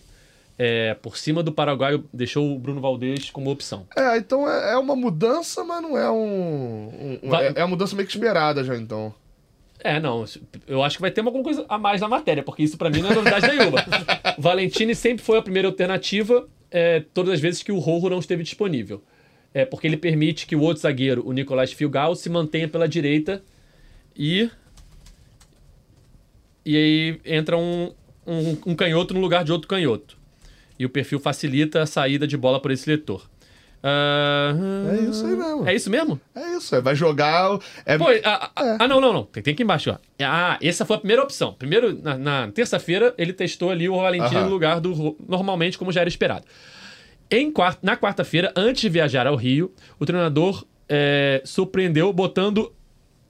É, 0.61 0.95
por 0.95 1.17
cima 1.17 1.41
do 1.43 1.53
paraguaio, 1.53 2.05
deixou 2.13 2.53
o 2.55 2.59
Bruno 2.59 2.81
Valdez 2.81 3.31
como 3.31 3.49
opção. 3.51 3.87
É, 3.97 4.17
então 4.19 4.51
é, 4.51 4.73
é 4.73 4.77
uma 4.77 4.97
mudança, 4.97 5.63
mas 5.63 5.81
não 5.81 5.97
é 5.97 6.11
um. 6.11 7.19
um- 7.23 7.29
Vai- 7.29 7.47
é, 7.47 7.53
é 7.57 7.63
uma 7.63 7.69
mudança 7.69 7.95
meio 7.95 8.07
que 8.09 8.13
esperada 8.15 8.65
já, 8.65 8.77
então. 8.77 9.15
É, 9.81 10.01
não. 10.01 10.25
Eu 10.67 10.83
acho 10.83 10.97
que 10.97 11.01
vai 11.01 11.13
ter 11.13 11.21
alguma 11.21 11.45
coisa 11.45 11.65
a 11.69 11.79
mais 11.79 12.01
na 12.01 12.09
matéria, 12.09 12.43
porque 12.43 12.65
isso 12.65 12.77
pra 12.77 12.91
mim 12.91 13.01
não 13.03 13.11
é 13.13 13.15
novidade 13.15 13.47
nenhuma. 13.57 13.79
Valentini 14.37 14.95
sempre 14.97 15.25
foi 15.25 15.39
a 15.39 15.43
primeira 15.43 15.69
alternativa, 15.69 16.49
é, 16.73 17.05
todas 17.15 17.35
as 17.35 17.41
vezes 17.41 17.63
que 17.63 17.71
o 17.71 17.79
Rojo 17.79 18.09
não 18.11 18.19
esteve 18.19 18.43
disponível. 18.43 19.01
É, 19.55 19.65
porque 19.65 19.87
ele 19.87 19.97
permite 19.97 20.47
que 20.47 20.55
o 20.55 20.61
outro 20.61 20.83
zagueiro, 20.83 21.27
o 21.27 21.33
Nicolás 21.33 21.73
Filgal, 21.73 22.15
se 22.15 22.29
mantenha 22.29 22.69
pela 22.69 22.89
direita 22.89 23.43
e. 24.17 24.51
E 26.65 26.77
aí 26.77 27.21
entra 27.25 27.57
um, 27.57 27.93
um, 28.27 28.59
um 28.67 28.75
canhoto 28.75 29.15
no 29.15 29.21
lugar 29.21 29.43
de 29.45 29.51
outro 29.53 29.67
canhoto. 29.67 30.19
E 30.79 30.85
o 30.85 30.91
perfil 30.91 31.19
facilita 31.19 31.83
a 31.83 31.87
saída 31.87 32.27
de 32.27 32.37
bola 32.37 32.61
por 32.61 32.71
esse 32.71 32.89
leitor. 32.89 33.29
Ah, 33.83 34.55
É 34.93 35.03
isso 35.09 35.25
aí 35.25 35.37
mesmo. 35.37 35.69
É 35.69 35.75
isso 35.75 35.91
mesmo? 35.91 36.21
É 36.35 36.57
isso, 36.57 36.75
é, 36.75 36.81
vai 36.81 36.95
jogar. 36.95 37.59
É, 37.87 37.97
Pô, 37.97 38.07
ah, 38.25 38.51
ah, 38.55 38.77
ah, 38.81 38.89
não, 38.89 39.01
não, 39.01 39.13
não. 39.13 39.25
Tem, 39.25 39.43
tem 39.43 39.55
aqui 39.55 39.63
embaixo, 39.63 39.91
ó. 39.91 39.99
Ah, 40.23 40.59
essa 40.61 40.85
foi 40.85 40.97
a 40.97 40.99
primeira 40.99 41.23
opção. 41.23 41.55
Primeiro, 41.55 41.97
na, 42.03 42.19
na 42.19 42.49
terça-feira, 42.53 43.15
ele 43.17 43.33
testou 43.33 43.71
ali 43.71 43.89
o 43.89 43.97
Valentim 43.97 44.35
Aham. 44.35 44.45
no 44.45 44.51
lugar 44.51 44.81
do. 44.81 45.17
Normalmente, 45.27 45.79
como 45.79 45.93
já 45.93 46.01
era 46.01 46.09
esperado. 46.09 46.45
Em 47.31 47.51
quarta, 47.51 47.81
na 47.83 47.97
quarta-feira, 47.97 48.53
antes 48.57 48.81
de 48.83 48.89
viajar 48.89 49.27
ao 49.27 49.37
Rio, 49.37 49.73
o 49.99 50.07
treinador 50.07 50.65
é, 50.89 51.43
surpreendeu 51.45 52.13
botando 52.13 52.73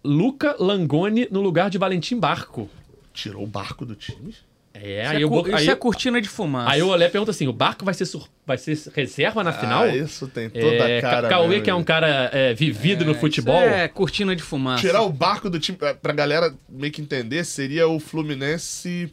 Luca 0.04 0.54
Langoni 0.58 1.26
no 1.30 1.40
lugar 1.40 1.68
de 1.70 1.78
Valentim 1.78 2.18
Barco. 2.18 2.70
Tirou 3.12 3.42
o 3.42 3.46
barco 3.46 3.84
do 3.84 3.96
time. 3.96 4.34
É, 4.72 5.02
Isso, 5.02 5.10
aí, 5.10 5.16
é, 5.22 5.24
eu, 5.24 5.46
isso 5.48 5.56
aí, 5.56 5.68
é 5.70 5.74
cortina 5.74 6.20
de 6.20 6.28
fumaça. 6.28 6.70
aí 6.70 6.80
o 6.82 6.88
Olé 6.88 7.08
pergunta 7.08 7.32
assim: 7.32 7.48
o 7.48 7.52
Barco 7.52 7.84
vai 7.84 7.92
ser, 7.94 8.06
sur- 8.06 8.28
vai 8.46 8.56
ser 8.56 8.78
reserva 8.94 9.42
na 9.42 9.52
final? 9.52 9.82
Ah, 9.82 9.88
isso 9.96 10.28
tem 10.28 10.48
toda 10.48 10.66
É, 10.66 10.98
a 10.98 11.02
cara. 11.02 11.22
Ca- 11.22 11.28
Cauê, 11.30 11.48
mesmo, 11.48 11.64
que 11.64 11.70
é 11.70 11.74
um 11.74 11.82
cara 11.82 12.30
é, 12.32 12.54
vivido 12.54 13.04
no 13.04 13.10
Isso 13.10 13.20
futebol. 13.20 13.56
é 13.60 13.88
cortina 13.88 14.36
de 14.36 14.42
fumaça. 14.42 14.80
Tirar 14.80 15.02
o 15.02 15.10
barco 15.10 15.50
do 15.50 15.58
time, 15.58 15.76
pra 16.00 16.12
galera 16.12 16.54
meio 16.68 16.92
que 16.92 17.02
entender, 17.02 17.42
seria 17.44 17.88
o 17.88 17.98
Fluminense. 17.98 19.12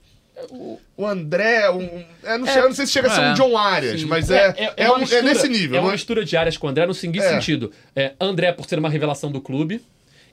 O 0.98 1.06
André, 1.08 1.70
um, 1.70 1.78
um- 1.84 2.06
é, 2.24 2.38
não, 2.38 2.46
sei, 2.46 2.58
eu 2.62 2.66
não 2.68 2.74
sei 2.76 2.86
se 2.86 2.92
chega 2.92 3.08
a 3.08 3.12
ser 3.12 3.22
É, 3.22 3.32
um 3.32 3.34
John 3.36 3.58
Arias, 3.58 4.02
sim. 4.02 4.06
mas 4.08 4.30
é, 4.30 4.74
é, 4.78 4.86
uma 4.90 4.94
um- 4.94 4.98
é 4.98 5.00
mistura- 5.02 5.22
nesse 5.24 5.48
nível. 5.50 5.78
É 5.78 5.80
uma 5.82 5.90
é? 5.90 5.92
mistura 5.94 6.26
de 6.26 6.36
Arias 6.38 6.58
com 6.58 6.68
o 6.68 6.70
André 6.70 6.86
no 6.86 6.94
seguinte 6.94 7.24
É. 7.24 7.30
sentido. 7.30 7.72
É, 7.96 8.14
André 8.20 8.52
por 8.52 8.66
ser 8.66 8.78
uma 8.80 8.90
revelação 8.90 9.32
do 9.32 9.40
clube 9.42 9.82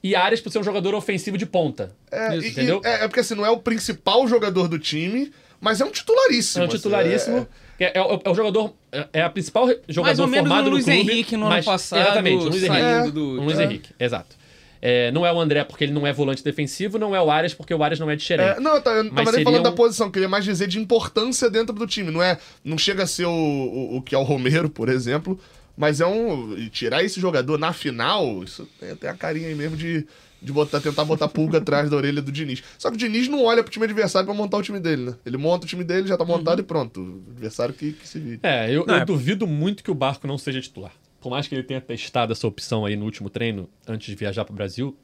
e 0.03 0.15
Arias 0.17 0.41
por 0.41 0.51
ser 0.51 0.59
um 0.59 0.65
jogador 0.65 0.95
ofensivo 0.95 1.39
de 1.39 1.47
ponta. 1.47 1.93
É, 2.11 2.37
Isso, 2.37 2.47
e- 2.47 2.51
entendeu? 2.51 2.81
e- 2.85 2.87
é, 2.89 3.05
é 3.05 3.09
porque 3.09 3.21
assim, 3.21 3.35
não 3.35 3.47
é 3.47 3.51
o 3.51 3.59
principal 3.59 4.27
jogador 4.27 4.67
do 4.69 4.79
time, 4.79 5.33
mas 5.61 5.81
é 5.81 5.85
um 5.85 5.91
titularíssimo. 5.91 6.63
É 6.63 6.67
um 6.67 6.69
assim, 6.69 6.77
titularíssimo. 6.79 7.49
É, 7.81 7.99
é 7.99 8.03
o- 8.03 8.21
é 8.25 8.31
o 8.31 8.35
jogador. 8.35 8.75
É 8.93 9.07
é 9.15 9.23
a 9.23 9.31
principal 9.31 9.67
jogador 9.89 10.03
Mais 10.09 10.19
ou 10.21 10.27
menos 10.27 10.49
formado 10.49 10.67
o 10.67 10.71
no 10.71 10.77
Luiz 10.77 10.85
clube. 10.85 11.01
Henrique 11.01 11.37
no 11.37 11.47
ano 11.47 11.55
mas- 11.57 11.65
passado, 11.65 12.01
Exatamente, 12.03 12.45
o 12.45 12.49
Luiz 12.49 12.63
Henrique. 12.63 13.11
do- 13.13 13.41
O 13.41 13.45
Luiz 13.45 13.59
É. 13.59 13.65
Henrique, 13.65 13.91
exato. 13.99 14.37
É, 14.85 15.13
não 15.13 15.25
é 15.25 15.33
o 15.33 15.41
André 15.41 15.63
porque 15.63 15.85
ele 15.85 15.93
não 15.93 16.05
é 16.05 16.13
volante 16.13 16.43
defensivo, 16.43 16.99
não 16.99 17.15
é 17.15 17.23
o 17.23 17.31
Arias 17.31 17.55
porque 17.55 17.73
o 17.73 17.83
Arias 17.85 18.01
não 18.01 18.11
é 18.11 18.17
de 18.17 18.23
xerém. 18.25 18.47
É, 18.49 18.59
não, 18.59 18.73
eu 18.73 18.77
eu 18.79 19.11
tava 19.15 19.31
nem 19.33 19.45
falando 19.45 19.63
da 19.63 19.71
um- 19.71 19.75
posição, 19.77 20.11
queria 20.11 20.29
mais 20.29 20.45
dizer 20.45 20.67
de 20.67 20.79
importância 20.81 21.49
dentro 21.49 21.73
do 21.73 21.87
time. 21.87 22.11
Não 22.11 22.21
é, 22.21 22.37
não 22.65 22.77
chega 22.77 23.05
a 23.05 23.07
ser 23.07 23.27
o, 23.27 23.31
o, 23.31 23.97
o 23.99 24.03
que 24.03 24.13
é 24.15 24.19
o 24.19 24.23
Romero, 24.25 24.69
por 24.69 24.89
exemplo, 24.89 25.39
mas 25.77 26.01
é 26.01 26.07
um 26.07 26.59
e 26.59 26.69
tirar 26.69 27.05
esse 27.05 27.21
jogador 27.21 27.59
na 27.59 27.73
final, 27.73 28.43
isso 28.43 28.69
tem, 28.81 28.95
tem 28.97 29.09
a 29.09 29.15
carinha 29.15 29.47
aí 29.49 29.55
mesmo 29.55 29.77
de, 29.77 30.05
de 30.43 30.53
botar, 30.53 30.81
tentar 30.81 31.05
botar 31.05 31.29
pulga 31.29 31.59
atrás 31.59 31.89
da 31.89 31.97
orelha 31.97 32.21
do 32.21 32.33
Diniz. 32.33 32.61
Só 32.77 32.91
que 32.91 32.97
o 32.97 32.99
Diniz 32.99 33.29
não 33.29 33.45
olha 33.45 33.63
pro 33.63 33.71
time 33.73 33.85
adversário 33.85 34.27
pra 34.27 34.35
montar 34.35 34.57
o 34.57 34.63
time 34.63 34.81
dele, 34.81 35.03
né? 35.11 35.15
Ele 35.25 35.37
monta 35.37 35.65
o 35.65 35.69
time 35.69 35.85
dele, 35.85 36.09
já 36.09 36.17
tá 36.17 36.25
montado 36.25 36.59
e 36.59 36.65
pronto. 36.65 37.01
O 37.01 37.31
adversário 37.31 37.73
que, 37.73 37.93
que 37.93 38.09
se 38.09 38.19
vire. 38.19 38.41
É, 38.43 38.69
eu, 38.69 38.85
Não, 38.85 38.97
eu 38.97 39.03
é- 39.03 39.05
duvido 39.05 39.47
muito 39.47 39.85
que 39.85 39.91
o 39.93 39.95
Barco 39.95 40.27
não 40.27 40.37
seja 40.37 40.61
titular. 40.61 40.93
Por 41.23 41.31
mais 41.31 41.47
que 41.47 41.55
ele 41.55 41.63
tenha 41.63 41.81
testado 41.81 42.33
essa 42.33 42.47
opção 42.47 42.85
aí 42.85 42.97
no 42.97 43.05
último 43.05 43.31
treino, 43.31 43.69
antes 43.87 44.09
de 44.09 44.15
viajar 44.17 44.45
para 44.45 44.53
o 44.53 44.57
Brasil, 44.57 44.97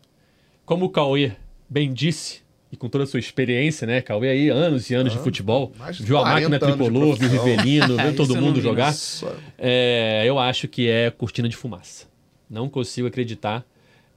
como 0.67 0.85
o 0.87 0.91
Cauê 0.91 1.33
bem 1.71 1.93
disse, 1.93 2.43
e 2.71 2.77
com 2.77 2.89
toda 2.89 3.05
a 3.05 3.07
sua 3.07 3.19
experiência, 3.21 3.87
né? 3.87 4.03
Cauê 4.03 4.29
aí, 4.29 4.49
anos 4.51 4.91
e 4.91 4.95
anos 4.95 5.13
de 5.13 5.19
futebol, 5.21 5.73
viu 6.01 6.19
a 6.19 6.23
40 6.23 6.31
máquina 6.51 6.59
tricolor, 6.59 7.17
viu 7.17 7.29
o. 7.29 7.45
Rivelino, 7.45 7.97
viu 8.03 8.17
todo 8.17 8.37
mundo 8.37 8.61
jogar. 8.61 8.93
É, 9.57 10.25
eu 10.27 10.39
acho 10.39 10.69
que 10.69 10.89
é 10.89 11.11
cortina 11.11 11.49
de 11.49 11.57
fumaça. 11.57 12.07
Não 12.51 12.69
consigo 12.69 13.07
acreditar 13.07 13.65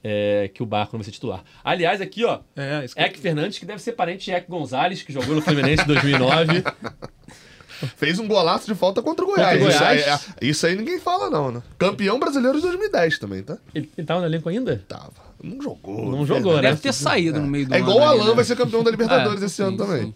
é, 0.03 0.49
que 0.53 0.61
o 0.63 0.65
Barco 0.65 0.93
não 0.93 0.99
vai 0.99 1.05
ser 1.05 1.11
titular. 1.11 1.43
Aliás, 1.63 2.01
aqui, 2.01 2.25
ó, 2.25 2.39
É, 2.55 2.85
que- 2.87 2.99
Eck 2.99 3.19
Fernandes, 3.19 3.59
que 3.59 3.65
deve 3.65 3.81
ser 3.81 3.91
parente 3.93 4.25
de 4.25 4.31
Eck 4.31 4.49
Gonzalez, 4.49 5.01
que 5.03 5.13
jogou 5.13 5.35
no 5.35 5.41
Fluminense 5.41 5.83
em 5.83 5.87
2009. 5.87 6.63
Fez 7.97 8.19
um 8.19 8.27
golaço 8.27 8.65
de 8.67 8.75
falta 8.75 9.01
contra 9.01 9.23
o 9.25 9.27
Goiás. 9.27 9.59
Contra 9.59 9.65
o 9.67 9.69
Isso, 9.69 9.84
aí, 9.84 10.01
Goiás. 10.03 10.27
é- 10.41 10.45
isso 10.45 10.65
aí 10.67 10.75
ninguém 10.75 10.99
fala, 10.99 11.29
não, 11.29 11.51
né? 11.51 11.63
Campeão 11.77 12.19
brasileiro 12.19 12.57
de 12.57 12.63
2010 12.63 13.19
também, 13.19 13.43
tá? 13.43 13.57
Ele, 13.73 13.89
ele 13.97 14.07
tava 14.07 14.19
no 14.21 14.25
elenco 14.25 14.47
ainda? 14.49 14.84
Tava. 14.88 15.11
Não 15.43 15.61
jogou. 15.61 16.11
Não 16.11 16.25
jogou, 16.25 16.55
né? 16.57 16.61
Deve 16.61 16.82
ter 16.82 16.93
saído 16.93 17.39
no 17.41 17.47
meio 17.47 17.67
do 17.67 17.73
É 17.75 17.79
igual 17.79 17.97
o 17.97 18.03
Alan 18.03 18.29
né? 18.29 18.34
vai 18.36 18.43
ser 18.43 18.55
campeão 18.55 18.84
da 18.84 18.91
Libertadores 18.91 19.41
É, 19.41 19.45
esse 19.47 19.61
ano 19.61 19.77
também. 19.77 20.03
sim. 20.03 20.15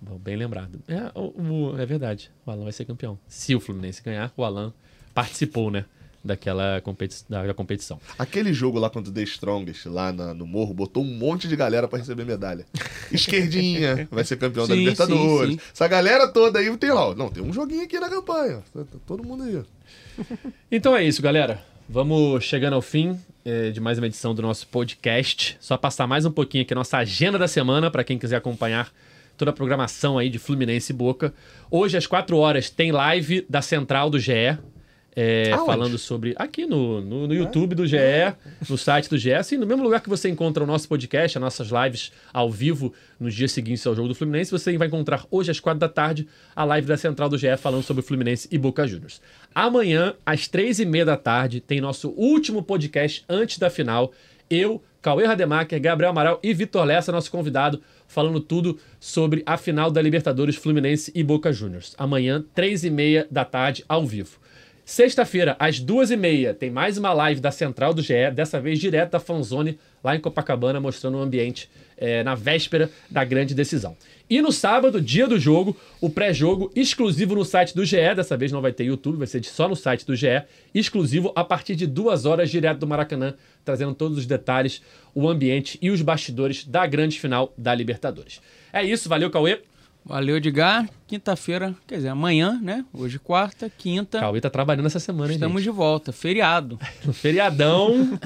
Bom, 0.00 0.18
bem 0.18 0.36
lembrado. 0.36 0.80
É, 0.86 1.10
o- 1.18 1.72
o- 1.72 1.80
é 1.80 1.86
verdade. 1.86 2.30
O 2.44 2.50
Alan 2.50 2.64
vai 2.64 2.72
ser 2.72 2.84
campeão. 2.84 3.18
Se 3.26 3.54
o 3.54 3.60
Fluminense 3.60 4.02
ganhar, 4.02 4.30
o 4.36 4.44
Alan 4.44 4.72
participou, 5.14 5.70
né? 5.70 5.84
Daquela 6.24 6.80
competi 6.80 7.22
da, 7.28 7.44
da 7.46 7.52
competição. 7.52 8.00
Aquele 8.18 8.52
jogo 8.54 8.78
lá 8.78 8.88
contra 8.88 9.10
o 9.10 9.14
The 9.14 9.22
Strongest, 9.24 9.84
lá 9.86 10.10
na- 10.10 10.32
no 10.32 10.46
Morro, 10.46 10.72
botou 10.72 11.02
um 11.02 11.18
monte 11.18 11.46
de 11.46 11.54
galera 11.54 11.86
pra 11.86 11.98
receber 11.98 12.24
medalha. 12.24 12.64
Esquerdinha 13.12 14.08
vai 14.10 14.24
ser 14.24 14.36
campeão 14.38 14.66
da 14.66 14.74
Sim, 14.74 14.80
Libertadores. 14.80 15.52
sim, 15.54 15.58
sim. 15.58 15.64
Essa 15.72 15.86
galera 15.86 16.26
toda 16.28 16.58
aí 16.58 16.74
tem 16.78 16.90
lá. 16.92 17.14
Não, 17.14 17.28
tem 17.28 17.42
um 17.42 17.52
joguinho 17.52 17.84
aqui 17.84 18.00
na 18.00 18.08
campanha. 18.08 18.62
todo 19.06 19.22
mundo 19.22 19.42
aí. 19.44 19.62
Então 20.72 20.96
é 20.96 21.04
isso, 21.04 21.20
galera. 21.20 21.62
Vamos 21.88 22.42
chegando 22.44 22.72
ao 22.74 22.80
fim 22.82 23.18
eh, 23.44 23.70
de 23.70 23.78
mais 23.80 23.98
uma 23.98 24.06
edição 24.06 24.34
do 24.34 24.40
nosso 24.40 24.66
podcast. 24.68 25.56
Só 25.60 25.76
passar 25.76 26.06
mais 26.06 26.24
um 26.24 26.30
pouquinho 26.30 26.62
aqui 26.64 26.72
a 26.72 26.76
nossa 26.76 26.96
agenda 26.98 27.38
da 27.38 27.46
semana 27.46 27.90
para 27.90 28.02
quem 28.02 28.18
quiser 28.18 28.36
acompanhar 28.36 28.90
toda 29.36 29.50
a 29.50 29.54
programação 29.54 30.16
aí 30.16 30.30
de 30.30 30.38
Fluminense 30.38 30.92
e 30.92 30.96
Boca. 30.96 31.34
Hoje 31.70 31.96
às 31.98 32.06
4 32.06 32.36
horas 32.38 32.70
tem 32.70 32.90
live 32.92 33.44
da 33.50 33.60
Central 33.60 34.08
do 34.08 34.18
GE. 34.18 34.56
Aonde? 35.52 35.66
falando 35.66 35.98
sobre. 35.98 36.34
Aqui 36.36 36.66
no, 36.66 37.00
no, 37.00 37.26
no 37.28 37.34
YouTube 37.34 37.74
do 37.74 37.86
GE, 37.86 37.96
no 38.68 38.76
site 38.76 39.08
do 39.08 39.16
GE, 39.16 39.32
assim, 39.32 39.56
no 39.56 39.66
mesmo 39.66 39.82
lugar 39.82 40.00
que 40.00 40.08
você 40.08 40.28
encontra 40.28 40.64
o 40.64 40.66
nosso 40.66 40.88
podcast, 40.88 41.38
as 41.38 41.42
nossas 41.42 41.68
lives 41.68 42.12
ao 42.32 42.50
vivo 42.50 42.92
nos 43.18 43.34
dias 43.34 43.52
seguintes 43.52 43.86
ao 43.86 43.94
jogo 43.94 44.08
do 44.08 44.14
Fluminense, 44.14 44.50
você 44.50 44.76
vai 44.76 44.88
encontrar 44.88 45.24
hoje 45.30 45.50
às 45.50 45.60
quatro 45.60 45.80
da 45.80 45.88
tarde 45.88 46.26
a 46.54 46.64
live 46.64 46.86
da 46.86 46.96
Central 46.96 47.28
do 47.28 47.38
GE 47.38 47.56
falando 47.56 47.82
sobre 47.82 48.02
o 48.02 48.04
Fluminense 48.04 48.48
e 48.50 48.58
Boca 48.58 48.86
Juniors. 48.86 49.20
Amanhã, 49.54 50.14
às 50.26 50.48
três 50.48 50.80
e 50.80 50.84
meia 50.84 51.04
da 51.04 51.16
tarde, 51.16 51.60
tem 51.60 51.80
nosso 51.80 52.10
último 52.16 52.62
podcast 52.62 53.24
antes 53.28 53.58
da 53.58 53.70
final. 53.70 54.12
Eu, 54.50 54.82
Cauê 55.00 55.26
Rademacher, 55.26 55.80
Gabriel 55.80 56.10
Amaral 56.10 56.40
e 56.42 56.52
Vitor 56.52 56.84
Lessa, 56.84 57.12
nosso 57.12 57.30
convidado, 57.30 57.80
falando 58.06 58.40
tudo 58.40 58.78
sobre 58.98 59.42
a 59.46 59.56
final 59.56 59.90
da 59.90 60.02
Libertadores 60.02 60.56
Fluminense 60.56 61.12
e 61.14 61.22
Boca 61.22 61.52
Juniors. 61.52 61.94
Amanhã, 61.96 62.44
três 62.54 62.84
e 62.84 62.90
meia 62.90 63.26
da 63.30 63.44
tarde, 63.44 63.84
ao 63.88 64.06
vivo. 64.06 64.43
Sexta-feira, 64.84 65.56
às 65.58 65.80
duas 65.80 66.10
e 66.10 66.16
meia, 66.16 66.52
tem 66.52 66.68
mais 66.68 66.98
uma 66.98 67.10
live 67.14 67.40
da 67.40 67.50
Central 67.50 67.94
do 67.94 68.02
GE, 68.02 68.30
dessa 68.34 68.60
vez 68.60 68.78
direto 68.78 69.12
da 69.12 69.18
Fanzone, 69.18 69.78
lá 70.02 70.14
em 70.14 70.20
Copacabana, 70.20 70.78
mostrando 70.78 71.16
o 71.16 71.22
ambiente 71.22 71.70
eh, 71.96 72.22
na 72.22 72.34
véspera 72.34 72.90
da 73.10 73.24
grande 73.24 73.54
decisão. 73.54 73.96
E 74.28 74.42
no 74.42 74.52
sábado, 74.52 75.00
dia 75.00 75.26
do 75.26 75.38
jogo, 75.38 75.74
o 76.02 76.10
pré-jogo 76.10 76.70
exclusivo 76.76 77.34
no 77.34 77.46
site 77.46 77.74
do 77.74 77.82
GE, 77.82 78.14
dessa 78.14 78.36
vez 78.36 78.52
não 78.52 78.60
vai 78.60 78.74
ter 78.74 78.84
YouTube, 78.84 79.16
vai 79.16 79.26
ser 79.26 79.42
só 79.44 79.66
no 79.66 79.74
site 79.74 80.04
do 80.04 80.14
GE, 80.14 80.42
exclusivo 80.74 81.32
a 81.34 81.42
partir 81.42 81.76
de 81.76 81.86
duas 81.86 82.26
horas 82.26 82.50
direto 82.50 82.80
do 82.80 82.86
Maracanã, 82.86 83.32
trazendo 83.64 83.94
todos 83.94 84.18
os 84.18 84.26
detalhes, 84.26 84.82
o 85.14 85.26
ambiente 85.26 85.78
e 85.80 85.90
os 85.90 86.02
bastidores 86.02 86.62
da 86.62 86.86
grande 86.86 87.18
final 87.18 87.54
da 87.56 87.74
Libertadores. 87.74 88.38
É 88.70 88.84
isso, 88.84 89.08
valeu, 89.08 89.30
Cauê. 89.30 89.60
Valeu, 90.04 90.36
Edgar. 90.36 90.86
Quinta-feira, 91.06 91.74
quer 91.86 91.96
dizer, 91.96 92.08
amanhã, 92.08 92.60
né? 92.62 92.84
Hoje 92.92 93.18
quarta, 93.18 93.70
quinta. 93.70 94.20
Cauê 94.20 94.38
tá 94.40 94.50
trabalhando 94.50 94.86
essa 94.86 95.00
semana, 95.00 95.30
hein, 95.32 95.36
Estamos 95.36 95.62
gente? 95.62 95.72
de 95.72 95.76
volta. 95.76 96.12
Feriado. 96.12 96.78
Feriadão, 97.14 98.18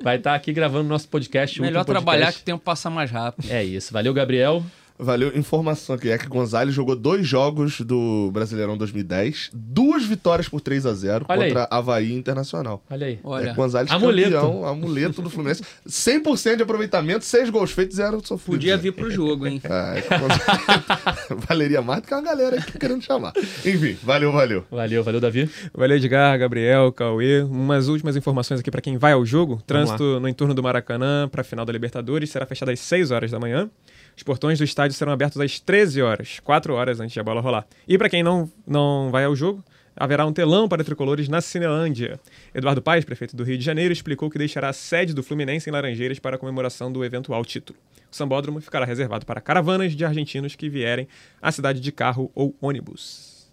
vai 0.00 0.16
estar 0.16 0.34
aqui 0.34 0.52
gravando 0.52 0.88
nosso 0.88 1.08
podcast. 1.08 1.60
Melhor 1.60 1.84
podcast. 1.84 2.04
trabalhar 2.04 2.32
que 2.32 2.40
o 2.40 2.44
tempo 2.44 2.62
passa 2.62 2.88
mais 2.88 3.10
rápido. 3.10 3.50
É 3.50 3.64
isso. 3.64 3.92
Valeu, 3.92 4.14
Gabriel. 4.14 4.62
Valeu, 4.98 5.36
informação 5.36 5.96
aqui. 5.96 6.08
É 6.10 6.16
que 6.16 6.28
Gonzalez 6.28 6.72
jogou 6.74 6.94
dois 6.94 7.26
jogos 7.26 7.80
do 7.80 8.30
Brasileirão 8.32 8.76
2010, 8.76 9.50
duas 9.52 10.04
vitórias 10.04 10.48
por 10.48 10.60
3 10.60 10.86
a 10.86 10.94
0 10.94 11.26
Olha 11.28 11.42
aí. 11.42 11.48
contra 11.48 11.68
Havaí 11.70 12.12
Internacional. 12.14 12.80
Olha 12.88 13.06
aí. 13.08 13.18
Olha, 13.24 13.50
é, 13.50 13.54
Gonzalez 13.54 13.90
amuleto. 13.90 14.30
campeão, 14.30 14.64
amuleto 14.66 15.20
do 15.20 15.28
Fluminense. 15.28 15.62
100% 15.88 16.56
de 16.56 16.62
aproveitamento, 16.62 17.24
6 17.24 17.50
gols 17.50 17.72
feitos, 17.72 17.96
0 17.96 18.20
sofridos. 18.24 18.56
podia 18.56 18.76
vir 18.76 18.92
pro 18.92 19.10
jogo, 19.10 19.46
hein? 19.48 19.60
É, 19.64 19.98
é 19.98 20.02
que 20.02 20.14
o 20.14 20.18
Gonzalez- 20.20 21.44
valeria 21.48 21.82
mais 21.82 22.00
do 22.02 22.06
que 22.08 22.14
uma 22.14 22.22
galera 22.22 22.58
aqui 22.60 22.78
querendo 22.78 23.02
chamar. 23.02 23.32
Enfim, 23.64 23.96
valeu, 24.02 24.30
valeu. 24.30 24.64
Valeu, 24.70 25.02
valeu, 25.02 25.20
Davi. 25.20 25.50
Valeu, 25.74 25.96
Edgar, 25.96 26.38
Gabriel, 26.38 26.92
Cauê. 26.92 27.42
Umas 27.42 27.88
últimas 27.88 28.14
informações 28.16 28.60
aqui 28.60 28.70
para 28.70 28.80
quem 28.80 28.96
vai 28.96 29.12
ao 29.12 29.26
jogo. 29.26 29.60
Trânsito 29.66 30.20
no 30.20 30.28
entorno 30.28 30.54
do 30.54 30.62
Maracanã 30.62 31.28
para 31.28 31.40
a 31.40 31.44
final 31.44 31.64
da 31.64 31.72
Libertadores 31.72 32.30
será 32.30 32.46
fechado 32.46 32.70
às 32.70 32.78
6 32.78 33.10
horas 33.10 33.30
da 33.32 33.40
manhã. 33.40 33.68
Os 34.16 34.22
portões 34.22 34.58
do 34.58 34.64
estádio 34.64 34.96
serão 34.96 35.12
abertos 35.12 35.40
às 35.40 35.58
13 35.58 36.02
horas, 36.02 36.40
4 36.40 36.72
horas 36.74 37.00
antes 37.00 37.14
da 37.16 37.22
bola 37.22 37.40
rolar. 37.40 37.66
E 37.86 37.98
para 37.98 38.08
quem 38.08 38.22
não, 38.22 38.50
não 38.66 39.10
vai 39.10 39.24
ao 39.24 39.34
jogo, 39.34 39.64
haverá 39.96 40.24
um 40.26 40.32
telão 40.32 40.68
para 40.68 40.84
tricolores 40.84 41.28
na 41.28 41.40
Cinelândia. 41.40 42.18
Eduardo 42.54 42.82
Paes, 42.82 43.04
prefeito 43.04 43.36
do 43.36 43.44
Rio 43.44 43.58
de 43.58 43.64
Janeiro, 43.64 43.92
explicou 43.92 44.30
que 44.30 44.38
deixará 44.38 44.68
a 44.68 44.72
sede 44.72 45.14
do 45.14 45.22
Fluminense 45.22 45.68
em 45.68 45.72
Laranjeiras 45.72 46.18
para 46.18 46.36
a 46.36 46.38
comemoração 46.38 46.92
do 46.92 47.04
eventual 47.04 47.44
título. 47.44 47.78
O 48.10 48.14
sambódromo 48.14 48.60
ficará 48.60 48.84
reservado 48.84 49.26
para 49.26 49.40
caravanas 49.40 49.92
de 49.94 50.04
argentinos 50.04 50.54
que 50.54 50.68
vierem 50.68 51.08
à 51.42 51.50
cidade 51.50 51.80
de 51.80 51.90
carro 51.90 52.30
ou 52.34 52.54
ônibus. 52.60 53.50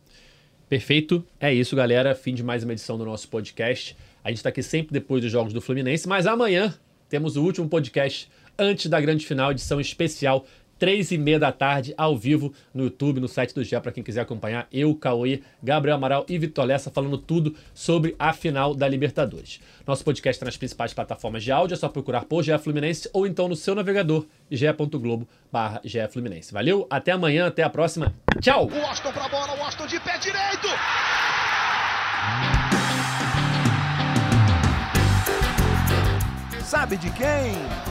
Perfeito. 0.69 1.25
É 1.39 1.53
isso, 1.53 1.75
galera. 1.75 2.15
Fim 2.15 2.33
de 2.33 2.43
mais 2.43 2.63
uma 2.63 2.71
edição 2.71 2.97
do 2.97 3.03
nosso 3.03 3.27
podcast. 3.27 3.97
A 4.23 4.29
gente 4.29 4.37
está 4.37 4.49
aqui 4.49 4.63
sempre 4.63 4.93
depois 4.93 5.21
dos 5.21 5.31
jogos 5.31 5.51
do 5.51 5.59
Fluminense, 5.59 6.07
mas 6.07 6.25
amanhã 6.25 6.73
temos 7.09 7.35
o 7.35 7.43
último 7.43 7.67
podcast 7.67 8.29
antes 8.57 8.87
da 8.87 8.99
grande 8.99 9.25
final, 9.25 9.51
edição 9.51 9.79
especial 9.79 10.45
três 10.81 11.11
e 11.11 11.17
meia 11.19 11.37
da 11.37 11.51
tarde, 11.51 11.93
ao 11.95 12.17
vivo, 12.17 12.51
no 12.73 12.85
YouTube, 12.85 13.19
no 13.19 13.27
site 13.27 13.53
do 13.53 13.63
GE, 13.63 13.79
para 13.79 13.91
quem 13.91 14.03
quiser 14.03 14.21
acompanhar. 14.21 14.67
Eu, 14.73 14.95
Cauê, 14.95 15.43
Gabriel 15.61 15.95
Amaral 15.95 16.25
e 16.27 16.39
Vitor 16.39 16.65
Lessa 16.65 16.89
falando 16.89 17.19
tudo 17.19 17.55
sobre 17.71 18.15
a 18.17 18.33
final 18.33 18.73
da 18.73 18.87
Libertadores. 18.87 19.59
Nosso 19.85 20.03
podcast 20.03 20.37
está 20.37 20.45
nas 20.47 20.57
principais 20.57 20.91
plataformas 20.91 21.43
de 21.43 21.51
áudio, 21.51 21.75
é 21.75 21.77
só 21.77 21.87
procurar 21.87 22.25
por 22.25 22.41
GE 22.41 22.57
Fluminense 22.57 23.07
ou 23.13 23.27
então 23.27 23.47
no 23.47 23.55
seu 23.55 23.75
navegador, 23.75 24.25
ge.globo 24.49 25.29
barra 25.51 25.79
Fluminense. 26.09 26.51
Valeu, 26.51 26.87
até 26.89 27.11
amanhã, 27.11 27.45
até 27.45 27.61
a 27.61 27.69
próxima. 27.69 28.11
Tchau! 28.41 28.65
O 28.65 28.75
Washington 28.75 29.11
pra 29.11 29.29
bola, 29.29 29.53
o 29.53 29.59
Washington 29.59 29.85
de 29.85 29.99
pé 29.99 30.17
direito! 30.17 30.67
Sabe 36.63 36.97
de 36.97 37.11
quem? 37.11 37.90